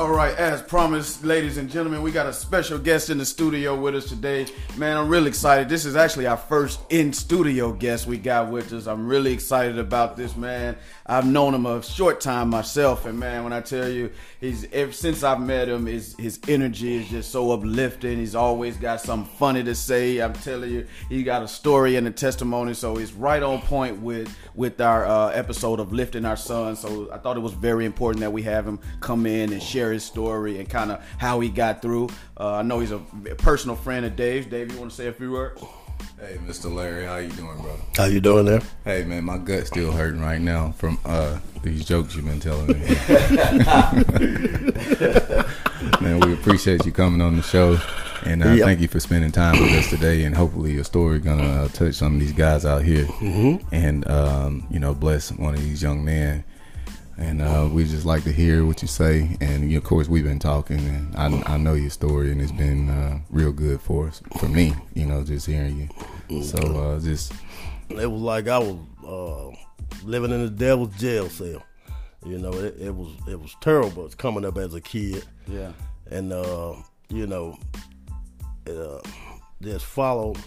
All 0.02 0.10
right, 0.10 0.36
as 0.36 0.64
promised, 0.64 1.24
ladies 1.24 1.58
and 1.58 1.70
gentlemen, 1.70 2.02
we 2.02 2.12
got 2.12 2.26
a 2.26 2.34
special 2.34 2.80
guest 2.80 3.12
in 3.12 3.20
the 3.20 3.26
studio 3.26 3.80
with 3.80 3.94
us 3.94 4.10
today. 4.10 4.48
Man, 4.76 4.98
I'm 4.98 5.08
really 5.08 5.28
excited. 5.28 5.70
This 5.70 5.86
is 5.86 5.96
actually 5.96 6.26
our 6.26 6.38
first 6.38 6.80
in 6.90 7.14
studio 7.14 7.72
guest 7.72 8.08
we 8.08 8.18
got 8.18 8.50
with 8.50 8.74
us. 8.74 8.88
I'm 8.88 9.06
really 9.06 9.32
excited 9.32 9.78
about 9.78 10.18
this, 10.18 10.36
man. 10.36 10.76
I've 11.06 11.28
known 11.28 11.54
him 11.54 11.68
a 11.68 11.84
short 11.84 12.20
time 12.20 12.50
myself, 12.50 13.06
and 13.06 13.20
man, 13.20 13.44
when 13.44 13.54
I 13.54 13.62
tell 13.62 13.88
you, 13.88 14.12
he's 14.40 14.66
ever 14.72 14.92
since 14.92 15.22
I've 15.22 15.40
met 15.40 15.70
him, 15.70 15.86
his 15.86 16.16
his 16.16 16.40
energy 16.48 16.96
is 16.96 17.10
just 17.10 17.32
so 17.32 17.52
uplifting. 17.52 18.18
He's 18.18 18.34
always 18.34 18.78
got 18.78 19.02
something 19.02 19.32
funny 19.38 19.64
to 19.66 19.76
say. 19.76 20.18
I'm 20.18 20.34
telling 20.34 20.72
you, 20.72 20.88
he 21.10 21.22
got 21.22 21.44
a 21.44 21.48
story 21.48 21.96
and 21.96 22.08
a 22.08 22.12
testimony, 22.12 22.74
so 22.74 22.96
he's 22.96 23.14
right 23.14 23.44
on 23.44 23.62
point 23.62 24.02
with 24.02 24.36
with 24.56 24.82
our 24.82 25.06
uh, 25.06 25.28
episode 25.28 25.80
of 25.80 25.94
lifting 25.94 26.26
our 26.26 26.38
son. 26.38 26.76
So 26.76 27.12
I 27.12 27.20
thought 27.20 27.38
it 27.38 27.42
was 27.42 27.54
very 27.54 27.86
important 27.86 28.22
that 28.22 28.34
we 28.34 28.42
have 28.44 28.68
him 28.68 28.80
come 29.00 29.28
in 29.28 29.54
and 29.54 29.62
share 29.62 29.91
his 29.92 30.04
story 30.04 30.60
and 30.60 30.70
kind 30.70 30.92
of 30.92 31.04
how 31.18 31.40
he 31.40 31.50
got 31.50 31.82
through. 31.82 32.10
Uh, 32.40 32.56
I 32.56 32.62
know 32.64 32.80
he's 32.80 32.92
a 32.92 33.00
personal 33.38 33.76
friend 33.76 34.06
of 34.06 34.16
Dave's. 34.16 34.48
Dave, 34.48 34.72
you 34.72 34.80
want 34.80 34.92
to 34.92 34.98
say 34.98 35.08
a 35.08 35.14
few 35.14 35.32
words? 35.32 35.62
Hey, 36.20 36.38
Mr. 36.48 36.74
Larry, 36.74 37.06
how 37.06 37.18
you 37.18 37.30
doing, 37.32 37.62
brother? 37.62 37.82
How 37.96 38.06
you 38.06 38.20
doing 38.22 38.46
there? 38.46 38.62
Hey, 38.86 39.04
man, 39.04 39.24
my 39.24 39.38
gut's 39.38 39.68
still 39.68 39.92
hurting 39.92 40.22
right 40.22 40.42
now 40.42 40.72
from 40.72 40.98
uh, 41.06 41.40
these 41.64 41.86
jokes 41.86 42.16
you've 42.16 42.26
been 42.26 42.40
telling 42.40 42.68
me. 42.68 42.74
man, 46.02 46.20
we 46.20 46.34
appreciate 46.34 46.86
you 46.86 46.92
coming 46.92 47.22
on 47.22 47.36
the 47.38 47.42
show, 47.44 47.80
and 48.26 48.44
uh, 48.44 48.50
Yep. 48.50 48.66
thank 48.66 48.80
you 48.82 48.88
for 48.88 49.00
spending 49.00 49.32
time 49.32 49.60
with 49.60 49.72
us 49.72 49.90
today. 49.90 50.24
And 50.24 50.36
hopefully, 50.36 50.74
your 50.74 50.84
story 50.84 51.20
gonna 51.20 51.64
uh, 51.64 51.68
touch 51.70 51.96
some 51.96 52.16
of 52.16 52.20
these 52.20 52.34
guys 52.34 52.66
out 52.66 52.84
here, 52.84 53.06
mm-hmm. 53.06 53.66
and 53.74 54.08
um, 54.10 54.68
you 54.70 54.80
know, 54.80 54.94
bless 54.94 55.32
one 55.32 55.56
of 55.56 55.62
these 55.62 55.82
young 55.82 56.04
men. 56.06 56.44
And 57.18 57.42
uh, 57.42 57.70
we 57.72 57.84
just 57.84 58.06
like 58.06 58.24
to 58.24 58.32
hear 58.32 58.66
what 58.66 58.82
you 58.82 58.88
say. 58.88 59.38
And 59.42 59.72
you- 59.72 59.78
of 59.78 59.84
course, 59.84 60.08
we've 60.08 60.24
been 60.24 60.40
talking, 60.40 60.80
and 60.80 61.16
I, 61.16 61.54
I 61.54 61.58
know 61.58 61.74
your 61.74 61.90
story, 61.92 62.32
and 62.32 62.42
it's 62.42 62.52
been 62.52 62.90
uh, 62.90 63.20
real 63.30 63.52
good 63.52 63.80
for 63.82 64.08
us, 64.08 64.22
for 64.40 64.48
me. 64.48 64.74
You 64.96 65.06
know, 65.06 65.24
just 65.24 65.46
hearing 65.46 65.90
you. 66.30 66.44
So 66.44 66.58
uh, 66.58 67.00
just 67.00 67.34
It 67.90 68.10
was 68.10 68.22
like 68.22 68.48
I 68.48 68.58
was 68.60 68.78
uh, 69.06 69.56
living 70.06 70.32
in 70.32 70.44
the 70.44 70.50
devil's 70.50 70.96
jail 70.98 71.30
cell. 71.30 71.62
You 72.26 72.38
know, 72.38 72.52
it, 72.54 72.76
it 72.80 72.96
was 72.96 73.10
it 73.28 73.40
was 73.40 73.56
terrible 73.62 74.08
coming 74.18 74.46
up 74.46 74.58
as 74.58 74.74
a 74.74 74.82
kid, 74.82 75.24
Yeah. 75.48 75.72
and 76.10 76.32
uh, 76.32 76.76
you 77.10 77.28
know, 77.28 77.58
it, 78.66 78.78
uh, 78.78 79.02
just 79.62 79.86
followed 79.86 80.38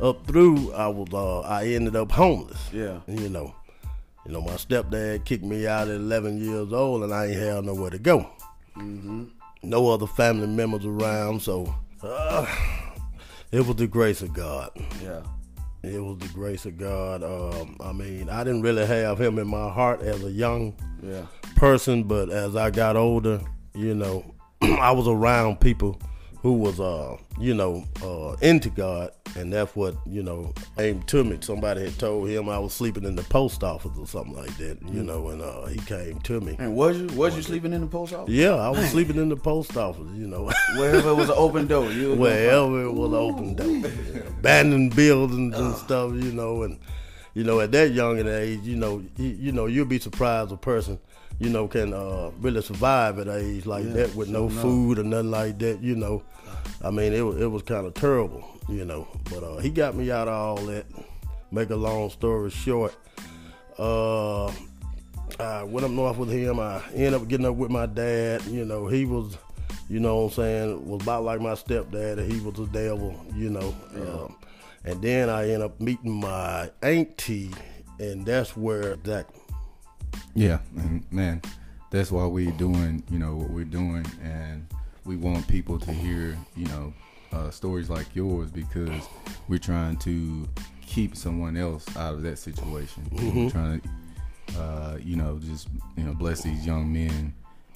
up 0.00 0.26
through. 0.26 0.72
I 0.72 0.88
was 0.88 1.08
uh, 1.12 1.40
I 1.40 1.66
ended 1.68 1.96
up 1.96 2.10
homeless. 2.12 2.70
Yeah. 2.72 3.00
You 3.06 3.28
know, 3.28 3.54
you 4.26 4.32
know, 4.32 4.40
my 4.40 4.52
stepdad 4.52 5.24
kicked 5.24 5.44
me 5.44 5.66
out 5.66 5.88
at 5.88 5.96
11 5.96 6.38
years 6.38 6.72
old, 6.72 7.02
and 7.02 7.12
I 7.12 7.26
ain't 7.26 7.36
had 7.40 7.64
nowhere 7.64 7.90
to 7.90 7.98
go. 7.98 8.28
No 9.64 9.90
other 9.90 10.06
family 10.06 10.46
members 10.48 10.84
around, 10.84 11.40
so 11.42 11.72
uh, 12.02 12.46
it 13.52 13.64
was 13.66 13.76
the 13.76 13.86
grace 13.86 14.22
of 14.22 14.32
God. 14.32 14.70
Yeah. 15.02 15.22
It 15.84 16.00
was 16.02 16.18
the 16.18 16.28
grace 16.28 16.64
of 16.66 16.78
God. 16.78 17.22
Um, 17.24 17.76
I 17.80 17.92
mean, 17.92 18.28
I 18.28 18.44
didn't 18.44 18.62
really 18.62 18.86
have 18.86 19.20
him 19.20 19.38
in 19.38 19.48
my 19.48 19.68
heart 19.70 20.00
as 20.02 20.22
a 20.24 20.30
young 20.30 20.74
Yeah. 21.02 21.26
person, 21.56 22.04
but 22.04 22.30
as 22.30 22.54
I 22.56 22.70
got 22.70 22.96
older, 22.96 23.40
you 23.74 23.94
know, 23.94 24.24
I 24.62 24.92
was 24.92 25.08
around 25.08 25.60
people 25.60 26.00
who 26.42 26.54
was, 26.54 26.80
uh, 26.80 27.16
you 27.38 27.54
know, 27.54 27.84
uh, 28.02 28.32
into 28.44 28.68
God, 28.68 29.12
and 29.36 29.52
that's 29.52 29.74
what 29.76 29.94
you 30.04 30.24
know 30.24 30.52
came 30.76 31.00
to 31.04 31.22
me. 31.22 31.38
Somebody 31.40 31.84
had 31.84 31.98
told 32.00 32.28
him 32.28 32.48
I 32.48 32.58
was 32.58 32.74
sleeping 32.74 33.04
in 33.04 33.14
the 33.14 33.22
post 33.22 33.62
office 33.62 33.96
or 33.96 34.08
something 34.08 34.34
like 34.34 34.54
that, 34.56 34.78
you 34.82 35.04
know, 35.04 35.28
and 35.28 35.40
uh, 35.40 35.66
he 35.66 35.78
came 35.80 36.18
to 36.20 36.40
me. 36.40 36.56
And 36.58 36.74
was 36.74 36.98
you 36.98 37.06
was 37.16 37.36
you 37.36 37.42
sleeping 37.42 37.72
in 37.72 37.80
the 37.80 37.86
post 37.86 38.12
office? 38.12 38.34
Yeah, 38.34 38.54
I 38.54 38.70
was 38.70 38.90
sleeping 38.90 39.16
in 39.16 39.28
the 39.28 39.36
post 39.36 39.76
office, 39.76 40.08
you 40.14 40.26
know. 40.26 40.50
Wherever 40.76 41.10
it 41.10 41.14
was 41.14 41.28
an 41.28 41.36
open 41.38 41.68
door, 41.68 41.90
you 41.90 42.14
wherever 42.14 42.82
it 42.82 42.92
was 42.92 43.12
an 43.12 43.18
open 43.18 43.54
door, 43.54 43.90
abandoned 44.38 44.96
buildings 44.96 45.56
and 45.56 45.76
stuff, 45.76 46.12
you 46.12 46.32
know, 46.32 46.64
and 46.64 46.78
you 47.34 47.44
know 47.44 47.60
at 47.60 47.70
that 47.70 47.92
young 47.92 48.18
an 48.18 48.26
age, 48.26 48.60
you 48.62 48.76
know, 48.76 49.02
you, 49.16 49.28
you 49.28 49.52
know 49.52 49.66
you'll 49.66 49.86
be 49.86 50.00
surprised 50.00 50.50
a 50.50 50.56
person, 50.56 50.98
you 51.38 51.50
know, 51.50 51.68
can 51.68 51.92
uh, 51.92 52.30
really 52.40 52.62
survive 52.62 53.18
at 53.18 53.28
age 53.28 53.66
like 53.66 53.92
that 53.92 54.14
with 54.14 54.28
no 54.28 54.48
food 54.48 54.98
or 54.98 55.04
nothing 55.04 55.30
like 55.30 55.58
that, 55.58 55.80
you 55.80 55.96
know. 55.96 56.22
I 56.82 56.90
mean, 56.90 57.12
it 57.12 57.22
was 57.22 57.40
it 57.40 57.46
was 57.46 57.62
kind 57.62 57.86
of 57.86 57.94
terrible, 57.94 58.44
you 58.68 58.84
know, 58.84 59.08
but 59.30 59.42
uh, 59.42 59.58
he 59.58 59.70
got 59.70 59.94
me 59.94 60.10
out 60.10 60.28
of 60.28 60.34
all 60.34 60.66
that. 60.66 60.86
Make 61.50 61.68
a 61.68 61.76
long 61.76 62.08
story 62.08 62.48
short, 62.48 62.94
uh, 63.78 64.46
I 65.38 65.62
went 65.64 65.84
up 65.84 65.90
north 65.90 66.16
with 66.16 66.30
him. 66.30 66.60
I 66.60 66.82
ended 66.94 67.14
up 67.14 67.28
getting 67.28 67.46
up 67.46 67.56
with 67.56 67.70
my 67.70 67.86
dad. 67.86 68.42
You 68.46 68.64
know, 68.64 68.86
he 68.86 69.04
was, 69.04 69.36
you 69.88 70.00
know 70.00 70.16
what 70.16 70.24
I'm 70.24 70.30
saying, 70.30 70.88
was 70.88 71.02
about 71.02 71.24
like 71.24 71.40
my 71.40 71.52
stepdad. 71.52 72.24
He 72.30 72.40
was 72.40 72.58
a 72.58 72.66
devil, 72.66 73.14
you 73.34 73.50
know. 73.50 73.74
Um, 73.94 74.36
and 74.84 75.00
then 75.00 75.28
I 75.28 75.44
ended 75.44 75.62
up 75.62 75.80
meeting 75.80 76.20
my 76.20 76.70
auntie, 76.82 77.50
and 77.98 78.26
that's 78.26 78.56
where 78.56 78.96
that, 78.96 79.26
Yeah, 80.34 80.58
and 80.76 81.04
man, 81.10 81.42
that's 81.90 82.10
why 82.10 82.24
we're 82.26 82.52
doing, 82.52 83.02
you 83.10 83.18
know, 83.18 83.36
what 83.36 83.50
we're 83.50 83.64
doing, 83.64 84.06
and 84.22 84.66
we 85.04 85.16
want 85.16 85.46
people 85.48 85.78
to 85.78 85.92
hear, 85.92 86.38
you 86.56 86.66
know, 86.66 86.92
uh, 87.32 87.50
stories 87.50 87.90
like 87.90 88.14
yours 88.14 88.50
because 88.50 89.02
we're 89.48 89.58
trying 89.58 89.96
to 89.98 90.48
keep 90.86 91.16
someone 91.16 91.56
else 91.56 91.84
out 91.96 92.14
of 92.14 92.22
that 92.22 92.38
situation. 92.38 93.02
We're 93.12 93.50
trying 93.50 93.80
to, 93.80 94.60
uh, 94.60 94.98
you 95.02 95.16
know, 95.16 95.38
just 95.38 95.68
you 95.96 96.04
know, 96.04 96.14
bless 96.14 96.42
these 96.42 96.66
young 96.66 96.92
men, 96.92 97.34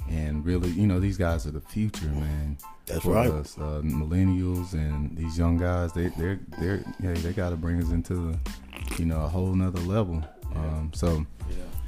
and 0.09 0.45
really, 0.45 0.71
you 0.71 0.87
know, 0.87 1.01
these 1.01 1.17
guys 1.17 1.47
are 1.47 1.51
the 1.51 1.61
future, 1.61 2.07
man. 2.07 2.59
That's 2.87 3.03
for 3.03 3.15
right. 3.15 3.31
Us, 3.31 3.59
uh, 3.59 3.81
millennials 3.83 4.73
and 4.73 5.17
these 5.17 5.37
young 5.37 5.59
guys, 5.59 5.93
they 5.93 6.09
they're 6.09 6.39
they're 6.59 6.85
yeah, 7.01 7.15
they 7.15 7.33
got 7.33 7.51
to 7.51 7.57
bring 7.57 7.83
us 7.83 7.91
into 7.91 8.15
the, 8.15 8.39
you 8.99 9.07
know, 9.07 9.25
a 9.25 9.29
whole 9.29 9.53
nother 9.55 9.81
level. 9.81 10.23
Um, 10.57 10.91
so 10.95 11.25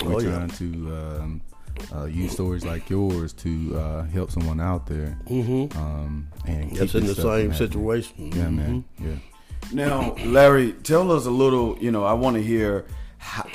we're 0.04 0.14
Oh, 0.14 0.18
yeah. 0.20 0.30
trying 0.36 0.50
to 0.50 0.96
um, 0.96 1.40
uh, 1.94 2.04
use 2.04 2.32
stories 2.32 2.64
like 2.64 2.88
yours 2.90 3.32
to 3.34 3.76
uh, 3.78 4.02
help 4.04 4.30
someone 4.30 4.60
out 4.60 4.86
there. 4.86 5.18
mm-hmm. 5.26 5.78
Um, 5.78 6.28
and 6.46 6.70
that's 6.76 6.94
in 6.94 7.00
the 7.02 7.08
this 7.08 7.16
stuff 7.18 7.24
from 7.32 7.40
same 7.40 7.54
situation. 7.54 8.32
Yeah, 8.32 8.48
man. 8.50 8.84
Mm-hmm. 9.00 9.08
Yeah. 9.08 9.16
Now, 9.72 10.14
Larry, 10.24 10.72
tell 10.72 11.10
us 11.12 11.26
a 11.26 11.30
little. 11.30 11.76
You 11.80 11.90
know, 11.90 12.04
I 12.04 12.12
want 12.14 12.36
to 12.36 12.42
hear 12.42 12.86
how. 13.18 13.46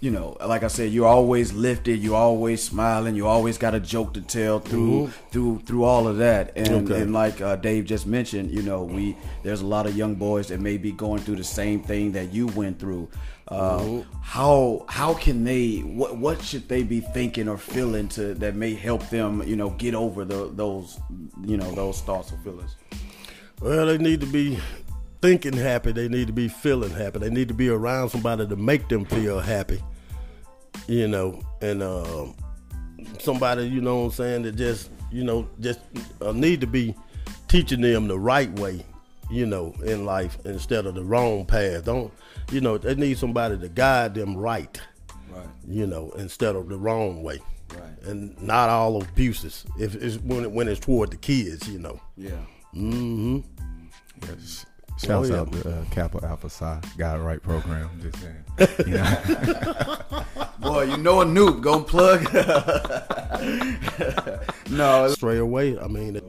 You 0.00 0.12
know, 0.12 0.36
like 0.46 0.62
I 0.62 0.68
said, 0.68 0.92
you're 0.92 1.08
always 1.08 1.52
lifted. 1.52 1.98
You're 2.00 2.14
always 2.14 2.62
smiling. 2.62 3.16
You 3.16 3.26
always 3.26 3.58
got 3.58 3.74
a 3.74 3.80
joke 3.80 4.14
to 4.14 4.20
tell 4.20 4.60
through 4.60 5.08
through 5.32 5.62
through 5.66 5.82
all 5.82 6.06
of 6.06 6.18
that. 6.18 6.52
And 6.54 6.68
Mm-hmm. 6.68 6.92
Okay. 6.92 7.02
and 7.02 7.12
like 7.12 7.40
uh, 7.40 7.56
Dave 7.56 7.84
just 7.86 8.06
mentioned, 8.06 8.52
you 8.52 8.62
know, 8.62 8.84
we 8.84 9.16
there's 9.42 9.60
a 9.60 9.66
lot 9.66 9.86
of 9.86 9.96
young 9.96 10.14
boys 10.14 10.48
that 10.48 10.60
may 10.60 10.76
be 10.78 10.92
going 10.92 11.20
through 11.22 11.34
the 11.36 11.42
same 11.44 11.80
thing 11.82 12.12
that 12.12 12.32
you 12.32 12.46
went 12.48 12.78
through. 12.78 13.08
Uh, 13.48 13.78
Mm-hmm. 13.80 14.10
How 14.22 14.84
how 14.88 15.14
can 15.14 15.42
they? 15.42 15.78
What 15.78 16.16
what 16.16 16.42
should 16.42 16.68
they 16.68 16.84
be 16.84 17.00
thinking 17.00 17.48
or 17.48 17.58
feeling 17.58 18.06
to 18.10 18.34
that 18.34 18.54
may 18.54 18.74
help 18.74 19.08
them? 19.08 19.42
You 19.44 19.56
know, 19.56 19.70
get 19.70 19.94
over 19.96 20.24
the, 20.24 20.50
those 20.54 21.00
you 21.44 21.56
know 21.56 21.72
those 21.72 22.02
thoughts 22.02 22.30
or 22.32 22.36
feelings. 22.44 22.76
Well, 23.60 23.86
they 23.86 23.98
need 23.98 24.20
to 24.20 24.26
be 24.26 24.58
thinking 25.20 25.52
happy. 25.54 25.92
They 25.92 26.08
need 26.08 26.26
to 26.28 26.32
be 26.32 26.48
feeling 26.48 26.90
happy. 26.90 27.18
They 27.18 27.30
need 27.30 27.48
to 27.48 27.54
be 27.54 27.68
around 27.68 28.10
somebody 28.10 28.46
to 28.46 28.56
make 28.56 28.88
them 28.88 29.04
feel 29.04 29.40
happy. 29.40 29.82
You 30.86 31.08
know, 31.08 31.40
and 31.60 31.82
um, 31.82 32.34
somebody, 33.18 33.64
you 33.68 33.80
know 33.80 33.98
what 34.00 34.04
I'm 34.06 34.10
saying, 34.12 34.42
that 34.42 34.56
just, 34.56 34.90
you 35.10 35.24
know, 35.24 35.48
just 35.60 35.80
uh, 36.22 36.32
need 36.32 36.60
to 36.60 36.66
be 36.66 36.94
teaching 37.48 37.80
them 37.80 38.08
the 38.08 38.18
right 38.18 38.50
way, 38.58 38.84
you 39.30 39.44
know, 39.46 39.74
in 39.84 40.04
life 40.04 40.38
instead 40.44 40.86
of 40.86 40.94
the 40.94 41.04
wrong 41.04 41.44
path. 41.44 41.84
Don't, 41.84 42.12
you 42.50 42.60
know, 42.60 42.78
they 42.78 42.94
need 42.94 43.18
somebody 43.18 43.58
to 43.58 43.68
guide 43.68 44.14
them 44.14 44.36
right, 44.36 44.80
Right. 45.30 45.46
you 45.66 45.86
know, 45.86 46.10
instead 46.16 46.56
of 46.56 46.68
the 46.68 46.76
wrong 46.76 47.22
way. 47.22 47.40
Right. 47.74 48.02
And 48.08 48.40
not 48.40 48.70
all 48.70 49.02
abuses. 49.02 49.66
If 49.78 49.94
it's 49.94 50.16
when, 50.18 50.44
it, 50.44 50.50
when 50.52 50.68
it's 50.68 50.80
toward 50.80 51.10
the 51.10 51.16
kids, 51.18 51.68
you 51.68 51.78
know. 51.78 52.00
Yeah. 52.16 52.30
Mm-hmm. 52.74 53.40
Yeah, 54.22 54.28
sh- 54.46 54.64
Shouts 54.98 55.30
Oh, 55.30 55.34
yeah. 55.34 55.40
out 55.40 55.52
to 55.52 55.70
uh, 55.70 55.84
Kappa 55.90 56.24
Alpha 56.26 56.50
Psi 56.50 56.80
Guide 56.96 57.20
Right 57.20 57.42
program. 57.42 57.88
Just 58.02 58.18
saying. 58.20 58.44
You 58.86 58.94
know? 58.94 59.96
Boy, 60.60 60.82
you 60.84 60.96
know 60.96 61.20
a 61.20 61.24
noob. 61.24 61.60
Go 61.62 61.80
plug. 61.80 62.22
no, 64.70 65.08
straight 65.12 65.38
away. 65.38 65.78
I 65.78 65.86
mean, 65.86 66.20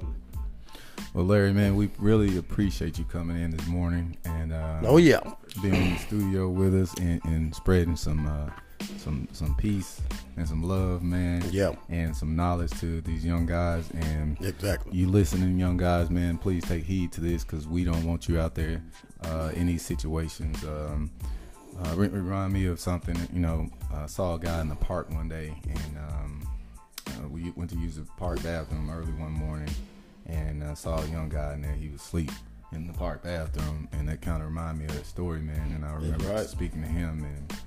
well, 1.13 1.25
Larry, 1.25 1.53
man, 1.53 1.75
we 1.75 1.89
really 1.97 2.38
appreciate 2.38 2.99
you 2.99 3.05
coming 3.05 3.41
in 3.41 3.49
this 3.51 3.65
morning 3.67 4.15
and 4.25 4.53
uh, 4.53 4.82
oh 4.84 4.97
yeah, 4.97 5.21
being 5.63 5.73
in 5.73 5.93
the 5.93 5.97
studio 5.99 6.49
with 6.49 6.75
us 6.75 6.93
and, 6.99 7.19
and 7.25 7.55
spreading 7.55 7.95
some 7.95 8.27
uh, 8.27 8.49
some 8.97 9.27
some 9.31 9.55
peace 9.55 10.01
and 10.37 10.47
some 10.47 10.63
love, 10.63 11.03
man. 11.03 11.43
Yeah. 11.51 11.75
And 11.89 12.15
some 12.15 12.35
knowledge 12.35 12.71
to 12.79 13.01
these 13.01 13.25
young 13.25 13.45
guys. 13.45 13.89
And 13.91 14.39
exactly. 14.41 14.95
you 14.95 15.07
listening, 15.07 15.57
young 15.57 15.77
guys, 15.77 16.09
man, 16.09 16.37
please 16.37 16.63
take 16.63 16.83
heed 16.83 17.11
to 17.13 17.21
this 17.21 17.43
because 17.43 17.67
we 17.67 17.83
don't 17.83 18.05
want 18.05 18.27
you 18.27 18.39
out 18.39 18.55
there 18.55 18.81
uh, 19.23 19.51
in 19.55 19.67
these 19.67 19.85
situations. 19.85 20.63
Um, 20.63 21.11
uh, 21.83 21.95
re- 21.95 22.07
remind 22.07 22.53
me 22.53 22.65
of 22.65 22.79
something. 22.79 23.17
You 23.31 23.39
know, 23.39 23.69
I 23.93 24.05
saw 24.07 24.35
a 24.35 24.39
guy 24.39 24.61
in 24.61 24.69
the 24.69 24.75
park 24.75 25.09
one 25.11 25.29
day, 25.29 25.55
and 25.67 25.97
um, 25.97 26.49
uh, 27.07 27.27
we 27.27 27.51
went 27.51 27.69
to 27.71 27.77
use 27.77 27.95
the 27.95 28.06
park 28.17 28.41
bathroom 28.43 28.89
early 28.89 29.13
one 29.13 29.31
morning, 29.31 29.69
and 30.25 30.63
uh, 30.63 30.75
saw 30.75 31.01
a 31.01 31.08
young 31.08 31.29
guy 31.29 31.54
in 31.54 31.62
there. 31.62 31.73
He 31.73 31.89
was 31.89 32.01
asleep 32.01 32.31
in 32.71 32.87
the 32.87 32.93
park 32.93 33.23
bathroom, 33.23 33.87
and 33.93 34.08
that 34.10 34.21
kind 34.21 34.41
of 34.41 34.49
reminded 34.49 34.79
me 34.79 34.85
of 34.85 34.95
that 34.95 35.06
story, 35.06 35.41
man. 35.41 35.71
And 35.73 35.85
I 35.85 35.93
remember 35.93 36.25
right. 36.25 36.47
speaking 36.47 36.81
to 36.81 36.87
him 36.87 37.23
and 37.23 37.60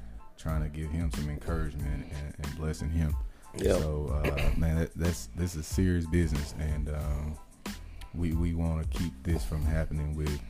trying 0.42 0.62
to 0.62 0.68
give 0.68 0.90
him 0.90 1.10
some 1.12 1.30
encouragement 1.30 2.04
and, 2.12 2.34
and 2.36 2.56
blessing 2.56 2.90
him. 2.90 3.14
Yeah. 3.56 3.78
So, 3.78 4.22
uh, 4.24 4.50
man, 4.58 4.78
that, 4.78 4.90
that's 4.96 5.28
this 5.36 5.54
is 5.54 5.66
serious 5.66 6.06
business, 6.06 6.54
and 6.58 6.88
um, 6.88 7.38
we 8.14 8.32
we 8.32 8.54
want 8.54 8.82
to 8.90 8.98
keep 8.98 9.12
this 9.22 9.44
from 9.44 9.62
happening 9.62 10.16
with 10.16 10.40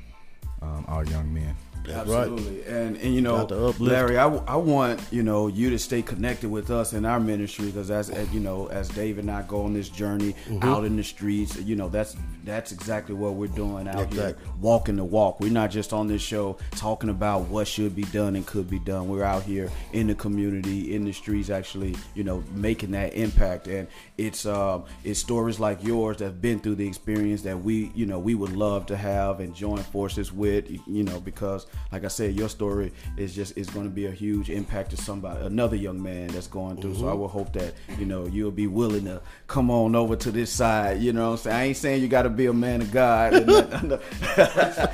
um, 0.63 0.85
our 0.89 1.05
young 1.05 1.33
men. 1.33 1.55
That's 1.85 2.09
right. 2.09 2.29
Absolutely, 2.29 2.63
and 2.67 2.97
and 2.99 3.13
you 3.13 3.21
know, 3.21 3.39
Got 3.39 3.49
to 3.49 3.57
uplift. 3.67 3.81
Larry, 3.81 4.17
I, 4.17 4.29
I 4.29 4.55
want 4.55 5.01
you 5.11 5.25
know 5.25 5.49
you 5.49 5.69
to 5.71 5.81
stay 5.81 6.01
connected 6.01 6.49
with 6.49 6.71
us 6.71 6.93
in 6.93 7.05
our 7.05 7.19
ministry 7.19 7.67
because 7.67 7.91
as, 7.91 8.09
as 8.09 8.33
you 8.33 8.39
know, 8.39 8.69
as 8.69 8.89
Dave 8.91 9.19
and 9.19 9.29
I 9.29 9.43
go 9.43 9.65
on 9.65 9.75
this 9.75 9.89
journey 9.89 10.37
Mm-hmm. 10.47 10.63
out 10.63 10.85
in 10.85 10.97
the 10.97 11.03
streets, 11.03 11.59
you 11.61 11.75
know 11.75 11.89
that's 11.89 12.15
that's 12.45 12.71
exactly 12.71 13.17
what 13.17 13.35
we're 13.35 13.49
doing 13.49 13.89
out 13.89 14.01
Exactly. 14.01 14.17
here, 14.45 14.53
walking 14.61 14.95
the 14.95 15.03
walk. 15.05 15.41
We're 15.41 15.51
not 15.51 15.73
just 15.73 15.93
on 15.93 16.07
this 16.07 16.23
show 16.23 16.57
talking 16.73 17.11
about 17.11 17.43
what 17.49 17.67
should 17.67 17.97
be 17.97 18.03
done 18.05 18.37
and 18.37 18.47
could 18.47 18.71
be 18.71 18.79
done. 18.79 19.09
We're 19.09 19.25
out 19.25 19.43
here 19.43 19.69
in 19.93 20.07
the 20.07 20.15
community, 20.15 20.95
in 20.95 21.05
the 21.05 21.13
streets, 21.13 21.51
actually, 21.51 21.97
you 22.15 22.23
know, 22.23 22.45
making 22.55 22.93
that 22.93 23.15
impact. 23.15 23.67
And 23.67 23.89
it's 24.19 24.47
um, 24.47 24.85
it's 25.03 25.19
stories 25.19 25.59
like 25.59 25.83
yours 25.83 26.19
that've 26.19 26.41
been 26.41 26.61
through 26.61 26.77
the 26.77 26.87
experience 26.87 27.43
that 27.43 27.61
we, 27.61 27.91
you 27.97 28.07
know, 28.07 28.21
we 28.21 28.37
would 28.37 28.53
love 28.53 28.87
to 28.87 28.97
have 28.97 29.41
and 29.41 29.53
join 29.53 29.79
forces 29.79 30.33
with, 30.33 30.51
you 30.61 31.03
know, 31.03 31.20
because 31.20 31.66
like 31.90 32.05
I 32.05 32.09
said, 32.09 32.34
your 32.34 32.48
story 32.48 32.92
is 33.16 33.34
just 33.34 33.57
is 33.57 33.68
going 33.70 33.86
to 33.86 33.90
be 33.90 34.07
a 34.07 34.11
huge 34.11 34.50
impact 34.50 34.90
to 34.90 34.96
somebody, 34.96 35.44
another 35.44 35.76
young 35.76 36.03
man 36.03 36.28
that's 36.28 36.46
going 36.46 36.80
through. 36.80 36.94
So 36.94 37.07
I 37.07 37.11
mm-hmm. 37.11 37.20
will 37.20 37.28
hope 37.28 37.53
that 37.55 37.74
you 37.98 38.07
know 38.07 38.26
you'll 38.26 38.50
be 38.50 38.66
willing 38.66 39.05
to 39.07 39.22
come 39.46 39.70
on 39.70 39.94
over 39.94 40.16
to 40.16 40.30
this 40.30 40.50
side. 40.50 41.00
You 41.00 41.12
know, 41.12 41.30
what 41.30 41.32
I'm 41.32 41.38
saying 41.38 41.57
I 41.57 41.64
ain't 41.64 41.76
saying 41.76 42.03
you 42.03 42.09
got 42.09 42.22
to 42.22 42.30
be 42.30 42.46
a 42.46 42.53
man 42.53 42.82
of 42.82 42.90
God, 42.90 43.32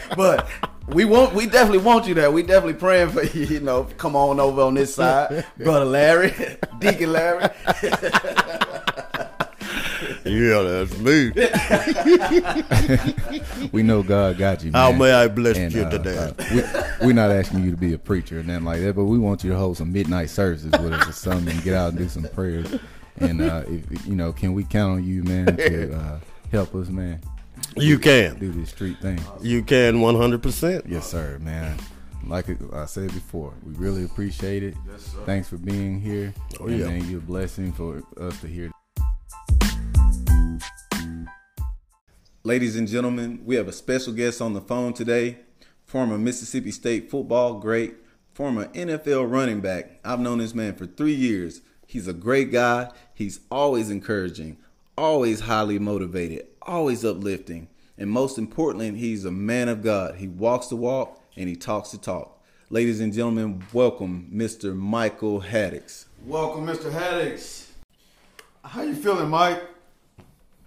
but 0.16 0.48
we 0.88 1.04
want 1.04 1.34
we 1.34 1.46
definitely 1.46 1.78
want 1.78 2.06
you 2.06 2.14
there. 2.14 2.30
We 2.30 2.42
definitely 2.42 2.74
praying 2.74 3.10
for 3.10 3.22
you. 3.22 3.44
You 3.46 3.60
know, 3.60 3.84
come 3.96 4.16
on 4.16 4.40
over 4.40 4.62
on 4.62 4.74
this 4.74 4.94
side, 4.94 5.44
brother 5.58 5.84
Larry, 5.84 6.34
Deacon 6.78 7.12
Larry. 7.12 7.48
Yeah, 10.28 10.62
that's 10.62 10.98
me. 10.98 11.32
We 13.72 13.82
know 13.82 14.02
God 14.02 14.38
got 14.38 14.62
you. 14.64 14.72
How 14.72 14.92
may 14.92 15.12
I 15.12 15.28
bless 15.28 15.56
And, 15.56 15.72
you 15.72 15.82
uh, 15.82 15.90
today? 15.90 16.16
uh, 16.16 16.32
we, 17.00 17.06
we're 17.08 17.12
not 17.12 17.30
asking 17.30 17.64
you 17.64 17.70
to 17.72 17.76
be 17.76 17.92
a 17.92 17.98
preacher 17.98 18.40
or 18.40 18.42
nothing 18.42 18.64
like 18.64 18.80
that, 18.80 18.94
but 18.96 19.04
we 19.04 19.18
want 19.18 19.44
you 19.44 19.50
to 19.50 19.56
hold 19.56 19.76
some 19.76 19.92
midnight 19.92 20.30
services 20.30 20.70
with 20.72 20.92
us 20.92 21.08
or 21.08 21.12
something 21.12 21.48
and 21.54 21.62
get 21.62 21.74
out 21.74 21.90
and 21.90 21.98
do 21.98 22.08
some 22.08 22.24
prayers. 22.34 22.74
And 23.18 23.40
uh, 23.42 23.64
if, 23.68 24.06
you 24.06 24.14
know, 24.14 24.32
can 24.32 24.54
we 24.54 24.64
count 24.64 24.98
on 24.98 25.04
you, 25.04 25.22
man, 25.24 25.56
to 25.56 25.94
uh, 25.98 26.20
help 26.52 26.74
us, 26.74 26.88
man, 26.88 27.20
You 27.76 27.98
can. 27.98 28.38
do 28.38 28.52
this 28.52 28.70
street 28.70 28.98
thing? 29.00 29.20
You 29.42 29.62
can 29.62 29.96
100%. 29.96 30.82
Yes, 30.88 31.08
sir, 31.10 31.38
man. 31.40 31.76
Like 32.26 32.46
I 32.72 32.84
said 32.86 33.08
before, 33.12 33.52
we 33.64 33.72
really 33.74 34.04
appreciate 34.04 34.62
it. 34.62 34.74
Thanks 35.24 35.48
for 35.48 35.56
being 35.56 36.00
here. 36.00 36.32
Oh, 36.60 36.66
and 36.66 36.78
yeah. 36.78 36.86
man, 36.86 37.08
you're 37.10 37.18
a 37.20 37.22
blessing 37.22 37.72
for 37.72 38.02
us 38.20 38.40
to 38.40 38.46
hear. 38.46 38.70
Ladies 42.48 42.76
and 42.76 42.88
gentlemen, 42.88 43.42
we 43.44 43.56
have 43.56 43.68
a 43.68 43.72
special 43.72 44.14
guest 44.14 44.40
on 44.40 44.54
the 44.54 44.62
phone 44.62 44.94
today. 44.94 45.36
Former 45.84 46.16
Mississippi 46.16 46.70
State 46.70 47.10
football 47.10 47.58
great, 47.58 47.96
former 48.32 48.68
NFL 48.68 49.30
running 49.30 49.60
back. 49.60 50.00
I've 50.02 50.18
known 50.18 50.38
this 50.38 50.54
man 50.54 50.74
for 50.74 50.86
three 50.86 51.12
years. 51.12 51.60
He's 51.86 52.08
a 52.08 52.14
great 52.14 52.50
guy. 52.50 52.90
He's 53.12 53.40
always 53.50 53.90
encouraging, 53.90 54.56
always 54.96 55.40
highly 55.40 55.78
motivated, 55.78 56.46
always 56.62 57.04
uplifting. 57.04 57.68
And 57.98 58.08
most 58.08 58.38
importantly, 58.38 58.92
he's 58.92 59.26
a 59.26 59.30
man 59.30 59.68
of 59.68 59.82
God. 59.82 60.14
He 60.14 60.26
walks 60.26 60.68
the 60.68 60.76
walk 60.76 61.22
and 61.36 61.50
he 61.50 61.54
talks 61.54 61.90
the 61.90 61.98
talk. 61.98 62.42
Ladies 62.70 63.00
and 63.00 63.12
gentlemen, 63.12 63.62
welcome 63.74 64.30
Mr. 64.32 64.74
Michael 64.74 65.42
Haddix. 65.42 66.06
Welcome, 66.24 66.64
Mr. 66.64 66.90
Haddix. 66.90 67.66
How 68.64 68.84
you 68.84 68.94
feeling, 68.94 69.28
Mike? 69.28 69.62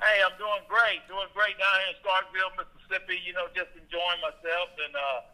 Hey, 0.01 0.17
I'm 0.25 0.33
doing 0.41 0.65
great. 0.65 1.05
Doing 1.05 1.29
great 1.29 1.53
down 1.61 1.75
here 1.85 1.93
in 1.93 1.97
Starkville, 2.01 2.57
Mississippi. 2.57 3.21
You 3.21 3.37
know, 3.37 3.45
just 3.53 3.69
enjoying 3.77 4.17
myself 4.17 4.73
and 4.81 4.93
uh, 4.97 5.29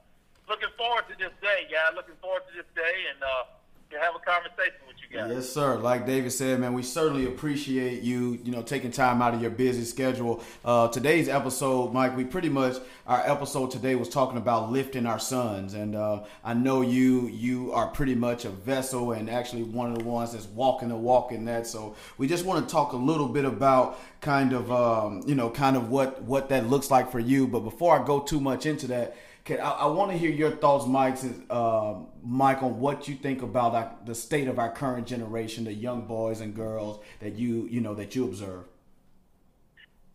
looking 0.52 0.68
forward 0.76 1.08
to 1.08 1.16
this 1.16 1.32
day, 1.40 1.72
guys. 1.72 1.96
Looking 1.96 2.20
forward 2.20 2.44
to 2.52 2.54
this 2.60 2.68
day 2.76 3.08
and 3.08 3.24
uh, 3.24 3.48
to 3.92 3.96
have 3.96 4.20
a 4.20 4.24
conversation 4.28 4.84
with 4.84 4.97
Yes, 5.10 5.50
sir. 5.50 5.78
Like 5.78 6.06
David 6.06 6.32
said, 6.32 6.60
man, 6.60 6.74
we 6.74 6.84
certainly 6.84 7.26
appreciate 7.28 8.04
you, 8.04 8.40
you 8.44 8.52
know, 8.52 8.62
taking 8.62 8.92
time 8.92 9.22
out 9.22 9.34
of 9.34 9.42
your 9.42 9.52
busy 9.52 9.86
schedule. 9.86 10.44
Uh, 10.66 10.90
today's 10.90 11.30
episode, 11.30 11.94
Mike, 11.94 12.18
we 12.18 12.26
pretty 12.26 12.50
much 12.50 12.76
our 13.06 13.22
episode 13.26 13.72
today 13.72 13.96
was 13.96 14.10
talking 14.10 14.38
about 14.38 14.70
lifting 14.70 15.06
our 15.06 15.18
sons, 15.20 15.74
and 15.76 15.96
uh, 15.96 16.24
I 16.44 16.54
know 16.54 16.82
you 16.82 17.28
you 17.28 17.72
are 17.72 17.88
pretty 17.88 18.16
much 18.16 18.44
a 18.44 18.50
vessel 18.50 19.14
and 19.14 19.30
actually 19.30 19.64
one 19.64 19.92
of 19.92 19.98
the 19.98 20.04
ones 20.04 20.34
that's 20.34 20.48
walking 20.48 20.90
the 20.90 20.98
walk 20.98 21.32
in 21.32 21.46
that. 21.46 21.68
So 21.68 21.96
we 22.18 22.28
just 22.28 22.44
want 22.44 22.68
to 22.68 22.72
talk 22.72 22.92
a 22.92 22.98
little 22.98 23.30
bit 23.30 23.46
about 23.46 24.00
kind 24.20 24.52
of 24.52 24.70
um, 24.72 25.24
you 25.26 25.36
know 25.36 25.50
kind 25.50 25.78
of 25.78 25.90
what 25.90 26.22
what 26.24 26.50
that 26.50 26.68
looks 26.68 26.92
like 26.92 27.12
for 27.12 27.20
you. 27.20 27.48
But 27.48 27.62
before 27.62 27.98
I 27.98 28.06
go 28.06 28.20
too 28.20 28.42
much 28.42 28.66
into 28.66 28.88
that. 28.88 29.16
Can, 29.48 29.62
I, 29.62 29.72
I 29.72 29.86
want 29.88 30.12
to 30.12 30.18
hear 30.18 30.30
your 30.30 30.52
thoughts, 30.52 30.84
Mike, 30.86 31.16
uh, 31.50 32.04
Mike, 32.20 32.62
on 32.68 32.84
what 32.84 33.08
you 33.08 33.16
think 33.16 33.48
about 33.48 33.72
our, 33.80 33.96
the 34.04 34.12
state 34.12 34.52
of 34.52 34.60
our 34.60 34.68
current 34.68 35.08
generation, 35.08 35.64
the 35.64 35.72
young 35.72 36.04
boys 36.04 36.44
and 36.44 36.52
girls 36.52 37.00
that 37.24 37.40
you 37.40 37.64
you 37.72 37.80
know 37.80 37.96
that 37.96 38.12
you 38.12 38.28
observe. 38.28 38.68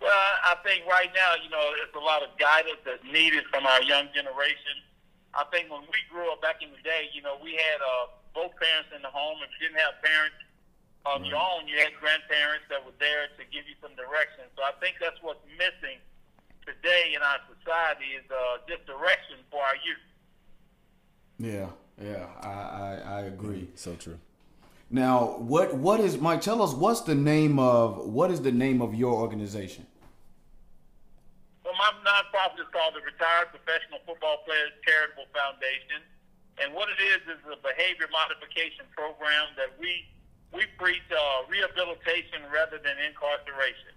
Well, 0.04 0.12
I 0.12 0.60
think 0.60 0.84
right 0.84 1.08
now, 1.16 1.40
you 1.40 1.48
know, 1.48 1.64
there's 1.80 1.96
a 1.96 2.04
lot 2.04 2.20
of 2.20 2.36
guidance 2.36 2.76
that's 2.84 3.00
needed 3.08 3.48
from 3.48 3.64
our 3.64 3.80
young 3.80 4.12
generation. 4.12 4.84
I 5.32 5.48
think 5.48 5.72
when 5.72 5.80
we 5.80 6.00
grew 6.12 6.28
up 6.28 6.44
back 6.44 6.60
in 6.60 6.68
the 6.68 6.82
day, 6.84 7.08
you 7.16 7.24
know, 7.24 7.40
we 7.40 7.56
had 7.56 7.80
uh, 7.80 8.12
both 8.36 8.52
parents 8.60 8.92
in 8.92 9.00
the 9.00 9.08
home. 9.08 9.40
If 9.40 9.48
you 9.56 9.72
didn't 9.72 9.80
have 9.80 9.96
parents 10.04 10.36
on 11.08 11.24
your 11.24 11.40
own, 11.40 11.64
you 11.72 11.80
had 11.80 11.96
grandparents 11.96 12.68
that 12.68 12.84
were 12.84 12.92
there 13.00 13.32
to 13.32 13.42
give 13.48 13.64
you 13.64 13.80
some 13.80 13.96
direction. 13.96 14.44
So 14.60 14.60
I 14.60 14.76
think 14.76 15.00
that's 15.00 15.16
what's 15.24 15.40
missing 15.56 16.04
today 16.66 17.12
in 17.14 17.22
our 17.22 17.38
society 17.50 18.16
is 18.16 18.24
uh, 18.30 18.58
just 18.68 18.86
direction 18.86 19.36
for 19.50 19.60
our 19.60 19.76
youth. 19.76 20.06
Yeah, 21.38 21.68
yeah, 22.00 22.26
I 22.40 22.48
I, 22.48 22.90
I 23.06 23.20
agree. 23.22 23.68
So 23.74 23.94
true. 23.94 24.18
Now, 24.90 25.40
what 25.40 25.74
what 25.74 26.00
is 26.00 26.18
Mike? 26.18 26.40
Tell 26.42 26.60
us 26.60 26.74
what's 26.74 27.00
the 27.00 27.14
name 27.14 27.58
of 27.58 28.04
what 28.04 28.30
is 28.30 28.40
the 28.42 28.52
name 28.52 28.82
of 28.82 28.94
your 28.94 29.14
organization? 29.14 29.86
Well, 31.64 31.74
my 31.78 31.90
nonprofit 32.04 32.60
is 32.60 32.68
called 32.72 32.94
the 32.94 33.00
Retired 33.00 33.48
Professional 33.50 34.04
Football 34.04 34.44
Players 34.44 34.76
Charitable 34.84 35.26
Foundation, 35.32 36.04
and 36.60 36.74
what 36.74 36.92
it 36.92 37.00
is 37.00 37.24
is 37.24 37.40
a 37.48 37.56
behavior 37.64 38.06
modification 38.12 38.84
program 38.92 39.56
that 39.56 39.72
we 39.80 40.04
we 40.52 40.68
preach 40.76 41.08
uh, 41.08 41.48
rehabilitation 41.48 42.44
rather 42.52 42.76
than 42.76 43.00
incarceration. 43.00 43.96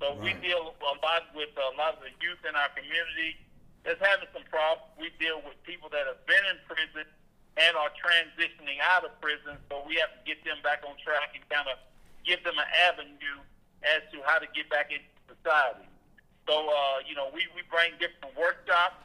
So 0.00 0.16
we 0.16 0.32
deal 0.40 0.72
a 0.80 0.94
lot 1.04 1.28
with 1.36 1.52
a 1.60 1.76
lot 1.76 2.00
of 2.00 2.02
the 2.02 2.12
youth 2.24 2.40
in 2.48 2.56
our 2.56 2.72
community 2.72 3.36
that's 3.84 4.00
having 4.00 4.32
some 4.32 4.48
problems. 4.48 4.88
We 4.96 5.12
deal 5.20 5.44
with 5.44 5.60
people 5.68 5.92
that 5.92 6.08
have 6.08 6.24
been 6.24 6.40
in 6.48 6.56
prison 6.64 7.04
and 7.60 7.72
are 7.76 7.92
transitioning 7.92 8.80
out 8.80 9.04
of 9.04 9.12
prison. 9.20 9.60
So 9.68 9.84
we 9.84 10.00
have 10.00 10.08
to 10.16 10.20
get 10.24 10.40
them 10.40 10.56
back 10.64 10.80
on 10.88 10.96
track 11.04 11.36
and 11.36 11.44
kind 11.52 11.68
of 11.68 11.76
give 12.24 12.40
them 12.48 12.56
an 12.56 12.70
avenue 12.88 13.44
as 13.84 14.00
to 14.16 14.24
how 14.24 14.40
to 14.40 14.48
get 14.56 14.72
back 14.72 14.88
into 14.88 15.04
society. 15.28 15.84
So, 16.48 16.56
uh, 16.64 17.04
you 17.04 17.12
know, 17.12 17.28
we, 17.36 17.44
we 17.52 17.60
bring 17.68 17.92
different 18.00 18.32
workshops, 18.40 19.04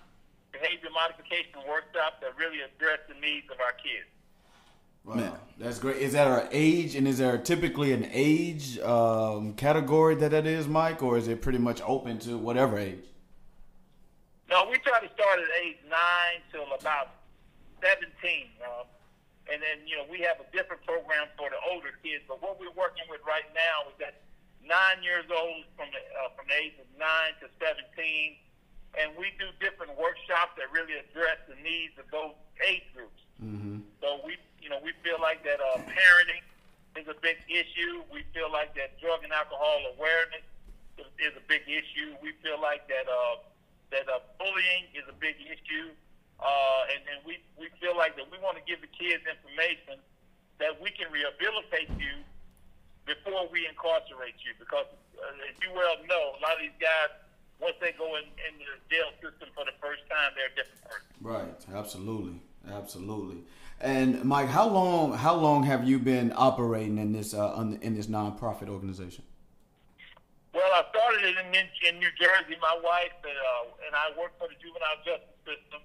behavior 0.56 0.96
modification 0.96 1.60
workshops 1.68 2.24
that 2.24 2.32
really 2.39 2.64
address 2.64 3.04
the 3.12 3.20
needs 3.20 3.52
of 3.52 3.60
our 3.60 3.76
kids. 3.84 4.08
Wow, 5.06 5.38
that's 5.60 5.78
great. 5.78 5.97
Is 5.97 6.14
that 6.14 6.28
our 6.28 6.49
age, 6.51 6.95
and 6.95 7.08
is 7.08 7.20
there 7.20 7.38
typically 7.38 7.93
an 7.93 8.10
age 8.12 8.80
um, 8.80 9.53
category 9.53 10.16
that 10.16 10.32
that 10.32 10.47
is, 10.47 10.68
Mike, 10.68 11.03
or 11.03 11.16
is 11.18 11.28
it 11.28 11.43
pretty 11.43 11.60
much 11.60 11.80
open 11.86 12.18
to 12.26 12.38
whatever 12.38 12.80
age? 12.80 13.06
No, 14.49 14.66
we 14.70 14.80
try 14.80 14.99
to 14.99 15.10
start 15.14 15.38
at 15.38 15.45
age 15.62 15.78
nine 15.86 16.41
till 16.51 16.66
about 16.74 17.22
seventeen, 17.82 18.49
um, 18.66 18.89
and 19.51 19.62
then 19.62 19.86
you 19.86 19.95
know 19.97 20.06
we 20.10 20.22
have 20.22 20.41
a 20.41 20.49
different 20.49 20.82
program 20.86 21.30
for 21.38 21.49
the 21.53 21.58
older 21.70 21.93
kids. 22.01 22.26
But 22.28 22.41
what 22.41 22.60
we're 22.60 22.74
working 22.74 23.06
with 23.10 23.22
right 23.28 23.45
now 23.53 23.89
is 23.89 23.97
that 24.01 24.26
nine 24.66 25.06
years 25.06 25.26
old 25.30 25.70
from 25.78 25.93
the 25.93 26.01
uh, 26.18 26.34
from 26.34 26.49
the 26.49 26.58
age 26.58 26.74
of 26.82 26.89
nine 26.97 27.38
to 27.45 27.49
seventeen, 27.62 28.41
and 28.97 29.14
we 29.18 29.30
do 29.38 29.53
different 29.62 29.93
workshops 30.01 30.58
that 30.58 30.66
really 30.74 30.97
address 30.97 31.38
the 31.45 31.58
needs 31.62 31.93
of 32.01 32.10
those 32.10 32.34
age 32.66 32.89
groups. 32.93 33.22
Mm-hmm. 33.38 33.86
So 34.01 34.22
we, 34.26 34.38
you 34.66 34.74
know, 34.74 34.82
we 34.82 34.97
feel 35.05 35.22
like 35.22 35.45
that 35.45 35.61
uh, 35.61 35.78
parenting 35.86 36.41
is 36.97 37.05
a 37.05 37.13
big 37.22 37.38
issue. 37.45 38.01
We 38.09 38.26
feel 38.34 38.49
like 38.49 38.74
that 38.74 38.97
drug 38.97 39.22
and 39.22 39.30
alcohol 39.30 39.93
awareness 39.93 40.41
is, 41.22 41.38
a 41.38 41.45
big 41.45 41.70
issue. 41.70 42.18
We 42.18 42.34
feel 42.41 42.57
like 42.57 42.89
that 42.89 43.05
uh, 43.05 43.45
that 43.93 44.09
uh, 44.09 44.26
bullying 44.41 44.89
is 44.97 45.05
a 45.05 45.13
big 45.13 45.38
issue, 45.38 45.93
uh, 46.41 46.89
and, 46.89 47.05
and 47.05 47.22
we 47.22 47.38
we 47.61 47.70
feel 47.78 47.93
like 47.93 48.18
that 48.18 48.26
we 48.34 48.41
want 48.41 48.57
to 48.57 48.66
give 48.66 48.82
the 48.82 48.89
kids 48.89 49.22
information 49.30 50.01
that 50.57 50.74
we 50.82 50.89
can 50.89 51.13
rehabilitate 51.13 51.93
you 52.01 52.26
before 53.05 53.45
we 53.53 53.70
incarcerate 53.70 54.41
you. 54.41 54.57
Because 54.57 54.89
uh, 55.22 55.45
as 55.45 55.53
you 55.61 55.70
well 55.78 56.01
know, 56.09 56.34
a 56.34 56.41
lot 56.41 56.57
of 56.57 56.66
these 56.66 56.80
guys, 56.82 57.13
once 57.61 57.78
they 57.78 57.93
go 57.93 58.18
in, 58.18 58.26
in 58.49 58.57
the 58.57 58.82
jail 58.89 59.13
system 59.22 59.53
for 59.53 59.61
the 59.61 59.78
first 59.78 60.01
time, 60.09 60.34
they're 60.34 60.49
a 60.49 60.57
different 60.57 60.82
person. 60.89 61.13
Right. 61.22 61.59
Absolutely. 61.70 62.41
Absolutely. 62.66 63.45
And 63.82 64.24
Mike, 64.24 64.48
how 64.48 64.68
long 64.68 65.14
how 65.14 65.36
long 65.36 65.64
have 65.64 65.88
you 65.88 66.00
been 66.00 66.32
operating 66.36 66.98
in 66.98 67.12
this 67.12 67.34
uh, 67.34 67.54
in 67.82 67.96
this 67.96 68.08
nonprofit 68.08 68.70
organization? 68.70 69.24
Well, 70.54 70.72
I 70.74 70.84
started 70.90 71.26
it 71.26 71.36
in, 71.36 71.96
in 71.96 72.00
New 72.00 72.12
Jersey. 72.18 72.56
My 72.62 72.80
wife 72.82 73.12
and, 73.28 73.36
uh, 73.36 73.86
and 73.86 73.94
I 73.94 74.18
worked 74.18 74.40
for 74.40 74.48
the 74.48 74.56
juvenile 74.56 75.04
justice 75.04 75.36
system 75.44 75.84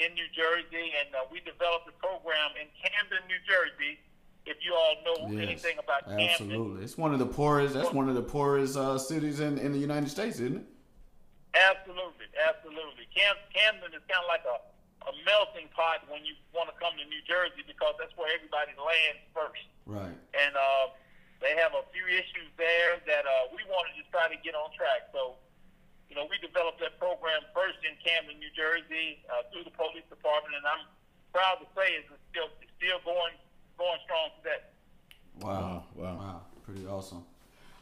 in 0.00 0.14
New 0.14 0.24
Jersey, 0.32 0.92
and 0.96 1.14
uh, 1.14 1.28
we 1.30 1.40
developed 1.40 1.84
a 1.88 1.92
program 2.00 2.56
in 2.56 2.66
Camden, 2.80 3.28
New 3.28 3.40
Jersey. 3.44 4.00
If 4.46 4.56
you 4.64 4.72
all 4.72 4.96
know 5.04 5.36
yes, 5.36 5.42
anything 5.42 5.76
about 5.76 6.06
Camden, 6.06 6.30
absolutely, 6.30 6.84
it's 6.84 6.96
one 6.96 7.12
of 7.12 7.18
the 7.18 7.26
poorest. 7.26 7.74
That's 7.74 7.92
one 7.92 8.08
of 8.08 8.14
the 8.14 8.22
poorest 8.22 8.76
uh, 8.76 8.96
cities 8.96 9.40
in, 9.40 9.58
in 9.58 9.72
the 9.72 9.78
United 9.78 10.08
States, 10.08 10.40
isn't 10.40 10.56
it? 10.56 10.66
Absolutely, 11.52 12.26
absolutely. 12.40 13.04
Cam, 13.12 13.36
Camden 13.52 13.92
is 13.92 14.04
kind 14.08 14.24
of 14.24 14.28
like 14.28 14.44
a, 14.48 14.56
a 15.06 15.12
melting 15.22 15.70
pot 15.70 16.02
when 16.10 16.26
you 16.26 16.34
want 16.50 16.66
to 16.66 16.76
come 16.82 16.94
to 16.98 17.06
New 17.06 17.22
Jersey 17.22 17.62
because 17.62 17.94
that's 17.98 18.14
where 18.18 18.30
everybody 18.34 18.74
lands 18.74 19.22
first. 19.30 19.66
Right. 19.86 20.18
And 20.34 20.52
uh, 20.58 20.90
they 21.38 21.54
have 21.54 21.78
a 21.78 21.86
few 21.94 22.06
issues 22.10 22.50
there 22.58 22.98
that 23.06 23.24
uh, 23.24 23.54
we 23.54 23.62
wanted 23.70 23.94
to 24.02 24.04
try 24.10 24.26
to 24.26 24.38
get 24.42 24.58
on 24.58 24.74
track. 24.74 25.06
So, 25.14 25.38
you 26.10 26.18
know, 26.18 26.26
we 26.26 26.38
developed 26.42 26.82
that 26.82 26.98
program 26.98 27.46
first 27.54 27.78
in 27.86 27.94
Camden, 28.02 28.38
New 28.42 28.50
Jersey, 28.54 29.22
uh, 29.30 29.46
through 29.54 29.62
the 29.62 29.74
police 29.74 30.06
department, 30.10 30.58
and 30.58 30.66
I'm 30.66 30.84
proud 31.30 31.62
to 31.62 31.66
say 31.78 32.02
it's 32.02 32.10
still 32.30 32.50
it's 32.62 32.72
still 32.78 32.98
going 33.06 33.34
going 33.78 34.00
strong 34.06 34.34
today. 34.42 34.62
Wow, 35.38 35.84
wow, 35.94 36.14
wow, 36.16 36.38
pretty 36.64 36.86
awesome. 36.86 37.22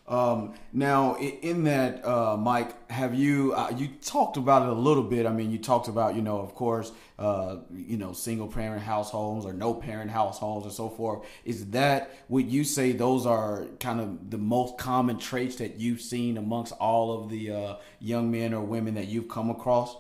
Um, 0.07 0.53
now, 0.71 1.17
in 1.17 1.65
that, 1.65 2.05
uh, 2.05 2.37
Mike, 2.37 2.91
have 2.91 3.15
you 3.15 3.55
uh, 3.55 3.73
you 3.75 3.89
talked 3.89 4.37
about 4.37 4.63
it 4.63 4.69
a 4.69 4.75
little 4.75 5.03
bit? 5.03 5.25
I 5.25 5.31
mean, 5.31 5.51
you 5.51 5.57
talked 5.57 5.89
about 5.89 6.15
you 6.15 6.21
know, 6.21 6.41
of 6.41 6.55
course, 6.55 6.93
uh, 7.19 7.57
you 7.73 7.97
know, 7.97 8.13
single 8.13 8.49
parent 8.49 8.83
households 8.83 9.47
or 9.47 9.55
no 9.55 9.73
parent 9.73 10.11
households 10.11 10.67
and 10.67 10.75
so 10.75 10.91
forth. 10.91 11.27
Is 11.47 11.71
that 11.71 12.11
would 12.29 12.53
you 12.53 12.65
say 12.65 12.93
those 12.93 13.25
are 13.25 13.65
kind 13.81 13.99
of 13.99 14.31
the 14.31 14.37
most 14.37 14.77
common 14.77 15.19
traits 15.19 15.57
that 15.57 15.81
you've 15.81 16.03
seen 16.03 16.37
amongst 16.37 16.75
all 16.75 17.23
of 17.23 17.31
the 17.31 17.53
uh, 17.53 17.77
young 17.99 18.31
men 18.31 18.53
or 18.53 18.63
women 18.63 18.95
that 18.95 19.09
you've 19.09 19.29
come 19.29 19.49
across? 19.49 19.97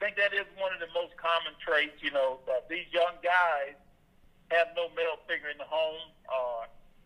I 0.00 0.04
think 0.04 0.16
that 0.16 0.32
is 0.32 0.46
one 0.56 0.72
of 0.72 0.78
the 0.78 0.88
most 0.94 1.16
common 1.16 1.52
traits. 1.58 2.00
You 2.00 2.12
know, 2.12 2.38
these 2.68 2.86
young 2.92 3.14
guys 3.24 3.74
have 4.52 4.68
no 4.76 4.88
male 4.96 5.18
figure 5.26 5.48
in 5.48 5.58
the 5.58 5.64
home. 5.64 5.98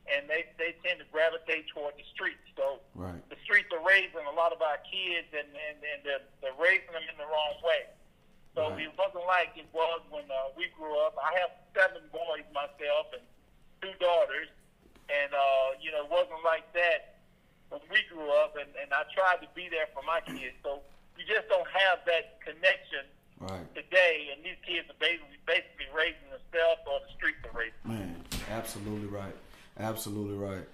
And 0.04 0.28
they, 0.28 0.44
they 0.60 0.76
tend 0.84 1.00
to 1.00 1.08
gravitate 1.08 1.64
toward 1.72 1.96
the 1.96 2.04
streets. 2.12 2.44
So 2.56 2.84
right. 2.92 3.16
the 3.32 3.40
streets 3.40 3.72
are 3.72 3.80
raising 3.80 4.24
a 4.28 4.34
lot 4.36 4.52
of 4.52 4.60
our 4.60 4.76
kids, 4.84 5.32
and, 5.32 5.48
and, 5.48 5.76
and 5.80 5.98
they're, 6.04 6.24
they're 6.44 6.60
raising 6.60 6.92
them 6.92 7.08
in 7.08 7.16
the 7.16 7.24
wrong 7.24 7.56
way. 7.64 7.88
So 8.54 8.70
right. 8.70 8.86
it 8.86 8.92
wasn't 8.94 9.26
like 9.26 9.50
it 9.58 9.66
was 9.74 10.00
when 10.14 10.28
uh, 10.30 10.54
we 10.54 10.70
grew 10.78 10.94
up. 11.02 11.18
I 11.18 11.34
have 11.42 11.50
seven 11.74 12.06
boys 12.14 12.46
myself 12.54 13.10
and 13.10 13.24
two 13.82 13.90
daughters, 13.98 14.46
and 15.10 15.34
uh, 15.34 15.74
you 15.82 15.90
know 15.90 16.06
it 16.06 16.10
wasn't 16.10 16.38
like 16.46 16.70
that 16.78 17.18
when 17.74 17.82
we 17.90 17.98
grew 18.06 18.30
up. 18.30 18.54
And, 18.54 18.70
and 18.78 18.94
I 18.94 19.02
tried 19.10 19.42
to 19.42 19.50
be 19.58 19.66
there 19.66 19.90
for 19.90 20.06
my 20.06 20.22
kids. 20.22 20.54
So 20.62 20.86
you 21.18 21.26
just 21.26 21.50
don't 21.50 21.66
have 21.66 22.06
that 22.06 22.38
connection 22.46 23.10
right. 23.42 23.66
today, 23.74 24.30
and 24.30 24.46
these 24.46 24.60
kids 24.62 24.86
are 24.86 25.00
basically 25.02 25.34
basically 25.50 25.90
raising 25.90 26.30
themselves, 26.30 26.78
or 26.86 27.02
the 27.02 27.10
streets 27.10 27.42
are 27.50 27.58
raising. 27.58 27.82
Man, 27.82 28.22
absolutely 28.54 29.10
right. 29.10 29.34
Absolutely 29.78 30.36
right. 30.36 30.66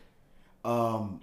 Um, 0.65 1.21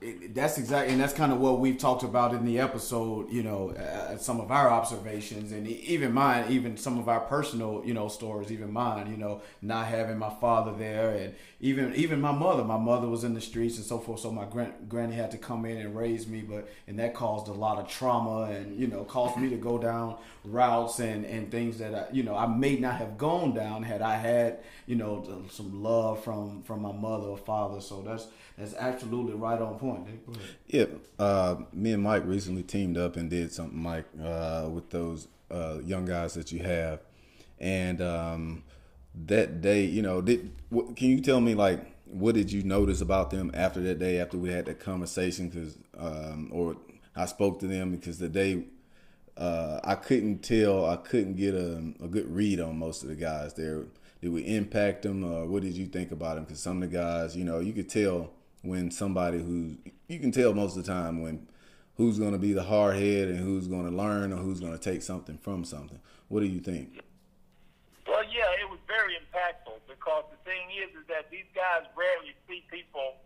it, 0.00 0.34
that's 0.34 0.58
exactly, 0.58 0.92
and 0.92 1.02
that's 1.02 1.12
kind 1.14 1.32
of 1.32 1.40
what 1.40 1.60
we've 1.60 1.78
talked 1.78 2.04
about 2.04 2.34
in 2.34 2.44
the 2.44 2.60
episode. 2.60 3.30
You 3.32 3.42
know, 3.42 3.70
uh, 3.72 4.16
some 4.18 4.40
of 4.40 4.50
our 4.52 4.70
observations, 4.70 5.52
and 5.52 5.66
even 5.66 6.12
mine, 6.12 6.46
even 6.50 6.76
some 6.76 6.98
of 6.98 7.08
our 7.08 7.20
personal, 7.20 7.82
you 7.84 7.94
know, 7.94 8.08
stories. 8.08 8.52
Even 8.52 8.72
mine, 8.72 9.10
you 9.10 9.16
know, 9.16 9.42
not 9.62 9.86
having 9.86 10.18
my 10.18 10.30
father 10.40 10.72
there, 10.78 11.10
and 11.12 11.34
even 11.60 11.92
even 11.96 12.20
my 12.20 12.30
mother. 12.30 12.62
My 12.62 12.78
mother 12.78 13.08
was 13.08 13.24
in 13.24 13.34
the 13.34 13.40
streets 13.40 13.76
and 13.76 13.84
so 13.84 13.98
forth. 13.98 14.20
So 14.20 14.30
my 14.30 14.44
grand, 14.44 14.88
granny 14.88 15.14
had 15.14 15.32
to 15.32 15.38
come 15.38 15.64
in 15.64 15.78
and 15.78 15.96
raise 15.96 16.28
me, 16.28 16.40
but 16.40 16.68
and 16.86 16.98
that 17.00 17.14
caused 17.14 17.48
a 17.48 17.52
lot 17.52 17.78
of 17.78 17.88
trauma, 17.88 18.44
and 18.52 18.78
you 18.78 18.86
know, 18.86 19.04
caused 19.04 19.36
me 19.36 19.50
to 19.50 19.56
go 19.56 19.76
down 19.76 20.16
routes 20.44 21.00
and 21.00 21.24
and 21.24 21.50
things 21.50 21.78
that 21.78 21.94
I, 21.94 22.06
you 22.12 22.22
know 22.22 22.36
I 22.36 22.46
may 22.46 22.76
not 22.76 22.96
have 22.96 23.18
gone 23.18 23.54
down 23.54 23.82
had 23.82 24.02
I 24.02 24.14
had 24.16 24.60
you 24.86 24.94
know 24.94 25.44
some 25.50 25.82
love 25.82 26.22
from 26.22 26.62
from 26.62 26.82
my 26.82 26.92
mother 26.92 27.26
or 27.26 27.38
father. 27.38 27.80
So 27.80 28.02
that's 28.02 28.28
that's 28.56 28.74
absolutely 28.74 29.34
right 29.34 29.60
on 29.60 29.78
point. 29.78 30.06
Yeah, 30.68 30.86
uh, 31.18 31.56
me 31.72 31.92
and 31.92 32.02
Mike 32.02 32.22
recently 32.24 32.62
teamed 32.62 32.96
up 32.96 33.16
and 33.16 33.28
did 33.28 33.52
something, 33.52 33.80
Mike, 33.80 34.06
uh, 34.22 34.68
with 34.70 34.90
those 34.90 35.26
uh, 35.50 35.78
young 35.84 36.04
guys 36.04 36.34
that 36.34 36.52
you 36.52 36.60
have, 36.60 37.00
and 37.58 38.00
um, 38.00 38.62
that 39.14 39.60
day, 39.60 39.84
you 39.84 40.02
know, 40.02 40.20
did 40.20 40.50
can 40.70 41.08
you 41.08 41.20
tell 41.20 41.40
me 41.40 41.54
like 41.54 41.80
what 42.04 42.34
did 42.34 42.50
you 42.50 42.62
notice 42.62 43.00
about 43.00 43.30
them 43.30 43.50
after 43.54 43.80
that 43.80 43.98
day 43.98 44.18
after 44.18 44.38
we 44.38 44.50
had 44.50 44.66
that 44.66 44.80
conversation? 44.80 45.48
Because 45.48 45.78
um, 45.98 46.50
or 46.52 46.76
I 47.14 47.26
spoke 47.26 47.60
to 47.60 47.66
them 47.66 47.90
because 47.90 48.18
the 48.18 48.28
day 48.28 48.64
uh, 49.36 49.80
I 49.84 49.94
couldn't 49.94 50.40
tell, 50.40 50.86
I 50.86 50.96
couldn't 50.96 51.36
get 51.36 51.54
a, 51.54 51.76
a, 52.02 52.08
good 52.08 52.28
read 52.34 52.60
on 52.60 52.78
most 52.78 53.02
of 53.02 53.08
the 53.08 53.14
guys 53.14 53.54
there. 53.54 53.84
Did 54.20 54.32
we 54.32 54.42
impact 54.42 55.02
them, 55.02 55.22
or 55.22 55.46
what 55.46 55.62
did 55.62 55.74
you 55.74 55.86
think 55.86 56.10
about 56.10 56.34
them? 56.34 56.44
Because 56.44 56.60
some 56.60 56.82
of 56.82 56.90
the 56.90 56.96
guys, 56.96 57.36
you 57.36 57.44
know, 57.44 57.60
you 57.60 57.72
could 57.72 57.88
tell 57.88 58.32
when 58.62 58.90
somebody 58.90 59.38
who 59.38 59.76
you 60.08 60.18
can 60.18 60.32
tell 60.32 60.52
most 60.52 60.76
of 60.76 60.84
the 60.84 60.92
time 60.92 61.22
when 61.22 61.46
who's 61.96 62.18
going 62.18 62.32
to 62.32 62.38
be 62.38 62.52
the 62.52 62.62
hard 62.62 62.96
head 62.96 63.28
and 63.28 63.38
who's 63.38 63.68
going 63.68 63.88
to 63.88 63.96
learn 63.96 64.32
or 64.32 64.36
who's 64.36 64.60
going 64.60 64.72
to 64.72 64.78
take 64.78 65.02
something 65.02 65.38
from 65.38 65.64
something. 65.64 66.00
What 66.28 66.40
do 66.40 66.46
you 66.46 66.60
think? 66.60 67.00
Well, 68.06 68.24
yeah, 68.24 68.50
it 68.60 68.67
impactful 69.18 69.82
because 69.90 70.24
the 70.30 70.40
thing 70.46 70.70
is, 70.78 70.94
is 70.94 71.06
that 71.10 71.30
these 71.30 71.48
guys 71.54 71.84
rarely 71.98 72.32
see 72.46 72.62
people 72.70 73.18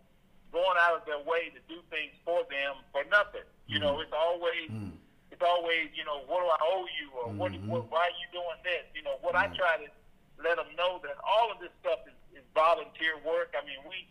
going 0.51 0.77
out 0.81 0.97
of 0.97 1.05
their 1.05 1.21
way 1.21 1.53
to 1.53 1.61
do 1.69 1.81
things 1.89 2.13
for 2.25 2.41
them 2.49 2.81
for 2.91 3.05
nothing. 3.09 3.45
You 3.65 3.77
mm-hmm. 3.77 3.85
know, 3.85 4.01
it's 4.01 4.13
always. 4.13 4.69
Mm-hmm 4.69 5.01
it's 5.33 5.41
always, 5.41 5.89
you 5.97 6.05
know, 6.05 6.21
what 6.29 6.45
do 6.45 6.47
I 6.53 6.61
owe 6.61 6.85
you, 6.93 7.07
or 7.17 7.25
mm-hmm. 7.33 7.65
what, 7.65 7.89
what, 7.89 7.89
why 7.89 8.05
are 8.05 8.17
you 8.21 8.29
doing 8.29 8.61
this? 8.61 8.85
You 8.93 9.01
know, 9.01 9.17
what 9.25 9.33
right. 9.33 9.49
I 9.49 9.57
try 9.57 9.81
to 9.81 9.89
let 10.37 10.61
them 10.61 10.69
know 10.77 11.01
that 11.01 11.17
all 11.25 11.49
of 11.49 11.57
this 11.57 11.73
stuff 11.81 12.05
is, 12.05 12.13
is 12.37 12.45
volunteer 12.53 13.17
work. 13.25 13.57
I 13.57 13.65
mean, 13.65 13.81
we 13.89 14.05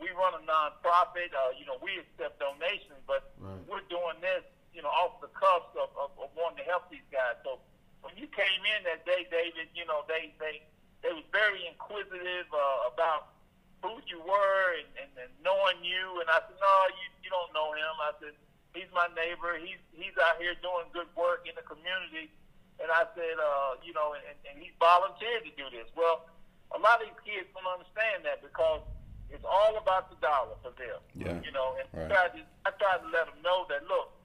we 0.00 0.08
run 0.16 0.32
a 0.32 0.42
nonprofit. 0.48 1.28
Uh, 1.36 1.52
you 1.60 1.68
know, 1.68 1.76
we 1.84 2.00
accept 2.00 2.40
donations, 2.40 3.04
but 3.04 3.36
right. 3.36 3.60
we're 3.68 3.84
doing 3.92 4.16
this, 4.24 4.42
you 4.72 4.80
know, 4.80 4.88
off 4.88 5.20
the 5.20 5.28
cuffs 5.36 5.76
of, 5.76 5.92
of, 5.94 6.10
of 6.16 6.32
wanting 6.32 6.64
to 6.64 6.66
help 6.66 6.88
these 6.88 7.04
guys. 7.12 7.36
So 7.44 7.60
when 8.00 8.16
you 8.16 8.24
came 8.32 8.62
in 8.64 8.80
that 8.88 9.04
day, 9.04 9.28
David, 9.28 9.68
you 9.76 9.84
know, 9.84 10.08
they 10.08 10.32
they 10.40 10.64
they 11.02 11.12
was 11.12 11.26
very 11.34 11.66
inquisitive 11.66 12.46
uh, 12.54 12.90
about 12.90 13.34
who 13.82 13.98
you 14.06 14.22
were 14.22 14.64
and, 14.78 14.90
and, 15.02 15.10
and 15.18 15.32
knowing 15.42 15.82
you. 15.82 16.22
And 16.22 16.30
I 16.30 16.38
said, 16.46 16.58
no, 16.58 16.74
you 16.96 17.06
you 17.26 17.30
don't 17.30 17.50
know 17.50 17.74
him. 17.74 17.94
I 17.98 18.14
said 18.22 18.34
He's 18.72 18.88
my 18.96 19.08
neighbor. 19.12 19.60
He's 19.60 19.80
he's 19.92 20.16
out 20.16 20.40
here 20.40 20.56
doing 20.64 20.88
good 20.96 21.08
work 21.12 21.44
in 21.44 21.52
the 21.52 21.64
community. 21.64 22.32
And 22.80 22.88
I 22.88 23.04
said, 23.12 23.36
uh, 23.36 23.76
you 23.84 23.92
know, 23.92 24.16
and, 24.16 24.24
and 24.48 24.56
he 24.56 24.72
volunteered 24.80 25.44
to 25.44 25.52
do 25.54 25.68
this. 25.68 25.86
Well, 25.92 26.24
a 26.72 26.80
lot 26.80 27.04
of 27.04 27.12
these 27.12 27.20
kids 27.20 27.46
don't 27.52 27.68
understand 27.68 28.24
that 28.24 28.40
because 28.40 28.80
it's 29.28 29.44
all 29.44 29.76
about 29.76 30.08
the 30.08 30.16
dollar 30.24 30.56
for 30.64 30.72
them. 30.80 30.98
Yeah. 31.12 31.36
You 31.44 31.52
know, 31.52 31.76
and 31.76 31.84
right. 31.92 32.08
I, 32.08 32.32
tried 32.32 32.32
to, 32.40 32.42
I 32.64 32.70
tried 32.80 33.00
to 33.04 33.08
let 33.12 33.28
them 33.28 33.44
know 33.44 33.68
that 33.68 33.84
look, 33.92 34.16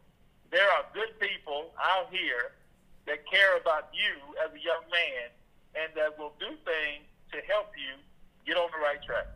there 0.47 0.65
are 0.79 0.87
good 0.95 1.11
people 1.19 1.75
out 1.75 2.07
here 2.07 2.55
that 3.03 3.27
care 3.27 3.59
about 3.59 3.91
you 3.91 4.15
as 4.39 4.47
a 4.55 4.61
young 4.63 4.87
man 4.87 5.27
and 5.75 5.93
that 5.95 6.17
will 6.17 6.33
do 6.39 6.47
things 6.47 7.05
to 7.31 7.37
help 7.51 7.71
you 7.77 8.01
get 8.45 8.57
on 8.57 8.69
the 8.71 8.77
right 8.77 9.01
track. 9.03 9.27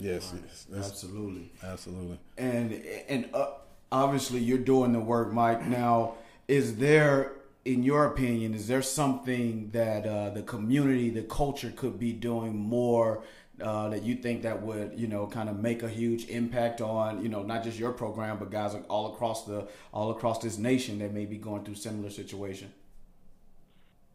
Yes, 0.00 0.32
yes, 0.42 0.66
absolutely, 0.74 1.50
absolutely. 1.62 2.18
And 2.38 2.72
and 3.08 3.28
uh, 3.34 3.50
obviously 3.92 4.40
you're 4.40 4.58
doing 4.58 4.92
the 4.92 5.00
work, 5.00 5.32
Mike. 5.32 5.66
Now, 5.66 6.14
is 6.48 6.76
there, 6.76 7.32
in 7.64 7.82
your 7.82 8.06
opinion, 8.06 8.54
is 8.54 8.66
there 8.66 8.82
something 8.82 9.70
that 9.72 10.06
uh, 10.06 10.30
the 10.30 10.42
community, 10.42 11.10
the 11.10 11.22
culture 11.22 11.72
could 11.74 11.98
be 11.98 12.12
doing 12.12 12.56
more? 12.56 13.22
Uh, 13.62 13.90
that 13.90 14.02
you 14.02 14.14
think 14.14 14.40
that 14.40 14.62
would 14.62 14.98
you 14.98 15.06
know 15.06 15.26
kind 15.26 15.50
of 15.50 15.58
make 15.58 15.82
a 15.82 15.88
huge 15.88 16.26
impact 16.30 16.80
on 16.80 17.22
you 17.22 17.28
know 17.28 17.42
not 17.42 17.62
just 17.62 17.78
your 17.78 17.92
program 17.92 18.38
but 18.38 18.50
guys 18.50 18.74
all 18.88 19.12
across 19.12 19.44
the 19.44 19.68
all 19.92 20.10
across 20.12 20.38
this 20.38 20.56
nation 20.56 20.98
that 20.98 21.12
may 21.12 21.26
be 21.26 21.36
going 21.36 21.62
through 21.62 21.74
similar 21.74 22.08
situation. 22.08 22.72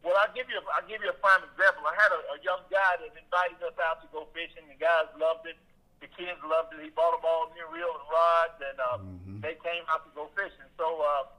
Well, 0.06 0.14
I'll 0.22 0.30
give 0.38 0.46
you 0.54 0.62
a, 0.62 0.64
I'll 0.78 0.86
give 0.86 1.02
you 1.02 1.10
a 1.10 1.18
prime 1.18 1.42
example. 1.50 1.82
I 1.90 1.98
had 1.98 2.14
a, 2.14 2.22
a 2.34 2.40
young 2.46 2.62
guy 2.70 3.02
that 3.02 3.10
invited 3.18 3.58
us 3.66 3.74
out 3.82 4.06
to 4.06 4.08
go 4.14 4.30
fishing. 4.38 4.70
The 4.70 4.78
guys 4.78 5.10
loved 5.18 5.50
it. 5.50 5.58
The 5.98 6.06
kids 6.14 6.38
loved 6.46 6.78
it. 6.78 6.86
He 6.86 6.94
bought 6.94 7.18
them 7.18 7.26
all 7.26 7.50
new 7.58 7.66
reel 7.74 7.90
and 7.90 8.06
rods, 8.06 8.58
and 8.62 8.78
uh, 8.78 8.88
mm-hmm 9.02 9.26
they 9.46 9.54
came 9.62 9.86
out 9.94 10.02
to 10.02 10.12
go 10.18 10.26
fishing. 10.34 10.66
So 10.74 11.06
uh, 11.06 11.30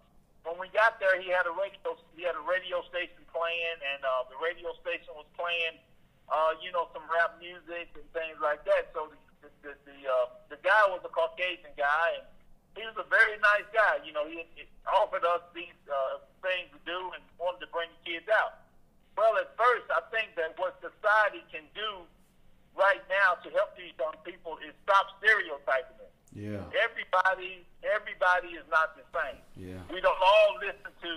when 0.46 0.62
we 0.62 0.70
got 0.70 1.02
there, 1.02 1.18
he 1.18 1.26
had 1.26 1.42
a 1.50 1.54
radio 1.58 1.98
he 2.14 2.22
had 2.22 2.38
a 2.38 2.44
radio 2.46 2.86
station 2.86 3.18
playing, 3.34 3.78
and 3.82 4.06
uh, 4.06 4.30
the 4.30 4.38
radio 4.38 4.70
station 4.78 5.10
was 5.18 5.26
playing, 5.34 5.82
uh, 6.30 6.54
you 6.62 6.70
know, 6.70 6.86
some 6.94 7.02
rap 7.10 7.34
music 7.42 7.90
and 7.98 8.06
things 8.14 8.38
like 8.38 8.62
that. 8.62 8.94
So 8.94 9.10
the, 9.10 9.18
the 9.42 9.50
the 9.66 9.72
the, 9.90 9.98
uh, 10.06 10.26
the 10.54 10.58
guy 10.62 10.86
was 10.94 11.02
a 11.02 11.10
Caucasian 11.10 11.74
guy, 11.74 12.22
and 12.22 12.26
he 12.76 12.84
was 12.84 12.94
a 13.00 13.08
very 13.08 13.40
nice 13.40 13.66
guy. 13.72 14.04
You 14.04 14.12
know, 14.12 14.28
he, 14.28 14.44
he 14.54 14.68
offered 14.86 15.24
us 15.24 15.42
these 15.56 15.76
uh, 15.88 16.20
things 16.44 16.68
to 16.76 16.80
do 16.84 17.10
and 17.16 17.24
wanted 17.40 17.64
to 17.64 17.70
bring 17.72 17.88
the 17.88 18.00
kids 18.04 18.28
out. 18.28 18.62
Well, 19.16 19.34
at 19.40 19.56
first, 19.56 19.88
I 19.88 20.04
think 20.12 20.36
that 20.36 20.52
what 20.60 20.76
society 20.84 21.40
can 21.48 21.64
do 21.72 22.04
right 22.76 23.00
now 23.08 23.40
to 23.40 23.48
help 23.56 23.72
these 23.74 23.96
young 23.96 24.14
people 24.22 24.60
is 24.60 24.76
stop 24.84 25.08
stereotyping 25.16 25.96
them. 25.96 26.12
Yeah. 26.36 26.60
Everybody, 26.76 27.64
everybody 27.80 28.60
is 28.60 28.68
not 28.68 28.92
the 28.92 29.08
same. 29.16 29.40
Yeah. 29.56 29.80
We 29.88 30.04
don't 30.04 30.20
all 30.20 30.60
listen 30.60 30.92
to 30.92 31.12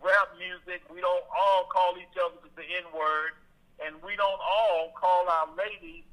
rap 0.00 0.32
music. 0.40 0.80
We 0.88 1.04
don't 1.04 1.28
all 1.28 1.68
call 1.68 2.00
each 2.00 2.16
other 2.16 2.40
the 2.56 2.64
N 2.64 2.88
word, 2.96 3.36
and 3.84 4.00
we 4.00 4.16
don't 4.16 4.40
all 4.40 4.96
call 4.96 5.28
our 5.28 5.52
ladies 5.52 6.08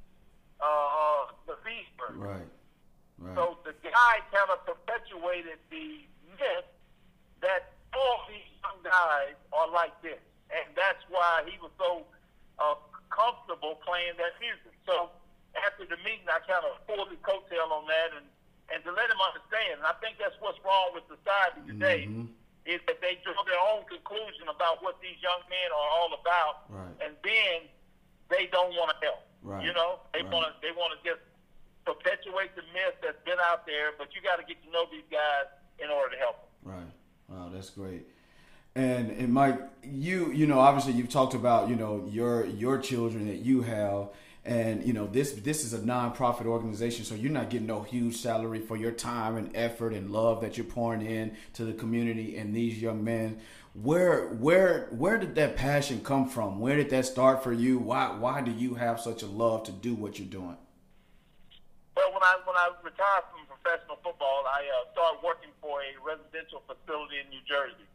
uh, 0.59 0.67
uh, 0.67 1.23
the 1.47 1.55
B 1.63 1.87
word. 1.95 2.19
Right. 2.19 2.51
Right. 3.25 3.35
So 3.35 3.57
the 3.65 3.73
guy 3.81 4.13
kind 4.29 4.49
of 4.53 4.61
perpetuated 4.69 5.57
the 5.73 6.05
myth 6.37 6.69
that 7.41 7.73
all 7.97 8.21
these 8.29 8.45
young 8.61 8.79
guys 8.85 9.33
are 9.53 9.69
like 9.73 9.97
this, 10.05 10.21
and 10.53 10.65
that's 10.77 11.01
why 11.09 11.41
he 11.49 11.57
was 11.57 11.71
so 11.81 12.05
uh, 12.61 12.75
comfortable 13.09 13.81
playing 13.81 14.13
that 14.21 14.37
music. 14.37 14.77
So 14.85 15.09
after 15.57 15.89
the 15.89 15.97
meeting, 16.05 16.27
I 16.29 16.37
kind 16.45 16.61
of 16.69 16.77
pulled 16.85 17.09
his 17.09 17.17
coattail 17.25 17.71
on 17.73 17.87
that, 17.89 18.13
and 18.13 18.25
and 18.73 18.81
to 18.85 18.89
let 18.93 19.09
him 19.09 19.21
understand. 19.21 19.77
And 19.81 19.85
I 19.89 19.93
think 20.01 20.17
that's 20.21 20.33
what's 20.41 20.57
wrong 20.65 20.93
with 20.93 21.05
society 21.09 21.61
today. 21.69 22.05
Mhm. 22.09 22.29
Is 22.65 22.81
that 22.89 22.97
they 23.01 23.21
draw 23.21 23.37
their 23.45 23.61
own 23.61 23.85
conclusion 23.85 24.49
about 24.49 24.81
what 24.81 24.97
these 25.01 25.21
young 25.21 25.37
men 25.49 25.69
are 25.69 25.89
all 26.01 26.13
about, 26.17 26.65
Right. 26.69 26.97
and 27.05 27.13
then 27.21 27.69
they 28.29 28.47
don't 28.49 28.73
want 28.73 28.89
to 28.89 28.97
help. 29.05 29.21
Right. 29.45 29.63
You 29.63 29.71
know, 29.73 30.01
they 30.13 30.23
Right. 30.25 30.31
want 30.33 30.49
to 30.49 30.53
they 30.65 30.71
want 30.73 30.97
to 30.97 30.99
just 31.09 31.21
perpetuate 31.85 32.55
the 32.55 32.63
myth 32.73 32.97
that's 33.01 33.23
been 33.23 33.39
out 33.39 33.65
there, 33.65 33.91
but 33.97 34.09
you 34.15 34.21
got 34.21 34.37
to 34.37 34.45
get 34.45 34.61
to 34.63 34.69
know 34.71 34.85
these 34.91 35.05
guys 35.09 35.45
in 35.79 35.89
order 35.89 36.15
to 36.15 36.19
help 36.19 36.37
them. 36.41 36.73
Right. 36.73 36.91
Wow, 37.29 37.49
that's 37.53 37.69
great. 37.69 38.07
And 38.75 39.11
and 39.11 39.31
Mike, 39.31 39.61
you 39.83 40.31
you 40.33 40.47
know 40.47 40.59
obviously 40.59 40.93
you've 40.93 41.09
talked 41.09 41.33
about 41.33 41.69
you 41.69 41.75
know 41.75 42.07
your 42.11 42.45
your 42.45 42.77
children 42.77 43.27
that 43.27 43.37
you 43.37 43.61
have, 43.61 44.09
and 44.43 44.85
you 44.85 44.91
know 44.91 45.07
this 45.07 45.31
this 45.31 45.63
is 45.63 45.73
a 45.73 45.79
nonprofit 45.79 46.45
organization, 46.45 47.05
so 47.05 47.15
you're 47.15 47.31
not 47.31 47.49
getting 47.49 47.67
no 47.67 47.83
huge 47.83 48.17
salary 48.17 48.59
for 48.59 48.75
your 48.75 48.91
time 48.91 49.37
and 49.37 49.55
effort 49.55 49.93
and 49.93 50.11
love 50.11 50.41
that 50.41 50.57
you're 50.57 50.65
pouring 50.65 51.01
in 51.01 51.37
to 51.53 51.63
the 51.63 51.71
community 51.71 52.35
and 52.35 52.53
these 52.53 52.81
young 52.81 53.01
men. 53.01 53.39
Where 53.73 54.27
where 54.27 54.89
where 54.91 55.17
did 55.17 55.35
that 55.35 55.55
passion 55.55 56.01
come 56.03 56.27
from? 56.27 56.59
Where 56.59 56.75
did 56.75 56.89
that 56.89 57.05
start 57.05 57.43
for 57.43 57.53
you? 57.53 57.79
Why 57.79 58.07
why 58.07 58.41
do 58.41 58.51
you 58.51 58.75
have 58.75 58.99
such 58.99 59.23
a 59.23 59.27
love 59.27 59.63
to 59.63 59.71
do 59.71 59.95
what 59.95 60.19
you're 60.19 60.27
doing? 60.27 60.57
Well, 61.95 62.11
when 62.11 62.23
I 62.27 62.35
when 62.43 62.59
I 62.59 62.75
retired 62.83 63.23
from 63.31 63.47
professional 63.47 63.95
football, 64.03 64.43
I 64.51 64.67
uh, 64.67 64.91
started 64.91 65.23
working 65.23 65.55
for 65.63 65.79
a 65.79 65.95
residential 66.03 66.59
facility 66.67 67.23
in 67.23 67.31
New 67.31 67.39
Jersey, 67.47 67.87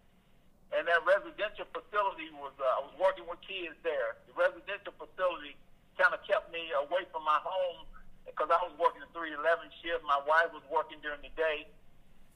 and 0.72 0.88
that 0.88 1.04
residential 1.04 1.68
facility 1.68 2.32
was 2.32 2.56
uh, 2.56 2.80
I 2.80 2.88
was 2.88 2.96
working 2.96 3.28
with 3.28 3.44
kids 3.44 3.76
there. 3.84 4.16
The 4.24 4.32
residential 4.32 4.96
facility 4.96 5.52
kind 6.00 6.16
of 6.16 6.24
kept 6.24 6.48
me 6.48 6.72
away 6.72 7.04
from 7.12 7.28
my 7.28 7.44
home 7.44 7.84
because 8.24 8.48
I 8.48 8.56
was 8.64 8.72
working 8.80 9.04
a 9.04 9.10
three 9.12 9.36
eleven 9.36 9.68
shift. 9.84 10.00
My 10.08 10.24
wife 10.24 10.48
was 10.56 10.64
working 10.72 10.96
during 11.04 11.20
the 11.20 11.32
day, 11.36 11.68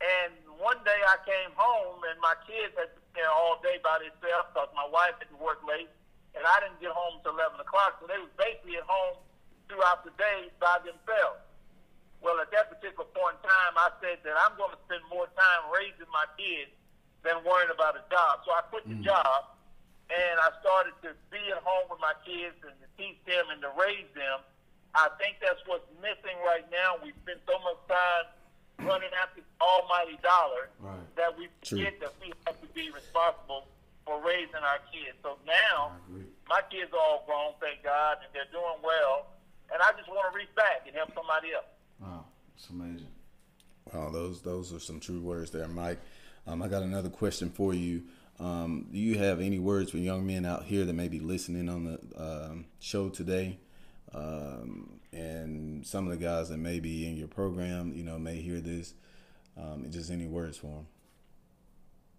and 0.05 0.37
one 0.61 0.85
day 0.85 1.01
I 1.01 1.17
came 1.25 1.49
home 1.57 2.05
and 2.05 2.21
my 2.21 2.37
kids 2.45 2.77
had 2.77 2.93
been 2.93 3.25
there 3.25 3.33
all 3.33 3.57
day 3.65 3.81
by 3.81 4.05
themselves 4.05 4.53
because 4.53 4.69
my 4.77 4.85
wife 4.93 5.17
had 5.17 5.33
to 5.33 5.39
work 5.41 5.65
late, 5.65 5.89
and 6.37 6.45
I 6.45 6.61
didn't 6.61 6.77
get 6.85 6.93
home 6.93 7.25
until 7.25 7.41
eleven 7.41 7.57
o'clock. 7.57 8.05
So 8.05 8.05
they 8.05 8.21
was 8.21 8.29
basically 8.37 8.77
at 8.77 8.85
home 8.85 9.17
throughout 9.65 10.05
the 10.05 10.13
day 10.21 10.53
by 10.61 10.77
themselves. 10.85 11.41
Well, 12.25 12.41
at 12.41 12.49
that 12.57 12.73
particular 12.73 13.05
point 13.13 13.37
in 13.37 13.45
time, 13.45 13.75
I 13.77 13.93
said 14.01 14.25
that 14.25 14.33
I'm 14.41 14.57
going 14.57 14.73
to 14.73 14.81
spend 14.89 15.05
more 15.13 15.29
time 15.37 15.61
raising 15.69 16.09
my 16.09 16.25
kids 16.41 16.73
than 17.21 17.37
worrying 17.45 17.69
about 17.69 18.01
a 18.01 18.05
job. 18.09 18.41
So 18.49 18.57
I 18.57 18.65
quit 18.73 18.89
the 18.89 18.97
job 19.05 19.53
and 20.09 20.37
I 20.41 20.49
started 20.65 20.97
to 21.05 21.13
be 21.29 21.41
at 21.53 21.61
home 21.61 21.85
with 21.93 22.01
my 22.01 22.17
kids 22.25 22.57
and 22.65 22.73
to 22.81 22.87
teach 22.97 23.21
them 23.29 23.53
and 23.53 23.61
to 23.61 23.69
raise 23.77 24.09
them. 24.17 24.41
I 24.97 25.13
think 25.21 25.37
that's 25.45 25.61
what's 25.69 25.85
missing 26.01 26.37
right 26.49 26.65
now. 26.73 26.97
We 27.05 27.13
spend 27.29 27.45
so 27.45 27.61
much 27.61 27.81
time 27.93 28.25
running 28.89 29.13
after 29.21 29.45
the 29.45 29.49
almighty 29.61 30.17
dollar 30.25 30.73
Right. 30.81 31.05
that 31.21 31.37
we 31.37 31.53
forget 31.61 32.01
that 32.01 32.13
we 32.25 32.33
have 32.49 32.57
to 32.61 32.69
be 32.73 32.89
responsible 32.89 33.69
for 34.09 34.21
raising 34.25 34.65
our 34.65 34.81
kids. 34.89 35.17
So 35.21 35.37
now, 35.45 35.97
my 36.49 36.61
kids 36.73 36.89
are 36.93 37.01
all 37.01 37.25
grown, 37.29 37.53
thank 37.61 37.85
God, 37.85 38.21
and 38.25 38.29
they're 38.33 38.49
doing 38.53 38.81
well. 38.85 39.29
And 39.73 39.81
I 39.81 39.93
just 39.97 40.09
want 40.09 40.25
to 40.29 40.33
reach 40.37 40.53
back 40.57 40.85
and 40.89 40.93
help 40.97 41.13
somebody 41.17 41.53
else. 41.57 41.69
Wow, 42.55 42.61
it's 42.61 42.71
amazing. 42.71 43.09
Wow, 43.93 44.11
those 44.11 44.43
those 44.43 44.73
are 44.73 44.81
some 44.81 45.01
true 45.01 45.21
words 45.21 45.51
there, 45.51 45.69
Mike. 45.69 45.99
Um, 46.47 46.63
I 46.63 46.69
got 46.69 46.83
another 46.83 47.09
question 47.09 47.51
for 47.51 47.75
you. 47.75 48.03
Um, 48.39 48.87
do 48.93 48.99
you 48.99 49.19
have 49.19 49.41
any 49.41 49.59
words 49.59 49.91
for 49.91 49.99
young 49.99 50.27
men 50.27 50.45
out 50.45 50.65
here 50.65 50.85
that 50.85 50.93
may 50.93 51.09
be 51.09 51.21
listening 51.21 51.69
on 51.69 51.85
the 51.85 51.99
um, 52.17 52.67
show 52.81 53.09
today? 53.09 53.59
Um, 54.13 55.01
and 55.13 55.87
some 55.87 56.07
of 56.07 56.11
the 56.11 56.25
guys 56.25 56.49
that 56.49 56.59
may 56.59 56.81
be 56.81 57.09
in 57.09 57.17
your 57.17 57.29
program, 57.29 57.93
you 57.95 58.03
know, 58.03 58.19
may 58.19 58.37
hear 58.37 58.61
this. 58.61 58.95
Um, 59.57 59.87
just 59.91 60.11
any 60.11 60.27
words 60.27 60.57
for 60.57 60.67
them. 60.67 60.87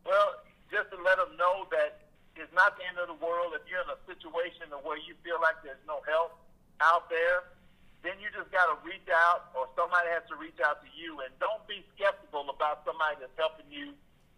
Well, 0.05 0.35
just 0.71 0.89
to 0.91 0.97
let 1.03 1.17
them 1.17 1.35
know 1.37 1.67
that 1.71 2.07
it's 2.35 2.53
not 2.53 2.77
the 2.77 2.83
end 2.87 2.97
of 2.97 3.07
the 3.07 3.25
world. 3.25 3.53
If 3.55 3.69
you're 3.69 3.81
in 3.81 3.91
a 3.91 3.99
situation 4.07 4.71
where 4.83 4.97
you 4.97 5.15
feel 5.23 5.39
like 5.41 5.55
there's 5.63 5.83
no 5.87 5.99
help 6.07 6.39
out 6.79 7.09
there, 7.09 7.43
then 8.05 8.21
you 8.21 8.29
just 8.29 8.53
got 8.53 8.69
to 8.69 8.77
reach 8.85 9.09
out, 9.09 9.49
or 9.57 9.65
somebody 9.73 10.13
has 10.13 10.21
to 10.29 10.37
reach 10.37 10.61
out 10.61 10.85
to 10.85 10.89
you. 10.93 11.25
And 11.25 11.33
don't 11.41 11.65
be 11.65 11.81
skeptical 11.97 12.45
about 12.53 12.85
somebody 12.85 13.17
that's 13.17 13.33
helping 13.35 13.65
you 13.67 13.97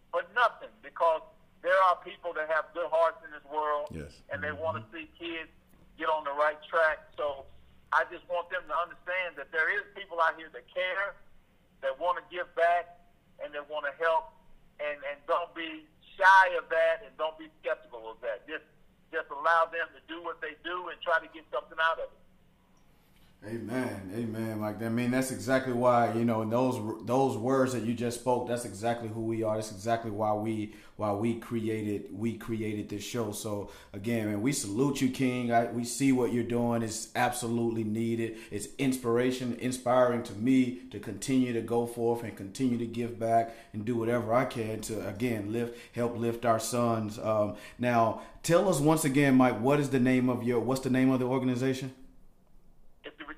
for 0.10 0.24
nothing, 0.32 0.72
because 0.80 1.22
there 1.60 1.76
are 1.92 2.00
people 2.02 2.32
that 2.40 2.48
have 2.48 2.72
good 2.72 2.88
hearts 2.88 3.20
in 3.28 3.30
this 3.36 3.44
world, 3.52 3.92
Yes. 3.92 4.16
and 4.32 4.40
they 4.40 4.56
want 4.56 4.80
to 4.80 4.84
mm-hmm. 4.88 5.04
see 5.04 5.20
kids 5.20 5.52
get 6.00 6.08
on 6.08 6.24
the 6.24 6.32
right 6.32 6.58
track. 6.72 7.04
So 7.20 7.44
I 7.92 8.08
just 8.08 8.24
want 8.32 8.48
them 8.48 8.64
to 8.68 8.76
understand 8.78 9.36
that 9.36 9.52
there 9.52 9.68
is 9.68 9.84
people 9.98 10.22
out 10.24 10.40
here 10.40 10.48
that 10.54 10.64
care, 10.72 11.18
that 11.84 12.00
want 12.00 12.22
to 12.22 12.26
give 12.32 12.48
back, 12.56 13.00
and 13.44 13.54
that 13.54 13.68
want 13.70 13.86
to 13.86 13.94
help, 14.00 14.34
and 14.80 14.98
and 15.10 15.18
don't 15.28 15.52
be 15.54 15.86
shy 16.18 16.46
of 16.58 16.70
that, 16.70 17.06
and 17.06 17.12
don't 17.18 17.38
be 17.38 17.50
skeptical 17.62 18.06
of 18.10 18.18
that. 18.22 18.48
Just 18.48 18.66
just 19.12 19.28
allow 19.32 19.66
them 19.72 19.88
to 19.96 20.02
do 20.12 20.22
what 20.24 20.42
they 20.42 20.56
do 20.64 20.90
and 20.92 21.00
try 21.02 21.18
to 21.20 21.30
get 21.32 21.44
something 21.52 21.78
out 21.80 22.00
of 22.00 22.12
it. 22.12 22.22
Amen, 23.46 24.12
amen. 24.14 24.60
Like 24.60 24.80
that. 24.80 24.88
I 24.88 24.90
mean, 24.90 25.12
that's 25.12 25.32
exactly 25.32 25.72
why 25.72 26.12
you 26.14 26.26
know 26.26 26.44
those 26.44 27.06
those 27.06 27.38
words 27.38 27.72
that 27.72 27.84
you 27.84 27.94
just 27.94 28.20
spoke. 28.20 28.48
That's 28.48 28.66
exactly 28.66 29.08
who 29.08 29.22
we 29.22 29.44
are. 29.44 29.56
That's 29.56 29.72
exactly 29.72 30.12
why 30.12 30.34
we 30.34 30.74
why 30.98 31.14
we 31.14 31.36
created 31.36 32.08
we 32.12 32.36
created 32.36 32.90
this 32.90 33.04
show. 33.04 33.32
So 33.32 33.70
again, 33.94 34.26
man, 34.26 34.42
we 34.42 34.52
salute 34.52 35.00
you, 35.02 35.10
King. 35.10 35.54
I, 35.54 35.66
we 35.72 35.86
see 35.86 36.12
what 36.12 36.34
you're 36.34 36.44
doing. 36.44 36.82
It's 36.82 37.10
absolutely 37.16 37.86
needed. 37.86 38.38
It's 38.52 38.68
inspiration, 38.80 39.56
inspiring 39.62 40.24
to 40.24 40.34
me 40.34 40.82
to 40.92 41.00
continue 41.00 41.54
to 41.54 41.62
go 41.62 41.86
forth 41.86 42.24
and 42.24 42.36
continue 42.36 42.78
to 42.80 42.88
give 42.88 43.18
back 43.18 43.56
and 43.72 43.86
do 43.86 43.96
whatever 43.96 44.34
I 44.34 44.46
can 44.46 44.82
to 44.82 45.08
again 45.08 45.54
lift 45.54 45.78
help 45.94 46.18
lift 46.18 46.44
our 46.44 46.60
sons. 46.60 47.18
Um, 47.20 47.56
now, 47.78 48.22
tell 48.42 48.68
us 48.68 48.80
once 48.80 49.06
again, 49.06 49.36
Mike, 49.36 49.62
what 49.62 49.80
is 49.80 49.92
the 49.92 50.00
name 50.02 50.28
of 50.28 50.44
your 50.44 50.60
what's 50.60 50.82
the 50.82 50.90
name 50.90 51.12
of 51.12 51.20
the 51.20 51.28
organization? 51.28 51.94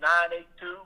982 0.00 0.78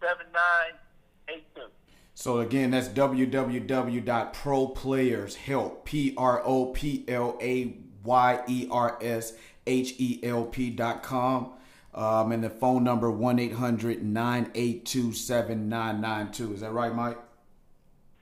7982. 0.00 1.70
So 2.14 2.40
again, 2.40 2.70
that's 2.70 2.88
www.proplayers.help, 2.88 5.84
P 5.84 6.14
R 6.16 6.42
O 6.44 6.66
P 6.66 7.04
L 7.08 7.36
A 7.40 7.76
Y 8.04 8.44
E 8.46 8.68
R 8.70 8.96
S 9.02 9.32
H 9.66 9.94
E 9.98 10.20
L 10.22 10.44
P 10.44 10.70
dot 10.70 11.02
com. 11.02 11.54
Um, 11.94 12.30
and 12.32 12.42
the 12.42 12.48
phone 12.50 12.82
number 12.82 13.10
1 13.10 13.38
800 13.38 14.02
982 14.04 15.12
7992. 15.12 16.54
Is 16.54 16.60
that 16.60 16.72
right, 16.72 16.94
Mike? 16.94 17.18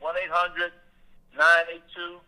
1 0.00 0.14
800 0.24 0.72
982 1.36 2.20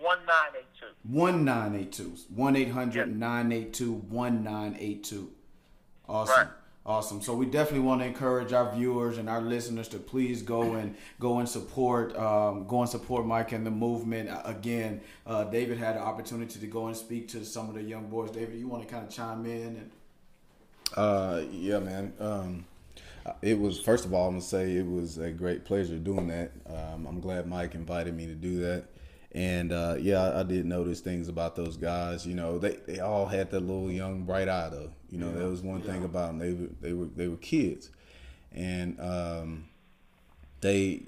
1982. 0.00 0.86
1982. 1.04 2.34
1 2.34 2.56
800 2.56 3.18
982 3.18 3.92
1982. 4.08 5.30
Awesome. 6.08 6.36
Right. 6.36 6.48
Awesome. 6.86 7.20
So 7.20 7.34
we 7.34 7.44
definitely 7.44 7.86
want 7.86 8.00
to 8.00 8.06
encourage 8.06 8.54
our 8.54 8.74
viewers 8.74 9.18
and 9.18 9.28
our 9.28 9.42
listeners 9.42 9.88
to 9.88 9.98
please 9.98 10.40
go 10.42 10.74
and 10.80 10.96
go 11.20 11.38
and 11.38 11.48
support, 11.48 12.16
um, 12.16 12.66
go 12.66 12.80
and 12.80 12.88
support 12.88 13.26
Mike 13.26 13.52
and 13.52 13.66
the 13.66 13.70
movement. 13.70 14.30
Uh, 14.30 14.40
Again, 14.46 15.02
uh, 15.26 15.44
David 15.44 15.76
had 15.78 15.96
an 15.96 16.02
opportunity 16.02 16.58
to 16.58 16.66
go 16.66 16.86
and 16.86 16.96
speak 16.96 17.28
to 17.28 17.44
some 17.44 17.68
of 17.68 17.74
the 17.74 17.82
young 17.82 18.08
boys. 18.08 18.30
David, 18.30 18.58
you 18.58 18.68
want 18.68 18.82
to 18.86 18.88
kind 18.92 19.06
of 19.06 19.12
chime 19.12 19.44
in 19.44 19.76
and 19.76 19.90
Uh, 20.96 21.42
yeah, 21.52 21.78
man. 21.78 22.14
Um, 22.18 22.64
it 23.42 23.58
was 23.58 23.78
first 23.78 24.06
of 24.06 24.14
all, 24.14 24.26
I'm 24.28 24.34
gonna 24.36 24.40
say 24.42 24.74
it 24.76 24.86
was 24.86 25.18
a 25.18 25.30
great 25.30 25.66
pleasure 25.66 25.98
doing 25.98 26.28
that. 26.28 26.52
Um, 26.66 27.06
I'm 27.06 27.20
glad 27.20 27.46
Mike 27.46 27.74
invited 27.74 28.16
me 28.16 28.24
to 28.26 28.34
do 28.34 28.60
that, 28.60 28.84
and 29.32 29.72
uh, 29.72 29.96
yeah, 29.98 30.22
I, 30.22 30.40
I 30.40 30.42
did 30.42 30.64
notice 30.66 31.00
things 31.00 31.28
about 31.28 31.56
those 31.56 31.76
guys. 31.76 32.26
You 32.26 32.34
know, 32.34 32.58
they, 32.58 32.76
they 32.86 33.00
all 33.00 33.26
had 33.26 33.50
that 33.50 33.60
little 33.60 33.90
young 33.90 34.24
bright 34.24 34.48
eye 34.48 34.68
though. 34.70 34.90
You 35.10 35.18
know, 35.18 35.32
that 35.32 35.48
was 35.48 35.62
one 35.62 35.82
thing 35.82 36.04
about 36.04 36.28
them. 36.28 36.38
They 36.38 36.52
were 36.52 36.68
they 36.80 36.92
were 36.92 37.06
they 37.06 37.28
were 37.28 37.36
kids, 37.36 37.90
and 38.52 38.98
um, 39.00 39.68
they 40.60 41.02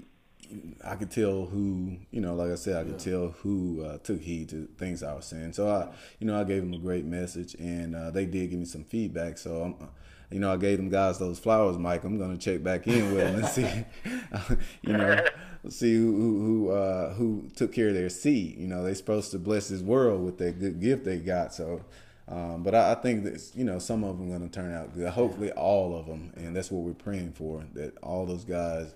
I 0.83 0.95
could 0.95 1.11
tell 1.11 1.45
who, 1.45 1.97
you 2.11 2.21
know, 2.21 2.35
like 2.35 2.51
I 2.51 2.55
said, 2.55 2.75
I 2.75 2.83
could 2.83 2.99
tell 2.99 3.29
who 3.29 3.83
uh, 3.83 3.97
took 3.99 4.21
heed 4.21 4.49
to 4.49 4.67
things 4.77 5.03
I 5.03 5.13
was 5.13 5.25
saying. 5.25 5.53
So 5.53 5.69
I, 5.69 5.87
you 6.19 6.27
know, 6.27 6.39
I 6.39 6.43
gave 6.43 6.61
them 6.61 6.73
a 6.73 6.77
great 6.77 7.05
message, 7.05 7.55
and 7.55 7.95
uh, 7.95 8.11
they 8.11 8.25
did 8.25 8.49
give 8.49 8.59
me 8.59 8.65
some 8.65 8.83
feedback. 8.83 9.37
So 9.37 9.63
I'm, 9.79 9.89
you 10.29 10.39
know, 10.39 10.51
I 10.51 10.57
gave 10.57 10.77
them 10.77 10.89
guys 10.89 11.19
those 11.19 11.39
flowers, 11.39 11.77
Mike. 11.77 12.03
I'm 12.03 12.17
gonna 12.17 12.37
check 12.37 12.63
back 12.63 12.87
in 12.87 13.13
with 13.13 13.17
them 13.17 13.35
and 13.35 13.47
see, 13.47 14.55
you 14.81 14.93
know, 14.93 15.23
see 15.69 15.95
who 15.95 16.15
who 16.15 16.39
who, 16.39 16.71
uh, 16.71 17.13
who 17.13 17.49
took 17.55 17.73
care 17.73 17.89
of 17.89 17.93
their 17.93 18.09
seed. 18.09 18.57
You 18.57 18.67
know, 18.67 18.83
they're 18.83 18.95
supposed 18.95 19.31
to 19.31 19.39
bless 19.39 19.69
this 19.69 19.81
world 19.81 20.23
with 20.23 20.37
that 20.39 20.59
good 20.59 20.79
gift 20.79 21.05
they 21.05 21.17
got. 21.17 21.53
So. 21.53 21.81
Um, 22.27 22.63
but 22.63 22.73
I, 22.73 22.91
I 22.93 22.95
think 22.95 23.25
that 23.25 23.41
you 23.55 23.65
know 23.65 23.77
some 23.77 24.05
of 24.05 24.17
them 24.17 24.29
going 24.29 24.47
to 24.47 24.53
turn 24.53 24.73
out 24.73 24.93
good. 24.93 25.09
Hopefully, 25.09 25.51
all 25.51 25.97
of 25.97 26.05
them, 26.05 26.31
and 26.37 26.55
that's 26.55 26.71
what 26.71 26.83
we're 26.83 26.93
praying 26.93 27.33
for. 27.33 27.65
That 27.73 27.97
all 27.97 28.25
those 28.25 28.45
guys 28.45 28.93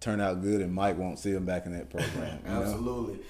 turn 0.00 0.22
out 0.22 0.40
good, 0.40 0.62
and 0.62 0.72
Mike 0.72 0.96
won't 0.96 1.18
see 1.18 1.32
them 1.32 1.44
back 1.44 1.66
in 1.66 1.76
that 1.76 1.90
program. 1.90 2.40
Absolutely. 2.46 3.14
know? 3.14 3.20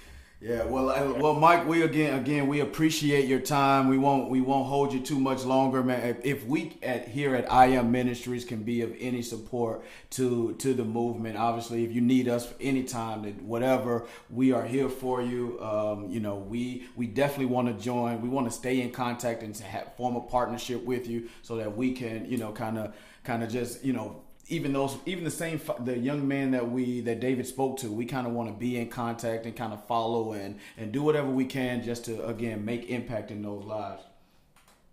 Yeah, 0.43 0.65
well, 0.65 0.87
well, 1.21 1.35
Mike, 1.35 1.69
we 1.69 1.83
again, 1.83 2.19
again, 2.19 2.49
we 2.49 2.59
appreciate 2.59 3.29
your 3.29 3.39
time. 3.39 3.87
We 3.87 3.97
won't, 3.97 4.29
we 4.29 4.41
won't 4.41 4.67
hold 4.67 4.93
you 4.93 4.99
too 4.99 5.21
much 5.21 5.45
longer, 5.45 5.85
man. 5.85 6.17
If, 6.25 6.45
we 6.45 6.77
at 6.83 7.07
here 7.07 7.37
at 7.37 7.51
I 7.51 7.67
Am 7.67 7.93
Ministries 7.93 8.45
can 8.45 8.65
be 8.65 8.81
of 8.81 8.93
any 8.99 9.23
support 9.23 9.85
to 10.11 10.55
to 10.55 10.75
the 10.75 10.85
movement, 10.85 11.37
obviously, 11.37 11.85
if 11.85 11.93
you 11.93 12.01
need 12.01 12.27
us 12.27 12.53
anytime, 12.61 13.23
whatever, 13.47 14.09
we 14.31 14.51
are 14.51 14.65
here 14.65 14.89
for 14.89 15.23
you. 15.23 15.63
Um, 15.63 16.11
you 16.11 16.19
know, 16.19 16.35
we 16.35 16.89
we 16.97 17.07
definitely 17.07 17.47
want 17.47 17.69
to 17.69 17.85
join. 17.85 18.21
We 18.21 18.29
want 18.29 18.49
to 18.49 18.53
stay 18.53 18.81
in 18.81 18.91
contact 18.91 19.45
and 19.45 19.55
to 19.55 19.63
have, 19.63 19.95
form 19.95 20.17
a 20.17 20.23
partnership 20.23 20.83
with 20.85 21.07
you 21.07 21.29
so 21.43 21.55
that 21.59 21.77
we 21.77 21.93
can, 21.93 22.29
you 22.29 22.39
know, 22.39 22.51
kind 22.51 22.79
of, 22.79 22.97
kind 23.23 23.45
of 23.45 23.49
just, 23.49 23.85
you 23.85 23.93
know 23.93 24.23
even 24.53 24.73
those 24.73 24.97
even 25.07 25.25
the 25.25 25.31
same 25.31 25.61
the 25.81 25.99
young 25.99 26.29
man 26.29 26.51
that 26.51 26.71
we 26.71 27.01
that 27.01 27.21
David 27.21 27.47
spoke 27.47 27.79
to 27.79 27.91
we 27.91 28.05
kind 28.05 28.27
of 28.27 28.33
want 28.35 28.49
to 28.49 28.55
be 28.55 28.77
in 28.79 28.89
contact 28.89 29.47
and 29.47 29.57
kind 29.57 29.73
of 29.73 29.85
follow 29.87 30.33
and 30.33 30.59
and 30.77 30.93
do 30.93 31.03
whatever 31.03 31.31
we 31.31 31.47
can 31.47 31.83
just 31.83 32.05
to 32.05 32.25
again 32.27 32.65
make 32.65 32.91
impact 32.91 33.31
in 33.31 33.43
those 33.43 33.65
lives 33.65 34.03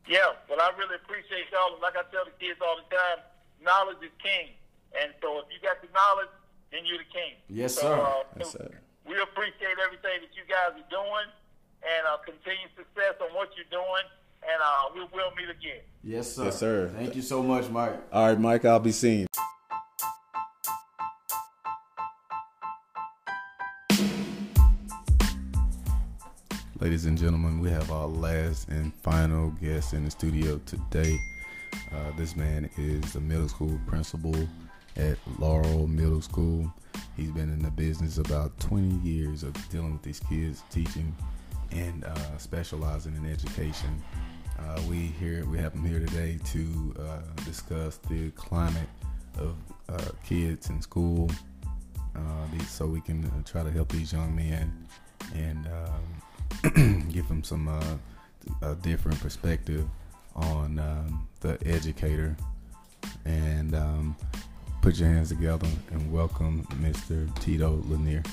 Yeah, 0.07 0.33
well, 0.49 0.57
I 0.57 0.73
really 0.73 0.95
appreciate 0.95 1.45
y'all. 1.53 1.77
Like 1.81 1.93
I 1.93 2.01
tell 2.09 2.25
the 2.25 2.33
kids 2.41 2.57
all 2.65 2.81
the 2.81 2.89
time, 2.89 3.21
knowledge 3.61 4.01
is 4.01 4.09
king. 4.17 4.57
And 4.97 5.13
so 5.21 5.37
if 5.37 5.45
you 5.53 5.61
got 5.61 5.77
the 5.85 5.89
knowledge, 5.93 6.33
then 6.73 6.81
you're 6.89 6.97
the 6.97 7.11
king. 7.13 7.37
Yes, 7.45 7.77
so, 7.77 7.81
sir. 7.85 7.93
Uh, 8.01 8.23
Yes, 8.41 8.51
sir. 8.57 8.71
We 9.05 9.21
appreciate 9.21 9.77
everything 9.85 10.25
that 10.25 10.33
you 10.33 10.45
guys 10.49 10.73
are 10.73 10.89
doing 10.89 11.29
and 11.85 12.01
uh, 12.09 12.17
continued 12.25 12.73
success 12.73 13.21
on 13.21 13.29
what 13.37 13.53
you're 13.53 13.69
doing. 13.69 14.05
And 14.43 14.61
uh, 14.63 14.89
we 14.95 15.01
will 15.01 15.31
meet 15.37 15.49
again. 15.49 15.81
yes 16.03 16.33
sir 16.35 16.45
Yes, 16.45 16.57
sir. 16.59 16.89
thank 16.95 17.15
you 17.15 17.21
so 17.21 17.43
much 17.43 17.69
Mike 17.69 17.95
All 18.11 18.27
right, 18.27 18.39
Mike, 18.39 18.65
I'll 18.65 18.79
be 18.79 18.91
seeing 18.91 19.21
you. 19.21 19.25
Ladies 26.79 27.05
and 27.05 27.17
gentlemen, 27.17 27.59
we 27.59 27.69
have 27.69 27.91
our 27.91 28.07
last 28.07 28.69
and 28.69 28.93
final 29.01 29.49
guest 29.61 29.93
in 29.93 30.05
the 30.05 30.11
studio 30.11 30.59
today. 30.65 31.17
Uh, 31.93 32.11
this 32.17 32.35
man 32.35 32.69
is 32.77 33.15
a 33.15 33.19
middle 33.19 33.49
school 33.49 33.77
principal 33.85 34.33
at 34.95 35.17
Laurel 35.39 35.87
Middle 35.87 36.21
School. 36.21 36.71
He's 37.17 37.31
been 37.31 37.51
in 37.51 37.61
the 37.61 37.71
business 37.71 38.17
about 38.17 38.57
20 38.61 38.95
years 39.07 39.43
of 39.43 39.53
dealing 39.69 39.91
with 39.93 40.03
these 40.03 40.21
kids, 40.21 40.63
teaching 40.71 41.13
and 41.71 42.03
uh, 42.03 42.37
specializing 42.37 43.15
in 43.15 43.25
education. 43.31 44.01
Uh, 44.57 44.81
we 44.89 44.97
here 44.97 45.45
we 45.45 45.57
have 45.57 45.73
him 45.73 45.85
here 45.85 45.99
today 45.99 46.37
to 46.45 46.95
uh, 46.99 47.43
discuss 47.45 47.97
the 48.09 48.29
climate 48.31 48.89
of 49.37 49.55
uh, 49.87 50.11
kids 50.23 50.69
in 50.69 50.81
school, 50.81 51.29
uh, 52.15 52.63
so 52.67 52.85
we 52.85 53.01
can 53.01 53.23
uh, 53.25 53.43
try 53.49 53.63
to 53.63 53.71
help 53.71 53.89
these 53.89 54.11
young 54.11 54.35
men 54.35 54.87
and 55.35 55.67
um, 55.67 57.07
give 57.11 57.27
them 57.27 57.43
some 57.43 57.67
a 58.61 58.75
different 58.75 59.19
perspective 59.19 59.87
on 60.35 60.79
um, 60.79 61.27
the 61.41 61.57
educator. 61.65 62.35
And 63.25 63.75
um, 63.75 64.15
put 64.81 64.97
your 64.97 65.09
hands 65.09 65.29
together 65.29 65.67
and 65.91 66.11
welcome 66.11 66.65
Mr. 66.81 67.27
Tito 67.39 67.81
Lanier. 67.87 68.23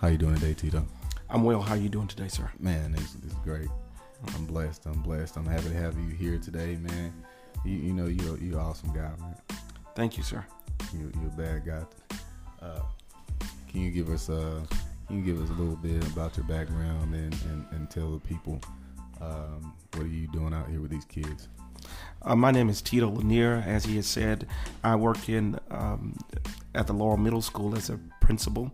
How 0.00 0.08
you 0.08 0.18
doing 0.18 0.34
today, 0.34 0.54
Tito? 0.54 0.84
I'm 1.32 1.44
well. 1.44 1.62
How 1.62 1.74
you 1.74 1.88
doing 1.88 2.08
today, 2.08 2.26
sir? 2.26 2.50
Man, 2.58 2.92
it's, 2.98 3.14
it's 3.24 3.34
great. 3.44 3.68
I'm 4.34 4.46
blessed. 4.46 4.84
I'm 4.86 5.00
blessed. 5.00 5.36
I'm 5.36 5.46
happy 5.46 5.68
to 5.68 5.74
have 5.74 5.96
you 5.96 6.08
here 6.08 6.38
today, 6.38 6.76
man. 6.76 7.12
You, 7.64 7.76
you 7.76 7.92
know 7.92 8.06
you're 8.06 8.36
you're 8.38 8.58
an 8.58 8.66
awesome 8.66 8.92
guy, 8.92 9.12
man. 9.20 9.36
Thank 9.94 10.16
you, 10.16 10.24
sir. 10.24 10.44
You, 10.92 11.12
you're 11.20 11.30
a 11.30 11.60
bad 11.60 11.64
guy. 11.64 12.16
Uh, 12.60 12.80
can 13.68 13.82
you 13.82 13.92
give 13.92 14.10
us 14.10 14.28
uh 14.28 14.60
can 15.06 15.18
you 15.18 15.22
give 15.22 15.40
us 15.40 15.50
a 15.50 15.52
little 15.52 15.76
bit 15.76 16.04
about 16.08 16.36
your 16.36 16.46
background 16.46 17.14
and, 17.14 17.32
and, 17.44 17.66
and 17.72 17.90
tell 17.90 18.10
the 18.10 18.18
people 18.18 18.60
um, 19.20 19.72
what 19.94 20.04
are 20.04 20.08
you 20.08 20.26
doing 20.28 20.52
out 20.52 20.68
here 20.68 20.80
with 20.80 20.90
these 20.90 21.04
kids? 21.04 21.48
Uh, 22.22 22.36
my 22.36 22.50
name 22.50 22.68
is 22.68 22.82
Tito 22.82 23.08
Lanier. 23.08 23.62
As 23.66 23.84
he 23.84 23.96
has 23.96 24.06
said, 24.06 24.46
I 24.82 24.96
work 24.96 25.28
in 25.28 25.58
um, 25.70 26.16
at 26.74 26.86
the 26.86 26.92
Laurel 26.92 27.16
Middle 27.16 27.42
School 27.42 27.76
as 27.76 27.88
a 27.88 27.98
principal. 28.30 28.70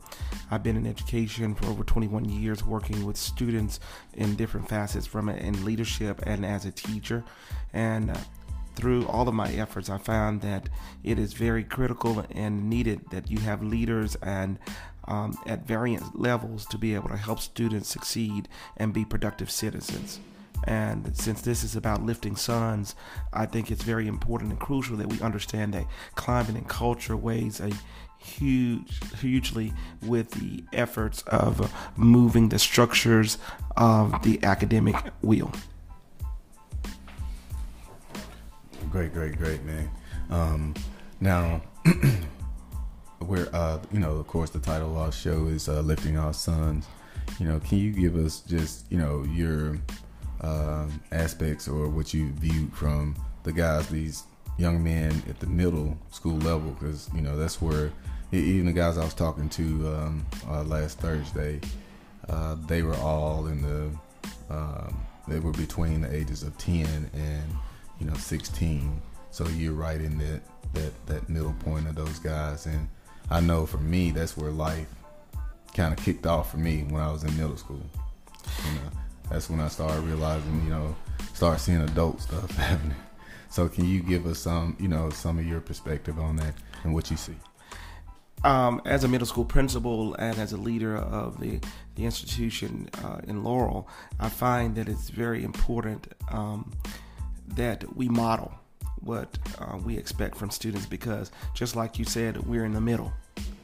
I've 0.51 0.63
been 0.63 0.77
in 0.77 0.87
education 0.87 1.55
for 1.55 1.65
over 1.69 1.83
21 1.83 2.27
years, 2.27 2.63
working 2.63 3.07
with 3.07 3.17
students 3.17 3.81
in 4.13 4.37
different 4.37 4.69
facets, 4.69 5.07
from 5.07 5.31
in 5.31 5.65
leadership 5.65 6.21
and 6.27 6.45
as 6.45 6.67
a 6.67 6.71
teacher. 6.71 7.25
And 7.73 8.11
uh, 8.11 8.19
through 8.75 9.07
all 9.07 9.27
of 9.27 9.35
my 9.35 9.51
efforts, 9.53 9.89
I 9.89 9.97
found 9.97 10.43
that 10.43 10.69
it 11.03 11.19
is 11.19 11.33
very 11.33 11.65
critical 11.65 12.23
and 12.33 12.69
needed 12.69 13.01
that 13.13 13.31
you 13.31 13.39
have 13.39 13.63
leaders 13.63 14.15
and 14.17 14.59
um, 15.09 15.39
at 15.47 15.67
various 15.67 16.03
levels 16.13 16.67
to 16.67 16.77
be 16.77 16.95
able 16.95 17.09
to 17.09 17.17
help 17.17 17.41
students 17.41 17.89
succeed 17.89 18.51
and 18.77 18.93
be 18.93 19.07
productive 19.07 19.51
citizens. 19.51 20.21
And 20.65 21.17
since 21.17 21.41
this 21.43 21.65
is 21.65 21.77
about 21.77 22.05
lifting 22.05 22.37
sons, 22.37 22.95
I 23.33 23.47
think 23.47 23.71
it's 23.71 23.83
very 23.83 24.09
important 24.09 24.51
and 24.51 24.61
crucial 24.61 24.97
that 24.97 25.09
we 25.09 25.21
understand 25.21 25.75
that 25.75 25.87
climate 26.15 26.57
and 26.57 26.69
culture 26.69 27.17
weighs 27.17 27.61
a 27.61 27.71
huge, 28.27 29.01
hugely 29.21 29.73
with 30.03 30.31
the 30.33 30.65
efforts 30.73 31.23
of 31.23 31.73
moving 31.97 32.49
the 32.49 32.59
structures 32.59 33.39
of 33.77 34.23
the 34.23 34.43
academic 34.43 34.97
wheel. 35.23 35.53
Great, 38.91 39.13
great, 39.13 39.37
great, 39.37 39.63
man. 39.65 39.91
Um, 40.31 40.75
now, 41.21 41.63
we're, 43.21 43.49
uh, 43.53 43.79
you 43.93 44.01
know, 44.01 44.17
of 44.17 44.27
course, 44.27 44.51
the 44.51 44.59
title 44.59 44.91
of 44.93 44.97
our 44.97 45.13
show 45.13 45.47
is 45.47 45.69
uh, 45.69 45.81
Lifting 45.81 46.19
Our 46.19 46.33
Sons. 46.33 46.87
You 47.39 47.47
know, 47.49 47.61
can 47.61 47.79
you 47.79 47.93
give 47.93 48.17
us 48.17 48.41
just, 48.41 48.91
you 48.91 48.99
know, 48.99 49.25
your 49.25 49.79
um, 50.41 51.01
aspects 51.13 51.69
or 51.69 51.89
what 51.89 52.15
you 52.15 52.31
viewed 52.33 52.73
from 52.73 53.17
the 53.43 53.53
guys, 53.53 53.89
these 53.89 54.25
young 54.59 54.83
men 54.83 55.23
at 55.29 55.41
the 55.41 55.47
middle 55.47 55.99
school 56.11 56.39
level? 56.39 56.71
Because, 56.71 57.11
you 57.15 57.21
know, 57.21 57.37
that's 57.37 57.61
where 57.61 57.93
even 58.33 58.67
the 58.67 58.73
guys 58.73 58.99
I 58.99 59.05
was 59.05 59.15
talking 59.15 59.49
to 59.51 59.63
um, 59.63 60.27
uh, 60.49 60.63
last 60.65 60.99
Thursday, 60.99 61.61
uh, 62.29 62.57
they 62.67 62.83
were 62.83 62.97
all 62.97 63.47
in 63.47 63.63
the, 63.63 64.55
um, 64.55 65.07
they 65.29 65.39
were 65.39 65.53
between 65.53 66.01
the 66.01 66.15
ages 66.15 66.43
of 66.43 66.57
10 66.59 67.11
and, 67.15 67.45
you 68.01 68.07
know, 68.07 68.15
16. 68.15 69.01
So 69.31 69.47
you're 69.49 69.75
right 69.75 70.01
in 70.01 70.19
that, 70.19 70.41
that, 70.75 71.07
that 71.07 71.29
middle 71.29 71.55
point 71.61 71.87
of 71.87 71.95
those 71.95 72.19
guys. 72.19 72.67
And 72.67 72.89
I 73.31 73.41
know 73.41 73.67
for 73.67 73.79
me, 73.79 74.11
that's 74.11 74.37
where 74.37 74.51
life 74.51 74.89
kind 75.75 75.93
of 75.93 76.05
kicked 76.05 76.27
off 76.27 76.51
for 76.51 76.57
me 76.57 76.85
when 76.89 77.03
I 77.03 77.13
was 77.13 77.23
in 77.23 77.37
middle 77.37 77.57
school. 77.57 77.83
You 78.65 78.75
know, 78.75 78.91
that's 79.31 79.51
when 79.51 79.61
I 79.61 79.69
started 79.69 80.01
realizing, 80.03 80.65
you 80.65 80.71
know, 80.71 80.97
start 81.35 81.61
seeing 81.61 81.83
adult 81.83 82.21
stuff 82.21 82.51
happening. 82.57 82.97
So 83.51 83.69
can 83.69 83.87
you 83.87 84.01
give 84.01 84.27
us 84.27 84.39
some, 84.39 84.77
you 84.81 84.89
know, 84.89 85.11
some 85.11 85.39
of 85.39 85.47
your 85.47 85.61
perspective 85.61 86.19
on 86.19 86.37
that 86.37 86.55
and 86.83 86.93
what 86.93 87.11
you 87.11 87.17
see? 87.17 87.37
Um, 88.47 88.81
as 88.85 89.03
a 89.03 89.09
middle 89.09 89.27
school 89.27 89.45
principal 89.45 90.15
and 90.15 90.39
as 90.39 90.53
a 90.53 90.57
leader 90.57 90.97
of 90.97 91.41
the, 91.41 91.59
the 91.97 92.05
institution 92.05 92.89
uh, 93.03 93.19
in 93.27 93.43
Laurel, 93.43 93.89
I 94.21 94.29
find 94.29 94.77
that 94.77 94.89
it's 94.89 95.11
very 95.11 95.43
important 95.43 96.07
um, 96.31 96.71
that 97.57 97.97
we 97.97 98.09
model 98.09 98.55
what 99.01 99.37
uh, 99.59 99.79
we 99.79 99.97
expect 99.97 100.37
from 100.37 100.51
students 100.51 100.87
because, 100.87 101.33
just 101.55 101.75
like 101.75 101.99
you 101.99 102.05
said, 102.05 102.37
we're 102.47 102.65
in 102.65 102.73
the 102.73 102.81
middle. 102.81 103.13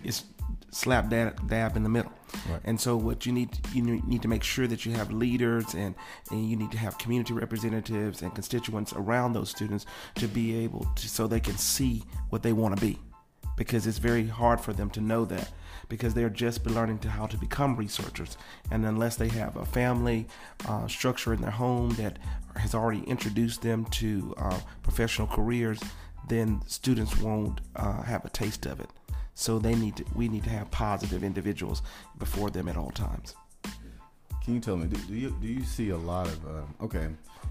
It's 0.03 0.25
slap 0.73 1.11
dab, 1.11 1.49
dab 1.49 1.77
in 1.77 1.85
the 1.85 1.89
middle. 1.89 2.13
Right. 2.51 2.61
And 2.65 2.81
so, 2.81 2.97
what 2.97 3.25
you 3.25 3.31
need 3.31 3.57
you 3.73 3.83
need 3.85 4.23
to 4.23 4.29
make 4.29 4.43
sure 4.43 4.67
that 4.67 4.85
you 4.85 4.91
have 4.95 5.13
leaders 5.13 5.75
and 5.75 5.95
and 6.33 6.51
you 6.51 6.57
need 6.57 6.73
to 6.73 6.79
have 6.79 6.99
community 6.99 7.35
representatives 7.35 8.23
and 8.23 8.35
constituents 8.35 8.93
around 8.95 9.35
those 9.35 9.49
students 9.49 9.87
to 10.17 10.27
be 10.27 10.57
able 10.65 10.89
to 10.97 11.09
so 11.09 11.29
they 11.29 11.39
can 11.39 11.57
see 11.57 12.03
what 12.31 12.43
they 12.43 12.53
want 12.53 12.77
to 12.77 12.85
be 12.85 12.99
because 13.63 13.87
it's 13.87 13.99
very 13.99 14.27
hard 14.27 14.61
for 14.61 14.73
them 14.73 14.91
to 14.91 15.01
know 15.01 15.25
that 15.25 15.53
because 15.89 16.15
they're 16.15 16.29
just 16.29 16.67
learning 16.67 16.99
to 16.99 17.09
how 17.09 17.27
to 17.27 17.37
become 17.37 17.77
researchers. 17.77 18.37
And 18.73 18.85
unless 18.85 19.15
they 19.15 19.29
have 19.29 19.55
a 19.55 19.65
family 19.65 20.27
uh, 20.67 20.89
structure 20.89 21.33
in 21.33 21.41
their 21.41 21.53
home 21.53 21.91
that 21.91 22.19
has 22.57 22.75
already 22.75 23.03
introduced 23.05 23.63
them 23.63 23.85
to 24.01 24.35
uh, 24.37 24.59
professional 24.83 25.29
careers 25.29 25.81
then 26.29 26.63
students 26.67 27.17
won't 27.19 27.61
uh, 27.75 28.03
have 28.03 28.25
a 28.25 28.31
taste 28.31 28.65
of 28.67 28.79
it. 28.81 28.89
So 29.35 29.59
they 29.59 29.75
need 29.75 29.97
to, 29.97 30.05
we 30.15 30.29
need 30.29 30.45
to 30.45 30.51
have 30.51 30.71
positive 30.71 31.25
individuals 31.25 31.83
before 32.19 32.51
them 32.51 32.69
at 32.69 32.77
all 32.77 32.91
times 32.91 33.35
Can 34.45 34.55
you 34.55 34.61
tell 34.61 34.77
me, 34.77 34.89
do, 34.89 34.97
do 34.97 35.15
you 35.15 35.37
do 35.41 35.47
you 35.47 35.63
see 35.63 35.91
a 35.91 35.97
lot 35.97 36.27
of 36.27 36.47
um, 36.47 36.75
okay, 36.83 37.09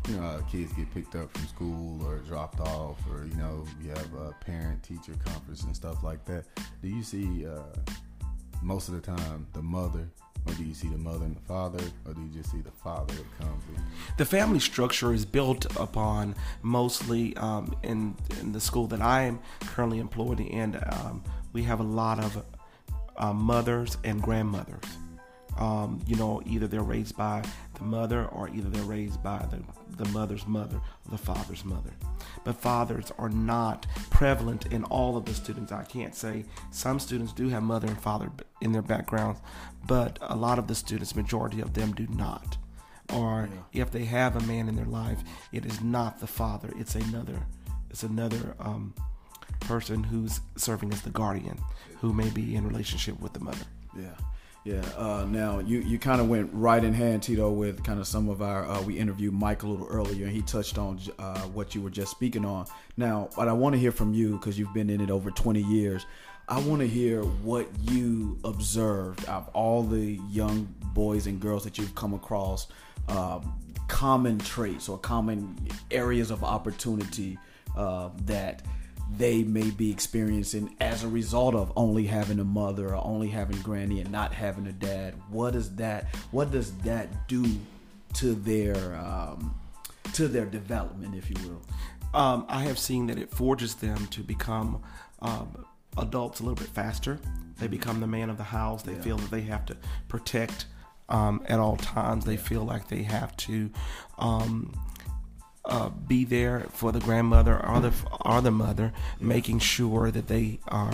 you 0.09 0.17
know, 0.17 0.23
uh, 0.23 0.41
kids 0.41 0.73
get 0.73 0.93
picked 0.93 1.15
up 1.15 1.31
from 1.35 1.47
school 1.47 2.05
or 2.05 2.17
dropped 2.19 2.59
off, 2.59 2.97
or 3.09 3.25
you 3.25 3.35
know, 3.35 3.65
you 3.81 3.89
have 3.89 4.13
a 4.13 4.35
parent 4.45 4.83
teacher 4.83 5.13
conference 5.23 5.63
and 5.63 5.75
stuff 5.75 6.03
like 6.03 6.25
that. 6.25 6.45
Do 6.81 6.89
you 6.89 7.01
see 7.03 7.47
uh, 7.47 7.61
most 8.61 8.89
of 8.89 8.95
the 8.95 9.01
time 9.01 9.47
the 9.53 9.61
mother, 9.61 10.09
or 10.45 10.53
do 10.53 10.65
you 10.65 10.73
see 10.73 10.89
the 10.89 10.97
mother 10.97 11.23
and 11.23 11.35
the 11.35 11.41
father, 11.41 11.79
or 12.05 12.13
do 12.13 12.21
you 12.21 12.29
just 12.29 12.51
see 12.51 12.59
the 12.59 12.71
father 12.71 13.13
that 13.13 13.37
comes 13.39 13.63
in? 13.75 13.83
the 14.17 14.25
family 14.25 14.59
structure 14.59 15.13
is 15.13 15.25
built 15.25 15.65
upon 15.79 16.35
mostly 16.61 17.35
um, 17.37 17.73
in, 17.83 18.15
in 18.39 18.51
the 18.51 18.59
school 18.59 18.87
that 18.87 19.01
I 19.01 19.23
am 19.23 19.39
currently 19.61 19.99
employed 19.99 20.39
in. 20.39 20.75
Um, 20.91 21.23
we 21.53 21.63
have 21.63 21.79
a 21.79 21.83
lot 21.83 22.19
of 22.19 22.43
uh, 23.17 23.33
mothers 23.33 23.97
and 24.03 24.21
grandmothers. 24.21 24.83
Um, 25.57 25.99
you 26.07 26.15
know, 26.15 26.41
either 26.45 26.67
they're 26.67 26.81
raised 26.81 27.17
by 27.17 27.43
the 27.75 27.83
mother 27.83 28.25
or 28.27 28.49
either 28.49 28.69
they're 28.69 28.83
raised 28.83 29.21
by 29.21 29.45
the, 29.51 29.61
the 30.03 30.09
mother's 30.11 30.47
mother 30.47 30.77
or 30.77 31.11
the 31.11 31.17
father's 31.17 31.65
mother. 31.65 31.91
But 32.43 32.55
fathers 32.55 33.11
are 33.17 33.29
not 33.29 33.85
prevalent 34.09 34.67
in 34.67 34.83
all 34.85 35.17
of 35.17 35.25
the 35.25 35.33
students. 35.33 35.71
I 35.71 35.83
can't 35.83 36.15
say 36.15 36.45
some 36.71 36.99
students 36.99 37.33
do 37.33 37.49
have 37.49 37.63
mother 37.63 37.87
and 37.87 38.01
father 38.01 38.31
in 38.61 38.71
their 38.71 38.81
backgrounds, 38.81 39.41
but 39.87 40.17
a 40.21 40.35
lot 40.35 40.57
of 40.57 40.67
the 40.67 40.75
students, 40.75 41.15
majority 41.15 41.61
of 41.61 41.73
them 41.73 41.93
do 41.93 42.07
not 42.07 42.57
or 43.13 43.49
if 43.73 43.91
they 43.91 44.05
have 44.05 44.35
a 44.35 44.41
man 44.41 44.69
in 44.69 44.75
their 44.75 44.85
life, 44.85 45.19
it 45.51 45.65
is 45.65 45.81
not 45.81 46.19
the 46.19 46.27
father. 46.27 46.69
It's 46.77 46.95
another. 46.95 47.39
It's 47.89 48.03
another 48.03 48.55
um, 48.59 48.93
person 49.61 50.03
who's 50.03 50.39
serving 50.55 50.93
as 50.93 51.01
the 51.01 51.09
guardian, 51.09 51.59
who 51.99 52.13
may 52.13 52.29
be 52.29 52.55
in 52.55 52.65
relationship 52.65 53.19
with 53.19 53.33
the 53.33 53.41
mother. 53.41 53.65
Yeah, 53.97 54.15
yeah. 54.63 54.81
Uh, 54.95 55.25
now 55.27 55.59
you 55.59 55.79
you 55.79 55.97
kind 55.97 56.21
of 56.21 56.29
went 56.29 56.49
right 56.53 56.83
in 56.83 56.93
hand, 56.93 57.23
Tito, 57.23 57.51
with 57.51 57.83
kind 57.83 57.99
of 57.99 58.07
some 58.07 58.29
of 58.29 58.41
our. 58.41 58.65
Uh, 58.65 58.81
we 58.83 58.97
interviewed 58.97 59.33
Mike 59.33 59.63
a 59.63 59.67
little 59.67 59.87
earlier, 59.87 60.25
and 60.25 60.35
he 60.35 60.41
touched 60.41 60.77
on 60.77 60.99
uh, 61.17 61.41
what 61.41 61.73
you 61.73 61.81
were 61.81 61.89
just 61.89 62.11
speaking 62.11 62.45
on. 62.45 62.67
Now, 62.97 63.29
what 63.35 63.47
I 63.47 63.53
want 63.53 63.73
to 63.73 63.79
hear 63.79 63.91
from 63.91 64.13
you 64.13 64.33
because 64.33 64.59
you've 64.59 64.73
been 64.73 64.89
in 64.89 65.01
it 65.01 65.09
over 65.09 65.31
20 65.31 65.61
years. 65.61 66.05
I 66.47 66.59
want 66.59 66.81
to 66.81 66.87
hear 66.87 67.23
what 67.23 67.67
you 67.79 68.37
observed 68.43 69.23
of 69.25 69.47
all 69.49 69.83
the 69.83 70.19
young 70.29 70.67
boys 70.93 71.25
and 71.25 71.39
girls 71.39 71.63
that 71.63 71.77
you've 71.77 71.95
come 71.95 72.13
across. 72.13 72.67
Um, 73.07 73.53
common 73.87 74.37
traits 74.39 74.87
or 74.87 74.97
common 74.97 75.55
areas 75.91 76.31
of 76.31 76.43
opportunity 76.43 77.37
uh, 77.75 78.09
that 78.23 78.63
they 79.17 79.43
may 79.43 79.69
be 79.71 79.91
experiencing 79.91 80.75
as 80.79 81.03
a 81.03 81.07
result 81.07 81.53
of 81.55 81.71
only 81.75 82.05
having 82.07 82.39
a 82.39 82.43
mother 82.43 82.95
or 82.95 83.05
only 83.05 83.27
having 83.29 83.59
granny 83.61 83.99
and 83.99 84.11
not 84.11 84.33
having 84.33 84.67
a 84.67 84.71
dad 84.71 85.13
what 85.29 85.51
does 85.53 85.75
that 85.75 86.05
what 86.31 86.51
does 86.51 86.71
that 86.79 87.27
do 87.27 87.45
to 88.13 88.33
their 88.33 88.95
um, 88.95 89.53
to 90.13 90.27
their 90.27 90.45
development 90.45 91.15
if 91.15 91.29
you 91.29 91.35
will 91.47 91.61
Um, 92.13 92.45
I 92.49 92.63
have 92.63 92.77
seen 92.77 93.07
that 93.07 93.17
it 93.17 93.31
forges 93.31 93.75
them 93.75 94.07
to 94.07 94.21
become 94.21 94.81
um, 95.21 95.65
adults 95.97 96.39
a 96.41 96.43
little 96.43 96.55
bit 96.55 96.67
faster. 96.73 97.19
They 97.57 97.67
become 97.67 97.99
the 98.01 98.07
man 98.07 98.29
of 98.29 98.37
the 98.37 98.43
house. 98.43 98.83
They 98.83 98.95
feel 98.95 99.17
that 99.17 99.31
they 99.31 99.41
have 99.41 99.65
to 99.67 99.77
protect 100.09 100.65
um, 101.07 101.41
at 101.47 101.59
all 101.59 101.77
times. 101.77 102.25
They 102.25 102.37
feel 102.37 102.63
like 102.63 102.87
they 102.89 103.03
have 103.03 103.35
to 103.47 103.69
um, 104.17 104.73
uh, 105.65 105.89
be 105.89 106.25
there 106.25 106.65
for 106.71 106.91
the 106.91 106.99
grandmother 106.99 107.63
or 107.65 107.79
the 107.79 107.93
or 108.25 108.41
the 108.41 108.51
mother, 108.51 108.93
making 109.19 109.59
sure 109.59 110.11
that 110.11 110.27
they 110.27 110.59
are. 110.67 110.93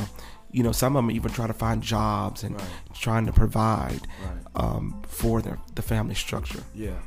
You 0.50 0.64
know, 0.64 0.72
some 0.72 0.96
of 0.96 1.04
them 1.04 1.12
even 1.12 1.32
try 1.32 1.46
to 1.46 1.54
find 1.54 1.84
jobs 1.84 2.44
and 2.44 2.56
trying 2.94 3.26
to 3.26 3.34
provide 3.34 4.02
um, 4.56 5.02
for 5.08 5.42
their 5.42 5.60
the 5.76 5.82
family 5.82 6.16
structure. 6.16 6.64
Yeah, 6.74 7.00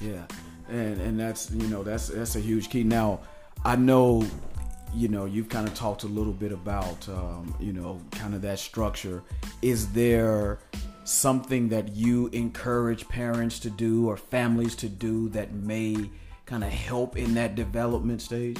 yeah, 0.00 0.24
and 0.68 1.00
and 1.00 1.20
that's 1.20 1.50
you 1.50 1.68
know 1.68 1.82
that's 1.82 2.08
that's 2.08 2.36
a 2.36 2.40
huge 2.40 2.70
key. 2.70 2.84
Now, 2.84 3.20
I 3.64 3.76
know, 3.76 4.24
you 4.94 5.08
know, 5.08 5.26
you've 5.26 5.48
kind 5.48 5.68
of 5.68 5.74
talked 5.74 6.04
a 6.04 6.08
little 6.08 6.32
bit 6.32 6.52
about 6.52 7.08
um, 7.08 7.54
you 7.60 7.72
know 7.72 8.00
kind 8.12 8.34
of 8.34 8.42
that 8.42 8.58
structure. 8.58 9.22
Is 9.62 9.92
there 9.92 10.58
something 11.04 11.68
that 11.68 11.94
you 11.94 12.26
encourage 12.28 13.08
parents 13.08 13.60
to 13.60 13.70
do 13.70 14.08
or 14.08 14.16
families 14.16 14.74
to 14.74 14.88
do 14.88 15.28
that 15.28 15.52
may 15.52 16.10
kind 16.46 16.64
of 16.64 16.70
help 16.70 17.16
in 17.16 17.34
that 17.34 17.54
development 17.54 18.22
stage? 18.22 18.58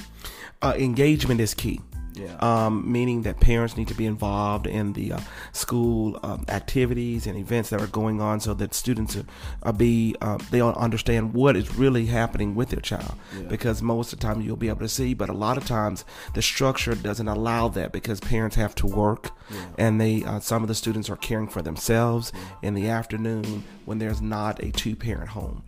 uh, 0.63 0.75
engagement 0.77 1.41
is 1.41 1.55
key. 1.55 1.81
Yeah. 2.15 2.35
Um, 2.39 2.91
meaning 2.91 3.23
that 3.23 3.41
parents 3.41 3.77
need 3.77 3.89
to 3.89 3.95
be 3.95 4.07
involved 4.07 4.67
in 4.67 4.95
the 4.95 5.13
uh, 5.13 5.21
school 5.53 6.19
um, 6.23 6.47
activities 6.49 7.27
and 7.27 7.37
events 7.37 7.69
that 7.69 7.83
are 7.83 7.89
going 7.89 8.23
on, 8.23 8.41
so 8.41 8.55
that 8.55 8.73
students 8.73 9.17
are, 9.17 9.27
are 9.65 9.73
be 9.75 10.17
uh, 10.23 10.39
they 10.51 10.57
don't 10.57 10.79
understand 10.79 11.35
what 11.35 11.57
is 11.57 11.77
really 11.77 12.07
happening 12.07 12.55
with 12.55 12.71
their 12.71 12.81
child. 12.81 13.13
Because 13.51 13.83
most 13.83 14.15
of 14.15 14.19
the 14.19 14.27
time 14.27 14.41
you'll 14.41 14.57
be 14.57 14.71
able 14.71 14.81
to 14.81 14.89
see, 14.89 15.13
but 15.13 15.29
a 15.29 15.35
lot 15.35 15.59
of 15.59 15.67
times 15.67 16.07
the 16.33 16.41
structure 16.41 16.95
doesn't 16.95 17.29
allow 17.29 17.69
that 17.69 17.93
because 17.93 18.19
parents 18.21 18.57
have 18.57 18.75
to 18.77 18.87
work, 18.87 19.33
and 19.77 20.01
they 20.01 20.25
uh, 20.25 20.41
some 20.41 20.63
of 20.63 20.69
the 20.69 20.75
students 20.75 21.11
are 21.11 21.17
caring 21.17 21.49
for 21.49 21.61
themselves 21.61 22.33
in 22.63 22.73
the 22.73 22.89
afternoon 22.89 23.63
when 23.85 23.99
there's 23.99 24.23
not 24.23 24.63
a 24.63 24.73
two 24.73 24.97
parent 24.97 25.29
home. 25.29 25.63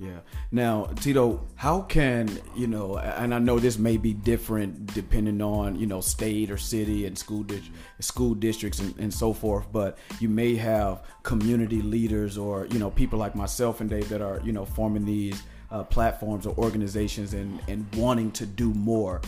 Yeah. 0.00 0.20
Now, 0.52 0.84
Tito, 1.00 1.44
how 1.56 1.80
can, 1.82 2.30
you 2.54 2.68
know, 2.68 2.98
and 2.98 3.34
I 3.34 3.40
know 3.40 3.58
this 3.58 3.78
may 3.78 3.96
be 3.96 4.14
different 4.14 4.94
depending 4.94 5.42
on, 5.42 5.74
you 5.74 5.86
know, 5.86 6.00
state 6.00 6.52
or 6.52 6.56
city 6.56 7.04
and 7.06 7.18
school 7.18 7.42
dis- 7.42 7.68
school 7.98 8.34
districts 8.34 8.78
and, 8.78 8.96
and 8.98 9.12
so 9.12 9.32
forth, 9.32 9.66
but 9.72 9.98
you 10.20 10.28
may 10.28 10.54
have 10.54 11.02
community 11.24 11.82
leaders 11.82 12.38
or, 12.38 12.66
you 12.66 12.78
know, 12.78 12.90
people 12.90 13.18
like 13.18 13.34
myself 13.34 13.80
and 13.80 13.90
Dave 13.90 14.08
that 14.10 14.22
are, 14.22 14.40
you 14.44 14.52
know, 14.52 14.64
forming 14.64 15.04
these 15.04 15.42
uh, 15.72 15.82
platforms 15.82 16.46
or 16.46 16.56
organizations 16.58 17.34
and, 17.34 17.60
and 17.66 17.84
wanting 17.96 18.30
to 18.32 18.46
do 18.46 18.72
more 18.74 19.20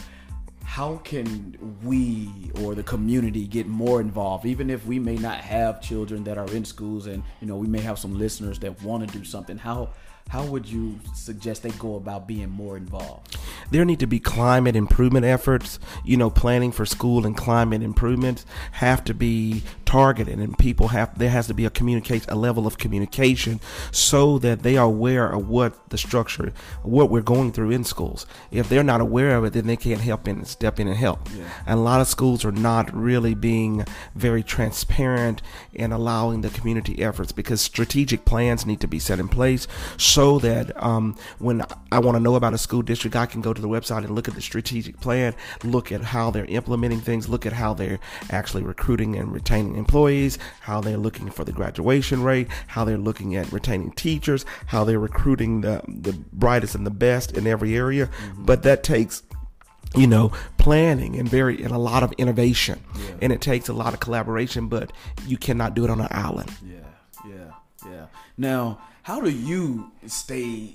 how 0.62 0.98
can 0.98 1.58
we 1.82 2.30
or 2.62 2.76
the 2.76 2.82
community 2.84 3.44
get 3.44 3.66
more 3.66 4.00
involved 4.00 4.46
even 4.46 4.70
if 4.70 4.86
we 4.86 5.00
may 5.00 5.16
not 5.16 5.38
have 5.38 5.80
children 5.80 6.22
that 6.22 6.38
are 6.38 6.46
in 6.52 6.64
schools 6.64 7.08
and 7.08 7.24
you 7.40 7.46
know 7.48 7.56
we 7.56 7.66
may 7.66 7.80
have 7.80 7.98
some 7.98 8.16
listeners 8.16 8.58
that 8.60 8.80
want 8.82 9.04
to 9.04 9.18
do 9.18 9.24
something 9.24 9.58
how 9.58 9.88
how 10.30 10.44
would 10.44 10.64
you 10.64 10.96
suggest 11.12 11.64
they 11.64 11.70
go 11.70 11.96
about 11.96 12.28
being 12.28 12.48
more 12.48 12.76
involved? 12.76 13.36
There 13.72 13.84
need 13.84 13.98
to 13.98 14.06
be 14.06 14.20
climate 14.20 14.76
improvement 14.76 15.26
efforts. 15.26 15.80
You 16.04 16.16
know, 16.16 16.30
planning 16.30 16.70
for 16.70 16.86
school 16.86 17.26
and 17.26 17.36
climate 17.36 17.82
improvements 17.82 18.46
have 18.72 19.02
to 19.04 19.14
be 19.14 19.64
targeted, 19.84 20.38
and 20.38 20.56
people 20.56 20.88
have 20.88 21.18
there 21.18 21.30
has 21.30 21.48
to 21.48 21.54
be 21.54 21.64
a 21.64 21.70
communicate 21.70 22.26
a 22.28 22.36
level 22.36 22.64
of 22.64 22.78
communication 22.78 23.58
so 23.90 24.38
that 24.38 24.62
they 24.62 24.76
are 24.76 24.86
aware 24.86 25.28
of 25.28 25.48
what 25.48 25.90
the 25.90 25.98
structure, 25.98 26.52
what 26.84 27.10
we're 27.10 27.22
going 27.22 27.50
through 27.50 27.72
in 27.72 27.82
schools. 27.82 28.24
If 28.52 28.68
they're 28.68 28.84
not 28.84 29.00
aware 29.00 29.36
of 29.36 29.44
it, 29.44 29.52
then 29.52 29.66
they 29.66 29.76
can't 29.76 30.00
help 30.00 30.28
in 30.28 30.44
step 30.44 30.78
in 30.78 30.86
and 30.86 30.96
help. 30.96 31.28
Yeah. 31.36 31.44
And 31.66 31.80
a 31.80 31.82
lot 31.82 32.00
of 32.00 32.06
schools 32.06 32.44
are 32.44 32.52
not 32.52 32.94
really 32.94 33.34
being 33.34 33.84
very 34.14 34.44
transparent 34.44 35.42
in 35.72 35.90
allowing 35.90 36.42
the 36.42 36.50
community 36.50 37.02
efforts 37.02 37.32
because 37.32 37.60
strategic 37.60 38.24
plans 38.24 38.64
need 38.64 38.80
to 38.80 38.88
be 38.88 39.00
set 39.00 39.18
in 39.18 39.26
place 39.26 39.66
so 39.96 40.19
that 40.20 40.82
um, 40.82 41.16
when 41.38 41.64
I 41.90 41.98
want 41.98 42.16
to 42.16 42.20
know 42.20 42.34
about 42.34 42.52
a 42.52 42.58
school 42.58 42.82
district, 42.82 43.16
I 43.16 43.26
can 43.26 43.40
go 43.40 43.54
to 43.54 43.60
the 43.60 43.68
website 43.68 44.04
and 44.04 44.14
look 44.14 44.28
at 44.28 44.34
the 44.34 44.42
strategic 44.42 45.00
plan, 45.00 45.34
look 45.64 45.90
at 45.90 46.02
how 46.02 46.30
they're 46.30 46.44
implementing 46.44 47.00
things, 47.00 47.28
look 47.28 47.46
at 47.46 47.54
how 47.54 47.72
they're 47.72 47.98
actually 48.30 48.62
recruiting 48.62 49.16
and 49.16 49.32
retaining 49.32 49.76
employees, 49.76 50.38
how 50.60 50.80
they're 50.80 50.98
looking 50.98 51.30
for 51.30 51.44
the 51.44 51.52
graduation 51.52 52.22
rate, 52.22 52.48
how 52.66 52.84
they're 52.84 52.98
looking 52.98 53.34
at 53.34 53.50
retaining 53.50 53.92
teachers, 53.92 54.44
how 54.66 54.84
they're 54.84 54.98
recruiting 54.98 55.62
the, 55.62 55.82
the 55.88 56.12
brightest 56.32 56.74
and 56.74 56.86
the 56.86 56.90
best 56.90 57.32
in 57.36 57.46
every 57.46 57.74
area. 57.74 58.06
Mm-hmm. 58.06 58.44
But 58.44 58.62
that 58.64 58.82
takes 58.82 59.22
you 59.96 60.06
know 60.06 60.30
planning 60.58 61.18
and 61.18 61.28
very 61.28 61.62
and 61.64 61.72
a 61.72 61.78
lot 61.78 62.02
of 62.02 62.12
innovation 62.12 62.80
yeah. 62.94 63.14
and 63.22 63.32
it 63.32 63.40
takes 63.40 63.68
a 63.68 63.72
lot 63.72 63.92
of 63.92 63.98
collaboration 63.98 64.68
but 64.68 64.92
you 65.26 65.36
cannot 65.36 65.74
do 65.74 65.82
it 65.82 65.90
on 65.90 66.00
an 66.00 66.06
island 66.12 66.48
yeah 66.64 66.76
yeah 67.26 67.50
yeah 67.84 68.06
now 68.36 68.78
how 69.02 69.20
do 69.20 69.30
you 69.30 69.90
stay 70.06 70.74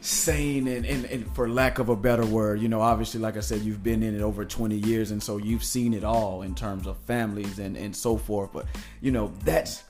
sane 0.00 0.66
and, 0.66 0.84
and, 0.84 1.04
and, 1.04 1.34
for 1.34 1.48
lack 1.48 1.78
of 1.78 1.88
a 1.88 1.94
better 1.94 2.26
word 2.26 2.60
you 2.60 2.68
know 2.68 2.80
obviously 2.80 3.20
like 3.20 3.36
i 3.36 3.40
said 3.40 3.60
you've 3.60 3.84
been 3.84 4.02
in 4.02 4.16
it 4.16 4.20
over 4.20 4.44
20 4.44 4.74
years 4.74 5.12
and 5.12 5.22
so 5.22 5.36
you've 5.36 5.62
seen 5.62 5.94
it 5.94 6.02
all 6.02 6.42
in 6.42 6.54
terms 6.56 6.88
of 6.88 6.98
families 6.98 7.60
and, 7.60 7.76
and 7.76 7.94
so 7.94 8.16
forth 8.16 8.52
but 8.52 8.66
you 9.00 9.12
know 9.12 9.32
that's 9.44 9.84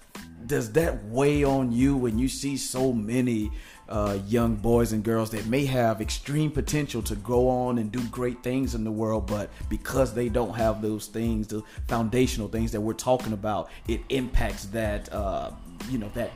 does 0.46 0.72
that 0.72 1.02
weigh 1.04 1.44
on 1.44 1.72
you 1.72 1.96
when 1.96 2.18
you 2.18 2.28
see 2.28 2.56
so 2.56 2.92
many 2.92 3.50
uh, 3.88 4.18
young 4.26 4.56
boys 4.56 4.92
and 4.92 5.04
girls 5.04 5.30
that 5.30 5.46
may 5.46 5.64
have 5.66 6.00
extreme 6.00 6.50
potential 6.50 7.02
to 7.02 7.14
go 7.16 7.48
on 7.48 7.78
and 7.78 7.92
do 7.92 8.02
great 8.08 8.42
things 8.42 8.74
in 8.74 8.84
the 8.84 8.90
world, 8.90 9.26
but 9.26 9.50
because 9.68 10.14
they 10.14 10.28
don't 10.28 10.54
have 10.54 10.80
those 10.80 11.06
things, 11.06 11.48
the 11.48 11.62
foundational 11.88 12.48
things 12.48 12.72
that 12.72 12.80
we're 12.80 12.94
talking 12.94 13.34
about, 13.34 13.70
it 13.86 14.00
impacts 14.08 14.64
that 14.66 15.12
uh, 15.12 15.50
you 15.90 15.98
know 15.98 16.10
that 16.14 16.30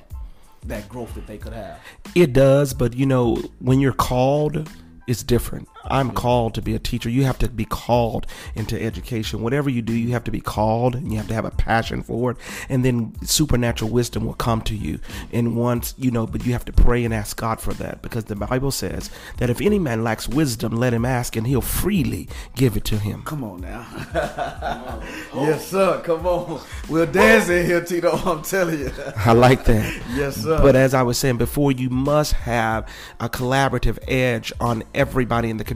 that 0.68 0.88
growth 0.88 1.14
that 1.14 1.26
they 1.26 1.38
could 1.38 1.52
have. 1.52 1.78
It 2.14 2.32
does, 2.32 2.74
but 2.74 2.94
you 2.94 3.06
know 3.06 3.36
when 3.60 3.80
you're 3.80 3.92
called 3.92 4.68
it's 5.06 5.22
different. 5.22 5.68
I'm 5.90 6.10
called 6.10 6.54
to 6.54 6.62
be 6.62 6.74
a 6.74 6.78
teacher. 6.78 7.08
You 7.08 7.24
have 7.24 7.38
to 7.38 7.48
be 7.48 7.64
called 7.64 8.26
into 8.54 8.80
education. 8.80 9.42
Whatever 9.42 9.70
you 9.70 9.82
do, 9.82 9.92
you 9.92 10.12
have 10.12 10.24
to 10.24 10.30
be 10.30 10.40
called 10.40 10.94
and 10.94 11.10
you 11.12 11.18
have 11.18 11.28
to 11.28 11.34
have 11.34 11.44
a 11.44 11.50
passion 11.50 12.02
for 12.02 12.32
it. 12.32 12.36
And 12.68 12.84
then 12.84 13.14
supernatural 13.22 13.90
wisdom 13.90 14.24
will 14.24 14.34
come 14.34 14.62
to 14.62 14.74
you. 14.74 15.00
And 15.32 15.56
once, 15.56 15.94
you 15.98 16.10
know, 16.10 16.26
but 16.26 16.44
you 16.44 16.52
have 16.52 16.64
to 16.66 16.72
pray 16.72 17.04
and 17.04 17.14
ask 17.14 17.36
God 17.36 17.60
for 17.60 17.72
that 17.74 18.02
because 18.02 18.24
the 18.24 18.36
Bible 18.36 18.70
says 18.70 19.10
that 19.38 19.50
if 19.50 19.60
any 19.60 19.78
man 19.78 20.02
lacks 20.04 20.28
wisdom, 20.28 20.72
let 20.76 20.94
him 20.94 21.04
ask 21.04 21.36
and 21.36 21.46
he'll 21.46 21.60
freely 21.60 22.28
give 22.54 22.76
it 22.76 22.84
to 22.86 22.98
him. 22.98 23.22
Come 23.22 23.44
on 23.44 23.60
now. 23.60 23.86
Yes, 25.34 25.68
sir. 25.68 26.00
Come 26.02 26.26
on. 26.26 26.60
We'll 26.88 27.06
dance 27.06 27.48
in 27.50 27.66
here, 27.66 27.84
Tito. 27.84 28.10
I'm 28.24 28.42
telling 28.42 28.78
you. 28.78 28.90
I 29.16 29.32
like 29.32 29.64
that. 29.64 30.02
yes, 30.14 30.36
sir. 30.36 30.58
But 30.62 30.74
as 30.74 30.94
I 30.94 31.02
was 31.02 31.18
saying 31.18 31.36
before, 31.36 31.72
you 31.72 31.90
must 31.90 32.32
have 32.32 32.88
a 33.20 33.28
collaborative 33.28 33.98
edge 34.08 34.52
on 34.60 34.82
everybody 34.94 35.50
in 35.50 35.58
the 35.58 35.64
community. 35.64 35.75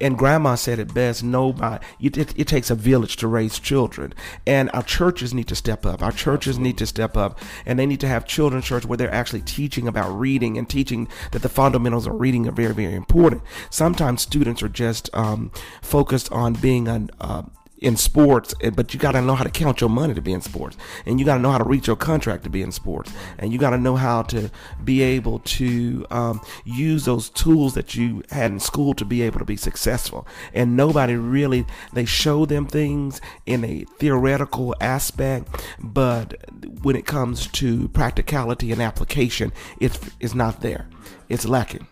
And 0.00 0.18
grandma 0.18 0.54
said 0.54 0.78
it 0.78 0.92
best 0.92 1.22
nobody, 1.22 1.84
it, 2.00 2.16
it, 2.16 2.38
it 2.38 2.48
takes 2.48 2.70
a 2.70 2.74
village 2.74 3.16
to 3.16 3.28
raise 3.28 3.58
children. 3.58 4.14
And 4.46 4.70
our 4.72 4.82
churches 4.82 5.32
need 5.34 5.48
to 5.48 5.56
step 5.56 5.86
up. 5.86 6.02
Our 6.02 6.12
churches 6.12 6.56
Absolutely. 6.56 6.68
need 6.68 6.78
to 6.78 6.86
step 6.86 7.16
up. 7.16 7.38
And 7.66 7.78
they 7.78 7.86
need 7.86 8.00
to 8.00 8.08
have 8.08 8.26
children's 8.26 8.64
church 8.64 8.84
where 8.84 8.96
they're 8.96 9.12
actually 9.12 9.42
teaching 9.42 9.88
about 9.88 10.10
reading 10.10 10.58
and 10.58 10.68
teaching 10.68 11.08
that 11.32 11.42
the 11.42 11.48
fundamentals 11.48 12.06
of 12.06 12.20
reading 12.20 12.46
are 12.46 12.52
very, 12.52 12.74
very 12.74 12.94
important. 12.94 13.42
Sometimes 13.70 14.22
students 14.22 14.62
are 14.62 14.68
just 14.68 15.08
um, 15.14 15.50
focused 15.82 16.30
on 16.32 16.54
being 16.54 16.88
an, 16.88 17.10
uh, 17.20 17.42
in 17.80 17.96
sports, 17.96 18.54
eh, 18.60 18.70
but 18.70 18.92
you 18.92 19.00
got 19.00 19.12
to 19.12 19.22
know 19.22 19.34
how 19.34 19.44
to 19.44 19.50
count 19.50 19.80
your 19.80 19.90
money 19.90 20.14
to 20.14 20.20
be 20.20 20.32
in 20.32 20.40
sports, 20.40 20.76
and 21.06 21.18
you 21.18 21.26
got 21.26 21.36
to 21.36 21.40
know 21.40 21.50
how 21.50 21.58
to 21.58 21.64
reach 21.64 21.86
your 21.86 21.96
contract 21.96 22.44
to 22.44 22.50
be 22.50 22.62
in 22.62 22.72
sports, 22.72 23.12
and 23.38 23.52
you 23.52 23.58
got 23.58 23.70
to 23.70 23.78
know 23.78 23.96
how 23.96 24.22
to 24.22 24.50
be 24.84 25.02
able 25.02 25.38
to 25.40 26.06
um, 26.10 26.40
use 26.64 27.04
those 27.04 27.30
tools 27.30 27.74
that 27.74 27.94
you 27.94 28.22
had 28.30 28.50
in 28.50 28.60
school 28.60 28.94
to 28.94 29.04
be 29.04 29.22
able 29.22 29.38
to 29.38 29.44
be 29.44 29.56
successful. 29.56 30.26
And 30.52 30.76
nobody 30.76 31.14
really 31.14 31.66
they 31.92 32.04
show 32.04 32.46
them 32.46 32.66
things 32.66 33.20
in 33.46 33.64
a 33.64 33.84
theoretical 33.98 34.74
aspect, 34.80 35.64
but 35.80 36.34
when 36.82 36.96
it 36.96 37.06
comes 37.06 37.46
to 37.48 37.88
practicality 37.88 38.72
and 38.72 38.82
application, 38.82 39.52
it's 39.80 39.98
it's 40.20 40.34
not 40.34 40.60
there. 40.60 40.88
It's 41.28 41.46
lacking. 41.46 41.86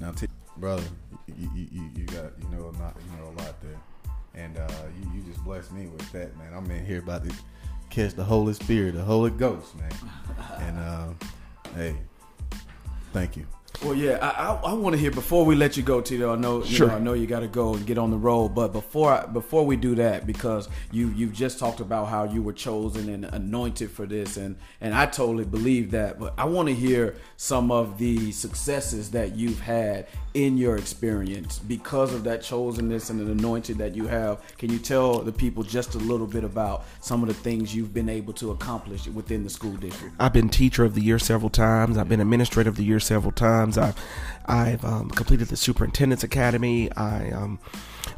Now, 0.00 0.10
t- 0.10 0.26
brother, 0.56 0.82
you, 1.26 1.48
you, 1.54 1.90
you 1.94 2.04
got 2.06 2.32
you 2.40 2.48
know 2.50 2.64
a 2.64 2.74
lot 2.80 2.96
you 3.04 3.16
know 3.16 3.28
a 3.28 3.34
lot 3.42 3.60
there 3.60 3.78
and 4.34 4.56
uh, 4.56 4.68
you, 5.00 5.10
you 5.14 5.22
just 5.22 5.42
blessed 5.44 5.72
me 5.72 5.86
with 5.86 6.10
that, 6.12 6.36
man. 6.38 6.52
I'm 6.54 6.70
in 6.70 6.84
here 6.84 7.00
about 7.00 7.24
to 7.24 7.34
catch 7.90 8.14
the 8.14 8.24
Holy 8.24 8.54
Spirit, 8.54 8.94
the 8.94 9.02
Holy 9.02 9.30
Ghost, 9.30 9.76
man. 9.76 9.92
and 10.60 10.78
uh, 10.78 11.08
hey, 11.74 11.96
thank 13.12 13.36
you. 13.36 13.46
Well, 13.82 13.94
yeah, 13.94 14.18
I, 14.22 14.52
I, 14.52 14.70
I 14.70 14.72
want 14.74 14.94
to 14.94 15.00
hear 15.00 15.10
before 15.10 15.44
we 15.44 15.56
let 15.56 15.76
you 15.76 15.82
go, 15.82 16.00
Tito. 16.00 16.32
I 16.32 16.36
know, 16.36 16.62
sure. 16.62 16.86
Know, 16.86 16.94
I 16.94 16.98
know 17.00 17.12
you 17.14 17.26
got 17.26 17.40
to 17.40 17.48
go 17.48 17.74
and 17.74 17.84
get 17.84 17.98
on 17.98 18.10
the 18.10 18.16
road, 18.16 18.50
but 18.54 18.72
before 18.72 19.12
I, 19.12 19.26
before 19.26 19.66
we 19.66 19.76
do 19.76 19.96
that, 19.96 20.24
because 20.24 20.68
you 20.92 21.08
you've 21.08 21.32
just 21.32 21.58
talked 21.58 21.80
about 21.80 22.06
how 22.08 22.24
you 22.24 22.42
were 22.42 22.52
chosen 22.52 23.08
and 23.08 23.24
anointed 23.24 23.90
for 23.90 24.06
this, 24.06 24.36
and 24.36 24.56
and 24.80 24.94
I 24.94 25.06
totally 25.06 25.44
believe 25.44 25.90
that. 25.92 26.20
But 26.20 26.34
I 26.38 26.44
want 26.44 26.68
to 26.68 26.74
hear 26.74 27.16
some 27.36 27.72
of 27.72 27.98
the 27.98 28.30
successes 28.30 29.10
that 29.12 29.34
you've 29.34 29.60
had 29.60 30.06
in 30.34 30.56
your 30.56 30.76
experience 30.76 31.58
because 31.58 32.14
of 32.14 32.24
that 32.24 32.40
chosenness 32.40 33.10
and 33.10 33.20
the 33.20 33.30
anointing 33.32 33.76
that 33.78 33.94
you 33.94 34.06
have. 34.06 34.40
Can 34.56 34.70
you 34.70 34.78
tell 34.78 35.18
the 35.18 35.32
people 35.32 35.62
just 35.62 35.94
a 35.94 35.98
little 35.98 36.26
bit 36.26 36.44
about 36.44 36.84
some 37.00 37.22
of 37.22 37.28
the 37.28 37.34
things 37.34 37.74
you've 37.74 37.92
been 37.92 38.08
able 38.08 38.32
to 38.34 38.50
accomplish 38.52 39.06
within 39.08 39.44
the 39.44 39.50
school 39.50 39.76
district? 39.76 40.14
I've 40.18 40.32
been 40.32 40.48
teacher 40.48 40.84
of 40.84 40.94
the 40.94 41.02
year 41.02 41.18
several 41.18 41.50
times. 41.50 41.98
I've 41.98 42.08
been 42.08 42.20
administrator 42.20 42.70
of 42.70 42.76
the 42.76 42.84
year 42.84 43.00
several 43.00 43.32
times. 43.62 43.78
I've 43.78 43.96
I've 44.46 44.84
um, 44.84 45.10
completed 45.10 45.48
the 45.48 45.56
superintendent's 45.56 46.24
academy. 46.24 46.90
I 46.92 47.30
um, 47.30 47.58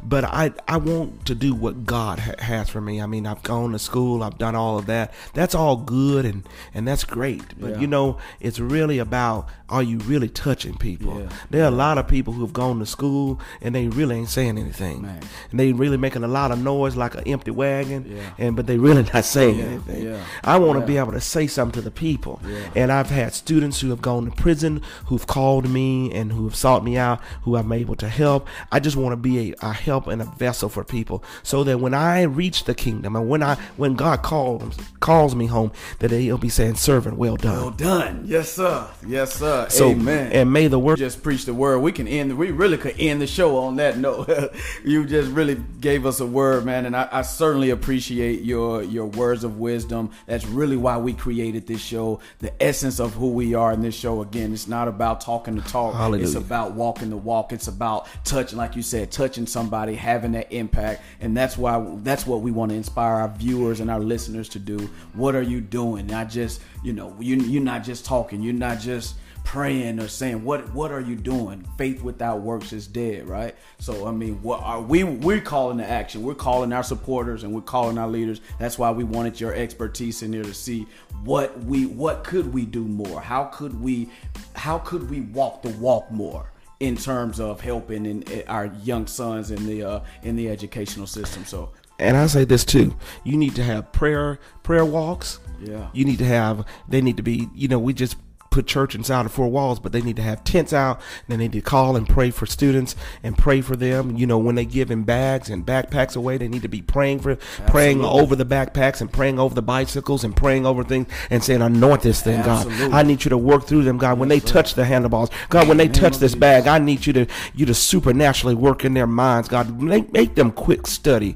but 0.03 0.23
I 0.23 0.53
I 0.67 0.77
want 0.77 1.25
to 1.25 1.35
do 1.35 1.53
what 1.53 1.85
God 1.85 2.19
ha- 2.19 2.35
has 2.39 2.69
for 2.69 2.81
me. 2.81 3.01
I 3.01 3.05
mean, 3.05 3.25
I've 3.25 3.43
gone 3.43 3.71
to 3.71 3.79
school, 3.79 4.23
I've 4.23 4.37
done 4.37 4.55
all 4.55 4.77
of 4.77 4.85
that. 4.87 5.13
That's 5.33 5.55
all 5.55 5.77
good 5.77 6.25
and 6.25 6.47
and 6.73 6.87
that's 6.87 7.03
great. 7.03 7.59
But 7.59 7.71
yeah. 7.71 7.79
you 7.79 7.87
know, 7.87 8.17
it's 8.39 8.59
really 8.59 8.99
about 8.99 9.49
are 9.69 9.83
you 9.83 9.97
really 9.99 10.29
touching 10.29 10.77
people? 10.77 11.19
Yeah. 11.19 11.29
There 11.49 11.63
are 11.63 11.67
a 11.67 11.71
lot 11.71 11.97
of 11.97 12.07
people 12.07 12.33
who've 12.33 12.53
gone 12.53 12.79
to 12.79 12.85
school 12.85 13.39
and 13.61 13.73
they 13.73 13.87
really 13.87 14.17
ain't 14.17 14.29
saying 14.29 14.57
anything. 14.57 15.01
Man. 15.01 15.21
And 15.49 15.59
they 15.59 15.73
really 15.73 15.97
making 15.97 16.23
a 16.23 16.27
lot 16.27 16.51
of 16.51 16.61
noise 16.61 16.95
like 16.95 17.15
an 17.15 17.27
empty 17.27 17.51
wagon. 17.51 18.05
Yeah. 18.15 18.29
And 18.37 18.55
but 18.55 18.67
they 18.67 18.77
really 18.77 19.03
not 19.13 19.25
saying 19.25 19.59
anything. 19.59 20.19
I 20.43 20.57
want 20.57 20.79
to 20.79 20.85
be 20.85 20.97
able 20.97 21.13
to 21.13 21.21
say 21.21 21.47
something 21.47 21.81
to 21.81 21.81
the 21.81 21.91
people. 21.91 22.39
And 22.75 22.91
I've 22.91 23.09
had 23.09 23.33
students 23.33 23.79
who 23.81 23.89
have 23.89 24.01
gone 24.01 24.25
to 24.25 24.31
prison 24.31 24.81
who've 25.05 25.25
called 25.25 25.69
me 25.69 26.13
and 26.13 26.31
who 26.31 26.45
have 26.45 26.55
sought 26.55 26.83
me 26.83 26.97
out, 26.97 27.21
who 27.43 27.55
I'm 27.55 27.71
able 27.71 27.95
to 27.97 28.09
help. 28.09 28.47
I 28.71 28.79
just 28.79 28.95
want 28.95 29.13
to 29.13 29.17
be 29.17 29.51
a, 29.51 29.55
a 29.61 29.73
help 29.75 30.07
and 30.07 30.21
a 30.21 30.25
vessel 30.25 30.69
for 30.69 30.83
people 30.83 31.23
so 31.43 31.63
that 31.63 31.79
when 31.79 31.93
I 31.93 32.23
reach 32.23 32.63
the 32.65 32.73
kingdom 32.75 33.15
and 33.15 33.29
when 33.29 33.43
I 33.43 33.55
when 33.77 33.95
God 33.95 34.21
calls 34.23 34.75
calls 34.99 35.35
me 35.35 35.45
home, 35.45 35.71
that 35.99 36.11
he'll 36.11 36.37
be 36.37 36.49
saying, 36.49 36.75
Servant, 36.75 37.17
well 37.17 37.35
done. 37.35 37.57
Well 37.57 37.71
done. 37.71 38.23
Yes, 38.25 38.51
sir. 38.51 38.87
Yes, 39.05 39.35
sir. 39.35 39.67
So, 39.69 39.89
Amen. 39.89 40.31
And 40.31 40.51
may 40.51 40.67
the 40.67 40.79
word 40.79 40.97
just 40.97 41.21
preach 41.23 41.45
the 41.45 41.53
word. 41.53 41.79
We 41.79 41.91
can 41.91 42.07
end 42.07 42.37
we 42.37 42.51
really 42.51 42.77
could 42.77 42.99
end 42.99 43.21
the 43.21 43.27
show 43.27 43.57
on 43.57 43.75
that 43.77 43.97
note. 43.97 44.29
you 44.83 45.05
just 45.05 45.31
really 45.31 45.61
gave 45.79 46.05
us 46.05 46.19
a 46.19 46.25
word, 46.25 46.65
man, 46.65 46.85
and 46.85 46.95
I, 46.95 47.07
I 47.11 47.21
certainly 47.21 47.69
appreciate 47.69 48.41
your 48.41 48.83
your 48.83 49.05
words 49.05 49.43
of 49.43 49.59
wisdom. 49.59 50.11
That's 50.25 50.45
really 50.45 50.77
why 50.77 50.97
we 50.97 51.13
created 51.13 51.67
this 51.67 51.81
show. 51.81 52.19
The 52.39 52.51
essence 52.61 52.99
of 52.99 53.13
who 53.13 53.31
we 53.31 53.53
are 53.53 53.73
in 53.73 53.81
this 53.81 53.95
show. 53.95 54.21
Again, 54.21 54.53
it's 54.53 54.67
not 54.67 54.87
about 54.87 55.21
talking 55.21 55.55
the 55.55 55.61
talk. 55.61 55.95
Hallelujah. 55.95 56.23
It's 56.23 56.35
about 56.35 56.73
walking 56.73 57.09
the 57.09 57.17
walk. 57.17 57.51
It's 57.51 57.67
about 57.67 58.07
touching, 58.23 58.57
like 58.57 58.75
you 58.75 58.81
said, 58.81 59.11
touching 59.11 59.45
somebody, 59.45 59.64
having 59.69 60.33
that 60.33 60.51
impact, 60.51 61.01
and 61.19 61.35
that's 61.35 61.57
why 61.57 61.83
that's 62.03 62.25
what 62.25 62.41
we 62.41 62.51
want 62.51 62.71
to 62.71 62.75
inspire 62.75 63.21
our 63.21 63.29
viewers 63.29 63.79
and 63.79 63.89
our 63.89 63.99
listeners 63.99 64.49
to 64.49 64.59
do. 64.59 64.89
What 65.13 65.35
are 65.35 65.41
you 65.41 65.61
doing? 65.61 66.07
Not 66.07 66.29
just 66.29 66.61
you 66.83 66.93
know 66.93 67.15
you 67.19 67.37
you're 67.37 67.61
not 67.61 67.83
just 67.83 68.05
talking. 68.05 68.41
You're 68.41 68.53
not 68.53 68.79
just 68.79 69.15
praying 69.45 69.99
or 69.99 70.07
saying 70.07 70.43
what 70.43 70.73
what 70.73 70.91
are 70.91 70.99
you 70.99 71.15
doing? 71.15 71.65
Faith 71.77 72.01
without 72.01 72.41
works 72.41 72.73
is 72.73 72.87
dead 72.87 73.27
right? 73.27 73.55
So 73.79 74.07
i 74.07 74.11
mean 74.11 74.41
what 74.41 74.61
are 74.61 74.81
we 74.81 75.03
we're 75.03 75.39
calling 75.39 75.77
to 75.77 75.89
action. 75.89 76.23
We're 76.23 76.33
calling 76.33 76.73
our 76.73 76.83
supporters 76.83 77.43
and 77.43 77.53
we're 77.53 77.61
calling 77.61 77.97
our 77.97 78.07
leaders. 78.07 78.41
That's 78.59 78.77
why 78.77 78.91
we 78.91 79.03
wanted 79.03 79.39
your 79.39 79.53
expertise 79.53 80.23
in 80.23 80.31
there 80.31 80.43
to 80.43 80.53
see 80.53 80.87
what 81.23 81.57
we 81.63 81.85
what 81.85 82.23
could 82.23 82.53
we 82.53 82.65
do 82.65 82.83
more? 82.83 83.21
How 83.21 83.45
could 83.45 83.79
we 83.79 84.09
how 84.55 84.79
could 84.79 85.09
we 85.09 85.21
walk 85.21 85.61
the 85.61 85.69
walk 85.69 86.11
more 86.11 86.49
in 86.79 86.97
terms 86.97 87.39
of 87.39 87.61
helping 87.61 88.05
in, 88.05 88.21
in 88.23 88.47
our 88.47 88.67
young 88.83 89.07
sons 89.07 89.51
in 89.51 89.65
the 89.65 89.83
uh, 89.83 89.99
in 90.23 90.35
the 90.35 90.49
educational 90.49 91.07
system 91.07 91.45
so 91.45 91.71
And 91.97 92.17
I 92.17 92.27
say 92.27 92.43
this 92.43 92.65
too. 92.65 92.95
You 93.23 93.37
need 93.37 93.55
to 93.55 93.63
have 93.63 93.91
prayer 93.91 94.39
prayer 94.63 94.85
walks. 94.85 95.39
Yeah. 95.61 95.87
You 95.93 96.03
need 96.03 96.19
to 96.19 96.25
have 96.25 96.65
they 96.89 97.01
need 97.01 97.17
to 97.17 97.23
be, 97.23 97.47
you 97.55 97.67
know, 97.69 97.79
we 97.79 97.93
just 97.93 98.17
put 98.55 98.65
church 98.67 98.95
inside 98.95 99.25
of 99.25 99.33
four 99.33 99.49
walls, 99.49 99.81
but 99.81 99.91
they 99.91 100.01
need 100.01 100.15
to 100.15 100.21
have 100.21 100.41
tents 100.45 100.71
out. 100.71 101.01
And 101.27 101.39
they 101.39 101.43
need 101.43 101.51
to 101.51 101.61
call 101.61 101.97
and 101.97 102.07
pray 102.07 102.31
for 102.31 102.45
students 102.45 102.95
and 103.21 103.37
pray 103.37 103.59
for 103.59 103.75
them. 103.75 104.15
You 104.15 104.25
know, 104.25 104.37
when 104.37 104.55
they 104.55 104.63
give 104.63 104.89
in 104.89 105.03
bags 105.03 105.49
and 105.49 105.65
backpacks 105.65 106.15
away, 106.15 106.37
they 106.37 106.47
need 106.47 106.61
to 106.61 106.69
be 106.69 106.81
praying 106.81 107.19
for 107.19 107.35
praying 107.67 108.03
over 108.05 108.33
the 108.33 108.45
backpacks 108.45 109.01
and 109.01 109.11
praying 109.11 109.39
over 109.39 109.53
the 109.53 109.61
bicycles 109.61 110.23
and 110.23 110.33
praying 110.33 110.65
over 110.65 110.85
things 110.85 111.07
and 111.29 111.43
saying, 111.43 111.61
Anoint 111.61 112.01
this 112.01 112.21
thing, 112.21 112.41
God. 112.43 112.65
I 112.93 113.03
need 113.03 113.25
you 113.25 113.29
to 113.29 113.37
work 113.37 113.65
through 113.65 113.83
them, 113.83 113.97
God. 113.97 114.19
When 114.19 114.29
they 114.29 114.39
touch 114.39 114.75
the 114.75 114.85
handlebars, 114.85 115.29
God, 115.49 115.67
when 115.67 115.75
they 115.75 115.89
touch 115.89 116.17
this 116.19 116.33
bag, 116.33 116.65
I 116.65 116.79
need 116.79 117.05
you 117.05 117.11
to 117.11 117.27
you 117.53 117.65
to 117.65 117.73
supernaturally 117.73 118.55
work 118.55 118.85
in 118.85 118.93
their 118.93 119.07
minds, 119.07 119.49
God. 119.49 119.81
Make 119.81 120.13
make 120.13 120.35
them 120.35 120.51
quick 120.51 120.87
study 120.87 121.35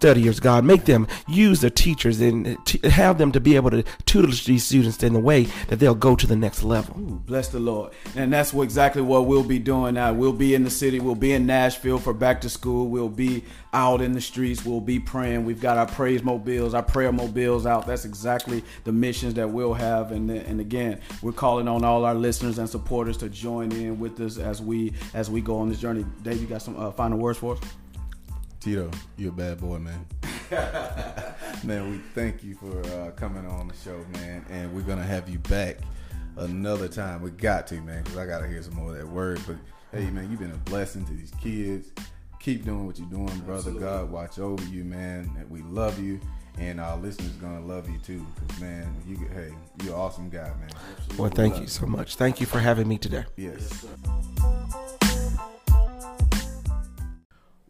studiers, 0.00 0.40
God. 0.40 0.64
Make 0.64 0.86
them 0.86 1.06
use 1.28 1.60
their 1.60 1.68
teachers 1.68 2.22
and 2.22 2.56
t- 2.64 2.80
have 2.88 3.18
them 3.18 3.32
to 3.32 3.40
be 3.40 3.54
able 3.54 3.68
to 3.68 3.84
tutor 4.06 4.28
these 4.28 4.64
students 4.64 5.02
in 5.02 5.12
the 5.12 5.20
way 5.20 5.42
that 5.68 5.78
they'll 5.78 5.94
go 5.94 6.16
to 6.16 6.26
the 6.26 6.36
next 6.36 6.62
level. 6.62 6.94
Bless 7.26 7.48
the 7.48 7.60
Lord. 7.60 7.92
And 8.16 8.32
that's 8.32 8.54
what, 8.54 8.62
exactly 8.62 9.02
what 9.02 9.26
we'll 9.26 9.44
be 9.44 9.58
doing 9.58 9.94
now. 9.94 10.14
We'll 10.14 10.32
be 10.32 10.54
in 10.54 10.64
the 10.64 10.70
city. 10.70 11.00
We'll 11.00 11.14
be 11.16 11.34
in 11.34 11.44
Nashville 11.44 11.98
for 11.98 12.14
back 12.14 12.40
to 12.40 12.48
school. 12.48 12.88
We'll 12.88 13.10
be 13.10 13.44
out 13.74 14.00
in 14.00 14.12
the 14.12 14.22
streets. 14.22 14.64
We'll 14.64 14.80
be 14.80 14.98
praying. 14.98 15.44
We've 15.44 15.60
got 15.60 15.76
our 15.76 15.86
praise 15.86 16.22
mobiles, 16.22 16.72
our 16.72 16.82
prayer 16.82 17.12
mobiles 17.12 17.66
out. 17.66 17.86
That's 17.86 18.06
exactly 18.06 18.64
the 18.84 18.92
missions 18.92 19.34
that 19.34 19.50
we'll 19.50 19.74
have. 19.74 20.12
And, 20.12 20.30
and 20.30 20.62
again, 20.62 21.02
we're 21.20 21.32
calling 21.32 21.68
on 21.68 21.84
all 21.84 22.06
our 22.06 22.14
listeners 22.14 22.56
and 22.58 22.70
supporters 22.70 23.18
to 23.18 23.28
join 23.28 23.70
in 23.72 24.00
with 24.00 24.18
us 24.20 24.38
as 24.38 24.62
we 24.62 24.94
as 25.12 25.30
we 25.30 25.42
go 25.42 25.58
on 25.58 25.68
this 25.68 25.78
journey. 25.78 26.06
Dave, 26.22 26.40
you 26.40 26.46
got 26.46 26.62
some 26.62 26.80
uh, 26.80 26.90
final 26.90 27.18
words 27.18 27.38
for 27.38 27.56
us? 27.56 27.60
Tito, 28.60 28.90
you're 29.16 29.30
a 29.30 29.32
bad 29.32 29.58
boy, 29.58 29.78
man. 29.78 30.06
man, 31.64 31.90
we 31.90 31.96
thank 32.14 32.44
you 32.44 32.54
for 32.54 32.78
uh, 32.92 33.10
coming 33.12 33.46
on 33.46 33.68
the 33.68 33.74
show, 33.74 34.04
man, 34.12 34.44
and 34.50 34.70
we're 34.74 34.82
gonna 34.82 35.02
have 35.02 35.30
you 35.30 35.38
back 35.38 35.78
another 36.36 36.86
time. 36.86 37.22
We 37.22 37.30
got 37.30 37.66
to, 37.68 37.80
man, 37.80 38.02
because 38.02 38.18
I 38.18 38.26
gotta 38.26 38.46
hear 38.46 38.62
some 38.62 38.74
more 38.74 38.90
of 38.90 38.98
that 38.98 39.08
word. 39.08 39.40
But 39.46 39.56
hey, 39.92 40.10
man, 40.10 40.30
you've 40.30 40.40
been 40.40 40.50
a 40.50 40.58
blessing 40.58 41.06
to 41.06 41.12
these 41.14 41.32
kids. 41.40 41.88
Keep 42.38 42.66
doing 42.66 42.86
what 42.86 42.98
you're 42.98 43.08
doing, 43.08 43.38
brother. 43.40 43.70
God 43.70 44.10
watch 44.10 44.38
over 44.38 44.62
you, 44.66 44.84
man. 44.84 45.34
And 45.38 45.48
we 45.48 45.62
love 45.62 45.98
you, 45.98 46.20
and 46.58 46.82
our 46.82 46.98
listeners 46.98 47.32
gonna 47.36 47.64
love 47.64 47.88
you 47.88 47.96
too. 48.00 48.26
Cause 48.46 48.60
man, 48.60 48.94
you 49.06 49.16
hey, 49.32 49.54
you're 49.84 49.94
an 49.94 50.00
awesome 50.00 50.28
guy, 50.28 50.52
man. 50.60 50.70
Well, 51.16 51.30
thank 51.30 51.58
you 51.58 51.66
so 51.66 51.86
much. 51.86 52.16
Thank 52.16 52.40
you 52.40 52.46
for 52.46 52.58
having 52.58 52.88
me 52.88 52.98
today. 52.98 53.24
Yes. 53.38 53.86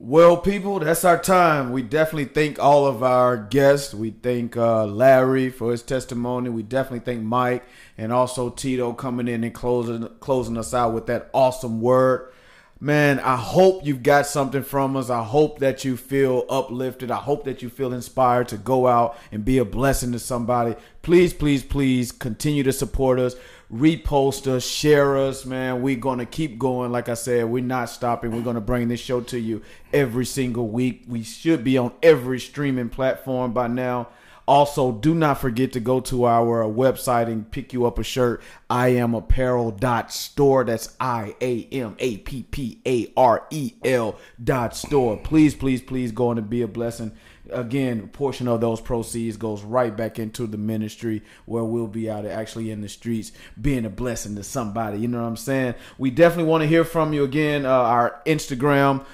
Well, 0.03 0.39
people, 0.39 0.79
that's 0.79 1.05
our 1.05 1.19
time. 1.19 1.73
We 1.73 1.83
definitely 1.83 2.25
thank 2.25 2.59
all 2.59 2.87
of 2.87 3.03
our 3.03 3.37
guests. 3.37 3.93
We 3.93 4.13
thank 4.13 4.57
uh, 4.57 4.87
Larry 4.87 5.51
for 5.51 5.73
his 5.73 5.83
testimony. 5.83 6.49
We 6.49 6.63
definitely 6.63 7.01
thank 7.01 7.23
Mike 7.23 7.65
and 7.99 8.11
also 8.11 8.49
Tito 8.49 8.95
coming 8.95 9.29
in 9.29 9.45
and 9.45 9.53
closing 9.53 10.09
closing 10.19 10.57
us 10.57 10.73
out 10.73 10.95
with 10.95 11.05
that 11.09 11.29
awesome 11.35 11.83
word. 11.83 12.33
Man, 12.81 13.21
I 13.21 13.37
hope 13.37 13.85
you've 13.85 14.03
got 14.03 14.25
something 14.25 14.63
from 14.63 14.97
us. 14.97 15.11
I 15.11 15.23
hope 15.23 15.59
that 15.59 15.85
you 15.85 15.99
feel 15.99 16.47
uplifted. 16.49 17.11
I 17.11 17.17
hope 17.17 17.45
that 17.45 17.61
you 17.61 17.69
feel 17.69 17.93
inspired 17.93 18.49
to 18.49 18.57
go 18.57 18.87
out 18.87 19.19
and 19.31 19.45
be 19.45 19.59
a 19.59 19.67
blessing 19.67 20.13
to 20.13 20.19
somebody. 20.19 20.77
Please, 21.03 21.35
please, 21.35 21.63
please 21.63 22.11
continue 22.11 22.63
to 22.63 22.73
support 22.73 23.19
us 23.19 23.37
repost 23.73 24.47
us, 24.47 24.67
share 24.67 25.17
us, 25.17 25.47
man. 25.47 25.83
We're 25.83 25.97
gonna 25.97 26.27
keep 26.27 26.59
going. 26.59 26.91
Like 26.93 27.09
I 27.09 27.15
said, 27.15 27.45
we're 27.47 27.63
not 27.63 27.89
stopping. 27.89 28.33
We're 28.33 28.43
gonna 28.43 28.61
bring 28.61 28.89
this 28.89 29.01
show 29.01 29.21
to 29.23 29.39
you 29.39 29.63
every 29.93 30.27
single 30.27 30.69
week. 30.69 31.05
We 31.07 31.23
should 31.23 31.63
be 31.63 31.79
on 31.79 31.93
every 32.03 32.41
streaming 32.41 32.89
platform 32.89 33.53
by 33.53 33.69
now. 33.69 34.09
Also, 34.49 34.91
do 34.91 35.15
not 35.15 35.41
forget 35.41 35.73
to 35.75 35.81
go 35.81 36.01
to 36.01 36.25
our 36.25 36.65
website 36.65 37.29
and 37.29 37.49
pick 37.49 37.73
you 37.73 37.87
up 37.87 38.01
a 38.01 38.03
shirt. 38.03 38.43
I 38.69 38.89
am 38.89 39.15
apparel.store. 39.15 40.65
That's 40.65 40.97
I 40.99 41.37
A 41.41 41.69
M 41.71 41.95
A 42.01 42.17
P 42.17 42.43
P 42.51 42.81
A 42.85 43.13
R 43.17 43.47
E 43.51 43.75
L 43.85 44.19
dot 44.43 44.75
store. 44.75 45.19
Please, 45.19 45.55
please, 45.55 45.81
please 45.81 46.11
go 46.11 46.29
on 46.29 46.39
and 46.39 46.51
be 46.51 46.63
a 46.63 46.69
blessing 46.69 47.13
again, 47.53 48.09
portion 48.09 48.49
of 48.49 48.61
those 48.61 48.81
proceeds 48.81 49.37
goes 49.37 49.63
right 49.63 49.97
back 49.97 50.19
into 50.19 50.47
the 50.47 50.59
ministry 50.59 51.23
where 51.47 51.65
we'll 51.65 51.87
be 51.87 52.11
out 52.11 52.27
actually 52.27 52.71
in 52.71 52.81
the 52.81 52.89
streets 52.89 53.33
being 53.61 53.85
a 53.85 53.91
blessing 53.91 54.37
to 54.37 54.43
somebody. 54.43 54.99
You 54.99 55.09
know 55.09 55.21
what 55.21 55.29
I'm 55.29 55.37
saying? 55.37 55.75
We 55.99 56.11
definitely 56.11 56.51
want 56.51 56.63
to 56.63 56.69
hear 56.69 56.85
from 56.85 57.13
you 57.13 57.25
again. 57.25 57.67
Uh, 57.67 57.71
our 57.71 58.21
Instagram, 58.27 59.05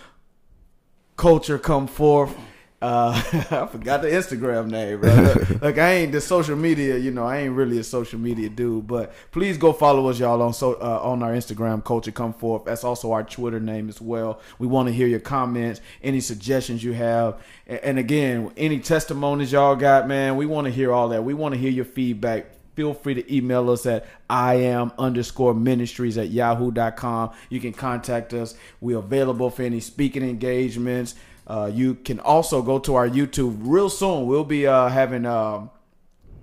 culture 1.16 1.58
come 1.58 1.86
forth. 1.86 2.34
Uh, 2.82 3.10
I 3.50 3.66
forgot 3.66 4.02
the 4.02 4.08
Instagram 4.08 4.68
name, 4.70 5.00
bro. 5.00 5.58
like 5.62 5.78
I 5.78 5.94
ain't 5.94 6.12
the 6.12 6.20
social 6.20 6.56
media, 6.56 6.98
you 6.98 7.10
know, 7.10 7.24
I 7.26 7.38
ain't 7.38 7.54
really 7.54 7.78
a 7.78 7.84
social 7.84 8.18
media 8.18 8.50
dude. 8.50 8.86
But 8.86 9.14
please 9.30 9.56
go 9.56 9.72
follow 9.72 10.08
us, 10.08 10.18
y'all, 10.18 10.42
on 10.42 10.52
so 10.52 10.74
uh, 10.74 11.00
on 11.02 11.22
our 11.22 11.32
Instagram, 11.32 11.82
Culture 11.82 12.12
Come 12.12 12.34
Forth. 12.34 12.66
That's 12.66 12.84
also 12.84 13.12
our 13.12 13.24
Twitter 13.24 13.60
name 13.60 13.88
as 13.88 14.00
well. 14.00 14.40
We 14.58 14.66
want 14.66 14.88
to 14.88 14.94
hear 14.94 15.06
your 15.06 15.20
comments, 15.20 15.80
any 16.02 16.20
suggestions 16.20 16.84
you 16.84 16.92
have, 16.92 17.42
and, 17.66 17.80
and 17.80 17.98
again, 17.98 18.52
any 18.56 18.80
testimonies 18.80 19.52
y'all 19.52 19.76
got, 19.76 20.06
man. 20.06 20.36
We 20.36 20.44
want 20.44 20.66
to 20.66 20.70
hear 20.70 20.92
all 20.92 21.08
that. 21.10 21.24
We 21.24 21.32
want 21.32 21.54
to 21.54 21.60
hear 21.60 21.70
your 21.70 21.86
feedback 21.86 22.46
feel 22.74 22.92
free 22.92 23.14
to 23.14 23.34
email 23.34 23.70
us 23.70 23.86
at 23.86 24.06
I 24.28 24.56
am 24.56 24.92
underscore 24.98 25.54
ministries 25.54 26.18
at 26.18 26.28
yahoo.com. 26.28 27.30
You 27.48 27.58
can 27.58 27.72
contact 27.72 28.34
us. 28.34 28.54
We're 28.82 28.98
available 28.98 29.48
for 29.48 29.62
any 29.62 29.80
speaking 29.80 30.22
engagements. 30.22 31.14
Uh, 31.46 31.70
you 31.72 31.94
can 31.94 32.20
also 32.20 32.62
go 32.62 32.78
to 32.80 32.94
our 32.96 33.08
YouTube 33.08 33.56
real 33.60 33.88
soon. 33.88 34.26
We'll 34.26 34.44
be 34.44 34.66
uh, 34.66 34.88
having 34.88 35.24
um, 35.26 35.70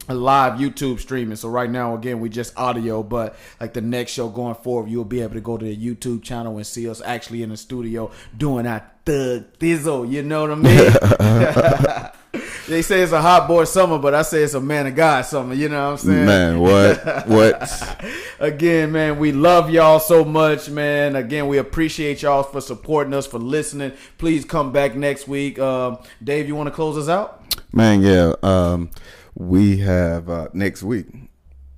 a 0.08 0.14
live 0.14 0.60
YouTube 0.60 1.00
streaming. 1.00 1.36
So 1.36 1.50
right 1.50 1.70
now, 1.70 1.96
again, 1.96 2.20
we 2.20 2.30
just 2.30 2.58
audio, 2.58 3.04
but 3.04 3.36
like 3.60 3.74
the 3.74 3.82
next 3.82 4.12
show 4.12 4.30
going 4.30 4.56
forward, 4.56 4.90
you'll 4.90 5.06
be 5.06 5.22
able 5.22 5.36
to 5.36 5.42
go 5.42 5.58
to 5.58 5.66
the 5.66 5.76
YouTube 5.76 6.24
channel 6.24 6.58
and 6.58 6.66
see 6.66 6.90
us 6.90 7.02
actually 7.02 7.44
in 7.44 7.50
the 7.50 7.58
studio 7.58 8.12
doing 8.38 8.66
our 8.66 8.90
thug 9.06 9.46
thizzle. 9.60 10.10
You 10.10 10.24
know 10.24 10.42
what 10.42 10.52
I 10.52 12.02
mean? 12.04 12.12
they 12.68 12.82
say 12.82 13.02
it's 13.02 13.12
a 13.12 13.22
hot 13.22 13.48
boy 13.48 13.66
summer, 13.66 13.98
but 14.00 14.14
I 14.14 14.22
say 14.22 14.44
it's 14.44 14.54
a 14.54 14.62
man 14.62 14.88
of 14.88 14.96
God 14.96 15.24
summer. 15.24 15.54
You 15.54 15.70
know 15.70 15.92
what 15.92 15.92
I'm 15.92 15.98
saying? 15.98 16.26
Man, 16.26 16.60
what? 16.60 17.28
what? 17.28 18.06
Again, 18.40 18.92
man, 18.92 19.20
we 19.20 19.32
love 19.32 19.70
y'all 19.70 20.00
so 20.00 20.24
much, 20.24 20.70
man. 20.70 21.16
Again, 21.16 21.48
we 21.48 21.58
appreciate 21.58 22.22
y'all 22.22 22.44
for 22.44 22.62
supporting 22.62 23.14
us, 23.14 23.28
for 23.28 23.40
listening. 23.40 23.94
Please 24.18 24.46
come 24.46 24.72
back 24.72 24.96
next 24.96 25.28
week. 25.28 25.60
Um, 25.60 25.98
Dave, 26.24 26.48
you 26.48 26.56
want 26.56 26.68
to 26.68 26.74
close 26.76 26.98
us 26.98 27.10
out? 27.10 27.44
Man, 27.74 28.02
yeah. 28.02 28.34
Um, 28.44 28.90
we 29.36 29.78
have 29.78 30.30
uh, 30.30 30.48
next 30.54 30.84
week. 30.84 31.08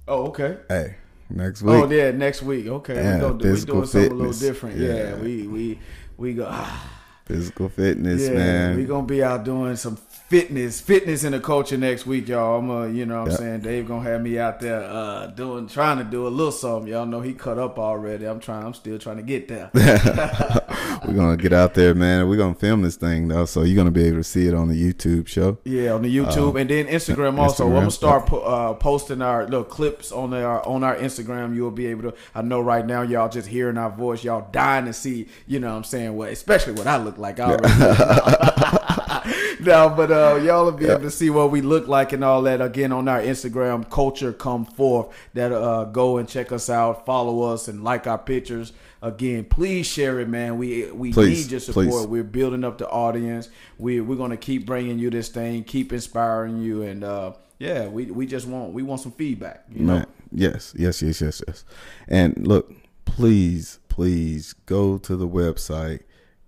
Oh, 0.07 0.27
okay. 0.27 0.57
Hey, 0.67 0.95
next 1.29 1.61
week. 1.61 1.73
Oh, 1.75 1.89
yeah, 1.89 2.11
next 2.11 2.43
week. 2.43 2.67
Okay, 2.67 2.95
Yeah, 2.95 3.15
we 3.15 3.19
go, 3.21 3.31
we 3.33 3.43
physical 3.43 3.75
doing 3.75 3.87
something 3.87 4.11
a 4.11 4.15
little 4.15 4.33
different. 4.33 4.77
Yeah, 4.77 4.93
Yeah. 4.93 5.15
we 5.15 5.47
we 5.47 5.79
we 6.17 6.33
go. 6.33 6.47
ah, 6.49 6.91
Physical 7.25 7.69
fitness, 7.69 8.21
yeah, 8.21 8.33
man. 8.35 8.77
we 8.77 8.85
gonna 8.85 9.07
be 9.07 9.23
out 9.23 9.43
doing 9.43 9.75
some 9.77 9.95
fitness, 10.29 10.81
fitness 10.81 11.23
in 11.23 11.31
the 11.33 11.39
culture 11.39 11.77
next 11.77 12.05
week, 12.05 12.27
y'all. 12.27 12.59
I'm 12.59 12.69
uh, 12.69 12.85
you 12.87 13.05
know, 13.05 13.19
what 13.21 13.27
I'm 13.27 13.31
Yeah. 13.31 13.37
saying 13.37 13.59
Dave 13.61 13.87
gonna 13.87 14.03
have 14.09 14.21
me 14.21 14.39
out 14.39 14.59
there 14.59 14.81
uh 14.83 15.27
doing, 15.27 15.67
trying 15.67 15.97
to 15.99 16.03
do 16.03 16.27
a 16.27 16.29
little 16.29 16.51
something. 16.51 16.91
Y'all 16.91 17.05
know 17.05 17.21
he 17.21 17.33
cut 17.33 17.57
up 17.59 17.77
already. 17.79 18.25
I'm 18.25 18.39
trying. 18.39 18.65
I'm 18.65 18.73
still 18.73 18.97
trying 18.97 19.17
to 19.17 19.23
get 19.23 19.47
there. 19.47 19.69
We're 21.05 21.13
gonna 21.13 21.37
get 21.37 21.53
out 21.53 21.73
there, 21.75 21.93
man. 21.93 22.27
We're 22.27 22.37
gonna 22.37 22.55
film 22.55 22.81
this 22.81 22.95
thing 22.95 23.27
though, 23.27 23.45
so 23.45 23.61
you're 23.63 23.75
gonna 23.75 23.91
be 23.91 24.05
able 24.05 24.17
to 24.17 24.23
see 24.23 24.47
it 24.47 24.53
on 24.53 24.67
the 24.67 24.93
YouTube 24.93 25.27
show. 25.27 25.57
Yeah, 25.63 25.91
on 25.93 26.01
the 26.01 26.15
YouTube 26.15 26.59
and 26.59 26.69
then 26.69 26.87
Instagram 26.87 27.37
also. 27.37 27.67
I'm 27.67 27.73
gonna 27.73 27.91
start 27.91 28.25
po- 28.25 28.39
uh, 28.41 28.73
posting 28.73 29.21
our 29.21 29.43
little 29.43 29.63
clips 29.63 30.11
on 30.11 30.33
our 30.33 30.65
on 30.65 30.83
our 30.83 30.95
Instagram. 30.95 31.55
You'll 31.55 31.71
be 31.71 31.85
able 31.87 32.11
to. 32.11 32.17
I 32.33 32.41
know 32.41 32.59
right 32.61 32.85
now 32.85 33.03
y'all 33.03 33.29
just 33.29 33.47
hearing 33.47 33.77
our 33.77 33.91
voice. 33.91 34.23
Y'all 34.23 34.47
dying 34.51 34.85
to 34.85 34.93
see. 34.93 35.27
You 35.47 35.59
know 35.59 35.69
what 35.69 35.77
I'm 35.77 35.83
saying? 35.83 36.15
What, 36.15 36.29
especially 36.29 36.73
what 36.73 36.87
I 36.87 36.97
look 36.97 37.17
like. 37.17 37.39
I 37.39 37.51
already 37.51 39.01
no, 39.59 39.89
but 39.89 40.11
uh, 40.11 40.39
y'all 40.43 40.65
will 40.65 40.71
be 40.71 40.85
able 40.85 41.01
to 41.01 41.11
see 41.11 41.29
what 41.29 41.51
we 41.51 41.61
look 41.61 41.87
like 41.87 42.13
and 42.13 42.23
all 42.23 42.41
that 42.43 42.61
again 42.61 42.91
on 42.91 43.07
our 43.07 43.21
Instagram. 43.21 43.89
Culture 43.89 44.33
come 44.33 44.65
forth. 44.65 45.15
That 45.33 45.51
uh, 45.51 45.85
go 45.85 46.17
and 46.17 46.27
check 46.27 46.51
us 46.51 46.69
out, 46.69 47.05
follow 47.05 47.41
us, 47.53 47.67
and 47.67 47.83
like 47.83 48.07
our 48.07 48.17
pictures. 48.17 48.73
Again, 49.01 49.45
please 49.45 49.85
share 49.85 50.19
it, 50.19 50.27
man. 50.27 50.57
We 50.57 50.89
we 50.91 51.13
Please, 51.13 51.45
need 51.45 51.51
your 51.51 51.59
support. 51.59 51.87
please. 51.87 52.07
We're 52.07 52.23
building 52.23 52.63
up 52.63 52.77
the 52.77 52.89
audience. 52.89 53.49
We 53.77 54.01
we're 54.01 54.15
gonna 54.17 54.37
keep 54.37 54.65
bringing 54.65 54.97
you 54.99 55.09
this 55.09 55.29
thing, 55.29 55.63
keep 55.63 55.93
inspiring 55.93 56.61
you, 56.61 56.81
and 56.81 57.03
uh, 57.03 57.33
yeah, 57.59 57.87
we 57.87 58.05
we 58.05 58.25
just 58.25 58.47
want 58.47 58.73
we 58.73 58.83
want 58.83 59.01
some 59.01 59.11
feedback. 59.11 59.65
You 59.71 59.83
know, 59.83 60.05
yes, 60.31 60.73
yes, 60.77 61.01
yes, 61.01 61.21
yes, 61.21 61.41
yes. 61.47 61.63
And 62.07 62.47
look, 62.47 62.73
please, 63.05 63.79
please 63.89 64.53
go 64.65 64.97
to 64.97 65.15
the 65.15 65.27
website, 65.27 66.01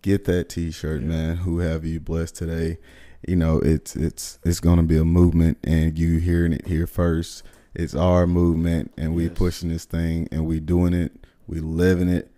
get 0.08 0.24
that 0.24 0.48
T-shirt, 0.48 1.02
man. 1.04 1.36
Who 1.38 1.60
have 1.60 1.84
you 1.84 2.00
blessed 2.00 2.36
today? 2.38 2.78
You 3.28 3.36
know, 3.36 3.60
it's 3.60 3.94
it's 3.96 4.40
it's 4.46 4.62
gonna 4.62 4.84
be 4.84 4.98
a 4.98 5.04
movement, 5.04 5.58
and 5.66 6.00
you 6.00 6.20
hearing 6.20 6.54
it 6.54 6.66
here 6.68 6.88
first. 6.88 7.44
It's 7.76 7.94
our 7.94 8.26
movement, 8.26 8.94
and 8.98 9.14
we 9.14 9.26
Yes. 9.26 9.34
pushing 9.36 9.70
this 9.70 9.84
thing, 9.86 10.30
and 10.32 10.46
we 10.48 10.60
doing 10.62 10.94
it, 10.94 11.12
we 11.46 11.60
living 11.60 12.08
it. 12.08 12.32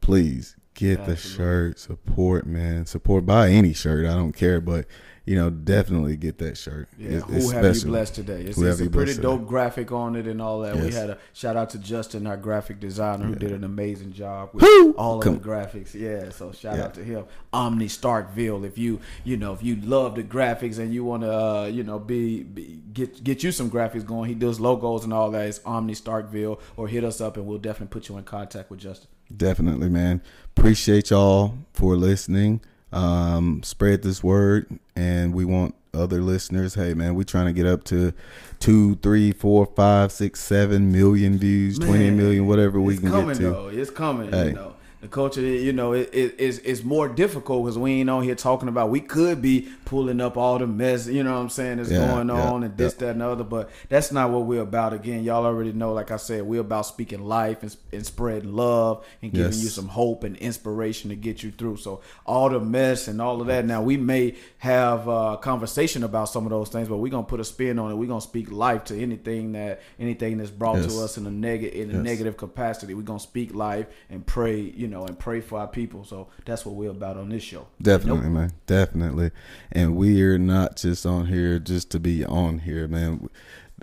Please 0.00 0.54
get 0.74 1.04
the 1.04 1.12
Absolutely. 1.12 1.44
shirt, 1.44 1.78
support, 1.80 2.46
man. 2.46 2.86
Support 2.86 3.26
buy 3.26 3.50
any 3.50 3.72
shirt, 3.72 4.06
I 4.06 4.14
don't 4.14 4.32
care, 4.32 4.60
but 4.60 4.86
you 5.24 5.36
know, 5.36 5.50
definitely 5.50 6.16
get 6.16 6.38
that 6.38 6.56
shirt. 6.58 6.88
Yeah, 6.98 7.08
It's- 7.18 7.22
who 7.30 7.36
it's 7.36 7.50
have 7.52 7.76
you 7.76 7.84
blessed 7.84 8.14
today? 8.16 8.42
It's, 8.42 8.58
it's 8.58 8.80
a 8.80 8.90
pretty 8.90 9.14
dope 9.14 9.40
today? 9.40 9.48
graphic 9.48 9.92
on 9.92 10.16
it 10.16 10.26
and 10.26 10.42
all 10.42 10.60
that. 10.62 10.76
We 10.76 10.90
had 10.92 11.10
a 11.10 11.18
shout 11.32 11.56
out 11.56 11.70
to 11.70 11.78
Justin, 11.78 12.26
our 12.26 12.36
graphic 12.36 12.80
designer, 12.80 13.26
who 13.26 13.34
did 13.36 13.52
an 13.52 13.62
amazing 13.62 14.12
job 14.12 14.50
with 14.52 14.64
Who? 14.64 14.92
all 14.94 15.18
of 15.18 15.24
Come- 15.24 15.34
the 15.34 15.40
graphics. 15.40 15.94
Yeah, 15.94 16.30
so 16.30 16.50
shout 16.52 16.76
Yeah. 16.76 16.84
out 16.84 16.94
to 16.94 17.04
him. 17.04 17.24
Omni 17.52 17.86
Starkville. 17.86 18.64
If 18.66 18.78
you 18.78 18.98
you 19.24 19.36
know 19.36 19.52
if 19.52 19.62
you 19.62 19.76
love 19.76 20.16
the 20.16 20.24
graphics 20.24 20.78
and 20.78 20.92
you 20.92 21.04
want 21.04 21.22
to 21.22 21.32
uh, 21.32 21.64
you 21.66 21.84
know 21.84 21.98
be, 22.00 22.42
be 22.42 22.80
get 22.92 23.22
get 23.22 23.42
you 23.44 23.52
some 23.52 23.70
graphics 23.70 24.04
going, 24.04 24.28
he 24.28 24.34
does 24.34 24.58
logos 24.58 25.04
and 25.04 25.12
all 25.12 25.30
that. 25.30 25.46
It's 25.46 25.60
Omni 25.64 25.94
Starkville, 25.94 26.58
or 26.76 26.88
hit 26.88 27.04
us 27.04 27.20
up 27.20 27.36
and 27.36 27.46
we'll 27.46 27.58
definitely 27.58 27.92
put 27.92 28.08
you 28.08 28.16
in 28.18 28.24
contact 28.24 28.70
with 28.70 28.80
Justin. 28.80 29.08
Definitely, 29.34 29.88
man. 29.88 30.20
Appreciate 30.56 31.10
y'all 31.10 31.54
for 31.72 31.96
listening. 31.96 32.60
Um, 32.92 33.62
spread 33.62 34.02
this 34.02 34.22
word, 34.22 34.78
and 34.94 35.34
we 35.34 35.44
want 35.44 35.74
other 35.94 36.20
listeners. 36.20 36.74
Hey, 36.74 36.94
man, 36.94 37.14
we're 37.14 37.22
trying 37.24 37.46
to 37.46 37.52
get 37.52 37.66
up 37.66 37.84
to 37.84 38.12
two, 38.60 38.96
three, 38.96 39.32
four, 39.32 39.66
five, 39.66 40.12
six, 40.12 40.40
seven 40.40 40.92
million 40.92 41.38
views, 41.38 41.78
twenty 41.78 42.10
Man, 42.10 42.16
million, 42.16 42.46
whatever 42.46 42.80
we 42.80 42.98
can 42.98 43.10
coming 43.10 43.28
get 43.28 43.36
to. 43.38 43.50
though. 43.50 43.68
It's 43.68 43.90
coming. 43.90 44.30
Hey. 44.30 44.48
You 44.48 44.52
know, 44.52 44.74
the 45.02 45.08
culture. 45.08 45.40
You 45.42 45.72
know, 45.72 45.92
it, 45.92 46.08
it, 46.14 46.36
it's 46.38 46.58
it's 46.58 46.82
more 46.82 47.08
difficult 47.08 47.64
because 47.64 47.76
we 47.76 47.92
ain't 48.00 48.08
on 48.08 48.22
here 48.22 48.34
talking 48.36 48.68
about. 48.68 48.88
We 48.88 49.00
could 49.00 49.42
be 49.42 49.68
pulling 49.84 50.20
up 50.20 50.36
all 50.38 50.58
the 50.58 50.66
mess. 50.66 51.06
You 51.08 51.22
know 51.24 51.32
what 51.34 51.40
I'm 51.40 51.48
saying? 51.50 51.76
That's 51.78 51.90
Yeah, 51.90 52.06
going 52.06 52.28
yeah, 52.28 52.50
on 52.50 52.62
and 52.62 52.76
this, 52.76 52.94
yeah. 52.94 52.98
that, 53.06 53.10
and 53.10 53.20
the 53.20 53.28
other. 53.28 53.44
But 53.44 53.68
that's 53.90 54.12
not 54.12 54.30
what 54.30 54.44
we're 54.46 54.62
about. 54.62 54.92
Again, 54.94 55.24
y'all 55.24 55.44
already 55.44 55.72
know. 55.72 55.92
Like 55.92 56.10
I 56.12 56.16
said, 56.16 56.44
we're 56.44 56.60
about 56.60 56.86
speaking 56.86 57.24
life 57.24 57.62
and, 57.62 57.76
and 57.92 58.06
spreading 58.06 58.54
love 58.54 59.04
and 59.20 59.32
giving 59.32 59.52
Yes. 59.52 59.62
you 59.62 59.68
some 59.68 59.88
hope 59.88 60.22
and 60.24 60.36
inspiration 60.36 61.10
to 61.10 61.16
get 61.16 61.42
you 61.42 61.50
through. 61.50 61.78
So 61.78 62.00
all 62.24 62.48
the 62.48 62.60
mess 62.60 63.08
and 63.08 63.20
all 63.20 63.40
of 63.40 63.48
that. 63.48 63.64
Now 63.66 63.82
we 63.82 63.96
may 63.96 64.36
have 64.58 65.08
a 65.08 65.36
conversation 65.36 66.04
about 66.04 66.28
some 66.28 66.44
of 66.46 66.50
those 66.50 66.68
things, 66.68 66.88
but 66.88 66.98
we're 66.98 67.10
gonna 67.10 67.24
put 67.24 67.40
a 67.40 67.44
spin 67.44 67.80
on 67.80 67.90
it. 67.90 67.96
We're 67.96 68.06
gonna 68.08 68.20
speak 68.20 68.52
life 68.52 68.84
to 68.84 68.96
anything 69.02 69.52
that 69.52 69.80
anything 69.98 70.38
that's 70.38 70.50
brought 70.50 70.76
Yes. 70.76 70.94
to 70.94 71.00
us 71.02 71.18
in 71.18 71.26
a 71.26 71.30
negative 71.30 71.74
in 71.80 71.90
a 71.90 71.94
Yes. 71.94 72.04
negative 72.04 72.36
capacity. 72.36 72.94
We're 72.94 73.02
gonna 73.02 73.18
speak 73.18 73.52
life 73.52 73.86
and 74.08 74.24
pray, 74.24 74.60
you 74.60 74.86
know, 74.86 74.91
and 74.94 75.18
pray 75.18 75.40
for 75.40 75.58
our 75.58 75.66
people. 75.66 76.04
So 76.04 76.28
that's 76.44 76.64
what 76.64 76.74
we're 76.74 76.90
about 76.90 77.16
on 77.16 77.28
this 77.28 77.42
show. 77.42 77.66
Definitely, 77.80 78.24
Nope. 78.24 78.32
man. 78.32 78.52
Definitely. 78.66 79.30
And 79.72 79.96
we're 79.96 80.38
not 80.38 80.76
just 80.76 81.04
on 81.06 81.26
here 81.26 81.58
just 81.58 81.90
to 81.90 82.00
be 82.00 82.24
on 82.24 82.60
here, 82.60 82.86
man. 82.88 83.28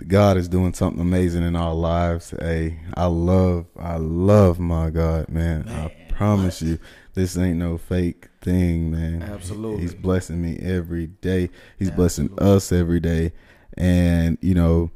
God 0.06 0.36
is 0.36 0.48
doing 0.48 0.72
something 0.72 1.00
amazing 1.00 1.42
in 1.42 1.56
our 1.56 1.74
lives. 1.74 2.32
Hey, 2.38 2.80
I 2.94 3.06
love, 3.06 3.66
I 3.78 3.96
love 3.96 4.58
my 4.58 4.88
God, 4.90 5.28
man. 5.28 5.68
I 5.68 5.88
promise 6.12 6.62
you, 6.62 6.78
this 7.14 7.36
ain't 7.36 7.58
no 7.58 7.76
fake 7.76 8.28
thing, 8.40 8.90
man. 8.90 9.22
Absolutely. 9.22 9.82
He's 9.82 9.94
blessing 9.94 10.40
me 10.40 10.58
every 10.58 11.08
day. 11.08 11.50
He's 11.78 11.90
blessing 11.90 12.30
us 12.38 12.72
every 12.72 13.00
day. 13.00 13.32
And, 13.76 14.38
you 14.40 14.54
know, 14.54 14.90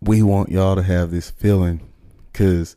we 0.00 0.22
want 0.22 0.50
y'all 0.50 0.74
to 0.74 0.82
have 0.82 1.10
this 1.10 1.30
feeling 1.30 1.80
because 2.32 2.76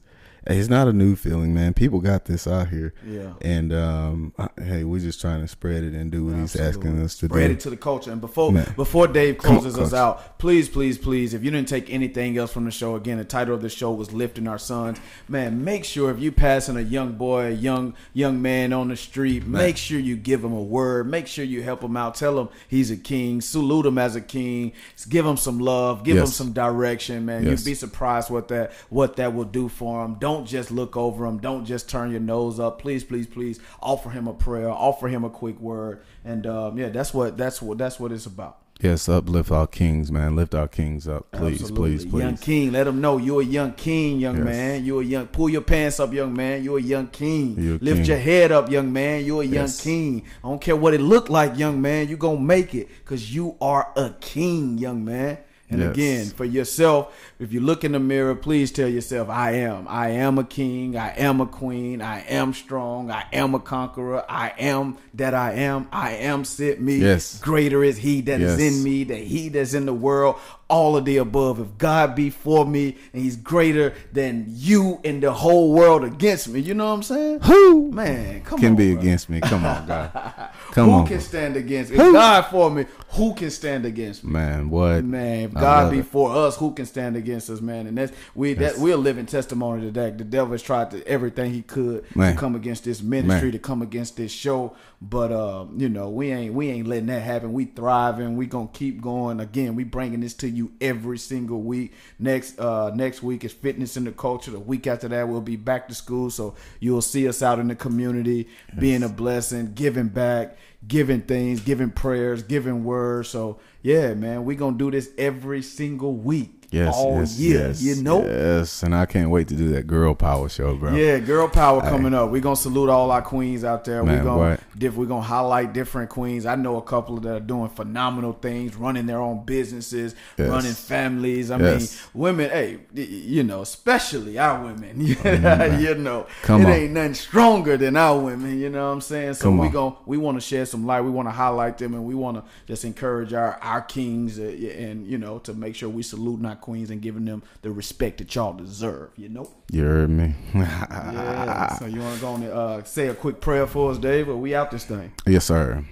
it's 0.49 0.69
not 0.69 0.87
a 0.87 0.93
new 0.93 1.15
feeling, 1.15 1.53
man. 1.53 1.73
People 1.73 1.99
got 1.99 2.25
this 2.25 2.47
out 2.47 2.69
here. 2.69 2.93
Yeah. 3.05 3.33
And 3.41 3.73
um, 3.73 4.33
hey, 4.57 4.83
we're 4.83 4.99
just 4.99 5.19
trying 5.19 5.41
to 5.41 5.47
spread 5.47 5.83
it 5.83 5.93
and 5.93 6.11
do 6.11 6.25
what 6.25 6.35
he's 6.35 6.55
asking 6.55 7.01
us 7.01 7.17
to 7.17 7.25
Spread 7.25 7.29
do. 7.29 7.33
Spread 7.33 7.51
it 7.51 7.59
to 7.61 7.69
the 7.69 7.77
culture. 7.77 8.11
And 8.11 8.21
before 8.21 8.51
Man. 8.51 8.73
before 8.75 9.07
Dave 9.07 9.37
Come 9.37 9.57
on, 9.57 9.61
closes 9.61 9.77
us 9.77 9.93
out, 9.93 10.39
please, 10.39 10.69
please, 10.69 10.97
please, 10.97 11.33
if 11.33 11.43
you 11.43 11.51
didn't 11.51 11.67
take 11.67 11.89
anything 11.89 12.37
else 12.37 12.51
from 12.51 12.65
the 12.65 12.71
show, 12.71 12.95
again, 12.95 13.17
the 13.17 13.25
title 13.25 13.53
of 13.53 13.61
the 13.61 13.69
show 13.69 13.91
was 13.91 14.13
"Lifting 14.13 14.47
Our 14.47 14.57
Sons." 14.57 14.99
Man, 15.27 15.63
make 15.63 15.83
sure 15.83 16.11
if 16.11 16.19
you 16.19 16.31
passing 16.31 16.77
a 16.77 16.81
young 16.81 17.13
boy, 17.13 17.47
a 17.47 17.51
young 17.51 17.93
young 18.13 18.41
man 18.41 18.73
on 18.73 18.87
the 18.87 18.95
street, 18.95 19.45
make 19.45 19.77
sure 19.77 19.99
you 19.99 20.15
give 20.15 20.43
him 20.43 20.53
a 20.53 20.61
word. 20.61 21.09
Make 21.09 21.27
sure 21.27 21.43
you 21.45 21.61
help 21.63 21.83
him 21.83 21.97
out. 21.97 22.15
Tell 22.15 22.39
him 22.39 22.49
he's 22.67 22.91
a 22.91 22.97
king. 22.97 23.41
Salute 23.41 23.85
him 23.85 23.97
as 23.97 24.15
a 24.15 24.21
king. 24.21 24.73
Give 25.09 25.25
him 25.25 25.37
some 25.37 25.59
love. 25.59 26.03
Give 26.03 26.17
him 26.17 26.27
some 26.27 26.53
direction, 26.53 27.25
man. 27.25 27.43
Yes. 27.43 27.59
You'd 27.59 27.71
be 27.71 27.75
surprised 27.75 28.29
what 28.29 28.47
that 28.49 28.71
what 28.89 29.17
that 29.17 29.33
will 29.33 29.45
do 29.45 29.67
for 29.67 30.05
him. 30.05 30.15
Don't 30.15 30.36
just 30.45 30.69
look 30.71 30.95
over 30.97 31.25
him. 31.25 31.37
Don't 31.39 31.65
just 31.65 31.89
turn 31.89 32.11
your 32.11 32.19
nose 32.19 32.59
up. 32.59 32.79
Please, 32.81 33.03
please, 33.03 33.25
please 33.27 33.59
offer 33.81 34.09
him 34.09 34.27
a 34.27 34.33
prayer. 34.33 34.69
Offer 34.69 35.07
him 35.07 35.23
a 35.23 35.29
quick 35.29 35.59
word. 35.59 36.01
And 36.25 36.45
um, 36.45 36.77
yeah, 36.77 36.89
that's 36.89 37.13
what 37.13 37.37
that's 37.37 37.61
what 37.61 37.77
that's 37.77 37.99
what 37.99 38.11
it's 38.11 38.25
about. 38.25 38.57
Yes, 38.79 39.09
uplift 39.09 39.49
our 39.51 39.65
kings, 39.65 40.11
man. 40.11 40.35
Lift 40.35 40.53
our 40.53 40.67
kings 40.67 41.07
up, 41.07 41.31
please, 41.31 41.61
Absolutely. 41.61 41.97
please, 41.97 42.05
please. 42.05 42.21
Young 42.21 42.37
king, 42.37 42.71
let 42.73 42.85
him 42.85 43.01
know 43.01 43.17
you're 43.17 43.41
a 43.41 43.43
young 43.43 43.73
king, 43.73 44.19
young 44.19 44.35
Yes. 44.35 44.45
man. 44.45 44.85
You're 44.85 45.01
a 45.01 45.05
young. 45.05 45.25
Pull 45.25 45.49
your 45.49 45.61
pants 45.61 45.99
up, 45.99 46.13
young 46.13 46.31
man. 46.35 46.63
You're 46.63 46.77
a 46.77 46.81
young 46.83 47.07
king. 47.07 47.55
You're 47.57 47.79
Lift 47.79 47.97
king. 48.01 48.05
your 48.05 48.17
head 48.19 48.51
up, 48.51 48.69
young 48.69 48.93
man. 48.93 49.25
You're 49.25 49.41
a 49.41 49.45
young 49.45 49.53
Yes. 49.65 49.81
king. 49.81 50.21
I 50.43 50.47
don't 50.47 50.61
care 50.61 50.75
what 50.75 50.93
it 50.93 51.01
looked 51.01 51.29
like, 51.31 51.57
young 51.57 51.81
man. 51.81 52.07
You 52.07 52.17
gonna 52.17 52.39
make 52.39 52.75
it 52.75 52.87
because 52.99 53.33
you 53.33 53.55
are 53.59 53.91
a 53.95 54.11
king, 54.21 54.77
young 54.77 55.03
man. 55.03 55.39
And 55.69 55.81
Yes. 55.81 55.89
again, 55.91 56.25
for 56.27 56.45
yourself, 56.45 57.13
if 57.39 57.51
you 57.51 57.59
look 57.59 57.83
in 57.83 57.91
the 57.91 57.99
mirror, 57.99 58.35
please 58.35 58.71
tell 58.71 58.87
yourself, 58.87 59.27
I 59.29 59.51
am. 59.55 59.85
I 59.89 60.11
am 60.11 60.37
a 60.37 60.45
king. 60.45 60.95
I 60.95 61.09
am 61.17 61.41
a 61.41 61.45
queen. 61.45 62.01
I 62.01 62.21
am 62.21 62.53
strong. 62.53 63.11
I 63.11 63.25
am 63.33 63.53
a 63.53 63.59
conqueror. 63.59 64.23
I 64.29 64.53
am 64.57 64.95
that 65.15 65.33
I 65.33 65.53
am. 65.55 65.89
I 65.91 66.11
am 66.13 66.45
sent 66.45 66.79
me. 66.79 66.97
Yes. 66.99 67.39
Greater 67.41 67.83
is 67.83 67.97
he 67.97 68.21
that 68.21 68.39
is 68.39 68.57
Yes. 68.61 68.73
in 68.77 68.81
me, 68.83 69.03
the 69.03 69.15
he 69.15 69.49
that's 69.49 69.73
in 69.73 69.85
the 69.85 69.93
world. 69.93 70.37
All 70.69 70.97
of 70.97 71.05
the 71.05 71.15
above. 71.17 71.61
If 71.61 71.77
God 71.77 72.13
be 72.13 72.29
for 72.29 72.65
me 72.65 72.97
and 73.13 73.21
he's 73.21 73.37
greater 73.37 73.93
than 74.11 74.45
you 74.49 74.99
and 75.05 75.23
the 75.23 75.31
whole 75.31 75.71
world 75.73 76.03
against 76.03 76.49
me, 76.49 76.59
you 76.59 76.73
know 76.73 76.87
what 76.87 76.91
I'm 76.93 77.03
saying? 77.03 77.39
Who 77.43 77.89
Man, 77.91 78.41
come 78.41 78.59
can 78.59 78.71
on. 78.71 78.75
be 78.75 78.91
bro. 78.91 79.01
against 79.01 79.29
me? 79.29 79.39
Come 79.39 79.65
on, 79.65 79.87
God. 79.87 80.11
Come 80.71 80.89
who 80.89 80.93
on, 80.95 81.07
can 81.07 81.21
stand 81.21 81.55
against 81.55 81.91
If 81.91 81.97
God 81.97 82.41
for 82.47 82.69
me, 82.69 82.85
who 83.11 83.33
can 83.33 83.49
stand 83.49 83.85
against 83.85 84.23
me? 84.25 84.31
man. 84.33 84.69
What? 84.69 85.03
Man, 85.05 85.45
if 85.45 85.53
God 85.53 85.89
be 85.89 85.99
it. 85.99 86.05
for 86.05 86.35
us, 86.35 86.57
who 86.57 86.73
can 86.73 86.85
stand 86.85 87.15
against 87.15 87.49
us, 87.49 87.61
man? 87.61 87.87
And 87.87 87.97
that's 87.97 88.11
we 88.35 88.53
that 88.55 88.77
we're 88.77 88.93
a 88.95 88.97
living 88.97 89.25
testimony 89.25 89.83
to 89.83 89.91
that. 89.91 90.17
The 90.17 90.23
devil 90.25 90.51
has 90.51 90.61
tried 90.61 90.91
to 90.91 91.07
everything 91.07 91.51
he 91.53 91.61
could 91.61 92.03
Man. 92.15 92.33
to 92.33 92.39
come 92.39 92.55
against 92.55 92.83
this 92.83 93.01
ministry, 93.01 93.47
Man. 93.47 93.51
to 93.53 93.59
come 93.59 93.81
against 93.81 94.17
this 94.17 94.31
show. 94.33 94.75
But 94.99 95.31
uh, 95.31 95.67
you 95.75 95.89
know, 95.89 96.09
we 96.09 96.31
ain't 96.31 96.55
we 96.55 96.69
ain't 96.69 96.87
letting 96.87 97.05
that 97.07 97.21
happen. 97.21 97.53
We 97.53 97.65
thriving. 97.65 98.35
We 98.35 98.47
gonna 98.47 98.69
keep 98.73 98.99
going. 98.99 99.39
Again, 99.39 99.75
we 99.75 99.83
bringing 99.83 100.21
this 100.21 100.33
to 100.35 100.49
you 100.49 100.71
every 100.81 101.19
single 101.19 101.61
week. 101.61 101.93
Next 102.17 102.59
uh 102.59 102.91
next 102.95 103.21
week 103.21 103.43
is 103.43 103.53
fitness 103.53 103.95
in 103.95 104.05
the 104.05 104.11
culture. 104.11 104.49
The 104.49 104.59
week 104.59 104.87
after 104.87 105.07
that 105.09 105.29
we'll 105.29 105.41
be 105.41 105.55
back 105.55 105.87
to 105.89 105.95
school. 105.95 106.31
So 106.31 106.55
you'll 106.79 107.03
see 107.03 107.27
us 107.27 107.43
out 107.43 107.59
in 107.59 107.67
the 107.67 107.75
community, 107.75 108.47
being 108.79 109.03
a 109.03 109.09
blessing, 109.09 109.73
giving 109.75 110.07
back 110.07 110.57
giving 110.87 111.21
things, 111.21 111.59
giving 111.61 111.89
prayers, 111.89 112.43
giving 112.43 112.83
words. 112.83 113.29
So 113.29 113.59
yeah, 113.81 114.13
man, 114.13 114.45
we 114.45 114.55
gonna 114.55 114.77
do 114.77 114.91
this 114.91 115.09
every 115.17 115.61
single 115.61 116.15
week. 116.15 116.56
Yes, 116.69 116.93
all 116.97 117.19
yes, 117.19 117.39
year. 117.39 117.67
yes, 117.67 117.81
you 117.81 118.03
know? 118.03 118.23
Yes, 118.25 118.83
and 118.83 118.93
I 118.93 119.05
can't 119.05 119.29
wait 119.29 119.47
to 119.47 119.55
do 119.55 119.69
that 119.69 119.87
girl 119.87 120.13
power 120.13 120.49
show, 120.49 120.75
bro. 120.75 120.93
Yeah, 120.93 121.17
girl 121.19 121.47
power 121.47 121.79
coming 121.81 122.13
up. 122.13 122.29
We're 122.29 122.41
gonna 122.41 122.57
salute 122.57 122.89
all 122.89 123.09
our 123.11 123.21
queens 123.21 123.63
out 123.63 123.85
there. 123.85 124.03
we're 124.03 124.21
gonna 124.23 124.59
diff, 124.77 124.95
we're 124.95 125.05
gonna 125.05 125.21
highlight 125.21 125.71
different 125.73 126.09
queens. 126.09 126.45
I 126.45 126.55
know 126.55 126.75
a 126.75 126.81
couple 126.81 127.17
that 127.21 127.35
are 127.35 127.39
doing 127.39 127.69
phenomenal 127.69 128.33
things, 128.33 128.75
running 128.75 129.05
their 129.05 129.19
own 129.21 129.45
businesses, 129.45 130.13
Yes. 130.37 130.49
running 130.49 130.73
families. 130.73 131.51
I 131.51 131.57
Yes. 131.59 131.79
mean, 132.13 132.21
women, 132.21 132.49
hey, 132.49 132.79
you 132.93 133.43
know, 133.43 133.61
especially 133.61 134.37
our 134.37 134.61
women. 134.63 134.99
you 135.79 135.95
know, 135.95 136.25
Come 136.43 136.61
it 136.61 136.65
on. 136.65 136.71
ain't 136.71 136.91
nothing 136.91 137.13
stronger 137.13 137.77
than 137.77 137.95
our 137.95 138.19
women. 138.19 138.59
You 138.59 138.69
know 138.69 138.87
what 138.87 138.93
I'm 138.93 139.01
saying? 139.01 139.35
So 139.35 139.43
Come 139.45 139.57
we 139.59 139.69
going 139.69 139.93
we 140.05 140.17
want 140.17 140.35
to 140.37 140.41
shed 140.41 140.67
some 140.67 140.85
light. 140.85 141.01
We 141.01 141.11
want 141.11 141.27
to 141.29 141.31
highlight 141.33 141.77
them, 141.77 141.93
and 141.93 142.03
we 142.05 142.13
want 142.13 142.37
to 142.37 142.43
just 142.67 142.83
encourage 142.83 143.31
our 143.33 143.57
our 143.61 143.81
kings, 143.81 144.37
uh, 144.37 144.43
and 144.43 145.07
you 145.07 145.17
know, 145.17 145.39
to 145.39 145.53
make 145.53 145.73
sure 145.75 145.87
we 145.87 146.03
salute 146.03 146.43
our 146.45 146.56
queens 146.61 146.89
and 146.89 147.01
giving 147.01 147.25
them 147.25 147.43
the 147.61 147.71
respect 147.71 148.19
that 148.19 148.33
y'all 148.33 148.53
deserve. 148.53 149.11
You 149.17 149.29
know. 149.29 149.51
You 149.71 149.83
heard 149.83 150.09
me. 150.09 150.35
Yeah. 150.53 151.75
so 151.75 151.85
you 151.85 151.99
want 151.99 152.15
to 152.15 152.21
go 152.21 152.27
on 152.29 152.43
and 152.43 152.51
uh, 152.51 152.83
say 152.83 153.07
a 153.07 153.13
quick 153.13 153.41
prayer 153.41 153.67
for 153.67 153.91
us, 153.91 153.97
Dave? 153.97 154.29
Or 154.29 154.37
we 154.37 154.55
out 154.55 154.71
this 154.71 154.85
thing? 154.85 155.11
Yes, 155.25 155.45
sir. 155.45 155.83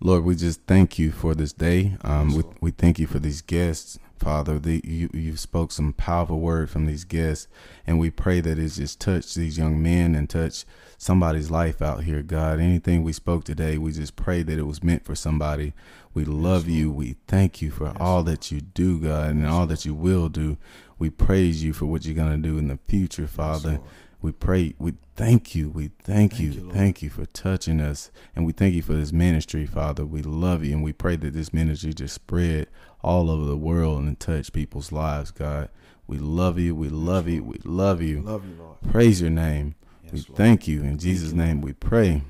Lord, 0.00 0.24
we 0.24 0.34
just 0.34 0.60
thank 0.66 0.98
you 0.98 1.10
for 1.10 1.34
this 1.34 1.52
day. 1.52 1.96
Um, 2.02 2.34
we, 2.34 2.42
we 2.60 2.70
thank 2.70 2.98
you 2.98 3.06
for 3.06 3.18
these 3.18 3.40
guests. 3.40 3.98
Father. 4.18 4.58
The, 4.58 4.80
you 4.84 5.10
you 5.12 5.36
spoke 5.36 5.72
some 5.72 5.92
powerful 5.92 6.40
word 6.40 6.70
from 6.70 6.86
these 6.86 7.04
guests, 7.04 7.48
and 7.86 7.98
we 7.98 8.10
pray 8.10 8.40
that 8.40 8.58
it 8.58 8.68
just 8.68 9.00
touched 9.00 9.34
these 9.34 9.58
young 9.58 9.82
men 9.82 10.14
and 10.14 10.28
touch 10.28 10.64
somebody's 10.98 11.50
life 11.50 11.82
out 11.82 12.04
here, 12.04 12.22
God. 12.22 12.58
Anything 12.58 13.02
we 13.02 13.12
spoke 13.12 13.44
today, 13.44 13.78
we 13.78 13.92
just 13.92 14.16
pray 14.16 14.42
that 14.42 14.58
it 14.58 14.66
was 14.66 14.82
meant 14.82 15.04
for 15.04 15.14
somebody. 15.14 15.74
We 16.16 16.24
love 16.24 16.66
you. 16.66 16.90
We 16.90 17.16
thank 17.28 17.60
you 17.60 17.70
for 17.70 17.92
all 18.00 18.22
that 18.22 18.50
you 18.50 18.62
do, 18.62 18.98
God, 18.98 19.32
and 19.32 19.46
all 19.46 19.66
that 19.66 19.84
you 19.84 19.92
will 19.92 20.30
do. 20.30 20.56
We 20.98 21.10
praise 21.10 21.62
you 21.62 21.74
for 21.74 21.84
what 21.84 22.06
you're 22.06 22.14
gonna 22.14 22.38
do 22.38 22.56
in 22.56 22.68
the 22.68 22.78
future, 22.88 23.26
Father. 23.26 23.80
We 24.22 24.32
pray, 24.32 24.74
we 24.78 24.94
thank 25.14 25.54
you, 25.54 25.68
we 25.68 25.90
thank, 26.02 26.40
you, 26.40 26.70
thank 26.72 27.02
you 27.02 27.10
for 27.10 27.26
touching 27.26 27.82
us, 27.82 28.10
and 28.34 28.46
we 28.46 28.52
thank 28.54 28.74
you 28.74 28.80
for 28.80 28.94
this 28.94 29.12
ministry, 29.12 29.66
Father. 29.66 30.06
We 30.06 30.22
love 30.22 30.64
you, 30.64 30.72
and 30.72 30.82
we 30.82 30.94
pray 30.94 31.16
that 31.16 31.34
this 31.34 31.52
ministry 31.52 31.92
just 31.92 32.14
spread 32.14 32.68
all 33.02 33.30
over 33.30 33.44
the 33.44 33.54
world 33.54 34.02
and 34.04 34.18
touch 34.18 34.54
people's 34.54 34.90
lives, 34.90 35.30
God. 35.30 35.68
We 36.06 36.16
love 36.16 36.58
you, 36.58 36.74
we 36.74 36.88
love 36.88 37.28
you, 37.28 37.44
we 37.44 37.58
love 37.62 38.00
you. 38.00 38.22
Love 38.22 38.48
you, 38.48 38.54
Lord. 38.58 38.78
Praise 38.90 39.20
your 39.20 39.28
name. 39.28 39.74
we 40.10 40.20
thank 40.20 40.66
you. 40.66 40.82
In 40.82 40.96
Jesus' 40.98 41.32
name 41.32 41.60
we 41.60 41.74
pray. 41.74 42.22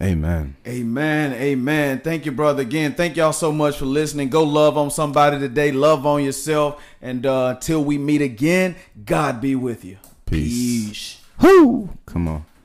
Amen. 0.00 0.56
Amen. 0.66 1.32
Amen. 1.32 2.00
Thank 2.00 2.24
you, 2.24 2.32
brother. 2.32 2.62
Again, 2.62 2.94
thank 2.94 3.16
y'all 3.16 3.32
so 3.32 3.50
much 3.50 3.78
for 3.78 3.84
listening. 3.84 4.28
Go 4.28 4.44
love 4.44 4.78
on 4.78 4.90
somebody 4.90 5.38
today. 5.40 5.72
Love 5.72 6.06
on 6.06 6.22
yourself. 6.22 6.80
And 7.02 7.26
uh, 7.26 7.54
until 7.56 7.82
we 7.82 7.98
meet 7.98 8.22
again, 8.22 8.76
God 9.04 9.40
be 9.40 9.56
with 9.56 9.84
you. 9.84 9.98
Peace. 10.26 10.88
Peace. 10.88 11.20
Whoo! 11.40 11.90
Come 12.06 12.28
on. 12.28 12.44